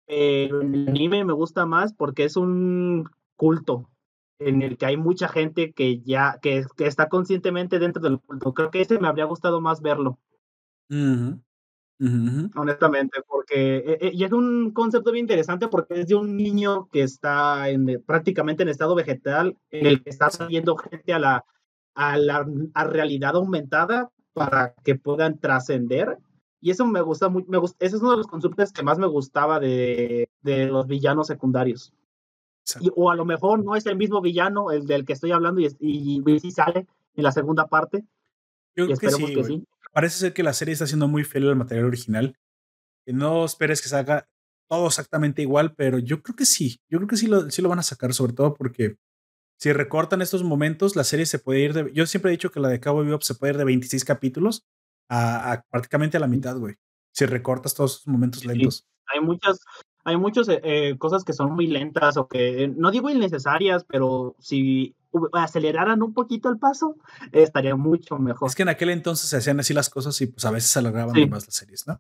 En 0.08 0.74
el 0.74 0.90
anime 0.90 1.24
me 1.24 1.34
gusta 1.34 1.66
más 1.66 1.94
porque 1.94 2.26
es 2.26 2.36
un 2.36 3.10
culto 3.38 3.90
en 4.40 4.62
el 4.62 4.78
que 4.78 4.86
hay 4.86 4.98
mucha 4.98 5.28
gente 5.28 5.72
que 5.74 6.02
ya 6.02 6.40
que, 6.42 6.66
que 6.76 6.88
está 6.88 7.08
conscientemente 7.10 7.80
dentro 7.80 8.02
del 8.02 8.20
culto. 8.20 8.54
Creo 8.54 8.72
que 8.72 8.82
ese 8.82 9.00
me 9.00 9.08
habría 9.08 9.26
gustado 9.26 9.62
más 9.62 9.82
verlo 9.82 10.20
Ujú, 10.90 11.42
ujú, 12.00 12.28
ujú. 12.28 12.50
honestamente, 12.56 13.22
porque 13.28 13.78
eh, 13.78 13.98
eh, 14.02 14.12
y 14.14 14.24
es 14.24 14.32
un 14.32 14.72
concepto 14.72 15.12
bien 15.12 15.24
interesante 15.24 15.68
porque 15.68 16.02
es 16.02 16.08
de 16.08 16.16
un 16.16 16.36
niño 16.36 16.88
que 16.92 17.04
está 17.04 17.70
en, 17.70 18.04
prácticamente 18.06 18.64
en 18.64 18.70
estado 18.70 18.96
vegetal, 18.96 19.58
en 19.72 19.86
el 19.88 20.04
que 20.04 20.10
está 20.10 20.30
saliendo 20.30 20.76
gente 20.78 21.14
a 21.14 21.20
la, 21.20 21.46
a 21.96 22.18
la 22.18 22.46
a 22.74 22.84
realidad 22.84 23.36
aumentada 23.36 24.12
para 24.34 24.74
que 24.84 24.96
puedan 24.96 25.40
trascender. 25.40 26.18
Y 26.62 26.72
eso 26.72 26.86
me 26.86 27.02
gusta 27.02 27.30
mucho, 27.30 27.48
me 27.50 27.58
gusta, 27.58 27.86
ese 27.86 27.96
es 27.96 28.02
uno 28.02 28.12
de 28.12 28.18
los 28.18 28.28
conceptos 28.28 28.72
que 28.74 28.84
más 28.84 28.98
me 28.98 29.08
gustaba 29.08 29.60
de, 29.60 30.30
de 30.42 30.66
los 30.66 30.88
villanos 30.88 31.28
secundarios. 31.28 31.94
Y, 32.82 32.90
o 32.96 33.12
a 33.12 33.16
lo 33.16 33.26
mejor 33.26 33.64
no 33.64 33.76
es 33.76 33.86
el 33.86 33.96
mismo 33.96 34.22
villano, 34.22 34.72
el 34.72 34.86
del 34.88 35.06
que 35.06 35.14
estoy 35.14 35.32
hablando, 35.32 35.62
y, 35.62 35.68
y, 35.80 36.24
y 36.26 36.40
sí 36.40 36.52
sale 36.52 36.88
en 37.16 37.24
la 37.24 37.32
segunda 37.32 37.68
parte, 37.68 38.04
Yo 38.76 38.86
creo 38.88 38.98
que 38.98 39.10
sí, 39.12 39.34
que 39.34 39.44
sí. 39.44 39.68
Parece 39.94 40.18
ser 40.20 40.34
que 40.34 40.44
la 40.44 40.54
serie 40.54 40.74
está 40.74 40.86
siendo 40.88 41.08
muy 41.08 41.24
fiel 41.24 41.48
al 41.48 41.56
material 41.56 41.86
original. 41.86 42.36
Que 43.06 43.14
no 43.14 43.46
esperes 43.46 43.82
que 43.82 43.88
salga 43.90 44.28
todo 44.68 44.88
exactamente 44.88 45.42
igual, 45.42 45.74
pero 45.76 46.00
yo 46.00 46.22
creo 46.22 46.36
que 46.36 46.46
sí. 46.46 46.80
Yo 46.90 46.98
creo 46.98 47.08
que 47.08 47.18
sí 47.18 47.28
lo, 47.28 47.50
sí 47.52 47.62
lo 47.62 47.70
van 47.70 47.80
a 47.80 47.84
sacar, 47.84 48.14
sobre 48.14 48.34
todo 48.34 48.54
porque 48.56 48.98
si 49.58 49.72
recortan 49.72 50.22
estos 50.22 50.44
momentos, 50.44 50.96
la 50.98 51.04
serie 51.06 51.26
se 51.26 51.40
puede 51.40 51.60
ir 51.62 51.74
de. 51.74 51.94
Yo 51.94 52.06
siempre 52.08 52.32
he 52.32 52.34
dicho 52.34 52.52
que 52.52 52.60
la 52.60 52.68
de 52.68 52.82
Cowboy 52.82 53.06
Bebop 53.06 53.22
se 53.22 53.36
puede 53.36 53.54
ir 53.54 53.58
de 53.58 53.64
26 53.64 54.04
capítulos 54.04 54.66
a, 55.08 55.52
a 55.54 55.62
prácticamente 55.70 56.18
a 56.18 56.20
la 56.20 56.28
mitad, 56.28 56.58
güey. 56.58 56.76
Si 57.14 57.26
recortas 57.26 57.74
todos 57.76 57.94
esos 57.98 58.08
momentos 58.08 58.42
Sí. 58.42 58.48
lentos. 58.50 58.86
hay 59.14 59.22
muchas 59.22 59.60
hay 60.06 60.18
muchas 60.18 60.48
eh, 60.50 60.62
eh, 60.64 60.98
cosas 60.98 61.24
que 61.24 61.34
son 61.34 61.52
muy 61.54 61.68
lentas 61.68 62.16
o 62.18 62.28
que 62.28 62.64
eh, 62.64 62.68
no 62.68 62.92
digo 62.92 63.10
innecesarias, 63.10 63.84
pero 63.84 64.36
si 64.40 64.96
aceleraran 65.34 66.02
un 66.04 66.14
poquito 66.14 66.50
el 66.50 66.58
paso, 66.60 66.98
eh, 67.32 67.42
estaría 67.44 67.76
mucho 67.76 68.18
mejor. 68.18 68.48
Es 68.50 68.56
que 68.56 68.64
en 68.64 68.70
aquel 68.70 68.90
entonces 68.92 69.30
se 69.30 69.38
hacían 69.38 69.60
así 69.60 69.74
las 69.74 69.90
cosas 69.90 70.20
y 70.22 70.28
pues 70.28 70.46
a 70.46 70.52
veces 70.52 70.70
se 70.70 70.80
alargaban 70.80 71.16
Sí. 71.16 71.26
más 71.28 71.46
las 71.46 71.56
series, 71.56 71.88
¿no? 71.88 72.00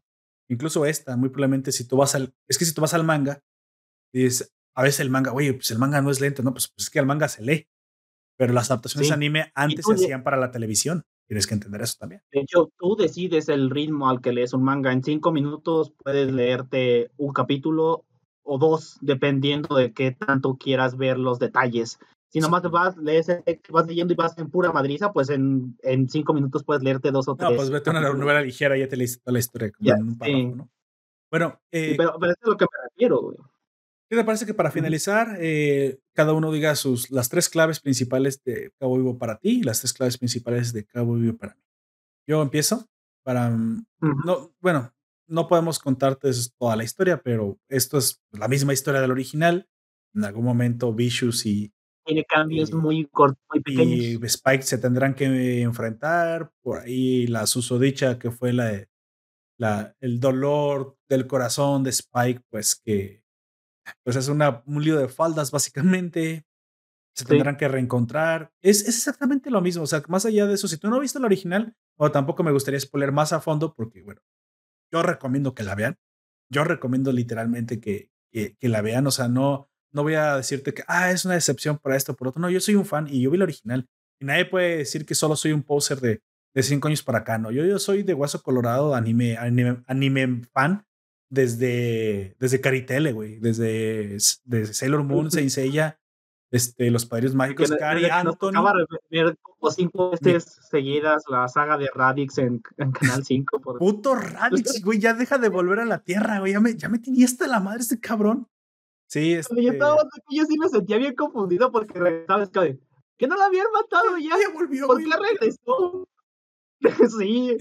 Incluso 0.49 0.85
esta, 0.85 1.17
muy 1.17 1.29
probablemente 1.29 1.71
si 1.71 1.87
tú 1.87 1.97
vas 1.97 2.13
al, 2.15 2.33
es 2.47 2.57
que 2.57 2.65
si 2.65 2.73
tú 2.73 2.81
vas 2.81 2.93
al 2.93 3.03
manga 3.03 3.41
y 4.13 4.23
dices, 4.23 4.53
a 4.75 4.83
veces 4.83 4.99
el 4.99 5.09
manga, 5.09 5.33
oye, 5.33 5.53
pues 5.53 5.71
el 5.71 5.79
manga 5.79 6.01
no 6.01 6.11
es 6.11 6.21
lento, 6.21 6.43
no, 6.43 6.51
pues, 6.51 6.67
pues 6.67 6.85
es 6.87 6.89
que 6.91 6.99
el 6.99 7.05
manga 7.05 7.27
se 7.27 7.41
lee, 7.41 7.67
pero 8.37 8.53
las 8.53 8.71
adaptaciones 8.71 9.07
Sí. 9.07 9.13
anime 9.13 9.51
antes 9.55 9.85
se 9.85 9.93
hacían 9.93 10.23
para 10.23 10.37
la 10.37 10.51
televisión, 10.51 11.03
tienes 11.27 11.47
que 11.47 11.53
entender 11.55 11.81
eso 11.81 11.95
también. 11.99 12.21
De 12.31 12.41
hecho, 12.41 12.69
tú 12.77 12.95
decides 12.95 13.49
el 13.49 13.69
ritmo 13.69 14.09
al 14.09 14.21
que 14.21 14.31
lees 14.33 14.53
un 14.53 14.63
manga. 14.63 14.91
En 14.91 15.03
cinco 15.03 15.31
minutos 15.31 15.91
puedes 16.03 16.31
leerte 16.31 17.09
un 17.17 17.33
capítulo 17.33 18.05
o 18.43 18.57
dos, 18.59 18.97
dependiendo 19.01 19.75
de 19.75 19.91
qué 19.93 20.11
tanto 20.11 20.55
quieras 20.57 20.97
ver 20.97 21.17
los 21.17 21.39
detalles. 21.39 21.97
Si 22.29 22.39
nomás 22.39 22.61
Sí. 22.63 22.69
vas, 22.69 22.97
lees, 22.97 23.27
texto, 23.45 23.71
vas 23.73 23.87
leyendo 23.87 24.13
y 24.13 24.17
vas 24.17 24.37
en 24.37 24.49
pura 24.51 24.71
madriza, 24.71 25.13
pues 25.13 25.29
en, 25.29 25.77
en 25.83 26.09
cinco 26.09 26.33
minutos 26.33 26.63
puedes 26.63 26.83
leerte 26.83 27.09
dos 27.11 27.27
o 27.27 27.35
tres. 27.35 27.49
No, 27.49 27.55
pues 27.55 27.69
vete 27.69 27.89
a 27.89 27.93
una 27.93 28.01
novela 28.13 28.41
ligera, 28.41 28.77
ya 28.77 28.87
te 28.87 28.97
leíste 28.97 29.21
toda 29.23 29.33
la 29.33 29.39
historia 29.39 29.71
como 29.71 29.87
Ya, 29.87 29.93
en 29.95 30.03
un 30.09 30.17
párrafo, 30.17 30.37
sí. 30.39 30.45
¿no? 30.55 30.69
Bueno, 31.31 31.59
eh, 31.71 31.95
pero, 31.97 32.17
pero 32.19 32.31
eso 32.33 32.39
es 32.41 32.47
a 32.47 32.49
lo 32.51 32.57
que 32.57 32.65
me 32.65 32.89
refiero, 32.89 33.21
güey. 33.21 33.37
¿Qué 34.09 34.15
te 34.15 34.23
parece 34.23 34.45
que 34.45 34.53
para 34.53 34.71
finalizar, 34.71 35.37
eh, 35.39 35.99
cada 36.13 36.33
uno 36.33 36.51
diga 36.51 36.75
sus, 36.75 37.11
las 37.11 37.29
tres 37.29 37.49
claves 37.49 37.79
principales 37.79 38.43
de 38.43 38.71
Cabo 38.79 38.97
Vivo 38.97 39.17
para 39.17 39.37
ti 39.37 39.59
y 39.59 39.63
las 39.63 39.79
tres 39.79 39.93
claves 39.93 40.17
principales 40.17 40.73
de 40.73 40.85
Cabo 40.85 41.15
Vivo 41.15 41.37
para 41.37 41.55
mí? 41.55 41.61
Yo 42.27 42.41
empiezo 42.41 42.87
para, 43.23 43.49
mm, 43.49 43.85
no, 44.25 44.53
bueno, 44.61 44.93
no 45.27 45.47
podemos 45.47 45.79
contarte 45.79 46.29
toda 46.57 46.75
la 46.75 46.83
historia, 46.83 47.21
pero 47.21 47.59
esto 47.69 47.97
es 47.97 48.21
la 48.31 48.47
misma 48.47 48.73
historia 48.73 49.01
del 49.01 49.11
original. 49.11 49.67
En 50.13 50.23
algún 50.23 50.45
momento 50.45 50.93
Vicious 50.93 51.45
y, 51.45 51.73
Tiene 52.05 52.23
cambios 52.23 52.69
y, 52.69 52.75
muy 52.75 53.05
cortos, 53.07 53.43
muy 53.51 53.61
pequeños. 53.61 53.99
y 53.99 54.25
Spike 54.25 54.63
se 54.63 54.77
tendrán 54.77 55.15
que 55.15 55.61
enfrentar. 55.61 56.51
Por 56.61 56.79
ahí 56.79 57.27
la 57.27 57.47
susodicha 57.47 58.19
que 58.19 58.31
fue 58.31 58.53
la, 58.53 58.87
la 59.57 59.95
el 59.99 60.19
dolor 60.19 60.97
del 61.09 61.27
corazón 61.27 61.83
de 61.83 61.89
Spike, 61.89 62.41
pues 62.49 62.75
que 62.75 63.24
pues 64.03 64.15
es 64.15 64.27
una, 64.27 64.63
un 64.65 64.83
lío 64.83 64.97
de 64.97 65.07
faldas 65.07 65.51
básicamente. 65.51 66.45
Se 67.15 67.23
Sí. 67.23 67.29
tendrán 67.29 67.55
que 67.55 67.67
reencontrar. 67.69 68.51
Es, 68.61 68.81
es 68.81 68.97
exactamente 68.97 69.49
lo 69.49 69.61
mismo. 69.61 69.83
O 69.83 69.87
sea, 69.87 70.03
más 70.09 70.25
allá 70.25 70.47
de 70.47 70.53
eso, 70.55 70.67
si 70.67 70.77
tú 70.77 70.89
no 70.89 70.95
has 70.95 71.01
visto 71.01 71.19
la 71.19 71.27
original, 71.27 71.73
o 71.97 72.11
tampoco 72.11 72.43
me 72.43 72.51
gustaría 72.51 72.79
spoiler 72.79 73.13
más 73.13 73.31
a 73.31 73.39
fondo, 73.39 73.73
porque 73.73 74.01
bueno, 74.03 74.19
yo 74.91 75.01
recomiendo 75.01 75.53
que 75.55 75.63
la 75.63 75.75
vean. 75.75 75.97
Yo 76.51 76.63
recomiendo 76.65 77.11
literalmente 77.13 77.79
que, 77.79 78.11
que, 78.33 78.57
que 78.59 78.67
la 78.69 78.81
vean. 78.81 79.07
O 79.07 79.11
sea, 79.11 79.29
no, 79.29 79.69
no 79.93 80.03
voy 80.03 80.15
a 80.15 80.35
decirte 80.35 80.73
que, 80.73 80.83
ah, 80.87 81.09
es 81.11 81.23
una 81.23 81.35
decepción 81.35 81.77
por 81.77 81.93
esto, 81.93 82.15
por 82.17 82.27
otro. 82.27 82.41
No, 82.41 82.49
yo 82.49 82.59
soy 82.59 82.75
un 82.75 82.85
fan 82.85 83.07
y 83.09 83.21
yo 83.21 83.31
vi 83.31 83.37
la 83.37 83.45
original. 83.45 83.87
Y 84.19 84.25
nadie 84.25 84.45
puede 84.45 84.77
decir 84.77 85.05
que 85.05 85.15
solo 85.15 85.37
soy 85.37 85.53
un 85.53 85.63
poser 85.63 86.01
de, 86.01 86.21
de 86.53 86.63
cinco 86.63 86.89
años 86.89 87.01
para 87.01 87.19
acá. 87.19 87.37
No, 87.37 87.49
yo, 87.49 87.63
yo 87.65 87.79
soy 87.79 88.03
de 88.03 88.13
Hueso 88.13 88.43
Colorado, 88.43 88.93
anime, 88.93 89.37
anime, 89.37 89.83
anime 89.87 90.41
fan 90.53 90.84
desde, 91.29 92.35
desde 92.39 92.61
Caritele, 92.61 93.11
güey. 93.11 93.39
Desde, 93.39 94.17
desde 94.45 94.73
Sailor 94.73 95.03
Moon, 95.03 95.31
Saint 95.31 95.49
Seiya, 95.49 95.99
este, 96.51 96.89
Los 96.91 97.05
Padres 97.05 97.35
Mágicos, 97.35 97.71
Cari, 97.77 98.05
Anthony. 98.05 98.53
ver 99.09 99.37
como 99.41 99.71
cinco 99.71 100.11
veces 100.11 100.59
seguidas 100.69 101.23
la 101.27 101.47
saga 101.47 101.77
de 101.77 101.89
Radix 101.93 102.37
en, 102.37 102.61
en 102.77 102.91
Canal 102.91 103.25
5. 103.25 103.59
Por... 103.59 103.77
Puto 103.79 104.15
Radix, 104.15 104.83
güey, 104.83 104.99
ya 104.99 105.13
deja 105.13 105.37
de 105.37 105.49
volver 105.49 105.79
a 105.79 105.85
la 105.85 105.99
Tierra, 105.99 106.39
güey. 106.39 106.53
Ya 106.53 106.59
me, 106.59 106.75
ya 106.75 106.89
me 106.89 106.99
tenía 106.99 107.25
hasta 107.25 107.47
la 107.47 107.59
madre 107.59 107.81
este 107.81 107.99
cabrón. 107.99 108.47
Sí, 109.07 109.33
este... 109.33 109.61
yo, 109.61 109.71
estaba, 109.71 110.03
yo 110.29 110.45
sí 110.45 110.57
me 110.57 110.69
sentía 110.69 110.97
bien 110.97 111.15
confundido 111.15 111.71
porque, 111.71 112.23
¿sabes 112.27 112.49
qué? 112.49 112.79
Que 113.17 113.27
no 113.27 113.35
la 113.35 113.45
habían 113.45 113.67
matado 113.71 114.17
ya. 114.17 114.29
Ya 114.29 114.53
volvió, 114.53 114.87
¿Por 114.87 115.03
qué 115.03 115.09
regresó? 115.09 116.07
sí. 117.19 117.57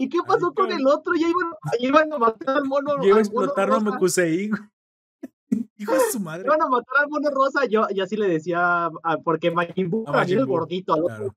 ¿Y 0.00 0.08
qué 0.08 0.18
pasó 0.24 0.54
con 0.54 0.70
el 0.70 0.86
otro? 0.86 1.12
Ya 1.14 1.28
iban, 1.28 1.50
ya 1.80 1.88
iban 1.88 2.12
a 2.12 2.18
matar 2.18 2.56
al 2.56 2.64
mono. 2.64 3.02
Ya 3.02 3.08
iba 3.08 3.18
a 3.18 3.20
explotar 3.20 3.70
a 3.72 3.80
Mekusei. 3.80 4.48
Hijo 5.76 5.92
de 5.92 6.00
su 6.12 6.20
madre. 6.20 6.44
Iban 6.46 6.62
a 6.62 6.68
matar 6.68 6.98
al 7.02 7.08
mono 7.08 7.28
rosa. 7.30 7.66
Yo, 7.66 7.88
yo 7.92 8.04
así 8.04 8.16
le 8.16 8.28
decía, 8.28 8.90
porque 9.24 9.50
Majin 9.50 9.90
Buu, 9.90 10.04
el 10.06 10.46
gordito, 10.46 10.94
al 10.94 11.04
otro. 11.04 11.34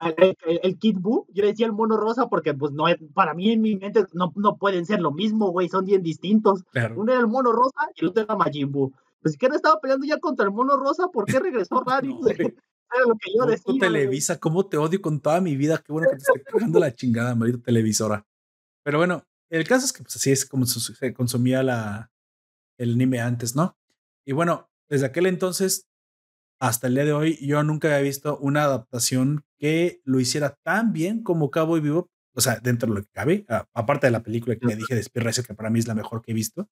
El, 0.00 0.36
el, 0.62 0.78
Kid 0.78 0.98
Buu, 0.98 1.26
yo 1.32 1.42
le 1.42 1.50
decía 1.50 1.64
el 1.64 1.72
mono 1.72 1.96
rosa 1.96 2.28
porque 2.28 2.52
pues 2.54 2.72
no 2.72 2.84
para 3.14 3.34
mí 3.34 3.52
en 3.52 3.62
mi 3.62 3.76
mente 3.76 4.04
no, 4.12 4.32
no 4.34 4.56
pueden 4.56 4.84
ser 4.84 5.00
lo 5.00 5.12
mismo, 5.12 5.50
güey, 5.50 5.68
son 5.68 5.86
bien 5.86 6.02
distintos. 6.02 6.64
Uno 6.96 7.12
era 7.12 7.20
el 7.20 7.28
mono 7.28 7.52
rosa 7.52 7.88
y 7.94 8.02
el 8.02 8.08
otro 8.10 8.24
era 8.24 8.36
Majin 8.36 8.70
Buu. 8.70 8.92
Pues 9.22 9.38
que 9.38 9.48
no 9.48 9.54
estaba 9.54 9.80
peleando 9.80 10.04
ya 10.04 10.18
contra 10.18 10.44
el 10.44 10.52
mono 10.52 10.76
rosa, 10.76 11.08
¿por 11.08 11.24
qué 11.24 11.38
regresó 11.38 11.82
Raditz? 11.86 12.18
no, 12.20 12.28
era 12.94 13.06
lo 13.06 13.16
que 13.16 13.30
yo 13.36 13.46
decía. 13.46 13.74
Televisa, 13.80 14.38
cómo 14.38 14.66
te 14.66 14.76
odio 14.76 15.00
con 15.00 15.20
toda 15.20 15.40
mi 15.40 15.56
vida, 15.56 15.82
qué 15.84 15.92
bueno 15.92 16.08
que 16.10 16.16
te 16.16 16.22
esté 16.22 16.42
cagando 16.42 16.78
la 16.78 16.94
chingada, 16.94 17.34
maldita 17.34 17.64
televisora. 17.64 18.26
Pero 18.84 18.98
bueno, 18.98 19.24
el 19.50 19.66
caso 19.66 19.86
es 19.86 19.92
que 19.92 20.02
pues 20.02 20.16
así 20.16 20.30
es 20.30 20.46
como 20.46 20.66
se 20.66 21.14
consumía 21.14 21.62
la, 21.62 22.10
el 22.78 22.94
anime 22.94 23.20
antes, 23.20 23.54
¿no? 23.54 23.76
Y 24.24 24.32
bueno, 24.32 24.70
desde 24.88 25.06
aquel 25.06 25.26
entonces 25.26 25.86
hasta 26.62 26.86
el 26.86 26.94
día 26.94 27.04
de 27.04 27.12
hoy, 27.12 27.44
yo 27.44 27.60
nunca 27.64 27.88
había 27.88 28.02
visto 28.02 28.38
una 28.38 28.62
adaptación 28.62 29.44
que 29.58 30.00
lo 30.04 30.20
hiciera 30.20 30.56
tan 30.62 30.92
bien 30.92 31.24
como 31.24 31.50
Cabo 31.50 31.76
y 31.76 31.80
Vivo, 31.80 32.08
o 32.34 32.40
sea, 32.40 32.60
dentro 32.60 32.88
de 32.88 33.00
lo 33.00 33.02
que 33.02 33.10
cabe, 33.10 33.44
aparte 33.74 34.06
de 34.06 34.12
la 34.12 34.22
película 34.22 34.54
que 34.54 34.66
me 34.66 34.76
dije 34.76 34.94
de 34.94 35.00
Speed 35.00 35.44
que 35.44 35.54
para 35.54 35.70
mí 35.70 35.80
es 35.80 35.88
la 35.88 35.96
mejor 35.96 36.22
que 36.22 36.30
he 36.30 36.34
visto, 36.34 36.70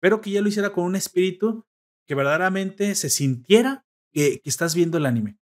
pero 0.00 0.20
que 0.20 0.32
ya 0.32 0.40
lo 0.42 0.48
hiciera 0.48 0.72
con 0.72 0.82
un 0.82 0.96
espíritu 0.96 1.64
que 2.08 2.16
verdaderamente 2.16 2.96
se 2.96 3.10
sintiera 3.10 3.86
que, 4.12 4.40
estás 4.44 4.74
viendo 4.74 4.98
el 4.98 5.06
anime. 5.06 5.38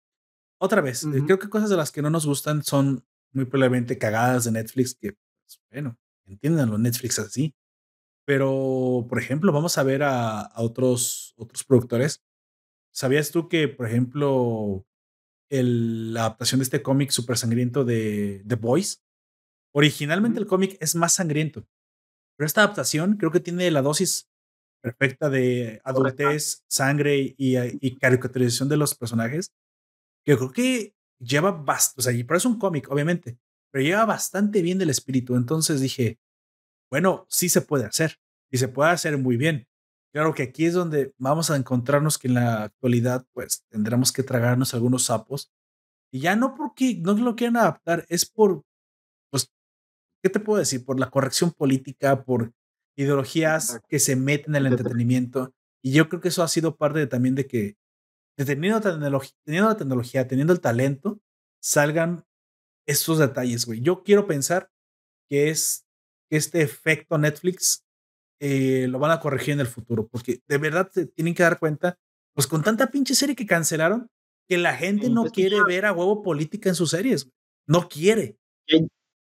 Otra 0.58 0.80
vez, 0.80 1.04
eh, 1.04 1.22
creo 1.24 1.38
que 1.38 1.48
cosas 1.48 1.70
de 1.70 1.76
las 1.76 1.90
que 1.90 2.02
no 2.02 2.10
nos 2.10 2.26
gustan 2.26 2.62
son 2.62 3.04
muy 3.32 3.44
probablemente 3.44 3.98
cagadas 3.98 4.44
de 4.44 4.52
Netflix, 4.52 4.94
que, 4.94 5.12
pues, 5.12 5.60
bueno, 5.70 5.98
entiendan 6.26 6.70
los 6.70 6.80
Netflix 6.80 7.18
así. 7.18 7.54
Pero, 8.24 9.06
por 9.08 9.18
ejemplo, 9.18 9.52
vamos 9.52 9.76
a 9.76 9.82
ver 9.82 10.02
a, 10.02 10.50
otros, 10.56 11.34
otros 11.36 11.64
productores. 11.64 12.22
¿Sabías 12.92 13.30
tú 13.30 13.48
que, 13.48 13.68
por 13.68 13.86
ejemplo, 13.86 14.86
el, 15.50 16.14
la 16.14 16.20
adaptación 16.20 16.60
de 16.60 16.64
este 16.64 16.82
cómic 16.82 17.10
súper 17.10 17.36
sangriento 17.36 17.84
de 17.84 18.42
The 18.46 18.54
Boys? 18.54 19.02
Originalmente 19.74 20.38
el 20.38 20.46
cómic 20.46 20.76
es 20.80 20.94
más 20.94 21.14
sangriento, 21.14 21.66
pero 22.36 22.46
esta 22.46 22.62
adaptación 22.62 23.16
creo 23.16 23.32
que 23.32 23.40
tiene 23.40 23.70
la 23.72 23.82
dosis 23.82 24.30
perfecta 24.80 25.28
de 25.28 25.80
adultez, 25.84 26.62
sangre 26.68 27.34
y, 27.36 27.56
y 27.58 27.96
caricaturización 27.96 28.68
de 28.68 28.76
los 28.76 28.94
personajes, 28.94 29.52
que 30.24 30.36
creo 30.36 30.52
que 30.52 30.94
lleva 31.18 31.52
bastante, 31.52 32.00
o 32.00 32.02
sea, 32.02 32.12
y 32.12 32.24
pero 32.24 32.38
es 32.38 32.44
un 32.44 32.58
cómic, 32.58 32.90
obviamente, 32.90 33.38
pero 33.70 33.84
lleva 33.84 34.04
bastante 34.04 34.62
bien 34.62 34.78
del 34.78 34.90
espíritu. 34.90 35.36
Entonces 35.36 35.80
dije, 35.80 36.18
bueno, 36.90 37.26
sí 37.28 37.48
se 37.48 37.60
puede 37.60 37.84
hacer 37.84 38.18
y 38.50 38.58
se 38.58 38.68
puede 38.68 38.90
hacer 38.90 39.18
muy 39.18 39.36
bien. 39.36 39.66
Claro 40.12 40.32
que 40.32 40.44
aquí 40.44 40.66
es 40.66 40.74
donde 40.74 41.12
vamos 41.18 41.50
a 41.50 41.56
encontrarnos 41.56 42.18
que 42.18 42.28
en 42.28 42.34
la 42.34 42.62
actualidad, 42.62 43.26
pues 43.32 43.64
tendremos 43.68 44.12
que 44.12 44.22
tragarnos 44.22 44.72
algunos 44.72 45.06
sapos. 45.06 45.50
Y 46.12 46.20
ya 46.20 46.36
no 46.36 46.54
porque 46.54 46.94
no 46.94 47.14
lo 47.14 47.34
quieran 47.34 47.56
adaptar, 47.56 48.06
es 48.08 48.24
por, 48.24 48.62
pues, 49.30 49.50
¿qué 50.22 50.30
te 50.30 50.38
puedo 50.38 50.60
decir? 50.60 50.84
Por 50.84 51.00
la 51.00 51.10
corrección 51.10 51.50
política, 51.50 52.22
por 52.22 52.52
ideologías 52.96 53.80
que 53.88 53.98
se 53.98 54.14
meten 54.14 54.54
en 54.54 54.66
el 54.66 54.72
entretenimiento. 54.72 55.52
Y 55.82 55.90
yo 55.90 56.08
creo 56.08 56.20
que 56.20 56.28
eso 56.28 56.44
ha 56.44 56.48
sido 56.48 56.76
parte 56.76 57.08
también 57.08 57.34
de 57.34 57.48
que, 57.48 57.76
teniendo, 58.36 58.80
la 58.80 59.76
tecnología, 59.76 60.26
teniendo 60.26 60.52
el 60.52 60.60
talento, 60.60 61.20
salgan 61.60 62.24
estos 62.86 63.18
detalles, 63.18 63.66
güey. 63.66 63.80
Yo 63.80 64.02
quiero 64.02 64.26
pensar 64.26 64.70
que 65.28 65.50
es 65.50 65.86
que 66.28 66.36
este 66.36 66.62
efecto 66.62 67.18
Netflix 67.18 67.84
eh, 68.40 68.86
lo 68.88 68.98
van 68.98 69.10
a 69.10 69.20
corregir 69.20 69.54
en 69.54 69.60
el 69.60 69.66
futuro, 69.66 70.06
porque 70.08 70.42
de 70.46 70.58
verdad 70.58 70.90
se 70.92 71.06
tienen 71.06 71.34
que 71.34 71.42
dar 71.42 71.58
cuenta, 71.58 71.98
pues 72.34 72.46
con 72.46 72.62
tanta 72.62 72.90
pinche 72.90 73.14
serie 73.14 73.36
que 73.36 73.46
cancelaron, 73.46 74.10
que 74.48 74.58
la 74.58 74.74
gente 74.76 75.08
no 75.08 75.22
pues 75.22 75.32
quiere 75.32 75.62
ver 75.64 75.86
a 75.86 75.92
huevo 75.92 76.22
política 76.22 76.68
en 76.68 76.74
sus 76.74 76.90
series. 76.90 77.30
No 77.66 77.88
quiere 77.88 78.38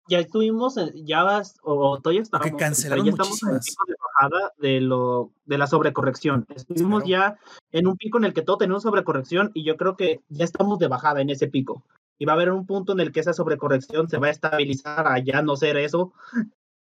ya 0.08 0.18
estuvimos, 0.18 0.74
ya 0.94 1.22
vas, 1.22 1.56
o 1.62 2.00
todavía 2.00 2.22
estamos, 2.22 2.46
que 2.46 2.56
cancelaron 2.56 3.04
ya 3.04 3.10
estamos 3.12 3.42
en 3.42 3.48
el 3.50 3.60
pico 3.60 3.84
de 3.86 3.94
bajada 4.22 4.52
de, 4.58 4.80
lo, 4.80 5.32
de 5.44 5.58
la 5.58 5.66
sobrecorrección. 5.66 6.46
Estuvimos 6.54 7.04
ya 7.04 7.38
en 7.70 7.86
un 7.86 7.96
pico 7.96 8.18
en 8.18 8.24
el 8.24 8.34
que 8.34 8.42
todo 8.42 8.58
tenía 8.58 8.74
una 8.74 8.80
sobrecorrección 8.80 9.50
y 9.54 9.64
yo 9.64 9.76
creo 9.76 9.96
que 9.96 10.20
ya 10.28 10.44
estamos 10.44 10.78
de 10.78 10.88
bajada 10.88 11.20
en 11.20 11.30
ese 11.30 11.48
pico. 11.48 11.84
Y 12.18 12.24
va 12.24 12.32
a 12.32 12.36
haber 12.36 12.50
un 12.50 12.66
punto 12.66 12.92
en 12.92 13.00
el 13.00 13.12
que 13.12 13.20
esa 13.20 13.32
sobrecorrección 13.32 14.08
se 14.08 14.18
va 14.18 14.28
a 14.28 14.30
estabilizar 14.30 15.06
a 15.06 15.18
ya 15.18 15.42
no 15.42 15.56
ser 15.56 15.76
eso 15.76 16.12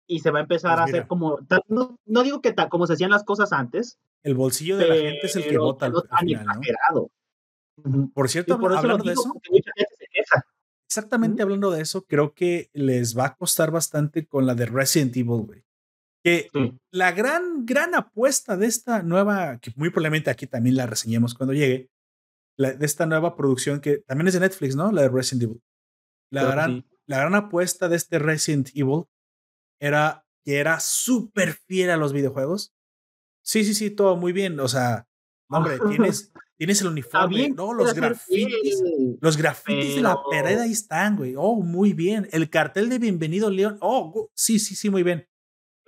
y 0.07 0.21
se 0.21 0.31
va 0.31 0.41
a 0.41 0.43
empezar 0.43 0.77
pues 0.77 0.81
a 0.81 0.85
hacer 0.85 1.07
como, 1.07 1.39
no, 1.69 1.97
no, 2.05 2.23
digo 2.23 2.43
que 2.43 2.53
tal 2.53 2.69
como 2.69 2.87
se 2.87 2.95
hacían 2.95 3.11
las 3.11 3.25
cosas 3.25 3.53
antes. 3.53 3.99
El 4.23 4.35
bolsillo 4.35 4.77
de 4.77 4.89
la 4.89 4.95
gente 4.95 5.27
es 5.27 5.37
el 5.37 5.45
que 5.45 5.59
vota 5.59 5.87
al, 5.87 5.95
final, 6.21 6.61
¿no? 6.95 7.09
Por 8.13 8.29
cierto, 8.29 8.55
hablando 8.55 9.05
de 9.05 9.13
eso, 9.13 9.33
mucha 9.51 9.71
gente 9.75 9.95
se 9.99 10.07
queja 10.13 10.47
exactamente 10.93 11.43
hablando 11.43 11.71
de 11.71 11.81
eso, 11.81 12.05
creo 12.05 12.35
que 12.35 12.69
les 12.75 13.17
va 13.17 13.25
a 13.25 13.35
costar 13.35 13.71
bastante 13.71 14.27
con 14.27 14.45
la 14.45 14.55
de 14.55 14.67
Resident 14.67 15.17
Evil, 15.17 15.47
güey. 15.47 15.65
Que 16.23 16.49
la 16.91 17.13
gran, 17.13 17.67
gran 17.67 17.95
apuesta 17.95 18.57
de 18.57 18.67
esta 18.67 19.03
nueva, 19.03 19.59
que 19.59 19.73
muy 19.77 19.91
probablemente 19.91 20.31
aquí 20.31 20.47
también 20.47 20.77
la 20.77 20.87
reseñemos 20.87 21.35
cuando 21.35 21.53
llegue, 21.53 21.91
de 22.57 22.87
esta 22.87 23.07
nueva 23.07 23.35
producción 23.35 23.81
que 23.81 23.99
también 23.99 24.29
es 24.29 24.35
de 24.35 24.41
Netflix, 24.41 24.77
¿no? 24.77 24.93
La 24.93 25.03
de 25.03 25.09
Resident 25.09 25.45
Evil. 25.45 25.63
La, 26.31 26.45
gran, 26.45 26.87
la 27.07 27.19
gran 27.19 27.35
apuesta 27.35 27.89
de 27.89 27.97
este 27.97 28.19
Resident 28.19 28.69
Evil 28.75 29.05
era 29.81 30.25
que 30.45 30.59
era 30.59 30.79
súper 30.81 31.55
fiel 31.55 31.91
a 31.91 31.97
los 31.97 32.13
videojuegos. 32.13 32.73
Sí, 33.43 33.65
sí, 33.65 33.75
sí, 33.75 33.91
todo 33.91 34.17
muy 34.17 34.33
bien. 34.33 34.61
O 34.61 34.69
sea, 34.69 35.09
hombre, 35.49 35.79
tienes, 35.89 36.33
Tienes 36.63 36.81
el 36.81 36.87
uniforme, 36.87 37.49
¿no? 37.49 37.75
Los 37.75 37.93
grafitis. 37.93 38.81
Los 39.21 39.37
grafitis 39.37 39.97
de 39.97 40.03
la 40.03 40.17
pared 40.31 40.61
ahí 40.61 40.71
están, 40.71 41.17
güey. 41.17 41.35
Oh, 41.37 41.57
muy 41.57 41.93
bien. 41.93 42.29
El 42.31 42.51
cartel 42.51 42.89
de 42.89 43.01
Bienvenido 43.01 43.51
León. 43.51 43.79
Oh, 43.81 44.31
sí, 44.33 44.61
sí, 44.61 44.77
sí, 44.77 44.89
muy 44.89 45.03
bien. 45.03 45.27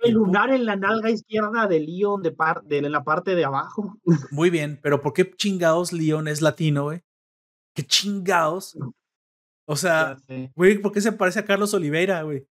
El 0.05 0.13
lunar 0.13 0.51
en 0.51 0.65
la 0.65 0.75
nalga 0.75 1.09
izquierda 1.09 1.67
de 1.67 1.79
León 1.79 2.21
de, 2.21 2.35
de 2.63 2.77
en 2.77 2.91
la 2.91 3.03
parte 3.03 3.35
de 3.35 3.45
abajo. 3.45 3.97
Muy 4.31 4.49
bien, 4.49 4.79
pero 4.81 5.01
¿por 5.01 5.13
qué 5.13 5.29
chingados 5.29 5.93
León 5.93 6.27
es 6.27 6.41
latino, 6.41 6.83
güey? 6.83 7.01
¿Qué 7.73 7.83
chingados? 7.83 8.77
O 9.67 9.75
sea, 9.75 10.17
güey, 10.55 10.77
¿por 10.77 10.91
qué 10.91 11.01
se 11.01 11.11
parece 11.11 11.39
a 11.39 11.45
Carlos 11.45 11.73
Oliveira, 11.73 12.21
güey? 12.23 12.47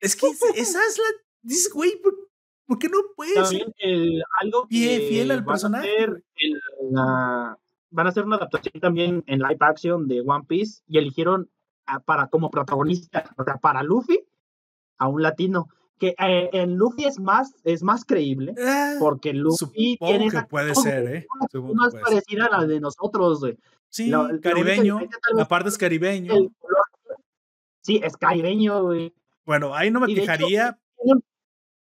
Es 0.00 0.16
que 0.16 0.26
esa 0.56 0.78
es 0.86 0.98
la. 0.98 1.04
Dices, 1.42 1.72
güey, 1.72 2.00
¿Por 2.68 2.78
qué 2.78 2.88
no 2.88 2.98
puedes 3.16 3.34
También 3.34 3.72
el, 3.78 4.22
algo 4.40 4.66
que 4.68 5.06
fiel 5.08 5.30
al 5.30 5.42
personaje. 5.42 5.88
van 7.90 8.06
a 8.06 8.10
hacer 8.10 8.24
una 8.24 8.36
adaptación 8.36 8.78
también 8.78 9.24
en 9.26 9.38
live 9.38 9.56
action 9.60 10.06
de 10.06 10.20
One 10.20 10.44
Piece 10.46 10.82
y 10.86 10.98
eligieron 10.98 11.50
para 12.04 12.28
como 12.28 12.50
protagonista, 12.50 13.34
o 13.38 13.44
sea, 13.44 13.56
para 13.56 13.82
Luffy, 13.82 14.20
a 14.98 15.08
un 15.08 15.22
latino. 15.22 15.68
Que 15.98 16.14
eh, 16.18 16.50
en 16.52 16.76
Luffy 16.76 17.04
es 17.04 17.18
más, 17.18 17.54
es 17.64 17.82
más 17.82 18.04
creíble, 18.04 18.54
ah, 18.64 18.96
porque 19.00 19.32
Luffy 19.32 19.96
tiene 19.98 20.30
que 20.30 20.42
puede 20.42 20.74
ser, 20.74 21.06
¿eh? 21.12 21.26
más 21.74 21.94
parecida 21.94 22.46
a 22.46 22.60
la 22.60 22.66
de 22.66 22.80
nosotros, 22.80 23.40
güey. 23.40 23.58
Sí, 23.88 24.12
caribeño, 24.42 25.00
aparte 25.38 25.70
es 25.70 25.78
caribeño. 25.78 26.34
sí, 27.80 28.00
es 28.02 28.16
caribeño, 28.16 28.82
güey. 28.82 29.12
Bueno, 29.44 29.74
ahí 29.74 29.90
no 29.90 30.00
me 30.00 30.14
quejaría, 30.14 30.78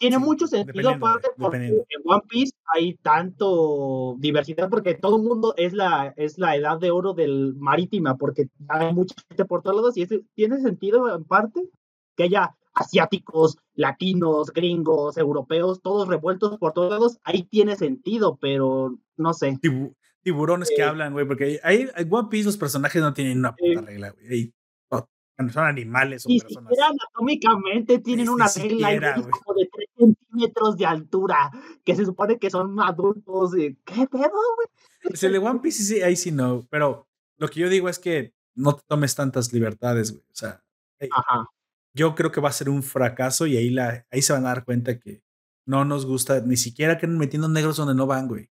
tiene 0.03 0.19
mucho 0.19 0.49
sentido 0.49 0.91
aparte 0.91 1.29
porque 1.39 1.59
en 1.59 2.03
One 2.05 2.23
Piece 2.29 2.53
hay 2.74 2.95
tanto 2.95 4.16
diversidad 4.19 4.69
porque 4.69 4.95
todo 4.95 5.19
el 5.19 5.23
mundo 5.23 5.55
es 5.57 5.74
la, 5.74 6.12
es 6.16 6.39
la 6.39 6.57
edad 6.57 6.81
de 6.81 6.91
oro 6.91 7.15
del 7.15 7.55
marítima 7.55 8.16
porque 8.16 8.49
hay 8.66 8.93
mucha 8.93 9.15
gente 9.29 9.45
por 9.45 9.62
todos 9.62 9.77
lados 9.77 9.97
y 9.97 10.07
tiene 10.35 10.61
sentido 10.61 11.15
en 11.15 11.23
parte 11.23 11.62
que 12.16 12.24
haya 12.24 12.57
asiáticos, 12.74 13.59
latinos, 13.74 14.53
gringos, 14.53 15.16
europeos, 15.16 15.81
todos 15.82 16.09
revueltos 16.09 16.59
por 16.59 16.73
todos 16.73 16.90
lados, 16.90 17.19
ahí 17.24 17.44
tiene 17.44 17.77
sentido, 17.77 18.39
pero 18.40 18.99
no 19.16 19.35
sé. 19.35 19.59
tiburones 20.23 20.70
que 20.74 20.82
hablan, 20.82 21.12
güey, 21.12 21.27
porque 21.27 21.61
hay, 21.62 21.89
hay 21.94 22.07
One 22.09 22.28
Piece 22.31 22.47
los 22.47 22.57
personajes 22.57 23.03
no 23.03 23.12
tienen 23.12 23.39
una 23.39 23.55
puta 23.55 23.81
regla, 23.82 24.11
güey. 24.11 24.53
Son 25.51 25.65
animales 25.65 26.24
o 26.24 26.28
Ni 26.28 26.39
siquiera 26.39 26.89
anatómicamente 26.89 27.99
tienen 27.99 28.28
una 28.28 28.47
regla 28.47 29.15
como 29.15 29.59
de 29.59 29.69
3 29.73 29.89
centímetros 29.97 30.77
de 30.77 30.86
altura, 30.86 31.51
que 31.82 31.97
se 31.97 32.05
supone 32.05 32.39
que 32.39 32.49
son 32.49 32.78
adultos. 32.78 33.53
¿Qué 33.53 34.07
pedo, 34.07 34.31
güey? 34.55 35.16
Se 35.16 35.28
le 35.28 35.39
One 35.39 35.59
Piece, 35.61 35.82
sí, 35.82 36.01
ahí 36.01 36.15
sí 36.15 36.31
no, 36.31 36.65
pero 36.70 37.09
lo 37.39 37.49
que 37.49 37.61
yo 37.61 37.69
digo 37.69 37.89
es 37.89 37.99
que 37.99 38.35
no 38.55 38.77
te 38.77 38.82
tomes 38.86 39.16
tantas 39.16 39.53
libertades, 39.53 40.12
güey. 40.12 40.23
O 40.23 40.35
sea, 40.35 40.62
yo 41.94 42.14
creo 42.14 42.32
que 42.32 42.40
va 42.40 42.48
a 42.48 42.52
ser 42.52 42.69
un 42.69 42.82
fracaso 42.82 43.47
y 43.47 43.56
ahí, 43.56 43.70
la, 43.70 44.06
ahí 44.10 44.23
se 44.23 44.32
van 44.32 44.47
a 44.47 44.48
dar 44.48 44.64
cuenta 44.64 44.98
que 44.98 45.23
no 45.66 45.85
nos 45.85 46.06
gusta 46.06 46.40
ni 46.40 46.56
siquiera 46.56 46.98
que 46.98 47.06
metiendo 47.06 47.48
negros 47.48 47.77
donde 47.77 47.94
no 47.94 48.06
van, 48.06 48.28
güey. 48.28 48.51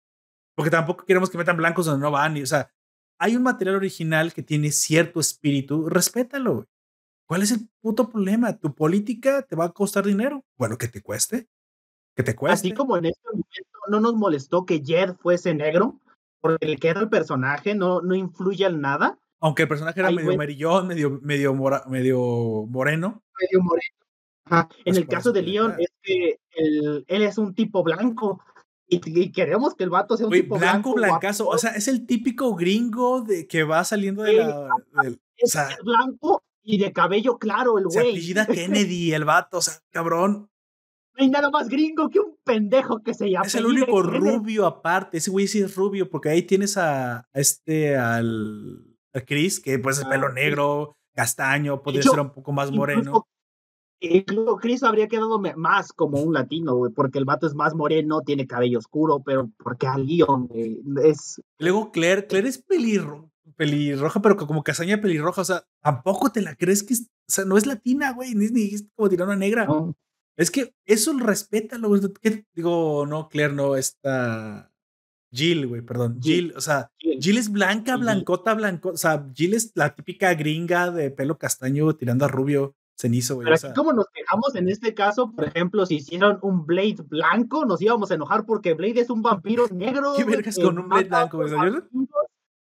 Porque 0.55 0.71
tampoco 0.71 1.05
queremos 1.05 1.29
que 1.29 1.37
metan 1.37 1.57
blancos 1.57 1.85
donde 1.85 2.01
no 2.01 2.11
van. 2.11 2.37
Y, 2.37 2.43
o 2.43 2.45
sea, 2.45 2.71
hay 3.19 3.35
un 3.35 3.43
material 3.43 3.75
original 3.75 4.33
que 4.33 4.41
tiene 4.41 4.71
cierto 4.71 5.19
espíritu, 5.19 5.89
respétalo, 5.89 6.53
güey. 6.53 6.67
¿Cuál 7.27 7.41
es 7.41 7.51
el 7.51 7.67
puto 7.81 8.09
problema? 8.09 8.57
Tu 8.57 8.73
política 8.73 9.41
te 9.41 9.55
va 9.55 9.65
a 9.65 9.71
costar 9.71 10.05
dinero. 10.05 10.45
Bueno, 10.57 10.77
que 10.77 10.87
te 10.87 11.01
cueste. 11.01 11.47
Que 12.15 12.23
te 12.23 12.35
cueste. 12.35 12.67
Así 12.67 12.75
como 12.75 12.97
en 12.97 13.05
este 13.05 13.21
momento 13.25 13.79
no 13.89 13.99
nos 13.99 14.13
molestó 14.15 14.65
que 14.65 14.83
Jed 14.83 15.15
fuese 15.15 15.53
negro, 15.55 15.99
porque 16.39 16.67
el 16.67 16.79
que 16.79 16.89
era 16.89 17.01
el 17.01 17.09
personaje 17.09 17.73
no, 17.73 18.01
no 18.01 18.13
influye 18.13 18.65
en 18.65 18.79
nada. 18.79 19.17
Aunque 19.39 19.63
el 19.63 19.67
personaje 19.67 19.99
era 19.99 20.11
medio 20.11 20.37
merillón, 20.37 20.87
medio, 20.87 21.19
medio, 21.21 21.53
medio 21.87 22.65
moreno. 22.67 23.23
Medio 23.39 23.63
moreno. 23.63 23.95
En 24.85 24.95
el 24.95 25.07
caso 25.07 25.31
de 25.31 25.41
Leon 25.41 25.75
es 25.79 25.89
que 26.01 26.39
él, 26.55 27.05
es 27.07 27.37
un 27.37 27.53
tipo 27.53 27.83
blanco. 27.83 28.41
Y, 28.87 29.31
queremos 29.31 29.73
que 29.73 29.83
el 29.83 29.89
vato 29.89 30.15
sea 30.15 30.27
un 30.27 30.31
tipo 30.31 30.57
blanco. 30.57 30.93
Blanco, 30.93 30.93
blancazo. 30.93 31.47
O 31.47 31.57
sea, 31.57 31.71
es 31.71 31.87
el 31.87 32.05
típico 32.05 32.55
gringo 32.55 33.21
de 33.21 33.47
que 33.47 33.63
va 33.63 33.83
saliendo 33.83 34.23
de 34.23 34.33
la. 34.33 34.69
es 35.37 35.57
blanco 35.83 36.43
y 36.63 36.77
de 36.77 36.93
cabello 36.93 37.37
claro, 37.37 37.77
el 37.77 37.85
güey. 37.85 37.93
Se 37.93 37.99
apellida 37.99 38.45
Kennedy, 38.47 39.13
el 39.13 39.25
vato, 39.25 39.57
o 39.57 39.61
sea, 39.61 39.73
cabrón. 39.91 40.49
No 41.17 41.23
hay 41.23 41.29
nada 41.29 41.49
más 41.49 41.69
gringo 41.69 42.09
que 42.09 42.19
un 42.19 42.37
pendejo 42.43 43.01
que 43.01 43.13
se 43.13 43.31
llama. 43.31 43.45
Es 43.45 43.55
el 43.55 43.65
único 43.65 44.01
rubio 44.01 44.65
aparte. 44.65 45.17
Ese 45.17 45.31
güey 45.31 45.47
sí 45.47 45.61
es 45.61 45.75
rubio, 45.75 46.09
porque 46.09 46.29
ahí 46.29 46.43
tienes 46.43 46.77
a, 46.77 47.27
este, 47.33 47.95
al 47.95 48.83
a 48.83 48.94
Chris, 49.21 49.59
que 49.59 49.79
pues 49.79 49.99
es 49.99 50.05
pelo 50.05 50.27
ah, 50.27 50.33
negro, 50.33 50.97
castaño, 51.13 51.81
podría 51.81 52.03
ser 52.03 52.19
un 52.19 52.31
poco 52.31 52.51
más 52.51 52.71
moreno. 52.71 53.27
Incluso 53.99 54.57
Chris 54.57 54.83
habría 54.83 55.07
quedado 55.07 55.39
más 55.39 55.93
como 55.93 56.21
un 56.21 56.33
latino, 56.33 56.75
güey, 56.75 56.91
porque 56.91 57.17
el 57.17 57.25
vato 57.25 57.47
es 57.47 57.55
más 57.55 57.73
moreno, 57.73 58.21
tiene 58.21 58.45
cabello 58.45 58.79
oscuro, 58.79 59.21
pero 59.25 59.49
porque 59.57 59.87
a 59.87 59.97
Leon 59.97 60.49
es. 61.03 61.41
Luego 61.59 61.91
Claire, 61.91 62.27
Claire 62.27 62.49
es 62.49 62.57
pelirro, 62.57 63.31
pelirroja, 63.55 64.21
pero 64.21 64.35
como 64.35 64.63
casaña 64.63 65.01
pelirroja, 65.01 65.41
o 65.41 65.45
sea, 65.45 65.63
tampoco 65.81 66.29
te 66.29 66.41
la 66.41 66.55
crees 66.55 66.83
que, 66.83 66.93
o 66.93 66.97
sea, 67.27 67.45
no 67.45 67.57
es 67.57 67.65
latina, 67.65 68.11
güey, 68.11 68.35
ni, 68.35 68.75
es 68.75 68.85
como 68.95 69.09
tirar 69.09 69.27
una 69.27 69.37
negra. 69.37 69.67
Es 70.37 70.51
que 70.51 70.75
eso 70.85 71.17
respétalo, 71.17 71.87
güey. 71.87 72.01
Digo, 72.53 73.05
no, 73.07 73.29
Claire 73.29 73.53
no, 73.53 73.77
está 73.77 74.69
Jill, 75.31 75.68
güey, 75.68 75.81
perdón. 75.81 76.19
Jill, 76.22 76.53
o 76.56 76.61
sea, 76.61 76.91
Jill, 76.99 77.38
es 77.38 77.52
blanca, 77.52 77.97
blancota, 77.97 78.53
blanco. 78.53 78.89
O 78.89 78.97
sea, 78.97 79.27
Jill 79.34 79.53
es 79.53 79.72
la 79.76 79.93
típica 79.95 80.34
gringa 80.34 80.91
de 80.91 81.11
pelo 81.11 81.38
castaño 81.38 81.93
tirando 81.95 82.26
a 82.26 82.27
rubio 82.27 82.76
cenizo, 82.97 83.35
güey. 83.35 83.45
Pero 83.45 83.56
aquí 83.56 83.73
como 83.76 83.93
nos 83.93 84.07
quejamos 84.14 84.56
en 84.56 84.69
este 84.69 84.93
caso, 84.93 85.31
por 85.31 85.45
ejemplo, 85.45 85.85
si 85.85 85.95
hicieran 85.95 86.39
un 86.41 86.65
Blade 86.65 87.03
blanco, 87.07 87.65
nos 87.65 87.81
íbamos 87.81 88.11
a 88.11 88.15
enojar 88.15 88.45
porque 88.45 88.73
Blade 88.73 89.02
es 89.02 89.10
un 89.10 89.22
vampiro 89.22 89.68
negro. 89.72 90.14
¿Qué 90.15 90.23
vergas 90.23 90.56
con 90.56 90.80
un 90.80 90.89
Blade 90.89 91.10
blanco, 91.10 91.38
güey? 91.38 91.52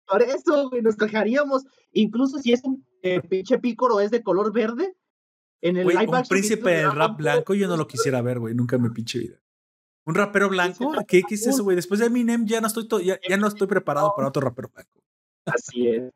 Por 0.07 0.23
eso, 0.23 0.69
güey, 0.69 0.81
nos 0.81 0.95
quejaríamos. 0.95 1.65
Incluso 1.91 2.39
si 2.39 2.51
es 2.51 2.63
un 2.63 2.85
eh, 3.03 3.21
pinche 3.21 3.59
pícoro 3.59 3.99
es 3.99 4.11
de 4.11 4.23
color 4.23 4.51
verde. 4.51 4.95
En 5.61 5.77
el 5.77 5.87
live 5.87 6.07
un 6.07 6.23
príncipe 6.23 6.69
de 6.69 6.89
rap 6.89 7.17
blanco, 7.17 7.53
yo 7.53 7.67
no 7.67 7.75
lo 7.75 7.85
quisiera 7.85 8.21
ver, 8.21 8.39
güey. 8.39 8.55
Nunca 8.55 8.77
me 8.77 8.89
pinche 8.91 9.19
vida. 9.19 9.39
¿Un 10.09 10.15
rapero 10.15 10.49
blanco? 10.49 10.91
¿Qué, 11.07 11.21
¿Qué, 11.21 11.35
es 11.35 11.45
eso, 11.45 11.63
güey? 11.63 11.75
Después 11.75 11.99
de 11.99 12.07
Eminem 12.07 12.47
ya 12.47 12.59
no 12.61 12.65
estoy, 12.65 13.05
ya, 13.05 13.19
ya, 13.29 13.37
no 13.37 13.45
estoy 13.45 13.67
preparado 13.67 14.11
para 14.15 14.29
otro 14.29 14.41
rapero 14.41 14.71
blanco. 14.73 15.03
Así 15.45 15.87
es. 15.87 16.11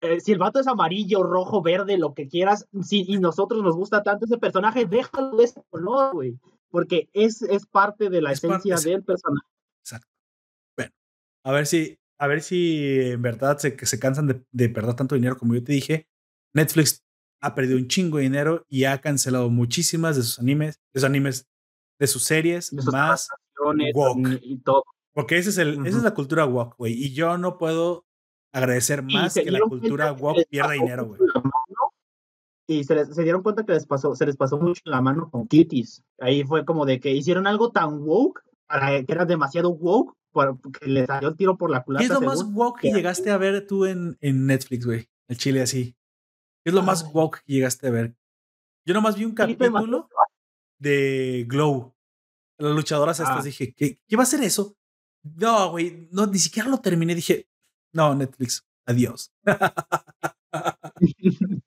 Eh, 0.00 0.18
si 0.20 0.32
el 0.32 0.38
vato 0.38 0.58
es 0.58 0.66
amarillo, 0.66 1.22
rojo, 1.22 1.62
verde, 1.62 1.98
lo 1.98 2.14
que 2.14 2.26
quieras, 2.26 2.66
si, 2.82 3.04
y 3.06 3.18
nosotros 3.18 3.62
nos 3.62 3.76
gusta 3.76 4.02
tanto 4.02 4.24
ese 4.24 4.38
personaje, 4.38 4.86
déjalo 4.86 5.36
de 5.36 5.44
ese 5.44 5.62
color, 5.70 6.14
güey. 6.14 6.36
Porque 6.68 7.10
es, 7.12 7.42
es 7.42 7.64
parte 7.64 8.10
de 8.10 8.22
la 8.22 8.32
esencia 8.32 8.74
del 8.74 9.04
personaje. 9.04 9.46
Exacto. 9.84 10.08
Bueno, 10.76 10.90
a 11.44 11.52
ver 11.52 11.68
si 11.68 11.96
a 12.18 12.26
ver 12.26 12.42
si 12.42 12.98
en 13.02 13.22
verdad 13.22 13.58
se, 13.58 13.76
se 13.86 13.98
cansan 14.00 14.26
de, 14.26 14.44
de, 14.50 14.68
perder 14.68 14.96
tanto 14.96 15.14
dinero 15.14 15.36
como 15.36 15.54
yo 15.54 15.62
te 15.62 15.72
dije. 15.72 16.08
Netflix 16.54 17.04
ha 17.40 17.54
perdido 17.54 17.78
un 17.78 17.86
chingo 17.86 18.16
de 18.16 18.24
dinero 18.24 18.66
y 18.68 18.82
ha 18.82 19.00
cancelado 19.00 19.48
muchísimas 19.48 20.16
de 20.16 20.22
sus 20.22 20.40
animes, 20.40 20.80
de 20.92 21.00
sus 21.00 21.04
animes, 21.04 21.51
de 22.02 22.08
sus 22.08 22.24
series, 22.24 22.72
más 22.90 23.28
woke. 23.94 24.40
Y 24.42 24.58
todo. 24.58 24.82
Porque 25.12 25.38
ese 25.38 25.50
es 25.50 25.58
el, 25.58 25.86
esa 25.86 25.98
es 25.98 26.02
la 26.02 26.14
cultura 26.14 26.44
woke, 26.44 26.74
güey. 26.76 26.94
Y 26.94 27.14
yo 27.14 27.38
no 27.38 27.58
puedo 27.58 28.06
agradecer 28.52 29.04
más 29.04 29.34
que 29.34 29.48
la 29.52 29.60
cultura 29.60 30.10
woke 30.12 30.44
pierda 30.50 30.72
dinero, 30.72 31.06
güey. 31.06 31.20
Y 32.66 32.82
se, 32.82 33.06
se, 33.06 33.22
dieron 33.22 33.44
cuenta 33.44 33.64
que 33.64 33.72
les 33.72 33.86
pasó, 33.86 34.16
se 34.16 34.26
les 34.26 34.36
pasó 34.36 34.58
mucho 34.58 34.82
la 34.84 35.00
mano 35.00 35.30
con 35.30 35.46
Kitties. 35.46 36.02
Ahí 36.18 36.42
fue 36.42 36.64
como 36.64 36.86
de 36.86 36.98
que 36.98 37.12
hicieron 37.12 37.46
algo 37.46 37.70
tan 37.70 38.02
woke, 38.02 38.42
para 38.66 39.04
que 39.04 39.12
era 39.12 39.24
demasiado 39.24 39.70
woke, 39.70 40.16
que 40.80 40.88
le 40.88 41.06
salió 41.06 41.28
el 41.28 41.36
tiro 41.36 41.56
por 41.56 41.70
la 41.70 41.84
culata. 41.84 42.04
¿Qué 42.04 42.12
es 42.12 42.20
lo 42.20 42.26
más 42.26 42.42
woke 42.42 42.80
que 42.80 42.92
llegaste 42.92 43.30
a 43.30 43.36
ver 43.36 43.64
tú 43.68 43.84
en, 43.84 44.18
en 44.20 44.46
Netflix, 44.46 44.86
güey? 44.86 45.08
El 45.28 45.36
chile 45.36 45.62
así. 45.62 45.94
¿Qué 46.64 46.70
es 46.70 46.74
lo 46.74 46.82
más 46.82 47.08
woke 47.12 47.44
que 47.44 47.52
llegaste 47.52 47.86
a 47.86 47.90
ver? 47.90 48.16
Yo 48.84 48.92
nomás 48.92 49.16
vi 49.16 49.24
un 49.24 49.34
capítulo 49.34 50.08
de 50.80 51.46
Glow. 51.48 51.91
Las 52.62 52.76
luchadoras 52.76 53.20
estas 53.20 53.38
ah. 53.38 53.42
dije, 53.42 53.74
¿qué, 53.74 53.98
¿qué 54.06 54.16
va 54.16 54.22
a 54.22 54.26
ser 54.26 54.42
eso? 54.42 54.76
No, 55.22 55.70
güey, 55.70 56.08
no, 56.10 56.26
ni 56.26 56.38
siquiera 56.38 56.68
lo 56.68 56.78
terminé. 56.78 57.14
Dije, 57.14 57.48
no, 57.92 58.14
Netflix, 58.14 58.66
adiós. 58.86 59.32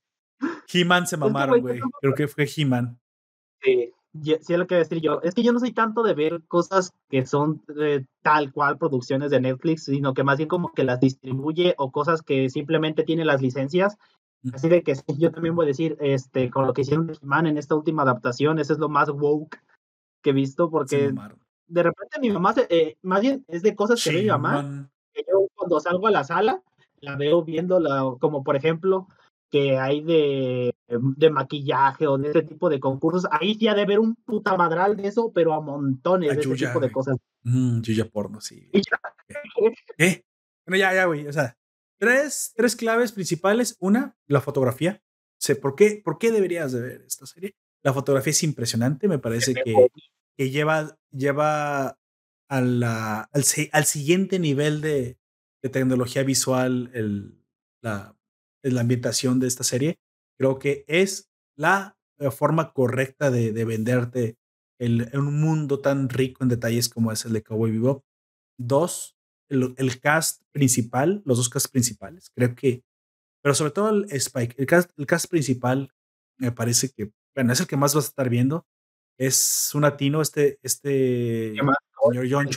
He-Man 0.72 1.08
se 1.08 1.18
mamaron, 1.18 1.62
güey. 1.62 1.80
Creo 2.02 2.14
que 2.14 2.28
fue 2.28 2.48
He-Man. 2.56 3.00
Sí 3.62 3.92
sí 4.24 4.54
es 4.54 4.60
lo 4.60 4.68
que 4.68 4.76
voy 4.76 4.82
a 4.82 4.84
decir 4.84 5.02
yo. 5.02 5.22
Es 5.24 5.34
que 5.34 5.44
yo 5.44 5.52
no 5.52 5.60
soy 5.60 5.74
tanto 5.74 6.04
de 6.04 6.14
ver 6.14 6.44
cosas 6.48 6.94
que 7.10 7.26
son 7.26 7.64
eh, 7.80 8.06
tal 8.22 8.52
cual 8.52 8.78
producciones 8.78 9.32
de 9.32 9.40
Netflix, 9.40 9.86
sino 9.86 10.14
que 10.14 10.24
más 10.24 10.38
bien 10.38 10.48
como 10.48 10.74
que 10.74 10.84
las 10.84 11.00
distribuye 11.00 11.76
o 11.78 11.92
cosas 11.92 12.22
que 12.22 12.50
simplemente 12.50 13.04
tiene 13.04 13.26
las 13.26 13.42
licencias. 13.42 13.98
Así 14.54 14.70
de 14.70 14.84
que 14.84 14.94
yo 15.18 15.32
también 15.32 15.56
voy 15.56 15.66
a 15.66 15.68
decir, 15.68 15.98
este, 16.00 16.52
con 16.52 16.68
lo 16.68 16.74
que 16.74 16.82
hicieron 16.82 17.12
Man 17.22 17.48
en 17.48 17.58
esta 17.58 17.76
última 17.76 18.04
adaptación, 18.04 18.60
ese 18.60 18.74
es 18.74 18.80
lo 18.80 18.90
más 18.90 19.10
woke 19.10 19.60
que 20.26 20.32
he 20.32 20.34
visto, 20.34 20.72
porque 20.72 21.14
de 21.68 21.84
repente 21.84 22.20
mi 22.20 22.32
mamá, 22.32 22.56
eh, 22.70 22.98
más 23.04 23.22
bien 23.22 23.46
es 23.48 23.62
de 23.62 23.76
cosas 23.76 24.04
que 24.04 24.10
ve 24.10 24.24
mi 24.24 24.30
mamá, 24.30 24.90
que 25.14 25.22
yo 25.22 25.48
cuando 25.54 25.80
salgo 25.80 26.08
a 26.08 26.12
la 26.12 26.24
sala, 26.24 26.64
la 27.00 27.16
veo 27.16 27.44
viendo, 27.44 28.18
como 28.20 28.44
por 28.44 28.56
ejemplo, 28.56 29.08
que 29.52 29.78
hay 29.78 30.02
de, 30.02 30.74
de, 30.88 31.30
maquillaje 31.30 32.08
o 32.08 32.18
de 32.18 32.32
ese 32.32 32.42
tipo 32.42 32.70
de 32.70 32.80
concursos, 32.80 33.28
ahí 33.30 33.54
sí 33.54 33.68
ha 33.68 33.76
de 33.76 33.84
haber 33.84 34.00
un 34.00 34.16
puta 34.16 34.58
madral 34.58 34.98
de 34.98 35.08
eso, 35.10 35.32
pero 35.32 35.54
a 35.54 35.62
montones 35.62 36.36
de 36.36 36.42
ese 36.42 36.66
tipo 36.66 36.80
de 36.80 36.92
cosas. 36.92 37.18
Mm, 37.44 37.82
Yuya 37.82 38.10
porno, 38.10 38.42
sí. 38.42 38.68
¿Eh? 40.00 40.24
Bueno, 40.66 40.80
ya, 40.80 40.92
ya, 40.92 41.06
güey. 41.06 41.28
O 41.28 41.34
sea, 41.34 41.56
tres, 42.00 42.52
tres 42.56 42.76
claves 42.76 43.12
principales. 43.12 43.78
Una, 43.80 44.16
la 44.26 44.42
fotografía. 44.42 45.04
Sé 45.38 45.56
por 45.56 45.76
qué, 45.76 46.02
por 46.04 46.18
qué 46.18 46.32
deberías 46.32 46.72
de 46.72 46.82
ver 46.82 47.02
esta 47.06 47.28
serie. 47.28 47.56
La 47.86 47.94
fotografía 47.94 48.32
es 48.32 48.42
impresionante, 48.44 49.08
me 49.08 49.20
parece 49.20 49.54
que, 49.54 49.90
que 50.36 50.50
lleva, 50.50 50.98
lleva 51.12 52.00
a 52.50 52.62
la, 52.62 53.22
al, 53.22 53.44
al 53.72 53.86
siguiente 53.86 54.40
nivel 54.40 54.82
de, 54.82 55.20
de 55.62 55.70
tecnología 55.70 56.24
visual 56.24 56.90
el, 56.94 57.40
la, 57.84 58.18
la 58.64 58.82
ambientación 58.82 59.40
de 59.40 59.48
esta 59.48 59.64
serie. 59.64 60.00
Creo 60.40 60.58
que 60.58 60.84
es 60.88 61.30
la 61.56 61.96
eh, 62.18 62.32
forma 62.32 62.74
correcta 62.74 63.30
de, 63.30 63.54
de 63.54 63.66
venderte 63.66 64.38
el, 64.80 65.10
en 65.14 65.20
un 65.20 65.40
mundo 65.40 65.80
tan 65.80 66.10
rico 66.10 66.44
en 66.44 66.50
detalles 66.50 66.90
como 66.90 67.12
es 67.12 67.24
el 67.26 67.34
de 67.34 67.44
Cowboy 67.44 67.72
Bebop. 67.72 68.04
Dos, 68.58 69.16
el, 69.50 70.00
cast 70.00 70.42
principal, 70.52 71.22
los 71.26 71.38
dos 71.38 71.50
cast 71.50 71.72
principales, 71.72 72.32
creo 72.34 72.56
que, 72.56 72.84
pero 73.44 73.54
sobre 73.54 73.72
todo 73.72 73.90
el 73.90 74.06
Spike, 74.10 74.56
el 74.58 74.66
cast, 74.66 74.92
el 74.98 75.06
cast 75.06 75.30
principal 75.30 75.94
me 76.38 76.52
parece 76.52 76.90
que, 76.90 77.12
bueno, 77.36 77.54
es 77.54 77.60
el 77.60 77.68
que 77.68 77.78
más 77.78 77.94
vas 77.94 78.06
a 78.06 78.08
estar 78.08 78.30
viendo. 78.30 78.66
Es 79.18 79.72
un 79.74 79.82
latino, 79.82 80.22
este, 80.22 80.60
este 80.64 81.54
señor 81.54 82.28
John 82.30 82.48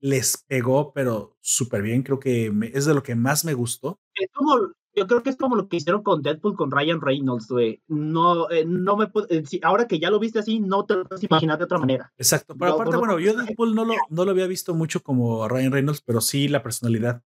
les 0.00 0.44
pegó, 0.46 0.92
pero 0.92 1.36
súper 1.40 1.82
bien. 1.82 2.02
Creo 2.02 2.18
que 2.18 2.52
es 2.72 2.84
de 2.84 2.94
lo 2.94 3.02
que 3.02 3.14
más 3.14 3.44
me 3.44 3.54
gustó. 3.54 4.00
Tuvo, 4.32 4.72
yo 4.94 5.06
creo 5.06 5.22
que 5.22 5.30
es 5.30 5.36
como 5.36 5.56
lo 5.56 5.68
que 5.68 5.78
hicieron 5.78 6.02
con 6.02 6.22
Deadpool 6.22 6.56
con 6.56 6.70
Ryan 6.70 7.00
Reynolds, 7.00 7.48
güey. 7.48 7.82
No, 7.88 8.50
eh, 8.50 8.64
no 8.66 8.96
me 8.96 9.10
eh, 9.30 9.42
ahora 9.62 9.86
que 9.86 9.98
ya 9.98 10.10
lo 10.10 10.18
viste 10.18 10.40
así, 10.40 10.60
no 10.60 10.84
te 10.84 10.94
lo 10.94 11.04
puedes 11.04 11.24
imaginar 11.24 11.58
de 11.58 11.64
otra 11.64 11.78
manera. 11.78 12.12
Exacto, 12.18 12.54
pero 12.58 12.74
aparte, 12.74 12.96
bueno, 12.96 13.18
yo 13.18 13.34
Deadpool 13.34 13.74
no 13.74 13.84
lo, 13.84 13.94
no 14.10 14.24
lo 14.24 14.30
había 14.30 14.46
visto 14.46 14.74
mucho 14.74 15.02
como 15.02 15.48
Ryan 15.48 15.72
Reynolds, 15.72 16.02
pero 16.02 16.20
sí 16.20 16.48
la 16.48 16.62
personalidad. 16.62 17.22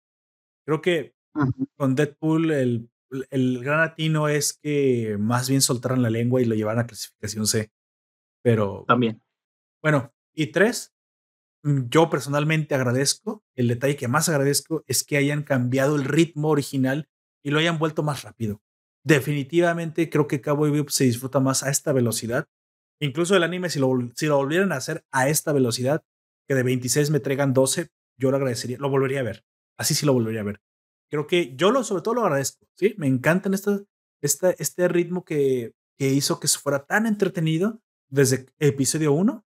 Creo 0.64 0.80
que 0.80 1.14
con 1.76 1.94
Deadpool 1.94 2.52
el, 2.52 2.90
el 3.30 3.62
gran 3.62 3.80
atino 3.80 4.28
es 4.28 4.52
que 4.52 5.16
más 5.18 5.48
bien 5.48 5.60
soltaran 5.60 6.02
la 6.02 6.10
lengua 6.10 6.40
y 6.40 6.44
lo 6.44 6.55
llevaran 6.55 6.85
a 6.85 6.86
clasificación 6.86 7.47
C. 7.47 7.70
Pero. 8.43 8.85
También. 8.86 9.22
Bueno, 9.82 10.12
y 10.35 10.48
tres, 10.48 10.94
mm, 11.62 11.89
yo 11.89 12.10
personalmente 12.10 12.74
agradezco, 12.74 13.44
el 13.55 13.68
detalle 13.68 13.97
que 13.97 14.09
más 14.09 14.28
agradezco 14.28 14.85
es 14.86 15.05
que 15.05 15.16
hayan 15.16 15.43
cambiado 15.43 15.97
el 15.97 16.05
ritmo 16.05 16.48
original 16.48 17.09
y 17.43 17.51
lo 17.51 17.59
hayan 17.59 17.78
vuelto 17.78 18.02
más 18.02 18.22
rápido. 18.22 18.62
Definitivamente 19.05 20.10
creo 20.10 20.26
que 20.26 20.40
Cowboy 20.40 20.70
Bebop 20.70 20.90
se 20.90 21.05
disfruta 21.05 21.40
más 21.40 21.62
a 21.62 21.70
esta 21.70 21.93
velocidad. 21.93 22.48
Incluso 23.01 23.36
el 23.36 23.43
anime, 23.44 23.70
si 23.70 23.78
lo, 23.78 23.90
si 24.14 24.26
lo 24.26 24.36
volvieran 24.36 24.72
a 24.72 24.76
hacer 24.76 25.05
a 25.12 25.28
esta 25.28 25.52
velocidad, 25.52 26.05
que 26.48 26.55
de 26.55 26.62
26 26.62 27.10
me 27.10 27.20
traigan 27.20 27.52
12, 27.52 27.90
yo 28.18 28.30
lo 28.30 28.36
agradecería, 28.36 28.78
lo 28.78 28.90
volvería 28.90 29.20
a 29.20 29.24
ver. 29.24 29.44
Así 29.78 29.94
sí 29.94 30.05
lo 30.05 30.12
volvería 30.12 30.40
a 30.40 30.44
ver. 30.44 30.60
Creo 31.10 31.26
que 31.26 31.55
yo 31.56 31.70
lo, 31.70 31.85
sobre 31.85 32.02
todo 32.02 32.14
lo 32.14 32.22
agradezco, 32.22 32.66
¿sí? 32.76 32.94
Me 32.98 33.06
encantan 33.06 33.55
esta, 33.55 33.82
esta, 34.22 34.51
este 34.51 34.89
ritmo 34.89 35.24
que, 35.24 35.72
que 35.98 36.10
hizo 36.10 36.39
que 36.40 36.48
se 36.48 36.59
fuera 36.59 36.85
tan 36.85 37.06
entretenido 37.06 37.80
desde 38.09 38.47
episodio 38.59 39.12
1 39.12 39.44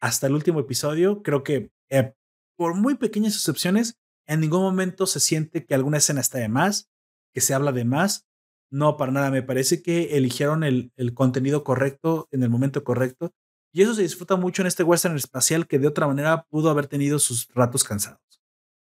hasta 0.00 0.26
el 0.26 0.34
último 0.34 0.60
episodio. 0.60 1.22
Creo 1.22 1.42
que 1.42 1.70
eh, 1.90 2.14
por 2.56 2.74
muy 2.74 2.94
pequeñas 2.94 3.34
excepciones, 3.34 3.98
en 4.26 4.40
ningún 4.40 4.62
momento 4.62 5.06
se 5.06 5.20
siente 5.20 5.66
que 5.66 5.74
alguna 5.74 5.98
escena 5.98 6.20
está 6.20 6.38
de 6.38 6.48
más, 6.48 6.90
que 7.32 7.40
se 7.40 7.54
habla 7.54 7.72
de 7.72 7.84
más. 7.84 8.26
No, 8.70 8.96
para 8.96 9.12
nada. 9.12 9.30
Me 9.30 9.42
parece 9.42 9.82
que 9.82 10.16
eligieron 10.16 10.64
el, 10.64 10.92
el 10.96 11.14
contenido 11.14 11.64
correcto 11.64 12.28
en 12.30 12.42
el 12.42 12.50
momento 12.50 12.82
correcto. 12.84 13.32
Y 13.72 13.82
eso 13.82 13.94
se 13.94 14.02
disfruta 14.02 14.36
mucho 14.36 14.62
en 14.62 14.68
este 14.68 14.84
western 14.84 15.16
espacial 15.16 15.66
que 15.66 15.78
de 15.78 15.88
otra 15.88 16.06
manera 16.06 16.44
pudo 16.48 16.70
haber 16.70 16.86
tenido 16.86 17.18
sus 17.18 17.48
ratos 17.54 17.84
cansados. 17.84 18.20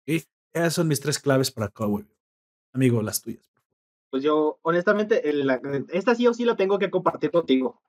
¿sí? 0.07 0.25
Esas 0.53 0.75
son 0.75 0.89
mis 0.89 1.01
tres 1.01 1.19
claves 1.19 1.51
para 1.51 1.69
Cowboy. 1.69 2.07
Amigo, 2.73 3.03
las 3.03 3.23
tuyas. 3.23 3.53
Pues 4.11 4.23
yo, 4.23 4.59
honestamente, 4.61 5.23
esta 5.97 6.15
sí 6.15 6.27
o 6.27 6.35
sí 6.35 6.45
la 6.45 6.55
tengo 6.55 6.79
que 6.79 6.91
compartir 6.91 7.31
contigo. 7.31 7.81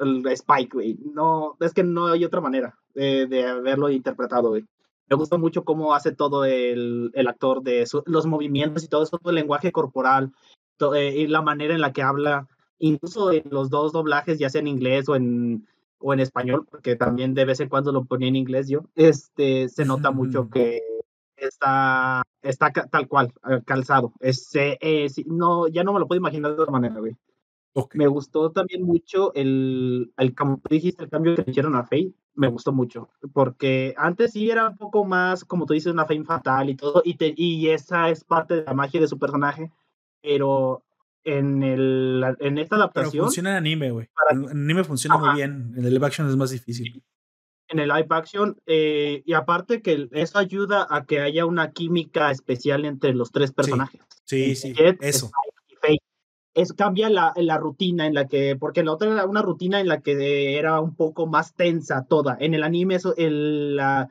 el 0.00 0.26
Spike, 0.26 0.70
güey. 0.72 0.98
No, 1.12 1.58
es 1.60 1.74
que 1.74 1.84
no 1.84 2.06
hay 2.06 2.24
otra 2.24 2.40
manera 2.40 2.78
de, 2.94 3.26
de 3.26 3.46
haberlo 3.46 3.90
interpretado, 3.90 4.48
güey. 4.48 4.64
Me 5.10 5.16
gusta 5.16 5.36
mucho 5.36 5.64
cómo 5.64 5.94
hace 5.94 6.12
todo 6.12 6.44
el, 6.44 7.10
el 7.14 7.28
actor 7.28 7.62
de 7.62 7.86
los 8.06 8.26
movimientos 8.26 8.84
y 8.84 8.88
todo 8.88 9.02
eso, 9.02 9.20
el 9.24 9.34
lenguaje 9.34 9.72
corporal 9.72 10.32
eh, 10.94 11.14
y 11.16 11.26
la 11.26 11.42
manera 11.42 11.74
en 11.74 11.80
la 11.80 11.92
que 11.92 12.02
habla, 12.02 12.46
incluso 12.78 13.32
en 13.32 13.44
los 13.50 13.70
dos 13.70 13.92
doblajes, 13.92 14.38
ya 14.38 14.50
sea 14.50 14.60
en 14.60 14.68
inglés 14.68 15.08
o 15.08 15.16
en, 15.16 15.66
o 15.98 16.12
en 16.12 16.20
español, 16.20 16.66
porque 16.70 16.96
también 16.96 17.34
de 17.34 17.44
vez 17.46 17.60
en 17.60 17.68
cuando 17.68 17.90
lo 17.90 18.04
ponía 18.04 18.28
en 18.28 18.36
inglés 18.36 18.68
yo, 18.68 18.84
este, 18.94 19.68
se 19.68 19.84
nota 19.84 20.10
mucho 20.10 20.48
que 20.50 20.80
está, 21.40 22.22
está 22.42 22.70
tal 22.70 23.08
cual, 23.08 23.32
eh, 23.48 23.60
calzado. 23.64 24.12
Es, 24.20 24.50
eh, 24.54 25.08
no, 25.26 25.68
ya 25.68 25.84
no 25.84 25.92
me 25.92 26.00
lo 26.00 26.06
puedo 26.06 26.18
imaginar 26.18 26.54
de 26.54 26.62
otra 26.62 26.72
manera, 26.72 26.98
güey. 26.98 27.16
Me 27.94 28.08
gustó 28.08 28.50
también 28.50 28.82
mucho 28.82 29.32
el, 29.34 30.12
el, 30.16 30.34
como 30.34 30.60
dijiste, 30.68 31.04
el 31.04 31.10
cambio 31.10 31.36
que 31.36 31.42
le 31.42 31.50
hicieron 31.50 31.76
a 31.76 31.84
Faye. 31.84 32.12
Me 32.34 32.48
gustó 32.48 32.72
mucho, 32.72 33.08
porque 33.32 33.94
antes 33.96 34.32
sí 34.32 34.48
era 34.48 34.68
un 34.68 34.76
poco 34.76 35.04
más, 35.04 35.44
como 35.44 35.66
tú 35.66 35.74
dices, 35.74 35.92
una 35.92 36.06
Faye 36.06 36.24
fatal 36.24 36.70
y 36.70 36.76
todo, 36.76 37.02
y, 37.04 37.16
y 37.36 37.68
esa 37.68 38.10
es 38.10 38.22
parte 38.22 38.54
de 38.54 38.64
la 38.64 38.74
magia 38.74 39.00
de 39.00 39.08
su 39.08 39.18
personaje, 39.18 39.72
pero 40.22 40.84
en, 41.24 41.64
el, 41.64 42.24
en 42.38 42.58
esta 42.58 42.76
adaptación... 42.76 43.10
Pero 43.10 43.24
funciona 43.24 43.50
en 43.50 43.56
anime, 43.56 43.90
güey. 43.90 44.08
En 44.30 44.48
anime 44.48 44.84
funciona 44.84 45.16
muy 45.16 45.34
bien, 45.34 45.74
en 45.76 45.84
el 45.84 45.92
live 45.92 46.06
action 46.06 46.28
es 46.28 46.36
más 46.36 46.50
difícil 46.50 47.02
en 47.68 47.78
el 47.78 47.88
live 47.88 48.06
action 48.10 48.56
eh, 48.66 49.22
y 49.24 49.32
aparte 49.34 49.82
que 49.82 50.08
eso 50.12 50.38
ayuda 50.38 50.86
a 50.88 51.04
que 51.04 51.20
haya 51.20 51.46
una 51.46 51.72
química 51.72 52.30
especial 52.30 52.84
entre 52.84 53.14
los 53.14 53.30
tres 53.30 53.52
personajes. 53.52 54.00
Sí, 54.24 54.54
sí, 54.54 54.74
eso. 55.00 55.30
Es, 56.54 56.72
cambia 56.72 57.08
la, 57.08 57.32
la, 57.36 57.56
rutina 57.56 58.06
en 58.06 58.14
la 58.14 58.26
que, 58.26 58.56
porque 58.56 58.82
la 58.82 58.92
otra 58.92 59.12
era 59.12 59.26
una 59.26 59.42
rutina 59.42 59.78
en 59.78 59.86
la 59.86 60.00
que 60.00 60.58
era 60.58 60.80
un 60.80 60.96
poco 60.96 61.28
más 61.28 61.54
tensa 61.54 62.04
toda. 62.08 62.36
En 62.40 62.52
el 62.52 62.64
anime 62.64 62.96
eso, 62.96 63.14
el, 63.16 63.76
la, 63.76 64.10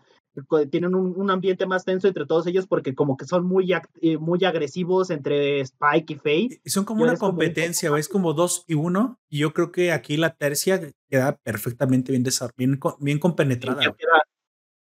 tienen 0.69 0.95
un, 0.95 1.31
ambiente 1.31 1.65
más 1.65 1.85
tenso 1.85 2.07
entre 2.07 2.26
todos 2.26 2.47
ellos 2.47 2.68
porque 2.68 2.95
como 2.95 3.18
que 3.18 3.26
son 3.26 3.45
muy, 3.45 3.73
eh, 4.01 4.18
muy 4.18 4.43
agresivos 4.45 5.09
entre 5.09 5.61
Spike 5.61 6.14
y 6.14 6.15
Faye. 6.15 6.61
Son 6.65 6.85
como 6.85 7.03
una 7.03 7.18
competencia, 7.18 7.95
es 7.97 8.09
como 8.09 8.34
dos 8.34 8.64
y 8.68 8.76
uno. 8.76 9.19
Y 9.30 9.39
yo 9.39 9.53
creo 9.53 9.72
que 9.72 9.91
aquí 9.91 10.18
la 10.18 10.35
tercia 10.35 10.93
queda 11.09 11.38
perfectamente 11.38 12.11
bien, 12.11 12.23
bien, 12.55 12.80
bien 12.99 13.19
compenetrada. 13.19 13.81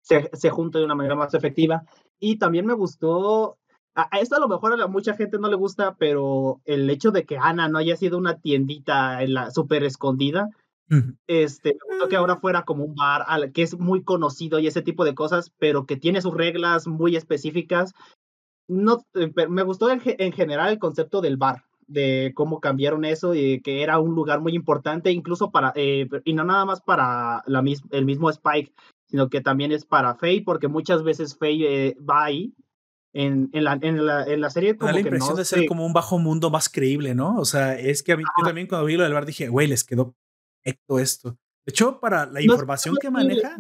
se, 0.00 0.30
se 0.32 0.50
junta 0.50 0.78
de 0.78 0.84
una 0.84 0.94
manera 0.94 1.14
más 1.14 1.34
efectiva. 1.34 1.84
Y 2.18 2.38
también 2.38 2.66
me 2.66 2.74
gustó 2.74 3.58
a 3.94 4.18
esto 4.18 4.36
a 4.36 4.40
lo 4.40 4.48
mejor 4.48 4.80
a 4.80 4.86
mucha 4.86 5.14
gente 5.14 5.38
no 5.38 5.48
le 5.48 5.56
gusta, 5.56 5.96
pero 5.98 6.60
el 6.64 6.88
hecho 6.88 7.10
de 7.10 7.24
que 7.24 7.36
Ana 7.36 7.68
no 7.68 7.78
haya 7.78 7.96
sido 7.96 8.16
una 8.16 8.38
tiendita 8.38 9.22
en 9.22 9.34
la 9.34 9.50
súper 9.50 9.84
escondida, 9.84 10.48
este, 11.26 11.76
que 12.08 12.16
ahora 12.16 12.36
fuera 12.36 12.64
como 12.64 12.84
un 12.84 12.94
bar 12.94 13.24
que 13.52 13.62
es 13.62 13.78
muy 13.78 14.02
conocido 14.02 14.58
y 14.58 14.66
ese 14.66 14.82
tipo 14.82 15.04
de 15.04 15.14
cosas, 15.14 15.52
pero 15.58 15.86
que 15.86 15.96
tiene 15.96 16.20
sus 16.20 16.34
reglas 16.34 16.86
muy 16.86 17.16
específicas. 17.16 17.94
No, 18.68 19.04
eh, 19.14 19.32
me 19.48 19.62
gustó 19.62 19.90
en, 19.90 20.00
general 20.32 20.70
el 20.70 20.78
concepto 20.78 21.20
del 21.20 21.36
bar, 21.36 21.64
de 21.86 22.32
cómo 22.34 22.60
cambiaron 22.60 23.04
eso 23.04 23.34
y 23.34 23.60
que 23.60 23.82
era 23.82 23.98
un 23.98 24.14
lugar 24.14 24.40
muy 24.40 24.54
importante, 24.54 25.10
incluso 25.10 25.50
para, 25.50 25.72
eh, 25.76 26.08
y 26.24 26.32
no 26.32 26.44
nada 26.44 26.64
más 26.64 26.80
para 26.80 27.42
la 27.46 27.64
el 27.90 28.04
mismo 28.04 28.30
Spike, 28.30 28.72
sino 29.06 29.28
que 29.28 29.40
también 29.40 29.72
es 29.72 29.84
para 29.84 30.14
Faye, 30.14 30.42
porque 30.44 30.68
muchas 30.68 31.02
veces 31.02 31.36
Faye 31.36 31.88
eh, 31.88 31.96
va 31.98 32.24
ahí. 32.24 32.54
En, 33.14 33.50
en, 33.52 33.64
la, 33.64 33.78
en, 33.82 34.06
la, 34.06 34.24
en 34.24 34.40
la 34.40 34.48
serie 34.48 34.74
como 34.74 34.86
da 34.86 34.94
la 34.94 35.00
impresión 35.00 35.36
de 35.36 35.44
ser 35.44 35.66
como 35.66 35.84
un 35.84 35.92
bajo 35.92 36.18
mundo 36.18 36.48
más 36.48 36.70
creíble, 36.70 37.14
¿no? 37.14 37.36
O 37.36 37.44
sea, 37.44 37.78
es 37.78 38.02
que 38.02 38.12
a 38.12 38.16
mí, 38.16 38.22
yo 38.38 38.46
también 38.46 38.66
cuando 38.66 38.86
vi 38.86 38.96
lo 38.96 39.02
del 39.02 39.12
bar 39.12 39.26
dije, 39.26 39.48
güey, 39.48 39.66
les 39.66 39.84
quedó 39.84 40.14
esto. 40.64 41.30
De 41.64 41.70
hecho, 41.70 42.00
para 42.00 42.26
la 42.26 42.42
información 42.42 42.96
que 43.00 43.10
maneja, 43.10 43.56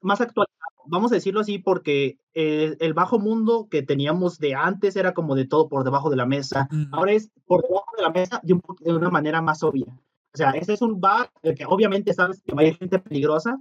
más, 0.00 0.20
actualizado. 0.20 0.72
Vamos 0.86 1.12
a 1.12 1.16
decirlo 1.16 1.40
así 1.40 1.58
porque 1.58 2.18
el, 2.34 2.94
bajo 2.94 3.18
mundo 3.18 3.68
que 3.70 3.82
teníamos 3.82 4.38
de 4.38 4.54
antes 4.54 4.96
era 4.96 5.14
como 5.14 5.34
de 5.34 5.46
todo 5.46 5.68
por 5.68 5.84
debajo 5.84 6.10
de 6.10 6.16
la 6.16 6.26
mesa. 6.26 6.68
Ahora 6.90 7.12
es 7.12 7.30
por 7.46 7.62
debajo 7.62 7.92
de 7.96 8.02
la 8.02 8.10
mesa 8.10 8.40
de, 8.42 8.58
de, 8.80 8.92
una 8.92 9.10
manera 9.10 9.40
más 9.40 9.62
obvia. 9.62 9.86
O 9.86 10.36
sea, 10.36 10.50
este 10.52 10.72
es 10.72 10.82
un 10.82 11.00
bar 11.00 11.30
el 11.42 11.54
que 11.54 11.66
obviamente 11.66 12.14
sabes 12.14 12.40
que 12.42 12.54
hay 12.56 12.74
gente 12.74 12.98
peligrosa, 12.98 13.60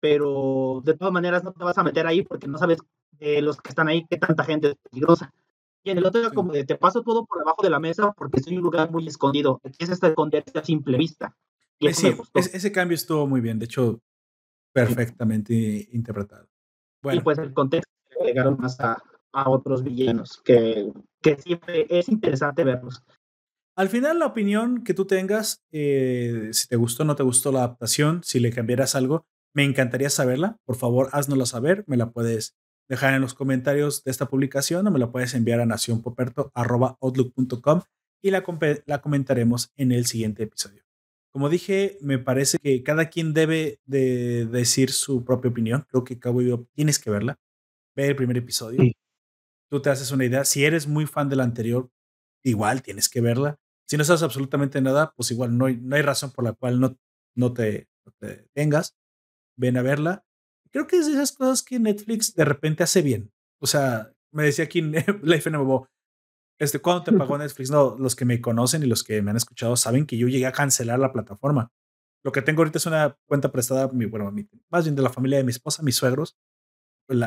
pero 0.00 0.80
de 0.84 0.96
todas 0.96 1.12
maneras 1.12 1.42
no 1.42 1.52
te 1.52 1.64
vas 1.64 1.76
a 1.76 1.82
meter 1.82 2.06
ahí 2.06 2.22
porque 2.22 2.46
no 2.46 2.56
sabes 2.56 2.78
de 3.18 3.42
los 3.42 3.60
que 3.60 3.70
están 3.70 3.88
ahí 3.88 4.06
qué 4.08 4.16
tanta 4.16 4.44
gente 4.44 4.68
es 4.68 4.76
peligrosa. 4.90 5.32
Y 5.82 5.90
en 5.90 5.98
el 5.98 6.06
otro 6.06 6.20
era 6.20 6.30
como 6.30 6.52
de 6.52 6.64
te 6.64 6.76
paso 6.76 7.02
todo 7.02 7.24
por 7.24 7.38
debajo 7.38 7.62
de 7.62 7.70
la 7.70 7.78
mesa 7.78 8.12
porque 8.12 8.40
soy 8.40 8.56
un 8.56 8.62
lugar 8.62 8.90
muy 8.90 9.06
escondido. 9.06 9.60
Aquí 9.64 9.84
es 9.84 9.90
este 9.90 10.08
esconderse 10.08 10.58
a 10.58 10.64
simple 10.64 10.98
vista. 10.98 11.36
Y 11.78 11.92
sí, 11.92 12.12
ese, 12.34 12.72
cambio 12.72 12.96
estuvo 12.96 13.26
muy 13.26 13.40
bien, 13.40 13.58
de 13.58 13.66
hecho, 13.66 14.00
perfectamente 14.72 15.88
interpretado. 15.92 16.48
Bueno. 17.02 17.20
Y 17.20 17.22
pues 17.22 17.38
el 17.38 17.54
contexto 17.54 17.92
llegaron 18.24 18.56
más 18.58 18.80
a, 18.80 19.00
a 19.32 19.48
otros 19.48 19.84
villanos, 19.84 20.42
que, 20.44 20.92
que, 21.22 21.36
siempre 21.36 21.86
es 21.88 22.08
interesante 22.08 22.64
verlos. 22.64 23.04
Al 23.76 23.88
final, 23.88 24.18
la 24.18 24.26
opinión 24.26 24.82
que 24.82 24.92
tú 24.92 25.04
tengas, 25.04 25.62
eh, 25.70 26.48
si 26.52 26.66
te 26.66 26.74
gustó 26.74 27.04
o 27.04 27.06
no 27.06 27.14
te 27.14 27.22
gustó 27.22 27.52
la 27.52 27.60
adaptación, 27.60 28.24
si 28.24 28.40
le 28.40 28.50
cambiaras 28.50 28.96
algo, 28.96 29.24
me 29.54 29.62
encantaría 29.64 30.10
saberla. 30.10 30.56
Por 30.64 30.74
favor, 30.74 31.08
háznosla 31.12 31.46
saber. 31.46 31.84
Me 31.86 31.96
la 31.96 32.10
puedes 32.10 32.56
dejar 32.88 33.14
en 33.14 33.20
los 33.20 33.34
comentarios 33.34 34.02
de 34.04 34.10
esta 34.10 34.26
publicación 34.26 34.84
o 34.86 34.90
me 34.90 34.98
la 34.98 35.12
puedes 35.12 35.34
enviar 35.34 35.60
a 35.60 35.66
nacionpoperto.outlook.com 35.66 37.82
y 38.22 38.30
la, 38.30 38.42
la 38.86 39.00
comentaremos 39.00 39.72
en 39.76 39.92
el 39.92 40.06
siguiente 40.06 40.44
episodio. 40.44 40.82
Como 41.30 41.50
dije, 41.50 41.98
me 42.00 42.18
parece 42.18 42.56
que 42.58 42.82
cada 42.82 43.10
quien 43.10 43.34
debe 43.34 43.78
de 43.84 44.46
decir 44.46 44.90
su 44.90 45.24
propia 45.24 45.50
opinión. 45.50 45.86
Creo 45.88 46.02
que 46.02 46.18
Cabo 46.18 46.38
Vivo 46.38 46.66
tienes 46.74 46.98
que 46.98 47.10
verla. 47.10 47.38
Ve 47.94 48.08
el 48.08 48.16
primer 48.16 48.38
episodio. 48.38 48.82
Tú 49.70 49.82
te 49.82 49.90
haces 49.90 50.10
una 50.10 50.24
idea. 50.24 50.44
Si 50.44 50.64
eres 50.64 50.88
muy 50.88 51.04
fan 51.06 51.28
del 51.28 51.40
anterior, 51.40 51.90
igual 52.42 52.82
tienes 52.82 53.10
que 53.10 53.20
verla. 53.20 53.56
Si 53.86 53.96
no 53.96 54.02
sabes 54.04 54.22
absolutamente 54.22 54.80
nada, 54.80 55.12
pues 55.16 55.30
igual 55.30 55.56
no 55.56 55.66
hay, 55.66 55.76
no 55.76 55.94
hay 55.96 56.02
razón 56.02 56.32
por 56.32 56.44
la 56.44 56.54
cual 56.54 56.80
no, 56.80 56.96
no, 57.34 57.52
te, 57.52 57.88
no 58.04 58.12
te 58.18 58.48
tengas. 58.54 58.96
Ven 59.56 59.76
a 59.76 59.82
verla 59.82 60.24
creo 60.70 60.86
que 60.86 60.96
es 60.96 61.06
de 61.06 61.12
esas 61.12 61.32
cosas 61.32 61.62
que 61.62 61.78
Netflix 61.78 62.34
de 62.34 62.44
repente 62.44 62.82
hace 62.82 63.02
bien. 63.02 63.32
O 63.60 63.66
sea, 63.66 64.12
me 64.32 64.44
decía 64.44 64.64
aquí 64.64 64.82
Life 64.82 65.50
NMO, 65.50 65.88
este, 66.58 66.80
¿cuándo 66.80 67.04
te 67.04 67.12
pagó 67.12 67.38
Netflix? 67.38 67.70
No, 67.70 67.96
los 67.98 68.16
que 68.16 68.24
me 68.24 68.40
conocen 68.40 68.82
y 68.82 68.86
los 68.86 69.04
que 69.04 69.22
me 69.22 69.30
han 69.30 69.36
escuchado 69.36 69.76
saben 69.76 70.06
que 70.06 70.18
yo 70.18 70.28
llegué 70.28 70.46
a 70.46 70.52
cancelar 70.52 70.98
la 70.98 71.12
plataforma. 71.12 71.72
Lo 72.24 72.32
que 72.32 72.42
tengo 72.42 72.60
ahorita 72.60 72.78
es 72.78 72.86
una 72.86 73.16
cuenta 73.26 73.52
prestada, 73.52 73.88
mi, 73.92 74.06
bueno, 74.06 74.34
más 74.70 74.84
bien 74.84 74.96
de 74.96 75.02
la 75.02 75.10
familia 75.10 75.38
de 75.38 75.44
mi 75.44 75.50
esposa, 75.50 75.82
mis 75.82 75.96
suegros. 75.96 76.36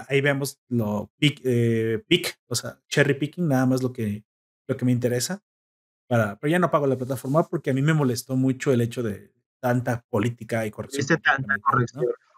ahí 0.10 0.22
vemos 0.22 0.60
lo 0.68 1.12
pick, 1.18 1.42
eh, 1.46 2.04
pick, 2.08 2.40
o 2.48 2.56
sea, 2.56 2.82
cherry 2.90 3.14
picking, 3.14 3.48
nada 3.48 3.66
más 3.66 3.82
lo 3.82 3.94
que, 3.94 4.26
lo 4.68 4.76
que 4.76 4.86
me 4.86 4.92
interesa. 4.92 5.42
Para, 6.08 6.38
pero 6.38 6.52
ya 6.52 6.60
no 6.60 6.70
pago 6.70 6.88
la 6.88 6.98
plataforma 6.98 7.48
porque 7.48 7.72
a 7.72 7.74
mí 7.74 7.82
me 7.82 7.94
molestó 7.94 8.36
mucho 8.36 8.74
el 8.74 8.82
hecho 8.82 9.02
de 9.02 9.34
tanta 9.62 10.06
política 10.10 10.66
y 10.66 10.72
corrección. 10.72 11.22
tanta 11.22 11.58
corrección. 11.60 12.04
Sí. 12.04 12.31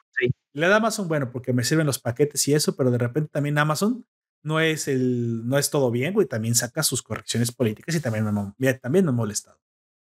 Le 0.54 0.68
da 0.68 0.78
Amazon, 0.78 1.08
bueno, 1.08 1.32
porque 1.32 1.52
me 1.52 1.64
sirven 1.64 1.88
los 1.88 2.00
paquetes 2.00 2.48
y 2.48 2.54
eso, 2.54 2.76
pero 2.76 2.92
de 2.92 3.00
repente 3.00 3.30
también 3.32 3.58
Amazon 3.58 4.06
no 4.44 4.60
es 4.60 4.88
el, 4.88 5.48
no 5.48 5.58
es 5.58 5.70
todo 5.70 5.90
bien, 5.90 6.14
güey, 6.14 6.28
también 6.28 6.54
saca 6.54 6.84
sus 6.84 7.02
correcciones 7.02 7.52
políticas 7.52 7.96
y 7.96 8.02
también 8.02 8.26
me, 8.58 8.74
también 8.76 9.06
me 9.06 9.10
ha 9.10 9.14
molestado. 9.14 9.60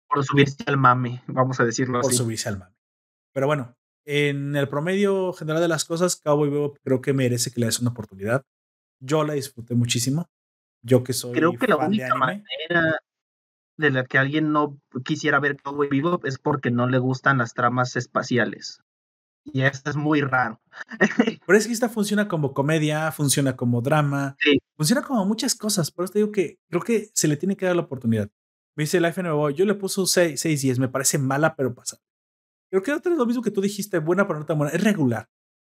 Por 0.07 0.25
subirse 0.25 0.63
al 0.65 0.77
mame, 0.77 1.23
vamos 1.27 1.59
a 1.59 1.65
decirlo 1.65 1.99
así. 1.99 2.07
Por 2.07 2.13
subirse 2.15 2.49
al 2.49 2.57
mame. 2.57 2.75
Pero 3.33 3.47
bueno, 3.47 3.77
en 4.05 4.55
el 4.55 4.67
promedio 4.67 5.31
general 5.33 5.61
de 5.61 5.67
las 5.67 5.85
cosas, 5.85 6.15
Cowboy 6.15 6.49
Bebop 6.49 6.77
creo 6.83 7.01
que 7.01 7.13
merece 7.13 7.51
que 7.51 7.59
le 7.59 7.67
des 7.67 7.79
una 7.79 7.91
oportunidad. 7.91 8.43
Yo 8.99 9.23
la 9.23 9.33
disfruté 9.33 9.75
muchísimo. 9.75 10.29
Yo 10.81 11.03
que 11.03 11.13
soy 11.13 11.33
creo 11.33 11.53
que 11.57 11.67
la 11.67 11.77
única 11.77 12.15
manera 12.15 12.99
de 13.77 13.91
la 13.91 14.05
que 14.05 14.17
alguien 14.17 14.51
no 14.51 14.79
quisiera 15.05 15.39
ver 15.39 15.61
Cowboy 15.61 15.89
Bebop 15.89 16.25
es 16.25 16.39
porque 16.39 16.71
no 16.71 16.87
le 16.87 16.97
gustan 16.97 17.37
las 17.37 17.53
tramas 17.53 17.95
espaciales. 17.95 18.81
Y 19.43 19.61
esto 19.63 19.89
es 19.89 19.95
muy 19.95 20.21
raro. 20.21 20.61
Pero 21.45 21.57
es 21.57 21.67
que 21.67 21.73
esta 21.73 21.89
funciona 21.89 22.27
como 22.27 22.53
comedia, 22.53 23.11
funciona 23.11 23.55
como 23.55 23.81
drama, 23.81 24.35
funciona 24.77 25.01
como 25.01 25.25
muchas 25.25 25.55
cosas. 25.55 25.91
Por 25.91 26.05
eso 26.05 26.13
te 26.13 26.19
digo 26.19 26.31
que 26.31 26.59
creo 26.69 26.81
que 26.83 27.09
se 27.13 27.27
le 27.27 27.37
tiene 27.37 27.57
que 27.57 27.65
dar 27.65 27.75
la 27.75 27.81
oportunidad. 27.81 28.29
Me 28.75 28.83
dice 28.83 29.01
Life 29.01 29.21
Nuevo, 29.21 29.49
yo 29.49 29.65
le 29.65 29.75
puse 29.75 29.99
un 29.99 30.07
6, 30.07 30.39
6 30.39 30.61
10, 30.61 30.79
me 30.79 30.87
parece 30.87 31.17
mala, 31.17 31.55
pero 31.55 31.73
pasa. 31.73 31.97
Creo 32.69 32.81
que 32.81 32.91
es 32.91 33.17
lo 33.17 33.25
mismo 33.25 33.41
que 33.41 33.51
tú 33.51 33.59
dijiste, 33.61 33.99
buena 33.99 34.27
pero 34.27 34.39
no 34.39 34.45
tan 34.45 34.57
buena, 34.57 34.73
es 34.73 34.83
regular. 34.83 35.27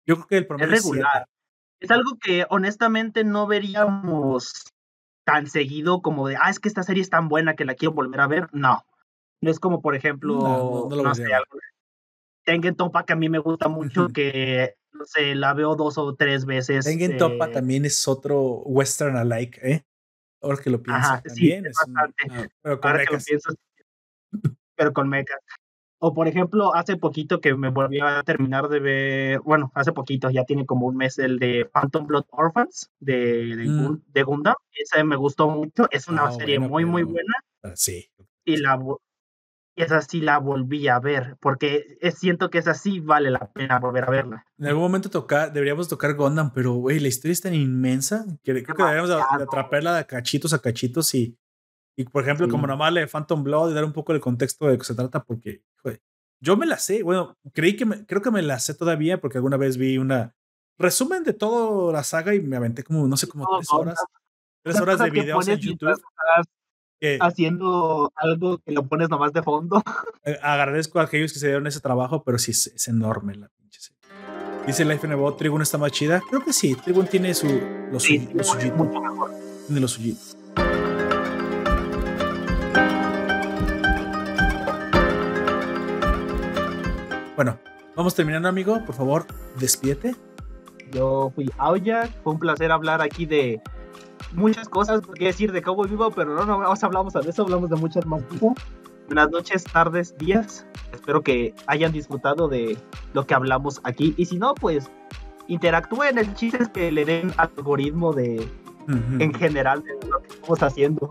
Yo 0.05 0.15
creo 0.15 0.27
que 0.27 0.37
el 0.37 0.47
problema 0.47 0.73
es 0.73 0.83
regular. 0.83 1.27
Es, 1.79 1.91
algo 1.91 2.17
que 2.19 2.45
honestamente 2.49 3.23
no 3.23 3.47
veríamos 3.47 4.65
tan 5.23 5.47
seguido 5.47 6.01
como 6.01 6.27
de, 6.27 6.35
ah, 6.35 6.49
es 6.49 6.59
que 6.59 6.67
esta 6.67 6.83
serie 6.83 7.01
es 7.01 7.09
tan 7.09 7.29
buena 7.29 7.55
que 7.55 7.63
la 7.63 7.75
quiero 7.75 7.93
volver 7.93 8.19
a 8.19 8.27
ver. 8.27 8.49
No. 8.51 8.83
No 9.41 9.49
es 9.49 9.59
como, 9.59 9.81
por 9.81 9.95
ejemplo, 9.95 10.35
no, 10.35 10.89
no, 10.93 11.03
no 11.03 11.15
sé, 11.15 11.33
algo, 11.33 11.57
Tengen 12.43 12.75
Topa, 12.75 13.05
que 13.05 13.13
a 13.13 13.15
mí 13.15 13.29
me 13.29 13.39
gusta 13.39 13.67
mucho, 13.67 14.07
que 14.09 14.75
no 14.91 15.05
sé, 15.05 15.35
la 15.35 15.53
veo 15.53 15.75
dos 15.75 15.97
o 15.97 16.15
tres 16.15 16.45
veces. 16.45 16.85
Tengen 16.85 17.17
Topa 17.17 17.47
eh 17.47 17.51
también 17.51 17.85
es 17.85 18.07
otro 18.07 18.61
western 18.65 19.17
alike, 19.17 19.59
¿eh? 19.63 19.85
Ahora 20.41 20.57
que 20.61 20.69
lo 20.69 20.81
piensas 20.81 21.21
también. 21.23 21.65
es 21.65 21.75
bastante. 21.75 22.23
Ah, 22.31 22.47
pero 22.61 22.79
con 22.79 23.17
mechas. 23.17 23.55
pero 24.75 24.93
con 24.93 25.09
mechas. 25.09 25.39
O 26.01 26.13
por 26.13 26.29
ejemplo, 26.29 26.73
hace 26.73 26.95
poquito 26.95 27.41
que 27.41 27.53
me 27.55 27.69
volví 27.69 27.99
a 27.99 28.23
terminar 28.23 28.69
de 28.69 28.79
ver, 28.79 29.39
bueno, 29.41 29.69
hace 29.75 29.91
poquito, 29.91 30.29
ya 30.29 30.45
tiene 30.45 30.65
como 30.65 30.87
un 30.87 30.95
mes 30.95 31.19
el 31.19 31.39
de 31.39 31.65
Phantom 31.65 32.07
Blood 32.07 32.23
Orphans 32.31 32.89
de, 32.99 33.55
de, 33.57 33.65
mm. 33.67 34.25
Gundam. 34.25 34.55
Ese 34.71 35.03
me 35.03 35.17
gustó 35.17 35.49
mucho, 35.49 35.89
es 35.91 36.07
una 36.07 36.27
ah, 36.27 36.31
serie 36.31 36.57
muy, 36.57 36.85
muy 36.85 37.03
buena. 37.03 37.33
Ah, 37.63 37.73
sí. 37.75 38.09
Y 38.45 38.57
la, 38.57 38.79
esa 39.81 40.01
sí 40.01 40.21
la 40.21 40.37
volví 40.39 40.87
a 40.87 40.99
ver, 40.99 41.37
porque 41.39 41.97
siento 42.15 42.49
que 42.49 42.57
esa 42.57 42.73
sí 42.73 42.99
vale 42.99 43.31
la 43.31 43.51
pena 43.51 43.79
volver 43.79 44.03
a 44.03 44.09
verla. 44.09 44.45
En 44.57 44.67
algún 44.67 44.83
momento 44.83 45.09
toca, 45.09 45.49
deberíamos 45.49 45.87
tocar 45.87 46.15
Gundam, 46.15 46.51
pero 46.53 46.73
güey, 46.73 46.99
la 46.99 47.07
historia 47.07 47.33
es 47.33 47.41
tan 47.41 47.53
inmensa 47.53 48.25
que 48.43 48.63
creo 48.63 48.75
que 48.75 48.83
deberíamos 48.83 49.11
atraparla 49.11 49.95
de 49.95 50.05
cachitos 50.05 50.53
a 50.53 50.59
cachitos 50.59 51.13
y, 51.15 51.37
y 51.95 52.03
por 52.03 52.23
ejemplo, 52.23 52.49
como 52.49 52.67
nomás 52.67 52.91
le 52.91 53.07
Phantom 53.07 53.43
Blood 53.43 53.71
y 53.71 53.73
dar 53.73 53.85
un 53.85 53.93
poco 53.93 54.13
el 54.13 54.19
contexto 54.19 54.67
de 54.67 54.77
qué 54.77 54.83
se 54.83 54.95
trata, 54.95 55.23
porque 55.23 55.63
yo 56.41 56.55
me 56.55 56.65
la 56.65 56.77
sé, 56.77 57.03
bueno, 57.03 57.37
creí 57.53 57.75
que 57.75 57.85
me, 57.85 58.05
creo 58.05 58.21
que 58.21 58.31
me 58.31 58.41
la 58.41 58.59
sé 58.59 58.73
todavía 58.73 59.19
porque 59.19 59.37
alguna 59.37 59.57
vez 59.57 59.77
vi 59.77 59.97
una 59.97 60.35
resumen 60.77 61.23
de 61.23 61.33
toda 61.33 61.91
la 61.91 62.03
saga 62.03 62.33
y 62.33 62.39
me 62.39 62.55
aventé 62.55 62.83
como, 62.83 63.07
no 63.07 63.17
sé, 63.17 63.27
como 63.27 63.45
tres 63.57 63.71
horas. 63.71 64.03
Tres 64.61 64.79
horas 64.79 64.99
de 64.99 65.09
videos 65.09 65.47
en 65.47 65.57
YouTube 65.57 65.97
haciendo 67.19 68.11
algo 68.15 68.59
que 68.59 68.71
lo 68.71 68.85
pones 68.87 69.09
nomás 69.09 69.33
de 69.33 69.43
fondo. 69.43 69.81
Eh, 70.25 70.37
agradezco 70.43 70.99
a 70.99 71.03
aquellos 71.03 71.31
que 71.31 71.39
se 71.39 71.47
dieron 71.47 71.65
ese 71.65 71.79
trabajo, 71.79 72.23
pero 72.23 72.37
sí 72.37 72.51
es, 72.51 72.87
enorme 72.87 73.35
la 73.35 73.47
pinche 73.47 73.79
serie. 73.79 73.99
Dice 74.67 74.83
Life 74.83 75.07
Nebo, 75.07 75.33
Trigun 75.33 75.61
está 75.61 75.77
más 75.77 75.93
chida. 75.93 76.21
Creo 76.29 76.43
que 76.43 76.51
sí, 76.51 76.75
Trigun 76.75 77.07
tiene 77.07 77.33
su, 77.33 77.47
los, 77.91 78.03
sí, 78.03 78.29
Mucho 78.75 79.01
mejor. 79.01 79.31
Tiene 79.65 79.79
los 79.79 79.91
suyitos. 79.91 80.37
Bueno, 87.39 87.57
vamos 87.95 88.13
terminando, 88.13 88.49
amigo. 88.49 88.83
Por 88.85 88.93
favor, 88.93 89.25
despídete. 89.57 90.13
Yo 90.91 91.31
fui 91.33 91.49
Aoya. 91.57 92.09
Fue 92.21 92.33
un 92.33 92.39
placer 92.39 92.69
hablar 92.69 93.01
aquí 93.01 93.25
de 93.25 93.61
muchas 94.33 94.69
cosas 94.69 95.01
que 95.15 95.25
decir 95.25 95.51
de 95.51 95.61
Cowboy 95.61 95.89
Vivo, 95.89 96.11
pero 96.11 96.35
no, 96.35 96.45
no, 96.45 96.73
hablamos 96.81 97.13
de 97.13 97.29
eso, 97.29 97.43
hablamos 97.43 97.69
de 97.69 97.75
muchas 97.75 98.05
más 98.05 98.23
cosas. 98.23 98.53
Buenas 99.07 99.31
noches, 99.31 99.63
tardes, 99.63 100.15
días. 100.17 100.67
Espero 100.93 101.21
que 101.23 101.55
hayan 101.65 101.91
disfrutado 101.91 102.47
de 102.47 102.77
lo 103.13 103.25
que 103.25 103.33
hablamos 103.33 103.81
aquí. 103.83 104.13
Y 104.17 104.25
si 104.25 104.37
no, 104.37 104.53
pues 104.53 104.89
interactúen. 105.47 106.17
El 106.17 106.33
chiste 106.35 106.61
es 106.61 106.69
que 106.69 106.91
le 106.91 107.05
den 107.05 107.33
algoritmo 107.37 108.13
de 108.13 108.47
en 109.19 109.33
general 109.33 109.83
de 109.83 110.07
lo 110.07 110.21
que 110.21 110.27
estamos 110.29 110.63
haciendo. 110.63 111.09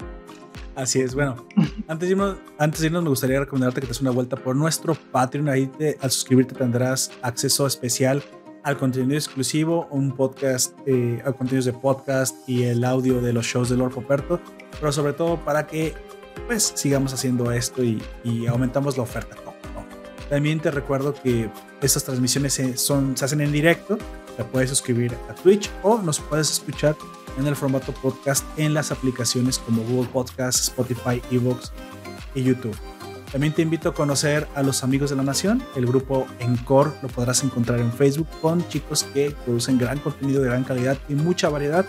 Así 0.75 1.01
es, 1.01 1.15
bueno, 1.15 1.45
antes 1.89 2.09
de, 2.09 2.13
irnos, 2.13 2.39
antes 2.57 2.81
de 2.81 2.87
irnos 2.87 3.03
me 3.03 3.09
gustaría 3.09 3.41
recomendarte 3.41 3.81
que 3.81 3.87
te 3.89 3.91
des 3.91 4.01
una 4.01 4.13
vuelta 4.13 4.37
por 4.37 4.55
nuestro 4.55 4.95
Patreon. 4.95 5.49
Ahí 5.49 5.71
al 6.01 6.11
suscribirte 6.11 6.55
tendrás 6.55 7.11
acceso 7.23 7.67
especial 7.67 8.23
al 8.63 8.77
contenido 8.77 9.15
exclusivo, 9.15 9.89
un 9.91 10.13
podcast, 10.13 10.75
eh, 10.87 11.23
al 11.25 11.35
contenido 11.35 11.65
de 11.65 11.79
podcast 11.79 12.37
y 12.49 12.65
el 12.65 12.85
audio 12.85 13.21
de 13.21 13.33
los 13.33 13.47
shows 13.47 13.69
de 13.69 13.77
Lord 13.77 13.93
Poperto, 13.93 14.41
pero 14.79 14.93
sobre 14.93 15.13
todo 15.13 15.37
para 15.45 15.67
que 15.67 15.95
pues 16.47 16.73
sigamos 16.77 17.13
haciendo 17.13 17.51
esto 17.53 17.83
y, 17.83 18.01
aumentamos 18.47 18.97
la 18.97 19.03
oferta. 19.03 19.37
También 20.31 20.61
te 20.61 20.71
recuerdo 20.71 21.15
que 21.15 21.51
estas 21.81 22.05
transmisiones 22.05 22.53
se, 22.53 22.77
son, 22.77 23.17
se 23.17 23.25
hacen 23.25 23.41
en 23.41 23.51
directo, 23.51 23.97
te 24.37 24.45
puedes 24.45 24.69
suscribir 24.69 25.15
a 25.29 25.35
Twitch 25.35 25.71
o 25.83 25.99
nos 25.99 26.21
puedes 26.21 26.51
escuchar 26.51 26.95
en 27.39 27.47
el 27.47 27.57
formato 27.57 27.93
podcast 27.93 28.45
en 28.59 28.75
las 28.75 28.93
aplicaciones 28.93 29.59
como 29.59 29.83
Google 29.83 30.09
Podcast, 30.13 30.69
Spotify, 30.69 31.23
Evox 31.31 31.73
y 32.35 32.43
YouTube. 32.43 32.77
También 33.31 33.53
te 33.53 33.63
invito 33.63 33.91
a 33.91 33.95
conocer 33.95 34.49
a 34.55 34.63
los 34.63 34.83
amigos 34.83 35.11
de 35.11 35.17
la 35.17 35.23
nación. 35.23 35.63
El 35.77 35.87
grupo 35.87 36.27
Encore 36.39 36.93
lo 37.03 37.09
podrás 37.09 37.45
encontrar 37.45 37.79
en 37.79 37.93
Facebook 37.93 38.29
con 38.41 38.67
chicos 38.69 39.05
que 39.13 39.35
producen 39.45 39.79
gran 39.79 39.99
contenido 39.99 40.43
de 40.43 40.49
gran 40.49 40.65
calidad 40.65 40.97
y 41.09 41.15
mucha 41.15 41.49
variedad. 41.51 41.85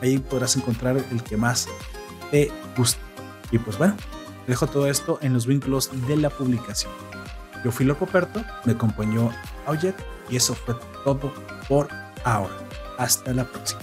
Ahí 0.00 0.18
podrás 0.18 0.56
encontrar 0.56 0.96
el 0.96 1.22
que 1.22 1.36
más 1.36 1.68
te 2.30 2.50
guste. 2.76 3.00
Y 3.52 3.58
pues 3.58 3.78
bueno, 3.78 3.94
dejo 4.46 4.66
todo 4.66 4.88
esto 4.88 5.18
en 5.22 5.32
los 5.32 5.46
vínculos 5.46 5.90
de 6.08 6.16
la 6.16 6.30
publicación. 6.30 6.92
Yo 7.64 7.70
fui 7.70 7.86
Loco 7.86 8.06
Perto, 8.06 8.42
me 8.64 8.72
acompañó 8.72 9.30
Auyet 9.66 9.94
y 10.28 10.36
eso 10.36 10.54
fue 10.54 10.74
todo 11.04 11.32
por 11.68 11.88
ahora. 12.24 12.54
Hasta 12.98 13.32
la 13.32 13.44
próxima. 13.44 13.80